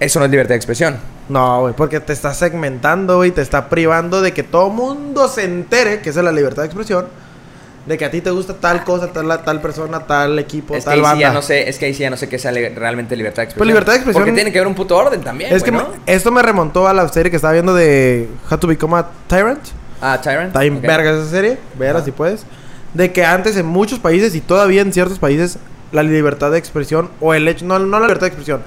Eso 0.00 0.18
no 0.20 0.24
es 0.26 0.30
libertad 0.30 0.50
de 0.50 0.56
expresión. 0.56 0.96
No, 1.28 1.62
güey, 1.62 1.74
porque 1.74 2.00
te 2.00 2.12
está 2.12 2.32
segmentando, 2.32 3.16
güey, 3.16 3.32
te 3.32 3.42
está 3.42 3.68
privando 3.68 4.22
de 4.22 4.32
que 4.32 4.44
todo 4.44 4.70
mundo 4.70 5.28
se 5.28 5.44
entere, 5.44 6.00
que 6.00 6.10
esa 6.10 6.20
es 6.20 6.24
la 6.24 6.32
libertad 6.32 6.62
de 6.62 6.66
expresión, 6.66 7.06
de 7.88 7.96
que 7.96 8.04
a 8.04 8.10
ti 8.10 8.20
te 8.20 8.30
gusta 8.30 8.52
tal 8.54 8.84
cosa, 8.84 9.10
tal, 9.12 9.42
tal 9.42 9.60
persona, 9.62 10.00
tal 10.00 10.38
equipo, 10.38 10.76
Es 10.76 10.84
que 10.84 10.90
tal 10.90 10.98
sí 10.98 11.02
banda. 11.02 11.20
ya 11.20 11.32
no 11.32 11.40
sé, 11.40 11.68
es 11.70 11.78
que 11.78 11.86
ahí 11.86 11.94
sí 11.94 12.00
ya 12.02 12.10
no 12.10 12.18
sé 12.18 12.28
qué 12.28 12.38
sea 12.38 12.52
le- 12.52 12.68
realmente 12.68 13.16
libertad 13.16 13.38
de 13.42 13.44
expresión. 13.44 13.58
Pues 13.60 13.66
libertad 13.68 13.92
de 13.92 13.96
expresión- 13.96 14.22
Porque 14.24 14.34
tiene 14.34 14.52
que 14.52 14.58
haber 14.58 14.68
un 14.68 14.74
puto 14.74 14.94
orden 14.96 15.22
también, 15.22 15.52
es 15.54 15.62
que 15.62 15.72
esto 16.06 16.30
me 16.30 16.42
remontó 16.42 16.86
a 16.86 16.92
la 16.92 17.08
serie 17.08 17.30
que 17.30 17.36
estaba 17.36 17.54
viendo 17.54 17.74
de 17.74 18.28
How 18.50 18.58
to 18.58 18.66
Become 18.66 18.98
a 18.98 19.06
Tyrant. 19.26 19.60
Ah, 20.02 20.20
Tyrant. 20.22 20.54
Está 20.54 20.60
verga 20.86 21.10
esa 21.12 21.26
serie, 21.30 21.58
verla 21.78 21.98
Ajá. 22.00 22.04
si 22.04 22.12
puedes. 22.12 22.44
De 22.94 23.10
que 23.12 23.24
antes 23.24 23.56
en 23.56 23.66
muchos 23.66 23.98
países 23.98 24.34
y 24.34 24.40
todavía 24.40 24.82
en 24.82 24.92
ciertos 24.92 25.18
países 25.18 25.58
la 25.90 26.02
libertad 26.02 26.50
de 26.50 26.58
expresión 26.58 27.08
o 27.20 27.32
el 27.34 27.48
hecho, 27.48 27.64
no, 27.64 27.78
no 27.78 27.98
la 27.98 28.06
libertad 28.06 28.22
de 28.26 28.28
expresión, 28.28 28.62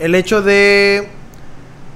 el 0.00 0.14
hecho 0.14 0.40
de 0.42 1.06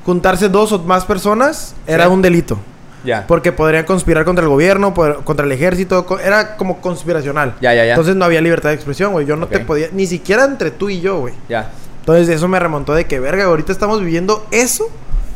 juntarse 0.05 0.49
dos 0.49 0.73
o 0.73 0.79
más 0.81 1.05
personas 1.07 1.75
era 1.87 2.05
Sí. 2.05 2.11
un 2.11 2.23
delito. 2.23 2.59
Ya. 3.05 3.27
Porque 3.27 3.53
podrían 3.53 3.85
conspirar 3.85 4.25
contra 4.25 4.43
el 4.45 4.49
gobierno, 4.51 4.93
por- 4.95 5.23
contra 5.25 5.47
el 5.47 5.53
ejército. 5.53 6.05
co- 6.07 6.19
Era 6.19 6.57
como 6.57 6.81
conspiracional. 6.81 7.55
Ya, 7.61 7.73
ya, 7.75 7.85
ya. 7.85 7.93
Entonces 7.93 8.17
no 8.17 8.25
había 8.25 8.41
libertad 8.41 8.71
de 8.71 8.75
expresión, 8.75 9.13
güey. 9.13 9.25
Yo 9.27 9.37
no 9.37 9.47
te 9.47 9.61
podía... 9.61 9.89
Ni 9.93 10.07
siquiera 10.07 10.45
entre 10.45 10.71
tú 10.71 10.89
y 10.91 11.01
yo, 11.01 11.21
güey. 11.21 11.35
ya. 11.49 11.71
Entonces 12.01 12.29
eso 12.35 12.49
me 12.49 12.59
remontó 12.59 12.95
de 12.95 13.05
que, 13.05 13.21
verga, 13.21 13.45
ahorita 13.45 13.71
estamos 13.71 14.01
viviendo 14.01 14.47
eso. 14.51 14.89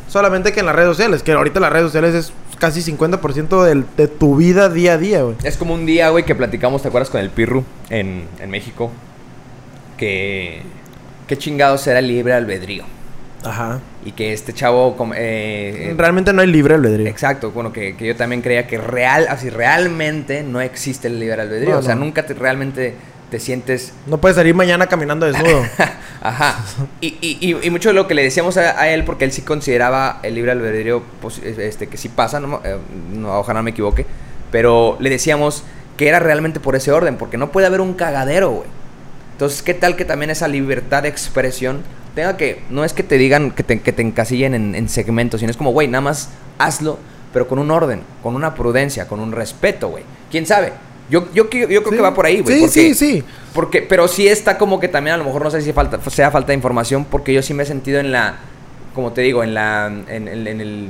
Solamente 0.08 0.52
que 0.52 0.60
en 0.60 0.66
las 0.66 0.74
redes 0.74 0.88
sociales. 0.88 1.22
Que 1.22 1.32
ahorita 1.32 1.60
las 1.60 1.70
redes 1.72 1.86
sociales 1.86 2.14
es 2.14 2.32
casi 2.58 2.80
50% 2.82 3.62
del- 3.64 3.84
de 3.96 4.08
tu 4.08 4.36
vida 4.36 4.68
día 4.68 4.94
a 4.94 4.98
día, 4.98 5.22
güey. 5.22 5.36
Es 5.44 5.56
como 5.56 5.74
un 5.74 5.84
día, 5.86 6.08
güey, 6.08 6.24
que 6.24 6.34
platicamos, 6.34 6.82
¿te 6.82 6.88
acuerdas 6.88 7.10
con 7.10 7.20
el 7.20 7.30
Pirru 7.30 7.62
en, 7.90 8.24
en 8.40 8.50
México? 8.50 8.90
Que. 9.96 10.62
¿Qué 11.26 11.38
chingados 11.38 11.86
era 11.86 12.00
libre 12.00 12.32
albedrío? 12.34 12.84
Ajá. 13.44 13.80
Y 14.04 14.12
que 14.12 14.32
este 14.32 14.52
chavo. 14.52 14.96
eh, 15.14 15.88
eh, 15.90 15.94
Realmente 15.96 16.32
no 16.32 16.42
hay 16.42 16.48
libre 16.48 16.74
albedrío. 16.74 17.06
Exacto, 17.06 17.50
bueno, 17.50 17.72
que, 17.72 17.96
que 17.96 18.06
yo 18.06 18.16
también 18.16 18.42
creía 18.42 18.66
que 18.66 18.78
real, 18.78 19.26
así 19.28 19.50
realmente 19.50 20.42
no 20.42 20.60
existe 20.60 21.08
el 21.08 21.18
libre 21.20 21.40
albedrío. 21.42 21.70
No, 21.72 21.78
o 21.78 21.82
sea, 21.82 21.94
no. 21.94 22.04
nunca 22.04 22.24
te 22.26 22.34
realmente 22.34 22.94
te 23.30 23.40
sientes 23.40 23.94
No 24.06 24.18
puedes 24.18 24.36
salir 24.36 24.54
mañana 24.54 24.86
caminando 24.88 25.24
desnudo. 25.24 25.64
Ajá. 26.20 26.62
Y, 27.00 27.16
y, 27.22 27.38
y, 27.40 27.66
y 27.66 27.70
mucho 27.70 27.88
de 27.88 27.94
lo 27.94 28.06
que 28.06 28.14
le 28.14 28.22
decíamos 28.22 28.58
a, 28.58 28.78
a 28.78 28.88
él, 28.90 29.04
porque 29.04 29.24
él 29.24 29.32
sí 29.32 29.40
consideraba 29.42 30.20
el 30.22 30.34
libre 30.34 30.52
albedrío 30.52 31.02
pues, 31.22 31.38
este, 31.38 31.86
que 31.88 31.96
sí 31.96 32.08
pasa, 32.10 32.40
no, 32.40 32.60
Eh, 32.62 32.76
no, 33.14 33.38
ojalá 33.38 33.60
no 33.60 33.64
me 33.64 33.70
equivoque, 33.70 34.04
pero 34.50 34.98
le 35.00 35.08
decíamos 35.08 35.64
que 35.96 36.08
era 36.08 36.18
realmente 36.18 36.60
por 36.60 36.76
ese 36.76 36.92
orden, 36.92 37.16
porque 37.16 37.38
no 37.38 37.50
puede 37.50 37.66
haber 37.66 37.80
un 37.80 37.94
cagadero, 37.94 38.50
güey. 38.50 38.68
Entonces, 39.32 39.62
¿qué 39.62 39.74
tal 39.74 39.96
que 39.96 40.04
también 40.04 40.30
esa 40.30 40.46
libertad 40.46 41.02
de 41.02 41.08
expresión 41.08 41.80
tenga 42.14 42.36
que, 42.36 42.62
no 42.70 42.84
es 42.84 42.92
que 42.92 43.02
te 43.02 43.18
digan 43.18 43.50
que 43.52 43.62
te, 43.62 43.80
que 43.80 43.92
te 43.92 44.02
encasillen 44.02 44.54
en, 44.54 44.74
en 44.74 44.88
segmentos, 44.88 45.40
sino 45.40 45.50
es 45.50 45.56
como, 45.56 45.72
güey, 45.72 45.88
nada 45.88 46.02
más 46.02 46.30
hazlo, 46.58 46.98
pero 47.32 47.48
con 47.48 47.58
un 47.58 47.70
orden, 47.70 48.02
con 48.22 48.34
una 48.34 48.54
prudencia, 48.54 49.08
con 49.08 49.20
un 49.20 49.32
respeto, 49.32 49.88
güey. 49.88 50.04
¿Quién 50.30 50.46
sabe? 50.46 50.72
Yo, 51.10 51.26
yo, 51.34 51.48
creo 51.50 51.82
Sí. 51.82 51.90
que 51.90 52.00
va 52.00 52.14
por 52.14 52.26
ahí, 52.26 52.40
güey. 52.40 52.54
Sí, 52.56 52.60
porque- 52.62 52.94
sí, 52.94 52.94
sí. 52.94 53.24
porque, 53.54 53.82
pero 53.82 54.08
sí 54.08 54.28
está 54.28 54.56
como 54.58 54.78
que 54.80 54.88
también 54.88 55.14
a 55.14 55.16
lo 55.18 55.24
mejor 55.24 55.42
no 55.42 55.50
sé 55.50 55.60
si 55.62 55.72
falta, 55.72 55.98
sea 56.10 56.30
falta 56.30 56.48
de 56.48 56.54
información, 56.54 57.04
porque 57.04 57.32
yo 57.34 57.42
sí 57.42 57.54
me 57.54 57.62
he 57.64 57.66
sentido 57.66 58.00
en 58.00 58.12
la, 58.12 58.36
como 58.94 59.12
te 59.12 59.20
digo, 59.22 59.42
en 59.42 59.54
la, 59.54 59.86
en, 60.08 60.28
el- 60.28 60.46
en 60.46 60.60
el, 60.60 60.88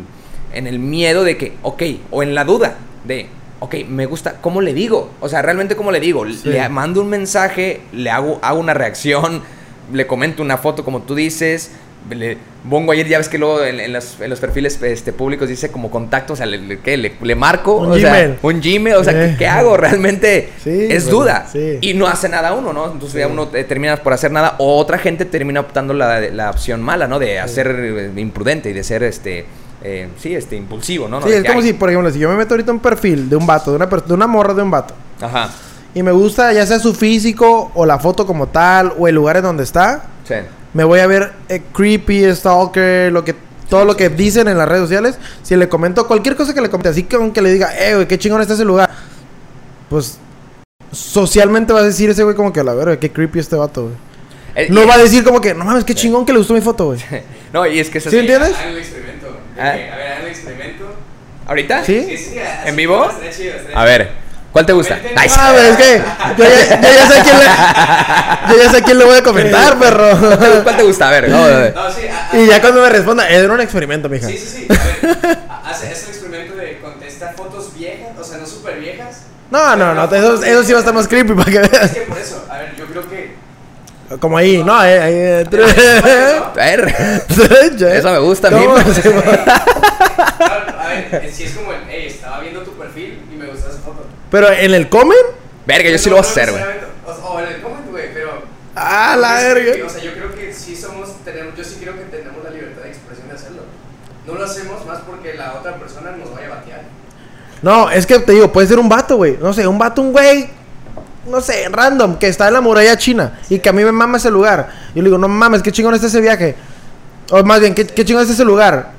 en 0.53 0.67
el 0.67 0.79
miedo 0.79 1.25
de 1.25 1.37
que, 1.37 1.53
ok, 1.63 1.83
o 2.11 2.23
en 2.23 2.35
la 2.35 2.45
duda 2.45 2.77
de, 3.05 3.27
ok, 3.61 3.77
me 3.89 4.07
gusta, 4.07 4.35
¿cómo 4.41 4.61
le 4.61 4.75
digo? 4.75 5.11
O 5.21 5.29
sea, 5.29 5.41
realmente 5.43 5.77
cómo 5.77 5.91
le 5.93 5.99
digo, 6.01 6.25
Sí. 6.29 6.49
le 6.51 6.69
mando 6.69 7.01
un 7.01 7.09
mensaje, 7.09 7.81
le 7.93 8.11
hago, 8.11 8.39
hago 8.43 8.61
una 8.61 8.75
reacción, 8.75 9.43
le 9.93 10.07
comento 10.07 10.43
una 10.43 10.59
foto 10.59 10.85
como 10.85 11.03
tú 11.03 11.15
dices. 11.15 11.71
Le 12.11 12.37
pongo 12.69 12.91
ayer, 12.91 13.07
ya 13.07 13.19
ves 13.19 13.29
que 13.29 13.39
luego 13.39 13.63
en, 13.63 13.79
en 13.79 13.93
los, 13.93 14.21
en 14.21 14.29
los 14.29 14.41
perfiles 14.41 14.83
este, 14.83 15.13
públicos 15.13 15.49
dice 15.49 15.71
como 15.71 15.89
contacto, 15.89 16.33
o 16.33 16.37
sea, 16.37 16.47
le, 16.47 16.81
¿qué? 16.81 16.97
le, 16.97 17.13
le 17.23 17.35
marco, 17.37 17.77
Un 17.77 17.93
o 17.93 17.95
sea, 17.97 18.11
Gmail. 18.11 18.39
un 18.43 18.61
Gmail, 18.61 18.97
o 18.97 19.05
sea, 19.05 19.13
¿qué, 19.13 19.25
Eh. 19.27 19.37
qué 19.39 19.47
hago? 19.47 19.77
Realmente 19.77 20.49
Sí, 20.65 20.89
es 20.91 21.07
duda. 21.09 21.47
sí. 21.51 21.79
Y 21.81 21.95
no 21.95 22.09
hace 22.09 22.29
nada 22.29 22.55
uno, 22.55 22.73
¿no? 22.73 22.91
Entonces 22.91 23.21
ya 23.21 23.29
uno 23.29 23.49
eh, 23.55 23.63
termina 23.63 23.97
por 23.99 24.13
hacer 24.13 24.33
nada. 24.33 24.57
O 24.59 24.79
otra 24.79 24.99
gente 24.99 25.25
termina 25.27 25.61
optando 25.61 25.95
la, 25.95 26.19
la 26.21 26.51
opción 26.51 26.83
mala, 26.83 27.07
¿no? 27.07 27.21
De 27.21 27.39
hacer 27.39 27.69
eh, 27.71 28.11
imprudente 28.17 28.71
y 28.71 28.73
de 28.73 28.83
ser, 28.83 29.05
este, 29.05 29.47
eh, 29.85 30.09
sí, 30.19 30.35
este, 30.35 30.57
impulsivo, 30.57 31.07
¿no? 31.07 31.21
No, 31.21 31.27
Sí, 31.29 31.33
es 31.33 31.45
como 31.45 31.63
si, 31.63 31.73
por 31.73 31.89
ejemplo, 31.89 32.11
si 32.11 32.19
yo 32.19 32.29
me 32.29 32.35
meto 32.37 32.55
ahorita 32.55 32.73
un 32.73 32.81
perfil 32.81 33.31
de 33.31 33.37
un 33.37 33.47
vato, 33.47 33.71
de 33.71 33.77
una, 33.77 33.87
de 33.87 34.13
una 34.15 34.27
morra 34.27 34.55
de 34.55 34.63
un 34.63 34.73
vato, 34.73 34.93
Ajá, 35.21 35.51
y 35.95 36.03
me 36.03 36.13
gusta 36.13 36.53
ya 36.53 36.67
sea 36.67 36.79
su 36.79 36.95
físico 36.95 37.71
o 37.75 37.85
la 37.87 37.99
foto 37.99 38.27
como 38.27 38.49
tal 38.49 38.93
o 38.99 39.09
el 39.09 39.15
lugar 39.15 39.37
en 39.39 39.43
donde 39.45 39.63
está, 39.65 40.05
sí. 40.27 40.35
me 40.75 40.85
voy 40.85 41.01
a 41.01 41.07
ver 41.07 41.33
eh, 41.49 41.63
creepy, 41.73 42.35
stalker, 42.35 43.13
lo 43.13 43.25
que 43.25 43.35
todo 43.69 43.85
lo 43.87 43.97
que 43.97 44.11
dicen 44.11 44.49
en 44.49 44.59
las 44.59 44.69
redes 44.69 44.83
sociales. 44.83 45.19
Si 45.43 45.57
le 45.57 45.67
comento 45.69 46.07
cualquier 46.07 46.37
cosa 46.37 46.53
que 46.53 46.61
le 46.61 46.69
comente, 46.69 46.91
así 46.91 47.05
que 47.05 47.17
aunque 47.17 47.41
le 47.41 47.51
diga, 47.53 47.71
eh, 47.79 47.95
güey, 47.95 48.07
qué 48.07 48.19
chingón 48.19 48.43
está 48.43 48.53
ese 48.53 48.67
lugar, 48.67 48.91
pues 49.89 50.19
socialmente 50.91 51.73
va 51.73 51.81
a 51.81 51.83
decir 51.85 52.11
ese 52.11 52.23
güey 52.23 52.37
como 52.37 52.53
que 52.53 52.61
a 52.61 52.65
la 52.65 52.75
verga, 52.75 52.99
qué 52.99 53.11
creepy 53.11 53.39
este 53.39 53.57
vato, 53.57 53.85
güey. 53.85 53.95
Eh, 54.55 54.67
No 54.71 54.87
va 54.87 54.95
a 54.95 54.99
decir 54.99 55.25
como 55.25 55.41
que, 55.41 55.55
no 55.55 55.65
mames, 55.65 55.85
qué 55.85 55.95
chingón 55.95 56.27
que 56.27 56.33
le 56.33 56.39
gustó 56.39 56.53
mi 56.55 56.61
foto, 56.61 56.87
güey. 56.87 57.01
No, 57.53 57.67
y 57.67 57.79
es 57.81 57.89
que 57.91 57.99
es 57.99 58.05
¿Sí 58.05 58.09
así. 58.09 58.19
entiendes? 58.19 58.55
Hagan 58.57 58.69
el 58.73 58.79
experimento. 58.79 59.27
¿Ah? 59.59 59.69
A 59.69 59.73
ver, 59.73 59.93
hagan 59.93 60.23
el 60.23 60.29
experimento. 60.29 60.85
¿Ahorita? 61.47 61.85
¿Sí? 61.85 62.05
Sí, 62.09 62.17
sí, 62.19 62.39
así 62.39 62.69
¿En 62.69 62.77
vivo? 62.77 63.07
A 63.75 63.85
ver, 63.85 64.11
¿cuál 64.53 64.67
te 64.67 64.73
gusta? 64.73 64.97
Nice. 64.97 65.35
Ah, 65.39 65.55
es 65.69 65.77
que 65.77 66.03
yo 66.39 66.45
ya, 66.45 66.81
yo 66.81 66.89
ya 66.89 67.07
sé 67.07 67.23
quién 67.23 67.39
le, 67.39 67.45
yo 68.57 68.63
ya 68.63 68.71
sé 68.71 68.77
a 68.77 68.83
quién 68.83 68.99
le 68.99 69.05
voy 69.05 69.17
a 69.17 69.23
comentar, 69.23 69.79
perro. 69.79 70.17
¿Cuál 70.63 70.77
te 70.77 70.83
gusta? 70.83 71.09
A 71.09 71.11
ver, 71.13 71.29
no, 71.29 71.43
a 71.45 71.47
ver. 71.49 71.75
No, 71.75 71.91
sí, 71.93 72.01
a- 72.07 72.31
a- 72.31 72.39
Y 72.39 72.47
ya 72.47 72.61
cuando 72.61 72.81
me 72.83 72.89
responda, 72.91 73.29
era 73.29 73.53
un 73.53 73.61
experimento, 73.61 74.09
mija. 74.09 74.29
Sí, 74.29 74.39
sí, 74.39 74.47
sí. 74.47 74.67
A 74.71 74.75
ver, 74.75 75.39
hace, 75.65 75.89
hace 75.89 76.05
el 76.05 76.11
experimento 76.11 76.55
de 76.57 76.79
contestar 76.81 77.35
fotos 77.35 77.75
viejas, 77.75 78.11
o 78.19 78.25
sea, 78.25 78.39
no 78.39 78.47
súper 78.47 78.79
viejas. 78.79 79.23
No, 79.51 79.77
no, 79.77 79.95
no, 79.95 80.05
eso, 80.05 80.43
eso 80.43 80.65
sí 80.65 80.73
va 80.73 80.79
a 80.79 80.81
estar 80.81 80.95
más 80.95 81.07
creepy 81.09 81.35
para 81.35 81.51
que 81.51 81.59
Es 81.61 81.71
veas. 81.71 81.91
que 81.91 82.01
por 82.03 82.19
eso, 82.19 82.45
a 82.51 82.57
ver, 82.59 82.75
yo 82.77 82.87
creo 82.87 83.09
que. 83.09 83.33
Como 84.21 84.37
ahí, 84.37 84.63
no, 84.63 84.83
eh, 84.85 85.01
ahí. 85.01 85.15
eh, 85.15 85.47
A 86.45 86.51
ver. 86.55 86.95
Eso 87.97 88.11
me 88.11 88.19
gusta 88.19 88.49
a 88.49 88.51
mí, 88.51 88.65
a 88.67 88.75
ver, 90.89 91.31
si 91.33 91.45
es 91.45 91.53
como 91.53 91.73
el, 91.73 91.79
hey, 91.89 92.07
estaba 92.09 92.41
viendo 92.41 92.61
tu 92.61 92.73
perfil 92.73 93.21
y 93.33 93.37
me 93.37 93.47
gustó 93.47 93.69
esa 93.71 93.79
foto. 93.79 94.05
Pero 94.33 94.51
en 94.51 94.75
el 94.75 94.89
comment, 94.89 95.43
Verga, 95.67 95.91
yo 95.91 95.99
sí 95.99 96.11
lo 96.11 96.17
voy 96.17 96.25
a 96.25 96.29
hacer, 96.29 96.51
güey. 96.51 96.63
O, 97.25 97.39
en 97.39 97.47
el 97.47 97.63
comment, 97.63 97.91
güey, 97.91 98.13
pero. 98.13 98.43
ah, 98.75 99.17
la 99.17 99.47
es 99.47 99.55
verga. 99.55 99.87
O 99.87 99.89
sea, 99.89 100.03
yo 100.03 100.13
creo 100.13 100.35
que 100.35 100.53
sí 100.53 100.75
somos, 100.75 101.23
tenemos, 101.25 101.55
yo 101.57 101.63
sí 101.63 101.77
creo 101.81 101.95
que 101.95 102.05
tenemos 102.05 102.43
la 102.43 102.51
libertad 102.51 102.83
de 102.83 102.89
expresión 102.89 103.29
de 103.29 103.35
hacerlo. 103.35 103.63
No 104.27 104.35
lo 104.35 104.45
hacemos 104.45 104.85
más 104.87 105.01
porque 105.01 105.35
la 105.35 105.55
otra 105.55 105.77
persona 105.77 106.13
nos 106.13 106.35
vaya 106.35 106.47
a 106.49 106.51
batear. 106.57 106.81
No, 107.61 107.91
es 107.91 108.07
que 108.07 108.19
te 108.19 108.33
digo, 108.33 108.51
puede 108.53 108.67
ser 108.67 108.79
un 108.79 108.89
vato, 108.89 109.17
güey. 109.17 109.37
No 109.41 109.53
sé, 109.53 109.67
un 109.67 109.79
vato, 109.79 110.03
un 110.03 110.13
güey, 110.13 110.49
no 111.29 111.41
sé, 111.41 111.69
random, 111.69 112.19
que 112.19 112.27
está 112.27 112.49
en 112.49 112.55
la 112.55 112.61
muralla 112.61 112.97
china 112.97 113.39
y 113.49 113.61
que 113.61 113.69
a 113.69 113.73
mí 113.73 113.85
me 113.85 113.93
mama 113.93 114.17
ese 114.17 114.31
lugar. 114.31 114.71
Yo 114.95 115.03
le 115.03 115.09
digo, 115.11 115.19
no 115.19 115.29
mames, 115.29 115.63
qué 115.63 115.71
chingón 115.71 115.95
está 115.95 116.09
ese 116.09 116.21
viaje. 116.21 116.57
O 117.31 117.43
más 117.45 117.61
bien, 117.61 117.75
qué, 117.75 117.87
qué 117.87 118.05
chingón 118.05 118.23
está 118.23 118.35
ese 118.35 118.45
lugar. 118.45 118.93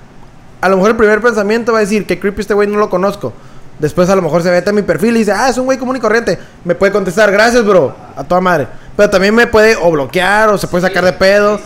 A 0.62 0.70
lo 0.70 0.78
mejor 0.78 0.92
el 0.92 0.98
primer 0.98 1.20
pensamiento 1.22 1.74
va 1.74 1.80
a 1.80 1.82
decir 1.82 2.06
que 2.06 2.20
creepy 2.20 2.40
este 2.40 2.54
güey 2.54 2.70
no 2.70 2.78
lo 2.78 2.90
conozco. 2.90 3.34
Después 3.80 4.10
a 4.10 4.16
lo 4.16 4.22
mejor 4.22 4.44
se 4.44 4.52
mete 4.52 4.70
a 4.70 4.74
mi 4.74 4.82
perfil 4.84 5.16
y 5.16 5.20
dice, 5.20 5.32
ah, 5.32 5.50
es 5.50 5.58
un 5.58 5.66
güey 5.66 5.78
común 5.78 5.96
y 5.98 6.00
corriente. 6.00 6.38
Me 6.64 6.76
puede 6.76 6.92
contestar, 6.92 7.32
gracias, 7.32 7.66
bro, 7.66 7.96
a 8.16 8.24
toda 8.24 8.40
madre. 8.40 8.68
Pero 8.96 9.10
también 9.10 9.34
me 9.36 9.48
puede 9.48 9.76
o 9.76 9.92
bloquear 9.92 10.50
o 10.50 10.58
se 10.58 10.68
puede 10.68 10.84
sacar 10.88 11.04
de 11.04 11.14
pedo. 11.14 11.60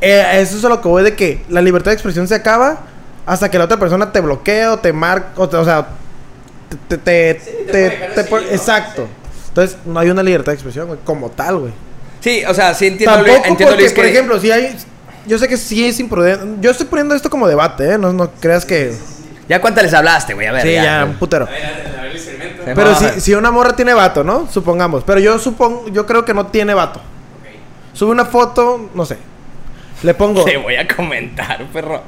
Eh, 0.00 0.24
eso 0.40 0.56
es 0.56 0.64
a 0.64 0.68
lo 0.68 0.80
que 0.80 0.88
voy 0.88 1.02
de 1.02 1.14
que 1.16 1.44
la 1.48 1.60
libertad 1.60 1.90
de 1.90 1.94
expresión 1.94 2.28
se 2.28 2.34
acaba 2.36 2.78
hasta 3.26 3.50
que 3.50 3.58
la 3.58 3.64
otra 3.64 3.76
persona 3.78 4.12
te 4.12 4.20
bloquea 4.20 4.72
o 4.74 4.78
te 4.78 4.92
marca, 4.92 5.28
o, 5.36 5.48
te- 5.48 5.56
o 5.56 5.64
sea, 5.64 5.88
te... 6.88 6.96
te, 6.96 7.34
te- 7.34 7.40
Sí, 7.44 7.50
te 8.14 8.20
exacto. 8.54 9.02
Sí. 9.32 9.44
Entonces, 9.48 9.76
no 9.84 9.98
hay 9.98 10.08
una 10.10 10.22
libertad 10.22 10.52
de 10.52 10.54
expresión, 10.54 10.86
güey, 10.86 11.00
como 11.04 11.28
tal, 11.30 11.58
güey. 11.58 11.72
Sí, 12.20 12.42
o 12.48 12.54
sea, 12.54 12.72
sí 12.74 12.86
entiendo, 12.86 13.16
Tampoco 13.16 13.36
entiendo 13.46 13.74
porque, 13.76 13.90
por 13.90 14.04
ejemplo, 14.06 14.40
si 14.40 14.50
hay... 14.50 14.76
Yo 15.26 15.38
sé 15.38 15.46
que 15.48 15.56
sí 15.56 15.84
es 15.86 15.98
imprudente. 16.00 16.46
Yo 16.60 16.70
estoy 16.70 16.86
poniendo 16.86 17.14
esto 17.14 17.28
como 17.28 17.46
debate, 17.48 17.92
¿eh? 17.92 17.98
No, 17.98 18.12
no 18.12 18.30
creas 18.40 18.64
que... 18.64 18.94
¿Ya 19.48 19.60
cuántas 19.60 19.84
les 19.84 19.94
hablaste, 19.94 20.34
güey? 20.34 20.46
A 20.46 20.52
ver, 20.52 20.62
Sí, 20.62 20.72
ya, 20.74 21.04
un 21.06 21.14
putero. 21.14 21.46
A 21.46 21.50
ver, 21.50 21.64
a 21.64 21.68
ver, 21.68 21.98
a 21.98 22.02
ver 22.02 22.10
el 22.10 22.16
experimento. 22.16 22.62
Pero 22.66 22.90
No, 22.90 22.98
si, 22.98 23.20
si 23.20 23.34
una 23.34 23.50
morra 23.50 23.74
tiene 23.74 23.94
vato, 23.94 24.22
¿no? 24.24 24.46
Supongamos. 24.50 25.04
Pero 25.04 25.20
yo 25.20 25.38
supongo... 25.38 25.88
Yo 25.88 26.04
creo 26.06 26.24
que 26.24 26.34
no 26.34 26.46
tiene 26.48 26.74
vato. 26.74 26.98
Ok. 27.00 27.94
Sube 27.94 28.10
una 28.10 28.26
foto, 28.26 28.90
no 28.94 29.06
sé. 29.06 29.16
Le 30.02 30.12
pongo... 30.14 30.44
Te 30.44 30.56
voy 30.58 30.76
a 30.76 30.86
comentar, 30.86 31.64
perro. 31.72 32.02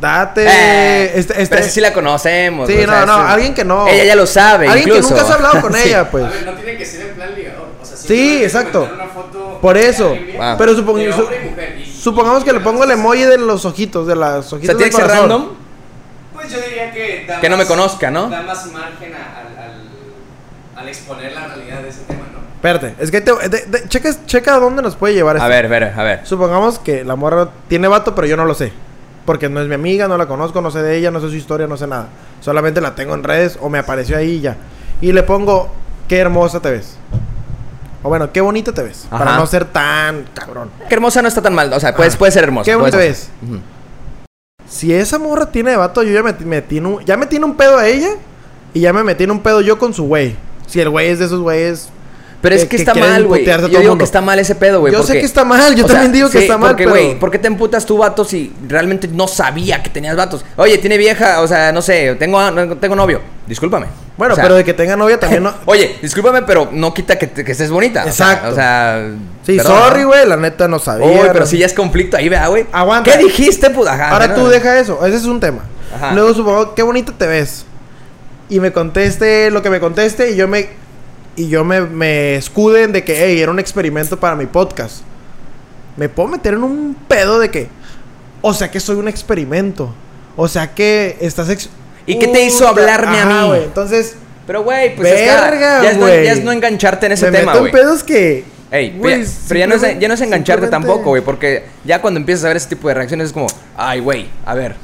Date... 0.00 0.46
Eh, 0.48 1.12
este, 1.18 1.42
este, 1.42 1.54
Pero 1.54 1.62
si 1.66 1.70
sí 1.70 1.80
la 1.82 1.92
conocemos. 1.92 2.66
Sí, 2.66 2.74
o 2.78 2.86
sea, 2.86 3.04
no, 3.04 3.18
no, 3.18 3.26
es- 3.26 3.32
alguien 3.34 3.52
que 3.54 3.64
no. 3.64 3.86
Ella 3.86 4.04
ya 4.04 4.16
lo 4.16 4.26
sabe, 4.26 4.66
Alguien 4.66 4.88
incluso. 4.88 5.08
que 5.10 5.14
nunca 5.20 5.26
has 5.26 5.30
hablado 5.34 5.60
con 5.60 5.74
Sí. 5.74 5.88
ella, 5.88 6.10
pues. 6.10 6.24
A 6.24 6.28
ver, 6.30 6.46
no 6.46 6.52
tiene 6.54 6.78
que 6.78 6.86
ser 6.86 7.08
en 7.08 7.14
plan 7.14 7.34
ligador. 7.36 7.66
O 7.82 7.84
sea, 7.84 7.96
Sí, 7.96 8.42
exacto. 8.42 8.80
comentar 8.88 9.04
una 9.06 9.12
foto 9.14 9.58
Por 9.60 9.76
eso. 9.76 10.16
Pero 10.56 10.72
supong- 10.72 10.96
de 11.04 11.12
su- 11.12 11.20
hombre 11.20 11.40
y 11.44 11.50
mujer, 11.50 11.78
y- 11.78 12.00
supongamos 12.00 12.40
y- 12.42 12.44
que 12.46 12.52
le 12.54 12.60
pongo 12.60 12.84
el 12.84 12.90
emoji 12.92 13.24
de 13.24 13.36
los 13.36 13.66
ojitos, 13.66 14.06
de 14.06 14.16
las 14.16 14.50
O 14.50 14.56
ojitos 14.56 14.76
sea, 14.76 14.76
tiene 14.76 14.84
del 14.84 14.90
que 14.90 14.96
ser 14.96 15.04
corazón. 15.04 15.28
random. 15.30 15.65
Pues 16.48 16.62
yo 16.62 16.68
diría 16.68 16.90
que 16.92 17.24
da 17.26 17.40
Que 17.40 17.48
no 17.48 17.56
me 17.56 17.64
más- 17.64 17.68
conozca, 17.68 18.10
¿no? 18.10 18.28
Da 18.28 18.42
más 18.42 18.66
margen 18.72 19.12
a- 19.14 19.40
al, 19.40 19.46
al, 19.58 20.80
al 20.82 20.88
exponer 20.88 21.32
la 21.32 21.46
realidad 21.48 21.80
de 21.82 21.88
ese 21.88 22.00
tema, 22.02 22.20
¿no? 22.32 22.38
Espérate, 22.56 22.94
es 22.98 23.10
que 23.10 23.20
te, 23.20 23.32
de- 23.48 23.66
de- 23.66 23.88
checa, 23.88 24.10
checa 24.26 24.54
a 24.54 24.58
dónde 24.58 24.82
nos 24.82 24.96
puede 24.96 25.14
llevar 25.14 25.36
A 25.36 25.38
esto. 25.40 25.48
ver, 25.48 25.66
a 25.66 25.68
ver, 25.68 25.84
a 25.98 26.02
ver. 26.02 26.20
Supongamos 26.26 26.78
que 26.78 27.04
la 27.04 27.16
morra 27.16 27.50
tiene 27.68 27.88
vato, 27.88 28.14
pero 28.14 28.26
yo 28.26 28.36
no 28.36 28.44
lo 28.44 28.54
sé. 28.54 28.72
Porque 29.24 29.48
no 29.48 29.60
es 29.60 29.66
mi 29.68 29.74
amiga, 29.74 30.06
no 30.08 30.16
la 30.16 30.26
conozco, 30.26 30.60
no 30.60 30.70
sé 30.70 30.82
de 30.82 30.96
ella, 30.96 31.10
no 31.10 31.20
sé 31.20 31.28
su 31.28 31.34
historia, 31.34 31.66
no 31.66 31.76
sé 31.76 31.86
nada. 31.86 32.06
Solamente 32.40 32.80
la 32.80 32.94
tengo 32.94 33.14
en 33.14 33.24
redes 33.24 33.58
o 33.60 33.68
me 33.68 33.78
apareció 33.78 34.16
ahí 34.16 34.34
y 34.36 34.40
ya. 34.40 34.56
Y 35.00 35.12
le 35.12 35.22
pongo, 35.24 35.68
qué 36.08 36.18
hermosa 36.18 36.60
te 36.60 36.70
ves. 36.70 36.96
O 38.04 38.08
bueno, 38.08 38.30
qué 38.32 38.40
bonita 38.40 38.72
te 38.72 38.82
ves. 38.84 39.06
Para 39.10 39.30
Ajá. 39.32 39.38
no 39.40 39.46
ser 39.46 39.64
tan 39.64 40.26
cabrón. 40.32 40.70
Qué 40.88 40.94
hermosa 40.94 41.22
no 41.22 41.28
está 41.28 41.42
tan 41.42 41.54
mal. 41.54 41.72
O 41.72 41.80
sea, 41.80 41.94
puede, 41.96 42.10
Ah. 42.10 42.14
puede 42.16 42.30
ser 42.32 42.44
hermosa. 42.44 42.64
Qué 42.70 42.76
bonita 42.76 42.98
ser. 42.98 43.08
ves. 43.08 43.30
Ujú. 43.42 43.58
Si 44.68 44.92
esa 44.92 45.18
morra 45.18 45.46
tiene 45.50 45.76
vato, 45.76 46.02
yo 46.02 46.12
ya 46.12 46.22
me, 46.22 46.32
me 46.44 46.62
tiene 46.62 46.88
un, 46.88 47.04
ya 47.04 47.16
me 47.16 47.26
tiene 47.26 47.44
un 47.44 47.56
pedo 47.56 47.78
a 47.78 47.86
ella 47.86 48.10
y 48.74 48.80
ya 48.80 48.92
me 48.92 49.02
metí 49.04 49.24
en 49.24 49.30
un 49.30 49.40
pedo 49.40 49.60
yo 49.60 49.78
con 49.78 49.94
su 49.94 50.04
güey. 50.04 50.36
Si 50.66 50.80
el 50.80 50.90
güey 50.90 51.08
es 51.08 51.18
de 51.20 51.26
esos 51.26 51.40
güeyes. 51.40 51.88
Pero 52.42 52.54
es 52.54 52.64
que- 52.66 52.76
está 52.76 52.94
mal, 52.94 53.24
güey. 53.26 53.44
Yo 53.44 53.56
digo 53.68 53.80
mundo. 53.82 53.98
que 53.98 54.04
está 54.04 54.20
mal 54.20 54.38
ese 54.38 54.54
pedo, 54.54 54.80
güey. 54.80 54.92
Yo 54.92 55.02
sé 55.02 55.14
que 55.14 55.24
está 55.24 55.44
mal, 55.44 55.74
yo 55.74 55.84
o 55.84 55.88
sea, 55.88 55.96
también 55.96 56.12
digo 56.12 56.28
que 56.28 56.38
sí, 56.38 56.44
está 56.44 56.58
mal, 56.58 56.70
porque, 56.70 56.84
pero- 56.84 56.90
güey, 56.94 57.18
¿por 57.18 57.30
qué 57.30 57.38
te 57.38 57.46
emputas 57.48 57.86
tú, 57.86 57.98
vato, 57.98 58.24
si 58.24 58.52
realmente 58.68 59.08
no 59.08 59.26
sabía 59.26 59.82
que 59.82 59.88
tenías 59.90 60.16
vatos? 60.16 60.44
Oye, 60.56 60.78
tiene 60.78 60.98
vieja, 60.98 61.40
o 61.40 61.48
sea, 61.48 61.72
no 61.72 61.80
sé, 61.80 62.14
tengo, 62.16 62.38
tengo 62.76 62.94
novio. 62.94 63.20
Discúlpame. 63.46 63.86
Bueno, 64.16 64.32
O 64.32 64.36
sea, 64.36 64.44
pero 64.44 64.54
de 64.54 64.64
que 64.64 64.72
tenga 64.72 64.96
novia 64.96 65.20
también 65.20 65.42
no. 65.42 65.52
Oye, 65.66 65.98
discúlpame, 66.00 66.42
pero 66.42 66.70
no 66.72 66.94
quita 66.94 67.18
que, 67.18 67.30
que 67.30 67.52
estés 67.52 67.70
bonita. 67.70 68.00
o 68.06 68.10
sea, 68.12 68.32
Exacto. 68.32 68.50
O 68.50 68.54
sea, 68.54 69.10
Sí, 69.44 69.56
perdón, 69.58 69.78
sorry, 69.78 70.00
¿no? 70.02 70.08
güey, 70.08 70.26
la 70.26 70.36
neta 70.36 70.68
no 70.68 70.78
sabía. 70.78 71.06
Uy, 71.06 71.18
pero 71.28 71.40
no- 71.40 71.46
si 71.46 71.58
ya 71.58 71.66
es 71.66 71.74
conflicto 71.74 72.16
ahí, 72.16 72.28
vea, 72.28 72.46
güey. 72.48 72.66
Aguanta. 72.72 73.10
¿Qué 73.12 73.18
dijiste, 73.18 73.70
puta? 73.70 73.92
Ajá, 73.92 74.10
Ahora 74.10 74.28
¿no? 74.28 74.34
tú 74.34 74.46
deja 74.48 74.78
eso, 74.78 75.04
ese 75.06 75.16
es 75.16 75.24
un 75.26 75.38
tema. 75.40 75.64
Ajá. 75.94 76.12
Luego 76.14 76.32
supongo, 76.34 76.74
qué 76.74 76.82
bonita 76.82 77.12
te 77.16 77.26
ves. 77.26 77.64
Y 78.48 78.60
me 78.60 78.72
conteste 78.72 79.50
lo 79.50 79.60
que 79.62 79.70
me 79.70 79.80
conteste 79.80 80.30
y 80.30 80.36
yo 80.36 80.48
me 80.48 80.68
y 81.38 81.48
yo 81.48 81.64
me, 81.64 81.82
me 81.82 82.36
escuden 82.36 82.92
de 82.92 83.04
que, 83.04 83.22
hey, 83.26 83.38
era 83.40 83.50
un 83.50 83.58
experimento 83.58 84.18
para 84.18 84.34
mi 84.34 84.46
podcast. 84.46 85.02
Me 85.98 86.08
puedo 86.08 86.28
meter 86.30 86.54
en 86.54 86.62
un 86.62 86.96
pedo 87.08 87.38
de 87.38 87.50
que, 87.50 87.68
o 88.40 88.54
sea 88.54 88.70
que 88.70 88.80
soy 88.80 88.96
un 88.96 89.08
experimento. 89.08 89.92
O 90.36 90.48
sea 90.48 90.74
que 90.74 91.16
estás... 91.20 91.50
ex- 91.50 91.68
¿Y 92.06 92.18
qué 92.18 92.28
te 92.28 92.44
hizo 92.44 92.66
hablarme 92.68 93.18
a 93.18 93.24
mí? 93.26 93.46
güey, 93.48 93.64
Entonces, 93.64 94.16
Pero, 94.46 94.62
güey, 94.62 94.94
pues 94.94 95.08
es 95.12 95.20
que 95.20 95.26
ya, 95.26 95.90
es 95.90 95.96
no, 95.96 96.02
güey. 96.06 96.24
ya 96.24 96.32
es 96.32 96.44
no 96.44 96.52
engancharte 96.52 97.06
en 97.06 97.12
ese 97.12 97.30
me 97.30 97.38
tema, 97.38 97.56
güey. 97.56 97.72
pedos 97.72 98.02
que... 98.04 98.44
Ey, 98.70 98.90
ya- 99.02 99.24
pero 99.48 99.60
ya 99.60 99.66
no, 99.66 99.74
es, 99.76 99.98
ya 99.98 100.08
no 100.08 100.14
es 100.14 100.20
engancharte 100.20 100.66
tampoco, 100.68 101.04
güey, 101.10 101.22
porque 101.22 101.64
ya 101.84 102.00
cuando 102.00 102.18
empiezas 102.20 102.44
a 102.44 102.48
ver 102.48 102.56
ese 102.56 102.68
tipo 102.68 102.88
de 102.88 102.94
reacciones 102.94 103.28
es 103.28 103.32
como, 103.32 103.46
ay, 103.76 104.00
güey, 104.00 104.26
a 104.44 104.54
ver, 104.54 104.74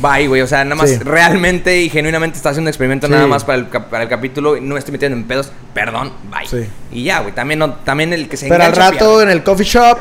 bye, 0.00 0.26
güey, 0.26 0.40
o 0.42 0.46
sea, 0.46 0.64
nada 0.64 0.76
más 0.76 0.88
Sí. 0.90 0.98
realmente 0.98 1.78
y 1.80 1.88
genuinamente 1.90 2.36
estás 2.38 2.52
haciendo 2.52 2.66
un 2.68 2.70
experimento 2.70 3.06
Sí. 3.06 3.12
nada 3.12 3.26
más 3.26 3.44
para 3.44 3.58
el, 3.58 3.66
para 3.66 4.02
el 4.04 4.08
capítulo 4.08 4.56
y 4.56 4.60
no 4.62 4.72
me 4.74 4.78
estoy 4.78 4.92
metiendo 4.92 5.16
en 5.18 5.24
pedos, 5.24 5.52
perdón, 5.74 6.12
bye. 6.30 6.46
Sí. 6.48 6.66
Y 6.92 7.04
ya, 7.04 7.20
güey, 7.20 7.34
también, 7.34 7.58
no, 7.58 7.74
también 7.74 8.12
el 8.14 8.28
que 8.28 8.36
se 8.38 8.48
Pero 8.48 8.64
al 8.64 8.72
rato 8.74 9.20
en 9.22 9.28
el 9.30 9.42
coffee 9.42 9.66
shop, 9.66 9.98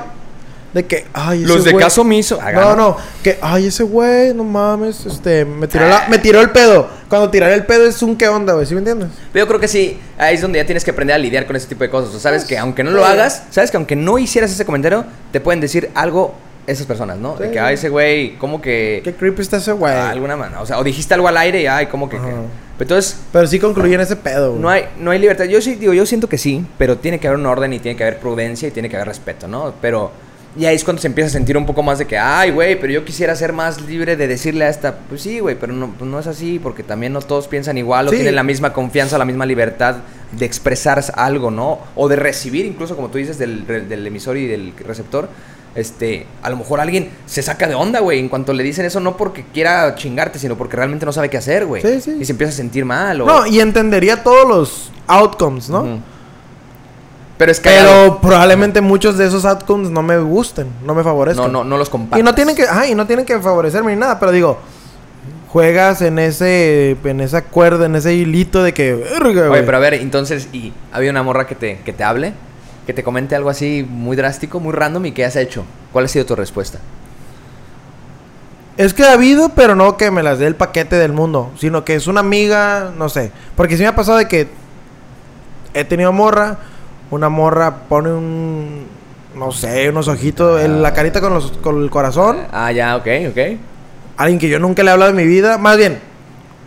de 0.75 0.85
que, 0.85 1.05
ay, 1.13 1.43
ese 1.43 1.47
Los 1.53 1.63
de 1.63 1.71
güey- 1.73 1.79
caso 1.79 2.01
omiso. 2.01 2.39
hagan, 2.41 2.61
No, 2.61 2.75
no, 2.75 2.97
que, 3.23 3.39
ay, 3.41 3.67
ese 3.67 3.83
güey, 3.83 4.33
no 4.33 4.43
mames, 4.43 5.05
este, 5.05 5.45
me 5.45 5.67
tiró, 5.67 5.87
la- 5.87 5.99
Ah. 5.99 6.07
me 6.09 6.17
tiró 6.19 6.41
el 6.41 6.51
pedo. 6.51 6.87
Cuando 7.07 7.29
tirar 7.29 7.51
el 7.53 7.65
pedo 7.65 7.85
es 7.87 8.03
un 8.03 8.17
qué 8.17 8.27
onda, 8.27 8.53
güey, 8.53 8.65
¿sí 8.65 8.73
me 8.75 8.79
entiendes? 8.79 9.07
Pero 9.31 9.45
yo 9.45 9.47
creo 9.47 9.59
que 9.61 9.69
sí, 9.69 9.97
ahí 10.17 10.35
es 10.35 10.41
donde 10.41 10.59
ya 10.59 10.65
tienes 10.65 10.83
que 10.83 10.91
aprender 10.91 11.15
a 11.15 11.17
lidiar 11.17 11.45
con 11.47 11.55
ese 11.55 11.67
tipo 11.67 11.83
de 11.85 11.89
cosas. 11.89 12.13
O 12.13 12.19
sabes 12.19 12.43
que 12.43 12.57
aunque 12.57 12.83
no 12.83 12.91
lo 12.91 12.99
sí. 13.05 13.11
hagas, 13.11 13.43
sabes 13.51 13.71
que 13.71 13.77
aunque 13.77 13.95
no 13.95 14.17
hicieras 14.19 14.51
ese 14.51 14.65
comentario, 14.65 15.05
te 15.31 15.39
pueden 15.39 15.61
decir 15.61 15.89
algo 15.95 16.35
esas 16.67 16.85
personas, 16.87 17.17
¿no? 17.19 17.35
De 17.37 17.51
que, 17.51 17.59
ay, 17.59 17.75
ese 17.75 17.87
güey, 17.89 18.35
como 18.37 18.59
que... 18.59 18.99
Qué 19.03 19.13
creepy 19.13 19.43
está 19.43 19.57
ese 19.57 19.71
güey. 19.71 19.93
Ah, 19.93 20.09
alguna 20.09 20.35
manera. 20.35 20.61
O 20.61 20.65
sea, 20.65 20.77
o 20.79 20.83
dijiste 20.83 21.13
algo 21.13 21.27
al 21.29 21.37
aire 21.37 21.61
y, 21.61 21.67
ay, 21.67 21.85
como 21.85 22.09
que... 22.09 22.17
entonces, 22.79 23.17
Pero 23.31 23.47
sí 23.47 23.59
concluyen 23.59 24.01
ese 24.01 24.15
pedo, 24.17 24.49
güey. 24.49 24.61
no 24.61 24.69
hay, 24.69 24.85
no 24.99 25.11
hay 25.11 25.19
libertad. 25.19 25.45
Yo 25.45 25.61
sí, 25.61 25.75
digo, 25.75 25.93
yo 25.93 26.05
siento 26.05 26.27
que 26.27 26.37
sí, 26.39 26.65
pero 26.77 26.97
tiene 26.97 27.19
que 27.19 27.27
haber 27.27 27.39
un 27.39 27.45
orden 27.45 27.71
y 27.71 27.79
tiene 27.79 27.95
que 27.95 28.03
haber 28.03 28.19
prudencia 28.19 28.67
y 28.67 28.71
tiene 28.71 28.89
que 28.89 28.95
haber 28.97 29.07
respeto, 29.07 29.47
¿no? 29.47 29.73
Pero... 29.81 30.11
Y 30.57 30.65
ahí 30.65 30.75
es 30.75 30.85
cuando 30.85 31.01
se 31.01 31.07
empieza 31.07 31.27
a 31.27 31.31
sentir 31.31 31.57
un 31.57 31.65
poco 31.65 31.83
más 31.83 31.99
de 31.99 32.05
que, 32.07 32.17
ay, 32.17 32.51
güey, 32.51 32.79
pero 32.79 32.93
yo 32.93 33.03
quisiera 33.03 33.35
ser 33.35 33.51
más 33.51 33.81
libre 33.81 34.15
de 34.15 34.25
decirle 34.27 34.63
a 34.63 34.69
esta, 34.69 34.95
pues 35.09 35.21
sí, 35.21 35.39
güey, 35.39 35.55
pero 35.59 35.73
no, 35.73 35.89
pues 35.97 36.09
no 36.09 36.17
es 36.17 36.27
así, 36.27 36.59
porque 36.59 36.81
también 36.81 37.11
no 37.11 37.21
todos 37.21 37.47
piensan 37.49 37.77
igual 37.77 38.07
o 38.07 38.11
Sí. 38.11 38.15
tienen 38.15 38.35
la 38.35 38.43
misma 38.43 38.71
confianza, 38.71 39.17
la 39.17 39.25
misma 39.25 39.45
libertad 39.45 39.97
de 40.31 40.45
expresar 40.45 41.03
algo, 41.15 41.51
¿no? 41.51 41.79
O 41.95 42.07
de 42.07 42.15
recibir, 42.15 42.65
incluso 42.65 42.95
como 42.95 43.09
tú 43.09 43.17
dices, 43.17 43.37
del, 43.37 43.67
del 43.67 44.07
emisor 44.07 44.37
y 44.37 44.47
del 44.47 44.73
receptor. 44.87 45.27
Este, 45.75 46.25
a 46.41 46.49
lo 46.49 46.55
mejor 46.55 46.79
alguien 46.79 47.09
se 47.25 47.41
saca 47.41 47.67
de 47.67 47.75
onda, 47.75 47.99
güey, 47.99 48.19
en 48.19 48.29
cuanto 48.29 48.53
le 48.53 48.63
dicen 48.63 48.85
eso, 48.85 49.01
no 49.01 49.17
porque 49.17 49.43
quiera 49.53 49.93
chingarte, 49.95 50.39
sino 50.39 50.55
porque 50.57 50.77
realmente 50.77 51.05
no 51.05 51.11
sabe 51.11 51.29
qué 51.29 51.35
hacer, 51.35 51.65
güey. 51.65 51.81
Sí, 51.81 51.99
sí. 51.99 52.15
Y 52.21 52.23
se 52.23 52.31
empieza 52.31 52.53
a 52.53 52.55
sentir 52.55 52.85
mal. 52.85 53.19
O... 53.19 53.25
No, 53.25 53.45
y 53.45 53.59
entendería 53.59 54.23
todos 54.23 54.47
los 54.47 54.91
outcomes, 55.07 55.69
¿no? 55.69 55.99
Pero 57.37 57.51
es 57.51 57.59
que 57.59 57.69
Pero 57.69 58.19
probablemente 58.21 58.79
muchos 58.81 59.17
de 59.17 59.27
esos 59.27 59.43
outcomes 59.45 59.89
no 59.89 60.01
me 60.01 60.17
gusten, 60.19 60.67
no 60.85 60.95
me 60.95 61.03
favorezcan. 61.03 61.51
no, 61.51 61.63
no, 61.63 61.69
no 61.69 61.77
los 61.77 61.89
compartes. 61.89 62.19
Y 62.19 62.23
no 62.23 62.33
tienen 62.33 62.55
que, 62.55 62.63
ajá, 62.63 62.87
y 62.87 62.95
no 62.95 63.05
tienen 63.05 63.25
que 63.25 63.37
favorecerme 63.39 63.93
ni 63.93 63.99
nada, 63.99 64.19
pero 64.19 64.31
digo, 64.31 64.57
juegas 65.49 66.01
en 66.01 66.19
ese, 66.19 66.97
en 67.03 67.19
esa 67.19 67.43
cuerda, 67.43 67.85
en 67.85 67.95
ese 67.95 68.13
hilito 68.13 68.63
de 68.63 68.73
que, 68.73 68.93
Oye, 68.93 69.63
pero 69.63 69.77
a 69.77 69.79
ver, 69.79 69.95
entonces, 69.95 70.47
¿y 70.53 70.73
había 70.93 71.11
una 71.11 71.23
morra 71.23 71.45
que 71.45 71.55
te, 71.55 71.79
que 71.79 71.91
te 71.91 72.03
hable? 72.03 72.33
Que 72.85 72.93
te 72.93 73.03
comente 73.03 73.35
algo 73.35 73.49
así 73.49 73.85
muy 73.89 74.15
drástico, 74.15 74.59
muy 74.59 74.71
random 74.73 75.05
y 75.07 75.11
qué 75.11 75.25
has 75.25 75.35
hecho? 75.35 75.65
¿Cuál 75.91 76.05
ha 76.05 76.07
sido 76.07 76.25
tu 76.25 76.35
respuesta? 76.35 76.79
Es 78.77 78.93
que 78.93 79.03
ha 79.03 79.13
habido, 79.13 79.49
pero 79.49 79.75
no 79.75 79.95
que 79.95 80.11
me 80.11 80.23
las 80.23 80.39
dé 80.39 80.47
el 80.47 80.55
paquete 80.55 80.97
del 80.97 81.13
mundo, 81.13 81.51
sino 81.57 81.85
que 81.85 81.95
es 81.95 82.07
una 82.07 82.19
amiga, 82.19 82.91
no 82.97 83.07
sé. 83.07 83.31
Porque 83.55 83.77
sí 83.77 83.83
me 83.83 83.87
ha 83.87 83.95
pasado 83.95 84.17
de 84.17 84.27
que 84.27 84.49
he 85.73 85.85
tenido 85.85 86.11
morra, 86.11 86.57
una 87.11 87.29
morra 87.29 87.73
pone 87.89 88.09
un, 88.11 88.85
no 89.35 89.51
sé, 89.51 89.89
unos 89.89 90.07
ojitos, 90.07 90.61
el- 90.61 90.81
la 90.81 90.93
carita 90.93 91.21
con, 91.21 91.33
los, 91.33 91.51
con 91.61 91.81
el 91.83 91.89
corazón. 91.89 92.39
Ah, 92.51 92.71
ya, 92.71 92.95
ok, 92.95 93.07
ok. 93.31 93.37
Alguien 94.17 94.39
que 94.39 94.47
yo 94.49 94.59
nunca 94.59 94.81
le 94.83 94.89
he 94.89 94.93
hablado 94.93 95.11
de 95.11 95.17
mi 95.21 95.27
vida, 95.27 95.57
más 95.57 95.77
bien, 95.77 95.99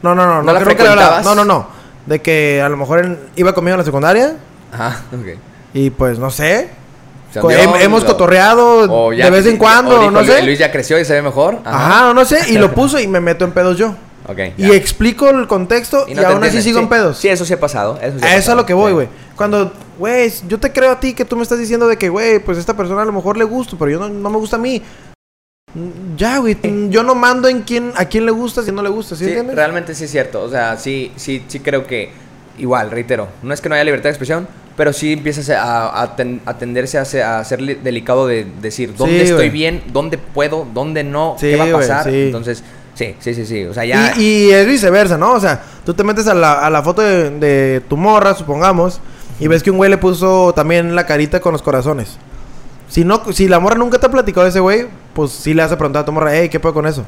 no, 0.03 0.15
no, 0.15 0.27
no, 0.27 0.35
¿No 0.37 0.43
no, 0.43 0.53
la 0.53 0.59
que? 0.65 0.85
No, 1.25 1.35
no, 1.35 1.45
no. 1.45 1.67
De 2.07 2.21
que 2.21 2.63
a 2.63 2.69
lo 2.69 2.77
mejor 2.77 3.01
en- 3.05 3.19
iba 3.37 3.53
conmigo 3.53 3.75
en 3.75 3.79
la 3.79 3.85
secundaria 3.85 4.37
Ajá, 4.73 5.03
ok. 5.13 5.39
y 5.75 5.91
pues 5.91 6.19
no 6.19 6.31
sé. 6.31 6.71
Co- 7.41 7.51
hem- 7.51 7.81
hemos 7.83 8.05
o- 8.05 8.07
cotorreado 8.07 8.91
o 8.91 9.11
de 9.11 9.31
vez 9.31 9.45
en 9.47 9.59
cuando, 9.59 9.97
o 9.97 9.99
dijo, 9.99 10.11
no 10.11 10.23
"Lu- 10.23 10.27
sé. 10.27 10.43
Luis 10.43 10.59
ya 10.59 10.73
creció 10.73 10.99
y 10.99 11.05
se 11.05 11.13
ve 11.15 11.21
mejor. 11.23 11.59
Ajá, 11.65 12.15
no 12.15 12.25
sé, 12.25 12.51
y 12.51 12.57
lo 12.57 12.73
puso 12.75 12.99
y 12.99 13.07
me 13.07 13.21
meto 13.21 13.45
en 13.45 13.53
pedos 13.53 13.77
yo. 13.77 13.95
Y 14.57 14.63
ya. 14.69 14.75
explico 14.75 15.29
el 15.31 15.47
contexto 15.47 16.05
y, 16.09 16.15
no 16.15 16.27
aún 16.27 16.45
así 16.45 16.61
sigo 16.63 16.79
en 16.81 16.89
pedos. 16.89 17.19
Sí, 17.19 17.29
eso 17.29 17.45
sí 17.45 17.53
ha 17.55 17.61
pasado. 17.61 17.99
Eso 18.03 18.19
sí 18.19 18.25
ha 18.25 18.27
a 18.27 18.31
eso 18.31 18.39
es 18.39 18.45
pasado. 18.45 18.53
a 18.53 18.61
lo 18.63 18.67
que 18.67 18.75
voy, 18.75 18.91
Sí. 18.91 18.95
güey. 18.95 19.09
Cuando, 19.37 19.73
güey, 19.99 20.33
yo 20.49 20.59
te 20.59 20.73
creo 20.73 20.91
a 20.93 21.01
ti 21.01 21.15
que 21.15 21.25
tú 21.25 21.37
me 21.37 21.43
estás 21.43 21.59
diciendo 21.59 21.87
de 21.89 21.97
que, 21.97 22.09
güey, 22.09 22.39
pues 22.39 22.59
esta 22.59 22.77
persona 22.77 23.03
a 23.03 23.05
lo 23.05 23.13
mejor 23.13 23.37
le 23.37 23.45
gusta, 23.45 23.77
pero 23.79 23.91
yo 23.91 23.99
no, 23.99 24.09
no 24.09 24.31
me 24.31 24.37
gusta 24.39 24.57
a 24.57 24.59
mí. 24.59 24.83
Mm, 25.75 26.17
Ya, 26.17 26.39
güey, 26.39 26.57
yo 26.91 27.03
no 27.03 27.15
mando 27.15 27.49
en 27.49 27.63
quién, 27.63 27.93
a 27.97 28.05
quién 28.07 28.25
le 28.27 28.33
gusta 28.33 28.63
si 28.63 28.73
no 28.73 28.83
le 28.83 28.89
gusta, 28.89 29.15
¿sí, 29.17 29.25
entiendes? 29.25 29.55
realmente 29.57 29.95
sí 29.95 30.05
es 30.05 30.11
cierto. 30.11 30.43
O 30.43 30.49
sea, 30.51 30.77
sí, 30.77 31.13
sí, 31.17 31.43
sí 31.47 31.61
creo 31.61 31.87
que 31.87 32.11
igual, 32.59 32.91
reitero, 32.91 33.29
no 33.43 33.55
es 33.55 33.61
que 33.61 33.69
no 33.69 33.75
haya 33.77 33.85
libertad 33.85 34.05
de 34.05 34.11
expresión, 34.11 34.49
pero 34.77 34.93
sí 34.93 35.13
empiezas 35.13 35.49
a, 35.51 36.01
a, 36.03 36.17
ten- 36.17 36.41
a 36.45 36.57
tenderse 36.59 36.99
a 36.99 37.05
ser, 37.05 37.23
a 37.23 37.45
ser 37.45 37.61
li- 37.61 37.75
delicado 37.75 38.27
de 38.27 38.47
decir 38.61 38.95
dónde 38.97 39.25
Sí, 39.25 39.31
estoy 39.31 39.51
bien, 39.51 39.83
dónde 39.93 40.19
puedo, 40.19 40.67
dónde 40.73 41.05
no, 41.05 41.37
Sí, 41.39 41.51
qué 41.51 41.57
va 41.57 41.65
a 41.65 41.73
pasar. 41.73 42.05
sí. 42.05 42.23
Entonces, 42.27 42.65
sí, 42.99 43.15
sí, 43.21 43.35
sí, 43.35 43.47
sí. 43.47 43.65
O 43.65 43.73
sea, 43.73 43.85
ya. 43.85 44.15
Y, 44.17 44.49
y 44.49 44.51
es 44.51 44.67
viceversa, 44.67 45.17
¿no? 45.17 45.33
O 45.33 45.41
sea, 45.41 45.63
tú 45.87 45.95
te 45.95 46.03
metes 46.03 46.27
a 46.27 46.35
la, 46.35 46.67
a 46.67 46.69
la 46.69 46.83
foto 46.83 47.03
de, 47.03 47.31
de 47.31 47.81
tu 47.89 47.97
morra, 47.97 48.35
supongamos, 48.35 49.01
y 49.39 49.47
ves 49.47 49.63
que 49.63 49.71
un 49.71 49.77
güey 49.77 49.91
le 49.91 49.99
puso 49.99 50.53
también 50.55 50.97
la 50.97 51.07
carita 51.07 51.41
con 51.41 51.53
los 51.53 51.63
corazones. 51.63 52.19
Si 52.89 53.05
no, 53.05 53.23
si 53.33 53.49
la 53.49 53.61
morra 53.61 53.77
nunca 53.77 53.99
te 53.99 54.07
ha 54.07 54.11
platicado 54.11 54.45
de 54.45 54.51
ese 54.51 54.61
güey, 54.61 54.87
pues 55.15 55.31
sí 55.31 55.55
le 55.55 55.63
hace 55.63 55.77
preguntar 55.77 56.03
a 56.03 56.07
tu 56.07 56.13
morra, 56.13 56.35
hey, 56.35 56.49
¿qué 56.49 56.59
puedo 56.59 56.75
con 56.75 56.87
eso? 56.87 57.05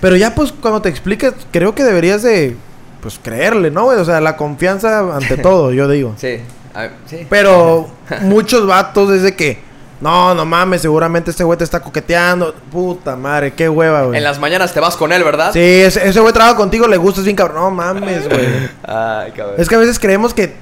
Pero 0.00 0.16
ya 0.16 0.34
pues 0.34 0.52
cuando 0.52 0.82
te 0.82 0.88
expliques, 0.88 1.34
creo 1.50 1.74
que 1.74 1.84
deberías 1.84 2.22
de, 2.22 2.56
pues 3.00 3.20
creerle, 3.22 3.70
¿no, 3.70 3.84
güey? 3.84 3.98
O 3.98 4.04
sea, 4.04 4.20
la 4.20 4.36
confianza 4.36 5.14
ante 5.14 5.36
todo, 5.42 5.72
yo 5.72 5.88
digo. 5.88 6.14
Sí, 6.16 6.38
a 6.74 6.82
ver, 6.82 6.92
sí. 7.06 7.26
Pero 7.28 7.88
muchos 8.22 8.66
vatos 8.66 9.10
desde 9.10 9.36
que, 9.36 9.58
no, 10.00 10.34
no 10.34 10.44
mames, 10.44 10.82
seguramente 10.82 11.30
este 11.32 11.42
güey 11.44 11.58
te 11.58 11.64
está 11.64 11.80
coqueteando. 11.80 12.54
Puta 12.70 13.16
madre, 13.16 13.52
qué 13.52 13.68
hueva, 13.68 14.04
güey. 14.04 14.16
En 14.18 14.24
las 14.24 14.38
mañanas 14.38 14.72
te 14.72 14.78
vas 14.80 14.96
con 14.96 15.12
él, 15.12 15.24
¿verdad? 15.24 15.52
Sí, 15.52 15.58
ese, 15.60 16.06
ese 16.08 16.20
güey 16.20 16.32
trabaja 16.32 16.56
contigo, 16.56 16.86
le 16.86 16.96
gustas 16.96 17.24
bien 17.24 17.34
cabrón. 17.36 17.56
No 17.56 17.70
mames, 17.70 18.28
güey. 18.28 18.46
Ay, 18.84 19.32
cabrón. 19.32 19.56
Es 19.58 19.68
que 19.68 19.74
a 19.74 19.78
veces 19.78 19.98
creemos 19.98 20.32
que 20.34 20.54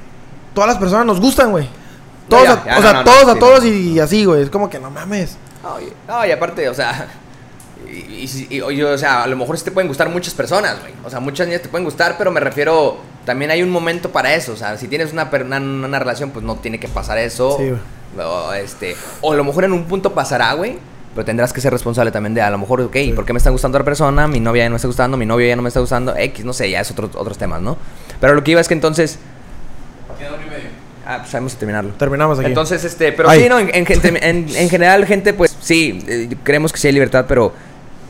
todas 0.54 0.68
las 0.68 0.78
personas 0.78 1.04
nos 1.04 1.20
gustan, 1.20 1.50
güey. 1.50 1.68
Todos, 2.28 2.44
ya, 2.44 2.74
a- 2.74 2.78
o 2.78 2.82
sea, 2.82 2.92
no, 2.94 3.04
todos 3.04 3.28
a 3.28 3.38
todos 3.38 3.64
y, 3.64 4.00
así, 4.00 4.24
güey. 4.24 4.42
Es 4.42 4.50
como 4.50 4.70
que 4.70 4.78
no 4.78 4.90
mames. 4.90 5.36
No, 6.08 6.24
y, 6.26 6.30
aparte, 6.30 6.68
o 6.68 6.74
sea, 6.74 7.06
y, 7.86 8.24
y 8.50 8.56
y- 8.56 8.82
o 8.82 8.98
sea, 8.98 9.22
a 9.24 9.26
lo 9.26 9.36
mejor 9.36 9.58
sí 9.58 9.64
te 9.64 9.70
pueden 9.70 9.88
gustar 9.88 10.08
muchas 10.08 10.32
personas, 10.34 10.80
güey. 10.80 10.92
O 11.04 11.10
sea, 11.10 11.20
muchas 11.20 11.46
niñas 11.46 11.62
te 11.62 11.68
pueden 11.68 11.84
gustar, 11.84 12.16
pero 12.18 12.30
me 12.30 12.40
refiero, 12.40 12.98
también 13.24 13.50
hay 13.50 13.62
un 13.62 13.70
momento 13.70 14.10
para 14.10 14.34
eso. 14.34 14.52
O 14.52 14.56
sea, 14.56 14.76
si 14.78 14.88
tienes 14.88 15.12
una, 15.12 15.28
una, 15.44 15.58
una 15.58 15.98
relación, 15.98 16.30
pues 16.30 16.44
no 16.44 16.56
tiene 16.56 16.80
que 16.80 16.88
pasar 16.88 17.18
eso. 17.18 17.56
Sí, 17.58 17.68
güey. 17.68 17.80
O, 18.18 18.52
este, 18.52 18.94
o 19.20 19.32
a 19.32 19.36
lo 19.36 19.44
mejor 19.44 19.64
en 19.64 19.72
un 19.72 19.84
punto 19.84 20.12
pasará, 20.12 20.52
güey. 20.54 20.78
Pero 21.14 21.24
tendrás 21.24 21.50
que 21.52 21.62
ser 21.62 21.72
responsable 21.72 22.10
también 22.10 22.34
de, 22.34 22.42
a 22.42 22.50
lo 22.50 22.58
mejor, 22.58 22.80
ok, 22.82 22.96
¿por 23.14 23.24
qué 23.24 23.32
me 23.32 23.38
está 23.38 23.48
gustando 23.48 23.76
otra 23.78 23.84
persona? 23.86 24.28
Mi 24.28 24.38
novia 24.38 24.64
ya 24.64 24.68
no 24.68 24.74
me 24.74 24.76
está 24.76 24.86
gustando, 24.88 25.16
mi 25.16 25.24
novio 25.24 25.46
ya 25.48 25.56
no 25.56 25.62
me 25.62 25.68
está 25.68 25.80
gustando, 25.80 26.14
X, 26.14 26.44
no 26.44 26.52
sé, 26.52 26.68
ya 26.68 26.80
es 26.82 26.90
otro, 26.90 27.08
otros 27.14 27.38
temas, 27.38 27.62
¿no? 27.62 27.78
Pero 28.20 28.34
lo 28.34 28.44
que 28.44 28.50
iba 28.50 28.60
es 28.60 28.68
que 28.68 28.74
entonces, 28.74 29.18
Queda 30.18 30.34
uno 30.34 30.42
y 30.46 30.50
medio. 30.50 30.68
ah, 31.06 31.18
pues 31.22 31.34
a 31.34 31.58
terminarlo. 31.58 31.92
Terminamos 31.94 32.38
aquí. 32.38 32.48
Entonces, 32.48 32.84
este, 32.84 33.12
pero 33.12 33.30
Ay. 33.30 33.42
sí, 33.44 33.48
no, 33.48 33.58
en, 33.58 33.70
en 33.74 33.86
gente- 33.86 34.28
en- 34.28 34.46
en 34.54 34.68
general, 34.68 35.06
gente, 35.06 35.32
pues 35.32 35.56
sí, 35.60 36.04
eh, 36.06 36.34
creemos 36.42 36.70
que 36.70 36.78
sí 36.78 36.88
hay 36.88 36.92
libertad, 36.92 37.24
pero 37.26 37.52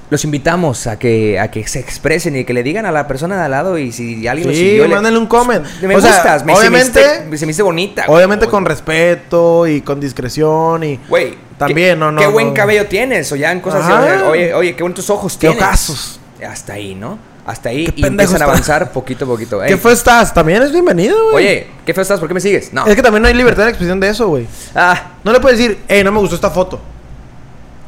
los 0.08 0.24
invitamos 0.24 0.86
a 0.86 0.98
que, 0.98 1.38
a 1.40 1.50
que 1.50 1.66
se 1.66 1.80
expresen 1.80 2.36
y 2.36 2.44
que 2.44 2.52
le 2.52 2.62
digan 2.62 2.86
a 2.86 2.92
la 2.92 3.08
persona 3.08 3.36
de 3.36 3.44
al 3.44 3.50
lado 3.50 3.76
y 3.78 3.90
si 3.92 4.26
alguien 4.28 4.48
lo 4.48 4.54
sí, 4.54 4.60
siguió, 4.60 4.88
mándale 4.88 5.18
un 5.18 5.26
comment. 5.26 5.64
me 5.82 5.96
O 5.96 6.00
sea, 6.00 6.42
me, 6.44 6.54
obviamente, 6.54 6.92
se, 7.02 7.08
me 7.08 7.16
hiciste, 7.16 7.38
se 7.38 7.46
me 7.46 7.52
hizo 7.52 7.64
bonita. 7.64 8.04
obviamente 8.08 8.46
con 8.46 8.64
respeto 8.64 9.66
y 9.66 9.80
con 9.80 9.98
discreción 10.00 10.84
y... 10.84 11.00
Güey, 11.08 11.34
También, 11.58 11.94
qué- 11.94 11.96
no, 11.96 12.12
no, 12.12 12.20
Qué 12.20 12.26
buen 12.28 12.48
no. 12.48 12.54
cabello 12.54 12.86
tienes, 12.86 13.30
o 13.32 13.36
ya 13.36 13.50
en 13.52 13.60
cosas 13.60 13.84
así, 13.84 14.22
oye, 14.24 14.54
oye, 14.54 14.76
qué 14.76 14.82
bonitos 14.82 15.08
ojos 15.10 15.34
Qué 15.34 15.48
tienes. 15.48 15.58
ocasos. 15.58 16.20
Hasta 16.48 16.74
ahí, 16.74 16.94
¿no? 16.94 17.18
Hasta 17.46 17.68
ahí 17.68 17.86
Qué 17.86 17.92
y 18.00 18.04
empiezan 18.06 18.42
a 18.42 18.44
avanzar 18.46 18.90
poquito 18.92 19.24
a 19.24 19.28
poquito. 19.28 19.60
¿Qué 19.60 19.74
Ey, 19.74 19.78
fue 19.78 19.92
estás? 19.92 20.34
También 20.34 20.62
es 20.62 20.72
bienvenido, 20.72 21.16
güey. 21.30 21.46
Oye, 21.46 21.66
¿qué 21.84 21.94
feo 21.94 22.02
estás? 22.02 22.18
¿Por 22.18 22.26
qué 22.28 22.34
me 22.34 22.40
sigues? 22.40 22.72
No. 22.72 22.84
Es 22.86 22.94
que 22.96 23.02
también 23.02 23.22
no 23.22 23.28
hay 23.28 23.34
libertad 23.34 23.62
de 23.64 23.68
expresión 23.70 24.00
de 24.00 24.08
eso, 24.08 24.26
güey. 24.28 24.46
Ah, 24.74 25.12
No 25.22 25.32
le 25.32 25.38
puedes 25.40 25.58
decir, 25.58 25.78
hey, 25.88 26.02
no 26.04 26.10
me 26.12 26.18
gustó 26.18 26.34
esta 26.34 26.50
foto. 26.50 26.80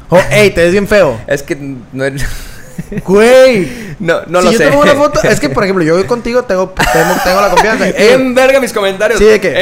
O, 0.09 0.19
hey, 0.29 0.51
te 0.51 0.61
ves 0.63 0.71
bien 0.71 0.87
feo. 0.87 1.19
es 1.27 1.43
que 1.43 1.55
no, 1.55 1.79
Güey. 3.05 3.95
no, 3.99 4.21
no 4.27 4.39
si 4.39 4.45
lo 4.45 4.51
yo 4.51 4.57
sé. 4.57 4.69
tengo 4.69 4.81
una 4.81 4.93
foto, 4.95 5.21
es 5.27 5.39
que 5.39 5.49
por 5.49 5.63
ejemplo, 5.63 5.83
yo 5.83 6.05
contigo 6.07 6.43
tengo, 6.43 6.69
tengo, 6.69 7.13
tengo 7.23 7.41
la 7.41 7.49
confianza. 7.49 7.85
Bien 7.97 8.33
verga 8.33 8.59
mis 8.59 8.73
comentarios. 8.73 9.19
Sí, 9.19 9.25
de 9.25 9.39
que-. 9.39 9.53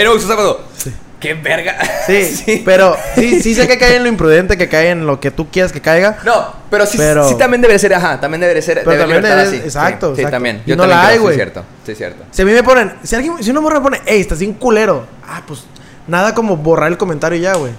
Qué 1.19 1.33
verga. 1.33 1.75
sí, 2.05 2.61
pero 2.63 2.95
sí, 3.15 3.41
sí 3.41 3.55
sé 3.55 3.67
que 3.67 3.79
cae 3.79 3.95
en 3.95 4.03
lo 4.03 4.09
imprudente, 4.09 4.55
que 4.55 4.69
cae 4.69 4.91
en 4.91 5.07
lo 5.07 5.19
que 5.19 5.31
tú 5.31 5.49
quieras 5.49 5.71
que 5.71 5.81
caiga. 5.81 6.19
No, 6.23 6.53
pero 6.69 6.85
sí, 6.85 6.95
Pero- 6.99 7.27
sí 7.27 7.35
también 7.35 7.59
debe 7.61 7.79
ser, 7.79 7.91
ajá, 7.95 8.19
también 8.19 8.41
debe 8.41 8.61
ser. 8.61 8.83
Pero 8.85 8.99
también 8.99 9.21
libertad 9.23 9.43
debe- 9.43 9.47
así. 9.47 9.55
exacto, 9.65 10.15
Sí, 10.15 10.23
sí, 10.23 10.29
también. 10.29 10.61
Yo 10.67 10.75
no 10.75 10.83
también 10.83 10.99
la 11.01 11.07
hay, 11.07 11.17
güey. 11.17 11.33
Sí, 11.33 11.37
cierto. 11.39 11.63
Sí, 11.87 11.95
cierto. 11.95 12.23
Si 12.29 12.43
a 12.43 12.45
mí 12.45 12.51
me 12.51 12.61
ponen, 12.61 12.93
si 13.01 13.15
alguien, 13.15 13.33
si 13.43 13.49
una 13.49 13.61
morra 13.61 13.79
me 13.79 13.83
pone, 13.83 14.01
hey, 14.05 14.21
estás 14.21 14.37
bien 14.39 14.53
culero. 14.53 15.07
Ah, 15.27 15.41
pues 15.47 15.63
nada 16.07 16.35
como 16.35 16.55
borrar 16.55 16.91
el 16.91 16.97
comentario 16.99 17.39
ya, 17.39 17.55
güey. 17.55 17.71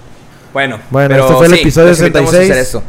Bueno, 0.52 0.78
Bueno, 0.90 1.08
pero 1.08 1.22
este 1.24 1.34
fue 1.36 1.46
el 1.46 1.52
sí, 1.54 1.60
episodio 1.60 1.88
los 1.88 1.98
invitamos 2.00 2.28
a 2.30 2.38
66. 2.38 2.50
hacer 2.50 2.62
eso. 2.62 2.82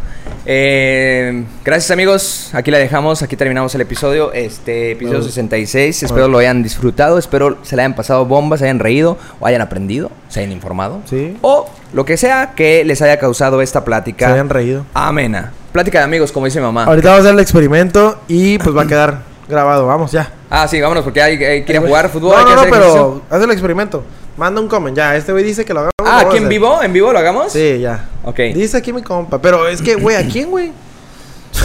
Eh, 0.51 1.43
gracias 1.63 1.91
amigos, 1.91 2.49
aquí 2.53 2.71
la 2.71 2.77
dejamos, 2.79 3.21
aquí 3.21 3.35
terminamos 3.35 3.75
el 3.75 3.81
episodio, 3.81 4.33
este 4.33 4.91
episodio 4.93 5.19
Oh. 5.19 5.23
66, 5.23 6.03
espero 6.03 6.27
lo 6.27 6.37
hayan 6.39 6.63
disfrutado, 6.63 7.17
espero 7.19 7.57
se 7.63 7.75
le 7.75 7.83
hayan 7.83 7.95
pasado 7.95 8.25
bombas, 8.25 8.59
se 8.59 8.65
hayan 8.65 8.79
reído 8.79 9.17
o 9.39 9.45
hayan 9.45 9.61
aprendido, 9.61 10.09
se 10.29 10.39
hayan 10.39 10.51
informado. 10.51 11.01
Sí. 11.05 11.37
O 11.41 11.69
lo 11.93 12.05
que 12.05 12.17
sea 12.17 12.53
que 12.55 12.83
les 12.85 13.01
haya 13.01 13.19
causado 13.19 13.61
esta 13.61 13.79
Se 13.79 13.85
plática 13.85 14.33
hayan 14.33 14.49
reído. 14.49 14.85
amena. 14.93 15.51
Plática 15.71 15.99
de 15.99 16.05
amigos, 16.05 16.31
como 16.31 16.45
dice 16.47 16.59
mi 16.59 16.65
mamá. 16.65 16.85
Ahorita 16.85 17.09
vamos 17.09 17.25
a 17.25 17.27
hacer 17.27 17.33
el 17.35 17.41
experimento 17.41 18.19
y 18.27 18.57
pues 18.57 18.75
va 18.75 18.83
a 18.83 18.87
quedar 18.87 19.21
grabado. 19.47 19.85
Vamos, 19.85 20.11
ya. 20.11 20.31
Ah, 20.49 20.67
sí, 20.67 20.81
vámonos, 20.81 21.03
porque 21.03 21.21
hay, 21.21 21.43
hay- 21.43 21.63
quieren 21.63 21.85
jugar 21.85 22.09
fútbol. 22.09 22.31
No, 22.31 22.37
hay 22.39 22.45
que 22.45 22.53
no, 22.55 22.59
hacer 22.61 22.71
pero 22.71 22.83
ejercicio. 22.85 23.21
haz 23.29 23.43
el 23.43 23.51
experimento. 23.51 24.03
Manda 24.35 24.61
un 24.61 24.67
comment. 24.67 24.95
Ya, 24.97 25.15
este 25.15 25.31
güey 25.31 25.43
dice 25.43 25.63
que 25.65 25.73
lo 25.73 25.81
hagamos. 25.81 25.93
Ah, 26.11 26.19
¿aquí 26.21 26.35
a 26.37 26.39
en 26.39 26.49
vivo? 26.49 26.81
¿En 26.83 26.93
vivo 26.93 27.11
lo 27.13 27.19
hagamos? 27.19 27.51
Sí, 27.53 27.79
ya. 27.79 28.05
Ok. 28.23 28.37
Dice 28.53 28.77
aquí 28.77 28.91
mi 28.93 29.01
compa. 29.01 29.39
Pero 29.41 29.67
es 29.67 29.81
que, 29.81 29.95
güey, 29.95 30.15
¿a 30.15 30.27
quién, 30.27 30.49
güey? 30.49 30.71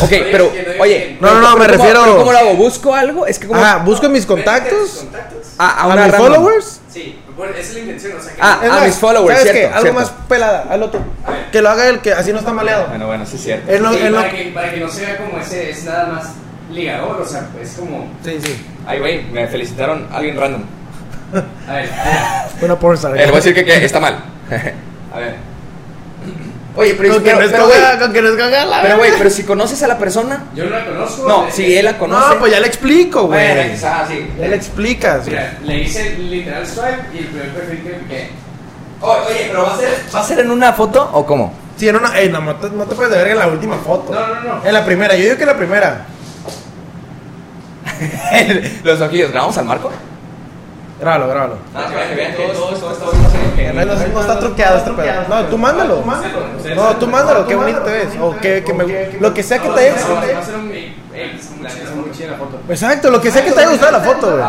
Ok, 0.01 0.11
pero, 0.33 0.51
oye. 0.81 1.19
No, 1.21 1.35
no, 1.35 1.41
no, 1.41 1.49
me 1.51 1.53
¿cómo- 1.53 1.65
refiero- 1.65 2.01
pero 2.05 2.17
¿Cómo 2.19 2.33
lo 2.33 2.39
hago? 2.39 2.55
¿Busco 2.55 2.95
algo? 2.95 3.27
Es 3.27 3.39
que 3.39 3.47
como... 3.47 3.63
Ah, 3.63 3.83
busco 3.85 4.09
mis 4.09 4.27
contactos. 4.27 5.05
Ah, 5.59 5.69
a 5.79 5.83
A 5.83 5.87
una 5.89 6.05
mis 6.05 6.13
random. 6.13 6.33
followers. 6.35 6.81
Sí, 6.91 7.19
esa 7.51 7.61
es 7.61 7.75
la 7.75 7.81
intención, 7.81 8.13
o 8.19 8.23
sea 8.23 8.33
que 8.33 8.39
Ah, 8.41 8.79
a 8.81 8.85
mis 8.87 8.95
followers, 8.97 9.39
¿sabes 9.39 9.53
cierto, 9.53 9.61
qué? 9.71 9.75
Algo 9.75 9.83
cierto. 9.83 10.01
más 10.01 10.11
pelada. 10.29 10.67
Hazlo 10.71 10.91
tú. 10.91 10.99
A 11.27 11.31
ver. 11.31 11.51
Que 11.53 11.63
lo 11.63 11.69
haga 11.71 11.89
el 11.89 12.01
que 12.01 12.13
así 12.13 12.33
no 12.33 12.39
está 12.39 12.53
maleado. 12.53 12.87
Bueno, 12.89 13.07
bueno, 13.07 13.27
sí 13.27 13.37
es 13.37 13.43
cierto. 13.43 13.71
Él 13.71 13.83
no, 13.83 13.93
Sí, 13.93 13.99
él 14.03 14.13
no. 14.13 14.19
para, 14.19 14.31
que, 14.31 14.45
para 14.55 14.73
que 14.73 14.81
no 14.81 14.89
se 14.89 15.01
vea 15.07 15.17
como 15.19 15.39
ese, 15.39 15.71
es 15.71 15.85
nada 15.85 16.07
más 16.07 16.25
ligador, 16.73 17.21
o 17.21 17.27
sea, 17.27 17.47
es 17.63 17.73
como, 17.73 18.09
Sí, 18.25 18.39
sí. 18.43 18.65
Ay, 18.87 18.99
güey, 18.99 19.23
me 19.25 19.47
felicitaron 19.47 20.09
alguien 20.13 20.37
random. 20.39 20.63
A 21.69 21.73
ver, 21.75 21.89
Una 22.63 22.79
pornstar. 22.79 23.13
Eh, 23.17 23.19
le 23.21 23.25
voy 23.27 23.33
a 23.35 23.37
decir 23.37 23.55
que, 23.55 23.65
que 23.65 23.85
está 23.85 24.01
mal. 24.01 24.19
a 25.15 25.19
ver, 25.19 25.37
Oye, 26.77 26.95
pero, 26.99 27.15
Con 27.15 27.23
que 27.23 27.31
pero, 27.31 27.41
no 27.47 27.51
pero, 27.53 27.65
güey, 27.67 27.77
escoga, 27.79 27.99
con 28.01 28.13
que 28.13 28.23
no 28.23 28.29
escoga 28.31 28.65
la 28.65 28.83
pero, 28.83 28.97
güey, 28.99 29.13
pero 29.17 29.31
si 29.31 29.45
conoces 29.45 29.81
a 29.85 29.87
la 29.87 29.97
persona. 29.97 30.43
yo 30.57 30.65
no 30.65 30.71
la 30.71 30.85
conozco. 30.85 31.29
No, 31.29 31.45
le- 31.47 31.53
si 31.53 31.77
él 31.77 31.85
la 31.85 31.97
conoce. 31.97 32.35
No, 32.35 32.41
pues 32.41 32.51
ya 32.53 32.59
le 32.59 32.67
explico, 32.67 33.27
güey. 33.29 33.55
Bueno, 33.55 33.73
ah, 33.85 34.05
sí. 34.09 34.29
Ya 34.41 34.49
le 34.49 34.57
explicas. 34.57 35.25
Mira, 35.27 35.57
le 35.63 35.79
hice 35.79 36.19
literal 36.19 36.67
swipe 36.67 36.99
y 37.15 37.19
el 37.19 37.27
primer 37.27 37.49
perfil 37.51 37.81
que 37.81 37.91
piqué. 37.91 38.31
Oye, 39.01 39.47
pero 39.51 39.63
va 39.63 39.75
a 39.75 39.79
ser, 39.79 39.89
¿va 40.13 40.21
a 40.21 40.25
ser 40.25 40.39
en 40.41 40.51
una 40.51 40.73
foto 40.73 41.11
o 41.13 41.25
cómo? 41.25 41.53
Sí, 41.77 41.89
en 41.89 41.95
una. 41.95 42.19
Ey, 42.19 42.29
no, 42.31 42.41
no 42.41 42.57
te, 42.57 42.69
no 42.71 42.85
te 42.87 42.95
puedes 42.97 43.13
de 43.13 43.19
verga 43.19 43.33
en 43.35 43.39
la 43.39 43.47
última 43.47 43.77
foto. 43.77 44.13
No, 44.13 44.27
no, 44.27 44.41
no. 44.41 44.67
En 44.67 44.73
la 44.73 44.85
primera, 44.85 45.15
yo 45.15 45.23
digo 45.23 45.37
que 45.37 45.43
en 45.43 45.49
la 45.49 45.57
primera. 45.57 46.07
Los 48.83 49.01
ojillos, 49.01 49.31
¿grabamos 49.31 49.57
al 49.59 49.65
marco? 49.67 49.91
Grábalo, 51.05 51.29
grábalo. 51.29 51.57
Ah, 51.75 51.85
que 52.09 52.15
vean 52.15 53.87
No, 53.87 54.21
está 54.23 54.39
truqueado 54.39 54.79
este 54.79 54.91
pedo. 54.93 55.13
No, 55.29 55.45
tú 55.45 55.59
mándalo. 55.59 56.03
No, 56.75 56.97
tú 56.97 57.07
mándalo, 57.07 57.47
qué 57.47 57.55
bonito 57.55 57.81
te 57.81 57.91
ves. 57.91 58.09
O 58.19 58.35
que, 58.39 58.65
que 58.65 58.73
me, 58.73 59.11
lo 59.21 59.35
que 59.35 59.43
sea 59.43 59.59
que 59.59 59.69
te 59.69 59.81
haya 59.81 59.97
No, 59.97 60.09
no, 60.09 60.15
gustado. 60.15 60.33
va 60.33 60.39
a 60.39 60.43
ser 60.43 60.55
un- 60.55 60.71
ey, 60.71 60.97
ey, 61.13 61.37
es 61.39 61.51
muy 61.51 61.69
chida, 61.69 61.83
es 61.85 61.95
muy 61.95 62.11
chida 62.11 62.31
la 62.31 62.37
foto. 62.39 62.59
Exacto, 62.71 63.11
lo 63.11 63.21
que 63.21 63.31
sea 63.31 63.45
que 63.45 63.53
te 63.53 63.61
haya 63.61 63.69
gustado 63.69 63.93
la 63.93 64.01
foto, 64.01 64.31
güey. 64.33 64.45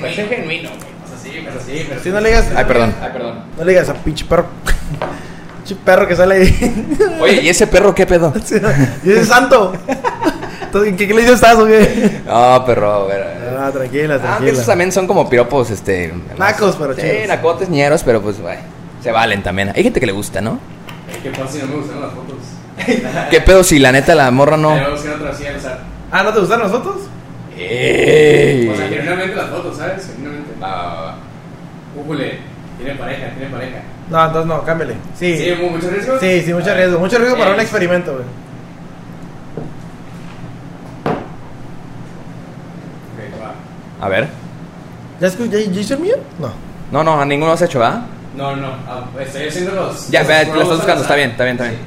Parece 0.00 0.26
genuino. 0.28 0.70
Si 2.02 2.10
no 2.10 2.20
le 2.20 2.28
digas. 2.28 2.46
Ay, 2.54 2.64
perdón. 2.64 2.94
Ay, 3.02 3.10
perdón. 3.12 3.40
No 3.58 3.64
le 3.64 3.72
digas 3.72 3.88
a 3.88 3.94
pinche 3.94 4.24
perro. 4.24 4.46
pinche 5.56 5.74
perro 5.84 6.06
que 6.06 6.14
sale 6.14 6.36
ahí. 6.36 6.86
Oye, 7.20 7.42
¿y 7.42 7.48
ese 7.48 7.66
perro 7.66 7.92
qué 7.92 8.06
pedo? 8.06 8.32
y 9.04 9.10
ese 9.10 9.24
santo. 9.24 9.72
¿En 10.74 10.96
qué 10.96 11.04
iglesia 11.04 11.34
estás 11.34 11.56
o 11.56 11.66
qué? 11.66 12.20
No, 12.26 12.64
perro, 12.66 12.92
a 12.92 13.06
ver. 13.06 13.26
Ah, 13.58 13.70
tranquila, 13.72 14.14
Ah, 14.14 14.18
que 14.18 14.24
esos 14.24 14.38
tranquila. 14.38 14.64
también 14.66 14.92
son 14.92 15.06
como 15.06 15.28
piropos, 15.28 15.70
este. 15.70 16.12
Nacos, 16.38 16.76
pero 16.76 16.94
Sí, 16.94 17.00
chidos. 17.02 17.28
nacotes, 17.28 17.68
ñeros, 17.68 18.02
pero 18.02 18.20
pues, 18.20 18.40
güey. 18.40 18.58
Se 19.02 19.10
valen 19.12 19.42
también. 19.42 19.72
Hay 19.74 19.82
gente 19.82 20.00
que 20.00 20.06
le 20.06 20.12
gusta, 20.12 20.40
¿no? 20.40 20.58
¿Qué 21.22 21.30
pasa 21.30 21.48
si 21.52 21.58
no 21.58 21.66
me 21.68 21.74
gustaron 21.76 22.02
las 22.02 22.12
fotos? 22.12 22.36
¿Qué 23.30 23.40
pedo 23.40 23.64
si 23.64 23.78
la 23.78 23.92
neta 23.92 24.14
la 24.14 24.30
morra 24.30 24.56
no? 24.56 24.72
Ah, 26.10 26.22
¿no 26.22 26.32
te 26.32 26.40
gustan 26.40 26.60
las 26.60 26.70
fotos? 26.70 26.96
¡Ey! 27.56 28.68
O 28.68 28.76
sea, 28.76 28.88
genuinamente 28.88 29.34
las 29.34 29.48
fotos, 29.50 29.76
¿sabes? 29.78 30.06
Genuinamente. 30.14 30.52
Va, 30.62 30.68
va, 30.68 31.02
va. 31.02 31.14
Újule, 31.96 32.38
tiene 32.78 32.94
pareja, 32.96 33.30
tiene 33.30 33.50
pareja. 33.50 33.78
No, 34.10 34.24
entonces 34.26 34.46
no, 34.46 34.62
cámbiale. 34.62 34.94
Sí. 35.18 35.36
¿Sí? 35.38 35.52
¿Hubo 35.58 35.70
mucho 35.70 35.88
riesgo? 35.90 36.18
Sí, 36.20 36.42
sí, 36.42 36.52
mucho 36.52 36.74
riesgo. 36.74 36.98
Mucho 36.98 37.18
riesgo 37.18 37.36
para 37.38 37.50
Eh. 37.50 37.54
un 37.54 37.60
experimento, 37.60 38.12
güey. 38.12 38.24
Ok, 43.14 43.40
va. 43.42 43.54
A 44.00 44.08
ver. 44.08 44.28
¿Ya, 45.20 45.28
escu- 45.28 45.48
ya, 45.50 45.58
ya 45.58 45.80
hizo 45.80 45.94
el 45.94 46.00
mío? 46.00 46.16
No. 46.38 46.50
No, 46.92 47.02
no, 47.02 47.20
a 47.20 47.24
ninguno 47.24 47.52
has 47.52 47.62
hecho, 47.62 47.78
¿verdad? 47.80 48.02
No, 48.36 48.54
no, 48.54 48.68
ah, 48.86 49.06
estoy 49.20 49.48
haciendo 49.48 49.72
los. 49.72 50.08
Ya, 50.10 50.20
los 50.20 50.28
ve, 50.28 50.44
lo 50.46 50.62
estás 50.62 50.76
buscando, 50.76 51.02
está 51.02 51.14
bien, 51.16 51.30
está 51.30 51.44
bien, 51.44 51.56
está 51.56 51.68
bien. 51.68 51.80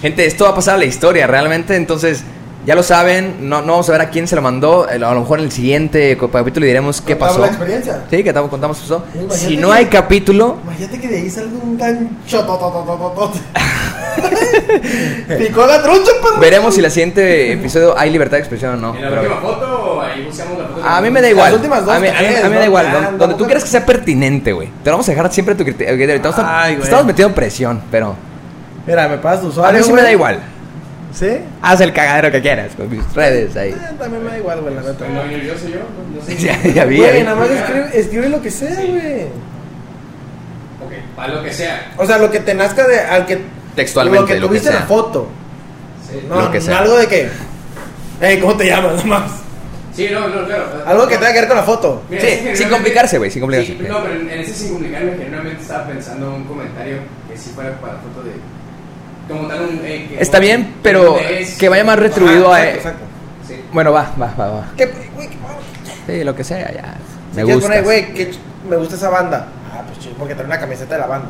Gente, 0.00 0.24
esto 0.24 0.44
va 0.44 0.50
a 0.50 0.54
pasar 0.54 0.76
a 0.76 0.78
la 0.78 0.86
historia, 0.86 1.26
realmente, 1.26 1.76
entonces, 1.76 2.24
ya 2.64 2.74
lo 2.74 2.82
saben, 2.82 3.48
no, 3.50 3.60
no 3.60 3.72
vamos 3.72 3.88
a 3.90 3.92
ver 3.92 4.00
a 4.00 4.08
quién 4.08 4.26
se 4.26 4.34
lo 4.34 4.40
mandó, 4.40 4.86
a 4.88 4.96
lo 4.96 5.20
mejor 5.20 5.38
en 5.40 5.44
el 5.44 5.52
siguiente 5.52 6.16
capítulo 6.32 6.64
diremos 6.64 7.02
qué 7.02 7.14
pasó. 7.16 7.40
la 7.40 7.48
experiencia. 7.48 8.04
Sí, 8.10 8.22
que 8.22 8.30
estamos- 8.30 8.48
contamos. 8.50 8.82
Imagínate 8.88 9.36
Si 9.36 9.56
no 9.58 9.68
que- 9.68 9.74
hay 9.74 9.86
capítulo, 9.86 10.56
Imagínate 10.64 10.98
que 11.00 11.08
de 11.08 11.16
ahí 11.18 11.28
salga 11.30 11.50
un 11.62 11.76
gancho. 11.76 12.46
Picó 15.38 15.66
la 15.66 15.82
trucha, 15.82 16.10
perro. 16.22 16.40
veremos 16.40 16.74
si 16.74 16.80
el 16.84 16.90
siguiente 16.90 17.52
episodio 17.52 17.96
hay 17.98 18.10
libertad 18.10 18.36
de 18.36 18.40
expresión 18.40 18.74
o 18.74 18.76
no. 18.76 18.94
En 18.96 19.02
la 19.02 19.08
pero- 19.10 19.22
última 19.22 19.40
foto, 19.40 20.02
ahí 20.02 20.24
buscamos 20.24 20.58
la 20.58 20.64
foto. 20.68 20.84
A 20.86 21.00
mí 21.00 21.10
me 21.10 21.20
da 21.22 21.30
igual. 21.30 21.46
Las 21.46 21.54
últimas 21.54 21.84
dos, 21.84 21.94
a 21.94 22.00
mí, 22.00 22.08
a 22.08 22.12
mí- 22.12 22.16
tres, 22.18 22.38
a 22.40 22.42
mí 22.44 22.48
me 22.50 22.54
da 22.56 22.60
¿no? 22.60 22.66
igual. 22.66 22.92
Donde, 22.92 23.10
no, 23.12 23.18
donde 23.18 23.34
tú 23.36 23.42
no. 23.44 23.48
creas 23.48 23.64
que 23.64 23.70
sea 23.70 23.86
pertinente, 23.86 24.52
güey. 24.52 24.68
Te 24.82 24.90
lo 24.90 24.92
vamos 24.92 25.08
a 25.08 25.12
dejar 25.12 25.32
siempre 25.32 25.54
a 25.54 25.56
tu 25.56 25.64
criterio. 25.64 25.96
Te 25.96 26.14
estamos, 26.28 26.38
Ay, 26.44 26.70
te 26.72 26.76
güey. 26.76 26.84
estamos 26.84 27.06
metiendo 27.06 27.34
presión, 27.34 27.82
pero 27.90 28.14
Mira, 28.86 29.08
me 29.08 29.18
pasas 29.18 29.40
tu 29.42 29.46
a 29.46 29.50
usuario. 29.50 29.78
mí 29.78 29.84
sí 29.84 29.90
me 29.90 29.94
güey. 29.96 30.04
da 30.04 30.12
igual. 30.12 30.38
¿Sí? 31.12 31.38
Haz 31.60 31.80
el 31.80 31.92
cagadero 31.92 32.30
que 32.30 32.40
quieras 32.40 32.68
con 32.76 32.88
mis 32.88 33.02
redes 33.14 33.56
ahí. 33.56 33.70
Eh, 33.70 33.76
también 33.98 34.22
me 34.24 34.30
da 34.30 34.38
igual, 34.38 34.60
güey, 34.60 34.74
la 34.74 34.80
neta. 34.82 35.08
No, 35.08 35.24
nervioso 35.24 35.66
yo, 35.68 35.80
no 36.14 36.24
sé. 36.24 36.36
ya, 36.38 36.62
ya 36.62 36.84
vi, 36.84 36.98
ya 36.98 37.08
Güey, 37.10 37.22
nada 37.24 37.36
más 37.36 37.50
escribe, 37.50 37.90
escribe 37.94 38.28
lo 38.28 38.40
que 38.40 38.50
sea, 38.50 38.76
Sí. 38.76 38.86
güey. 38.86 39.22
Ok, 40.86 40.92
para 41.16 41.34
lo 41.34 41.42
que 41.42 41.52
sea. 41.52 41.92
O 41.96 42.06
sea, 42.06 42.16
lo 42.18 42.30
que 42.30 42.38
te 42.40 42.54
nazca 42.54 42.86
de 42.86 43.00
al 43.00 43.26
que 43.26 43.40
Textualmente, 43.74 44.34
lo 44.34 44.42
que 44.42 44.48
tuviste 44.48 44.68
en 44.68 44.74
la 44.76 44.82
foto. 44.82 45.28
Sí, 46.10 46.24
No, 46.28 46.40
Lo 46.40 46.50
que 46.50 46.60
sea. 46.60 46.78
algo 46.78 46.96
de 46.96 47.06
que 47.06 47.28
Ey, 48.20 48.38
¿cómo 48.40 48.56
te 48.56 48.66
llamas? 48.66 49.04
Nada 49.04 49.20
más. 49.20 49.30
Sí, 49.94 50.08
no, 50.12 50.28
no, 50.28 50.46
claro. 50.46 50.64
Algo 50.86 51.06
que 51.08 51.16
tenga 51.16 51.32
que 51.32 51.40
ver 51.40 51.48
con 51.48 51.56
la 51.56 51.62
foto. 51.62 52.02
Mira, 52.08 52.22
Sí, 52.22 52.50
sin 52.54 52.68
complicarse, 52.68 53.18
güey, 53.18 53.30
sin 53.30 53.40
complicarse. 53.40 53.72
Sí, 53.72 53.86
no, 53.88 54.02
pero 54.02 54.14
en, 54.14 54.30
en 54.30 54.40
ese 54.40 54.52
sin 54.54 54.70
complicarme, 54.72 55.12
genuinamente 55.12 55.62
estaba 55.62 55.86
pensando 55.86 56.34
un 56.34 56.44
comentario 56.44 56.98
que 57.28 57.36
sí 57.36 57.50
fuera 57.54 57.72
para 57.80 57.94
la 57.94 57.98
foto 58.00 58.22
de. 58.22 58.32
Como 59.28 59.48
tal, 59.48 59.62
un. 59.62 59.80
eh, 59.84 60.06
que- 60.08 60.20
Está 60.20 60.38
bien, 60.38 60.74
pero 60.82 61.18
es- 61.18 61.56
que 61.56 61.68
vaya 61.68 61.84
más 61.84 61.98
retribuido 61.98 62.52
Ajá, 62.52 62.62
a... 62.62 62.68
exacto, 62.70 62.88
exacto. 62.88 63.04
Sí. 63.48 63.60
Bueno, 63.72 63.92
va, 63.92 64.12
va, 64.20 64.34
va, 64.38 64.50
va. 64.50 64.68
¿Qué, 64.76 64.86
güey, 65.14 65.28
qué- 65.28 65.36
Sí, 66.18 66.24
lo 66.24 66.34
que 66.34 66.44
sea, 66.44 66.72
ya. 66.72 66.94
Si 67.32 67.36
Me 67.36 67.44
quieres 67.44 67.54
gusta. 67.54 67.68
poner, 67.68 67.84
güey, 67.84 68.14
que 68.14 68.30
me 68.68 68.76
gusta 68.76 68.94
esa 68.96 69.08
banda. 69.10 69.48
Ah, 69.72 69.82
pues 69.86 69.98
chido, 69.98 70.14
porque 70.18 70.34
trae 70.34 70.46
una 70.46 70.58
camiseta 70.58 70.94
de 70.94 71.00
la 71.00 71.06
banda. 71.06 71.28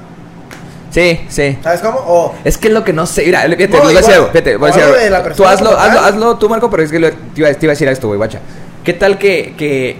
Sí, 0.91 1.21
sí. 1.29 1.57
¿Sabes 1.63 1.81
cómo? 1.81 1.99
O 1.99 2.35
Es 2.45 2.59
que 2.59 2.69
es 2.69 2.75
lo 2.75 2.83
que 2.85 2.93
no 2.93 3.07
sé. 3.07 3.25
Mira, 3.25 3.43
fíjate, 3.43 3.69
No, 3.69 3.75
te 3.77 3.81
voy 3.83 3.93
a 3.95 3.97
decir 4.01 4.15
igual, 4.15 4.31
fíjate, 4.33 4.57
voy 4.57 4.71
a 4.71 4.73
decir 4.73 4.83
algo 5.11 5.29
de 5.29 5.35
Tú 5.35 5.45
hazlo, 5.47 5.79
hazlo, 5.79 6.01
hazlo 6.01 6.37
tú, 6.39 6.49
Marco, 6.49 6.69
pero 6.71 6.83
es 6.83 6.91
que 6.91 6.99
lo- 6.99 7.11
te, 7.11 7.17
iba, 7.37 7.53
te 7.53 7.67
iba 7.67 7.71
a 7.71 7.75
decir 7.75 7.87
esto, 7.89 8.09
güey, 8.09 8.19
guacha. 8.19 8.41
¿Qué 8.85 8.93
tal 8.93 9.19
que, 9.19 9.55
que 9.57 9.97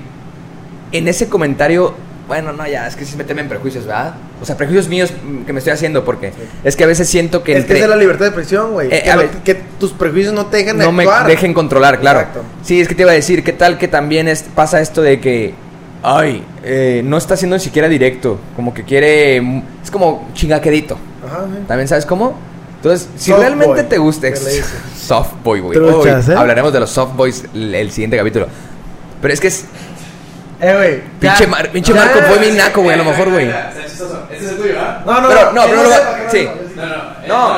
en 0.93 1.07
ese 1.07 1.29
comentario, 1.29 1.95
bueno, 2.27 2.53
no, 2.53 2.67
ya, 2.67 2.87
es 2.89 2.97
que 2.97 3.05
sí 3.05 3.17
méteme 3.17 3.43
en 3.43 3.49
prejuicios, 3.49 3.87
¿verdad? 3.87 4.15
O 4.43 4.45
sea, 4.47 4.57
prejuicios 4.57 4.89
míos 4.89 5.13
mm, 5.13 5.45
que 5.45 5.53
me 5.53 5.59
estoy 5.59 5.73
haciendo, 5.75 6.05
porque 6.05 6.33
es 6.65 6.75
que 6.75 6.83
a 6.85 6.87
veces 6.89 7.09
siento 7.09 7.43
que 7.45 7.53
es 7.53 7.59
que 7.59 7.63
entre- 7.63 7.77
esa 7.79 7.85
es 7.85 7.91
la 7.91 7.97
libertad 7.97 8.21
de 8.25 8.29
expresión, 8.29 8.73
güey. 8.73 8.89
Eh, 8.91 9.03
que, 9.05 9.15
no- 9.15 9.45
que 9.45 9.55
tus 9.79 9.93
prejuicios 9.93 10.33
no 10.35 10.47
te 10.47 10.57
dejen 10.57 10.79
de 10.79 10.85
no 10.85 10.93
me 10.93 11.07
dejen 11.29 11.55
controlar, 11.55 12.01
claro. 12.01 12.21
Exacto. 12.21 12.43
Sí, 12.65 12.81
es 12.81 12.89
que 12.89 12.95
te 12.97 13.03
iba 13.03 13.13
a 13.13 13.15
decir, 13.15 13.45
¿qué 13.45 13.53
tal 13.53 13.79
que 13.79 13.87
también 13.87 14.27
es, 14.27 14.43
pasa 14.43 14.81
esto 14.81 15.03
de 15.03 15.21
que, 15.21 15.55
ay, 16.03 16.43
eh, 16.65 17.03
no 17.05 17.19
está 17.19 17.37
siendo 17.37 17.57
ni 17.57 17.63
siquiera 17.63 17.89
directo, 17.89 18.39
como 18.57 18.73
que 18.73 18.85
quiere, 18.85 19.41
mm, 19.41 19.63
es 19.91 19.93
como 19.93 20.29
chingaquedito. 20.35 20.97
Ajá, 21.27 21.45
sí. 21.47 21.65
¿También 21.67 21.89
sabes 21.89 22.07
cómo? 22.07 22.35
Entonces, 22.77 23.09
si 23.17 23.31
Soft 23.31 23.41
realmente 23.41 23.75
boy, 23.75 23.85
te 23.85 23.99
gusta, 23.99 24.29
soft 24.97 25.33
boy, 25.43 25.61
güey. 25.61 25.79
¿eh? 25.79 26.35
Hablaremos 26.37 26.73
de 26.73 26.81
los 26.81 26.91
soft 26.91 27.15
boys 27.17 27.45
el, 27.53 27.75
el 27.75 27.91
siguiente 27.91 28.17
capítulo. 28.17 28.47
Pero 29.21 29.35
es 29.35 29.41
que 29.41 29.49
es 29.49 29.65
Eh, 30.61 30.75
güey. 30.75 31.03
pinche. 31.19 31.47
Mar- 31.47 31.71
pinche 31.71 31.93
Ya, 31.93 32.05
Marco 32.05 32.21
fue 32.21 32.39
mi 32.39 32.57
naco, 32.57 32.83
güey, 32.83 32.95
a 32.95 32.99
lo 32.99 33.05
mejor, 33.05 33.31
güey. 33.31 33.49
Este 33.49 34.37
es 34.37 34.51
el 34.51 34.57
tuyo, 34.57 34.75
¿ah? 34.79 35.03
No, 35.05 35.21
no, 35.21 35.29
Pero, 35.29 35.53
no, 35.53 35.63
pero 35.67 35.77
no 35.77 35.83
no 35.89 35.95
sí. 36.31 36.49
No, 36.77 36.87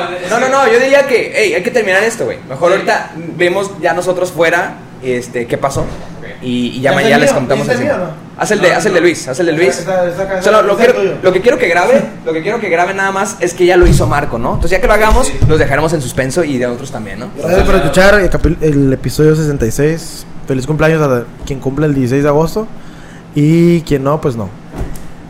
no. 0.01 0.09
No, 0.29 0.39
no, 0.39 0.49
no, 0.49 0.71
yo 0.71 0.79
diría 0.79 1.05
que, 1.07 1.31
hey, 1.35 1.53
hay 1.53 1.63
que 1.63 1.71
terminar 1.71 2.03
esto, 2.03 2.25
güey. 2.25 2.39
Mejor 2.49 2.69
Sí. 2.71 2.73
ahorita 2.75 3.11
vemos 3.37 3.71
ya 3.81 3.93
nosotros 3.93 4.31
fuera, 4.31 4.73
este, 5.03 5.45
qué 5.47 5.57
pasó. 5.57 5.85
Y, 6.41 6.67
y 6.77 6.81
ya, 6.81 6.91
¿Ya 6.91 6.95
ma- 6.95 7.01
es 7.01 7.05
el 7.05 7.09
ya 7.11 7.17
les 7.19 7.31
contamos 7.33 7.67
¿Es 7.67 7.79
el 7.79 7.87
así. 7.89 7.99
Haz 8.37 8.51
el 8.51 8.61
de, 8.61 8.69
No, 8.71 8.75
haz 8.77 8.85
el 8.85 8.93
de. 8.93 9.01
Luis, 9.01 9.27
haz 9.27 9.39
el 9.39 9.45
de 9.45 9.51
Luis. 9.53 9.79
Está- 9.79 10.07
está 10.07 10.61
lo, 10.61 10.75
quiero- 10.75 11.33
que 11.33 11.41
quiero 11.41 11.57
que 11.57 11.67
grabe, 11.67 12.01
lo 12.25 12.33
que 12.33 12.41
quiero 12.41 12.59
que 12.59 12.69
grabe 12.69 12.93
nada 12.93 13.11
más 13.11 13.37
es 13.39 13.53
que 13.53 13.65
ya 13.65 13.77
lo 13.77 13.87
hizo 13.87 14.07
Marco, 14.07 14.37
¿no? 14.37 14.49
Entonces 14.55 14.71
ya 14.71 14.81
que 14.81 14.87
lo 14.87 14.93
hagamos, 14.93 15.27
Sí. 15.27 15.37
los 15.47 15.59
dejaremos 15.59 15.93
en 15.93 16.01
suspenso 16.01 16.43
y 16.43 16.57
de 16.57 16.65
otros 16.65 16.91
también, 16.91 17.19
¿no? 17.19 17.27
Gracias 17.37 17.63
por 17.63 17.75
escuchar 17.75 18.15
el, 18.19 18.57
el 18.61 18.93
episodio 18.93 19.35
66. 19.35 20.25
Feliz 20.47 20.65
cumpleaños 20.67 21.01
a 21.01 21.23
quien 21.45 21.59
cumple 21.59 21.85
el 21.85 21.93
16 21.95 22.23
de 22.23 22.29
agosto. 22.29 22.67
Y 23.35 23.81
quien 23.81 24.03
no, 24.03 24.19
pues 24.19 24.35
no. 24.35 24.49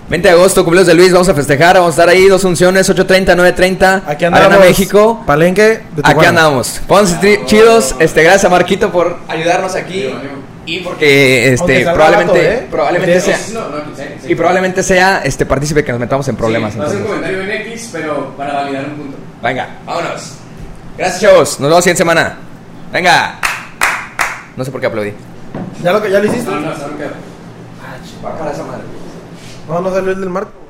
20 0.09 0.27
de 0.27 0.33
agosto, 0.33 0.63
cumpleaños 0.63 0.87
de 0.87 0.93
Luis, 0.95 1.11
vamos 1.11 1.29
a 1.29 1.33
festejar, 1.33 1.75
vamos 1.75 1.89
a 1.89 2.01
estar 2.01 2.09
ahí, 2.09 2.27
dos 2.27 2.41
funciones, 2.41 2.89
8.30, 2.89 3.35
9.30. 3.35 4.01
Aquí 4.05 4.25
Arena 4.25 4.45
andamos. 4.45 4.65
México. 4.67 5.23
Palenque 5.25 5.63
de 5.95 6.01
Aquí 6.03 6.25
andamos. 6.25 6.81
Pónganse 6.87 7.41
chidos. 7.45 7.95
Este, 7.99 8.21
gracias 8.21 8.45
a 8.45 8.49
Marquito 8.49 8.91
por 8.91 9.17
ayudarnos 9.27 9.75
aquí. 9.75 10.13
Y 10.65 10.79
porque 10.79 11.53
este 11.53 11.83
probablemente 11.83 12.31
barato, 12.31 12.63
¿eh? 12.63 12.67
probablemente 12.71 13.19
sea 13.19 13.37
No, 13.53 13.69
no, 13.69 13.77
sí, 13.97 14.03
sí. 14.21 14.31
y 14.31 14.35
probablemente 14.35 14.81
sea 14.81 15.21
este 15.23 15.45
partícipe 15.45 15.83
que 15.83 15.91
nos 15.91 15.99
metamos 15.99 16.25
en 16.29 16.37
problemas. 16.37 16.71
Sí, 16.71 16.79
va 16.79 16.85
a 16.85 16.89
ser 16.89 16.97
un 16.99 17.03
comentario 17.03 17.41
en 17.41 17.51
X, 17.51 17.89
pero 17.91 18.33
para 18.37 18.53
validar 18.53 18.85
un 18.85 18.95
punto. 18.95 19.17
Venga, 19.41 19.67
vámonos. 19.85 20.35
Gracias, 20.97 21.21
chavos. 21.21 21.59
Nos 21.59 21.69
vemos 21.69 21.77
la 21.77 21.81
siguiente 21.81 21.97
semana. 21.97 22.37
Venga. 22.93 23.39
No 24.55 24.63
sé 24.63 24.71
por 24.71 24.79
qué 24.79 24.87
aplaudí. 24.87 25.13
¿Ya 25.83 25.91
lo, 25.91 26.07
¿Ya 26.07 26.19
lo 26.19 26.25
hiciste? 26.25 26.49
No, 26.49 26.59
no, 26.61 26.67
no. 26.67 27.23
Va 28.23 28.37
para 28.37 28.51
esa 28.51 28.63
madre. 28.63 28.82
No, 29.67 29.81
no 29.81 29.89
salió 29.91 30.11
el 30.11 30.19
del 30.19 30.29
marco. 30.29 30.62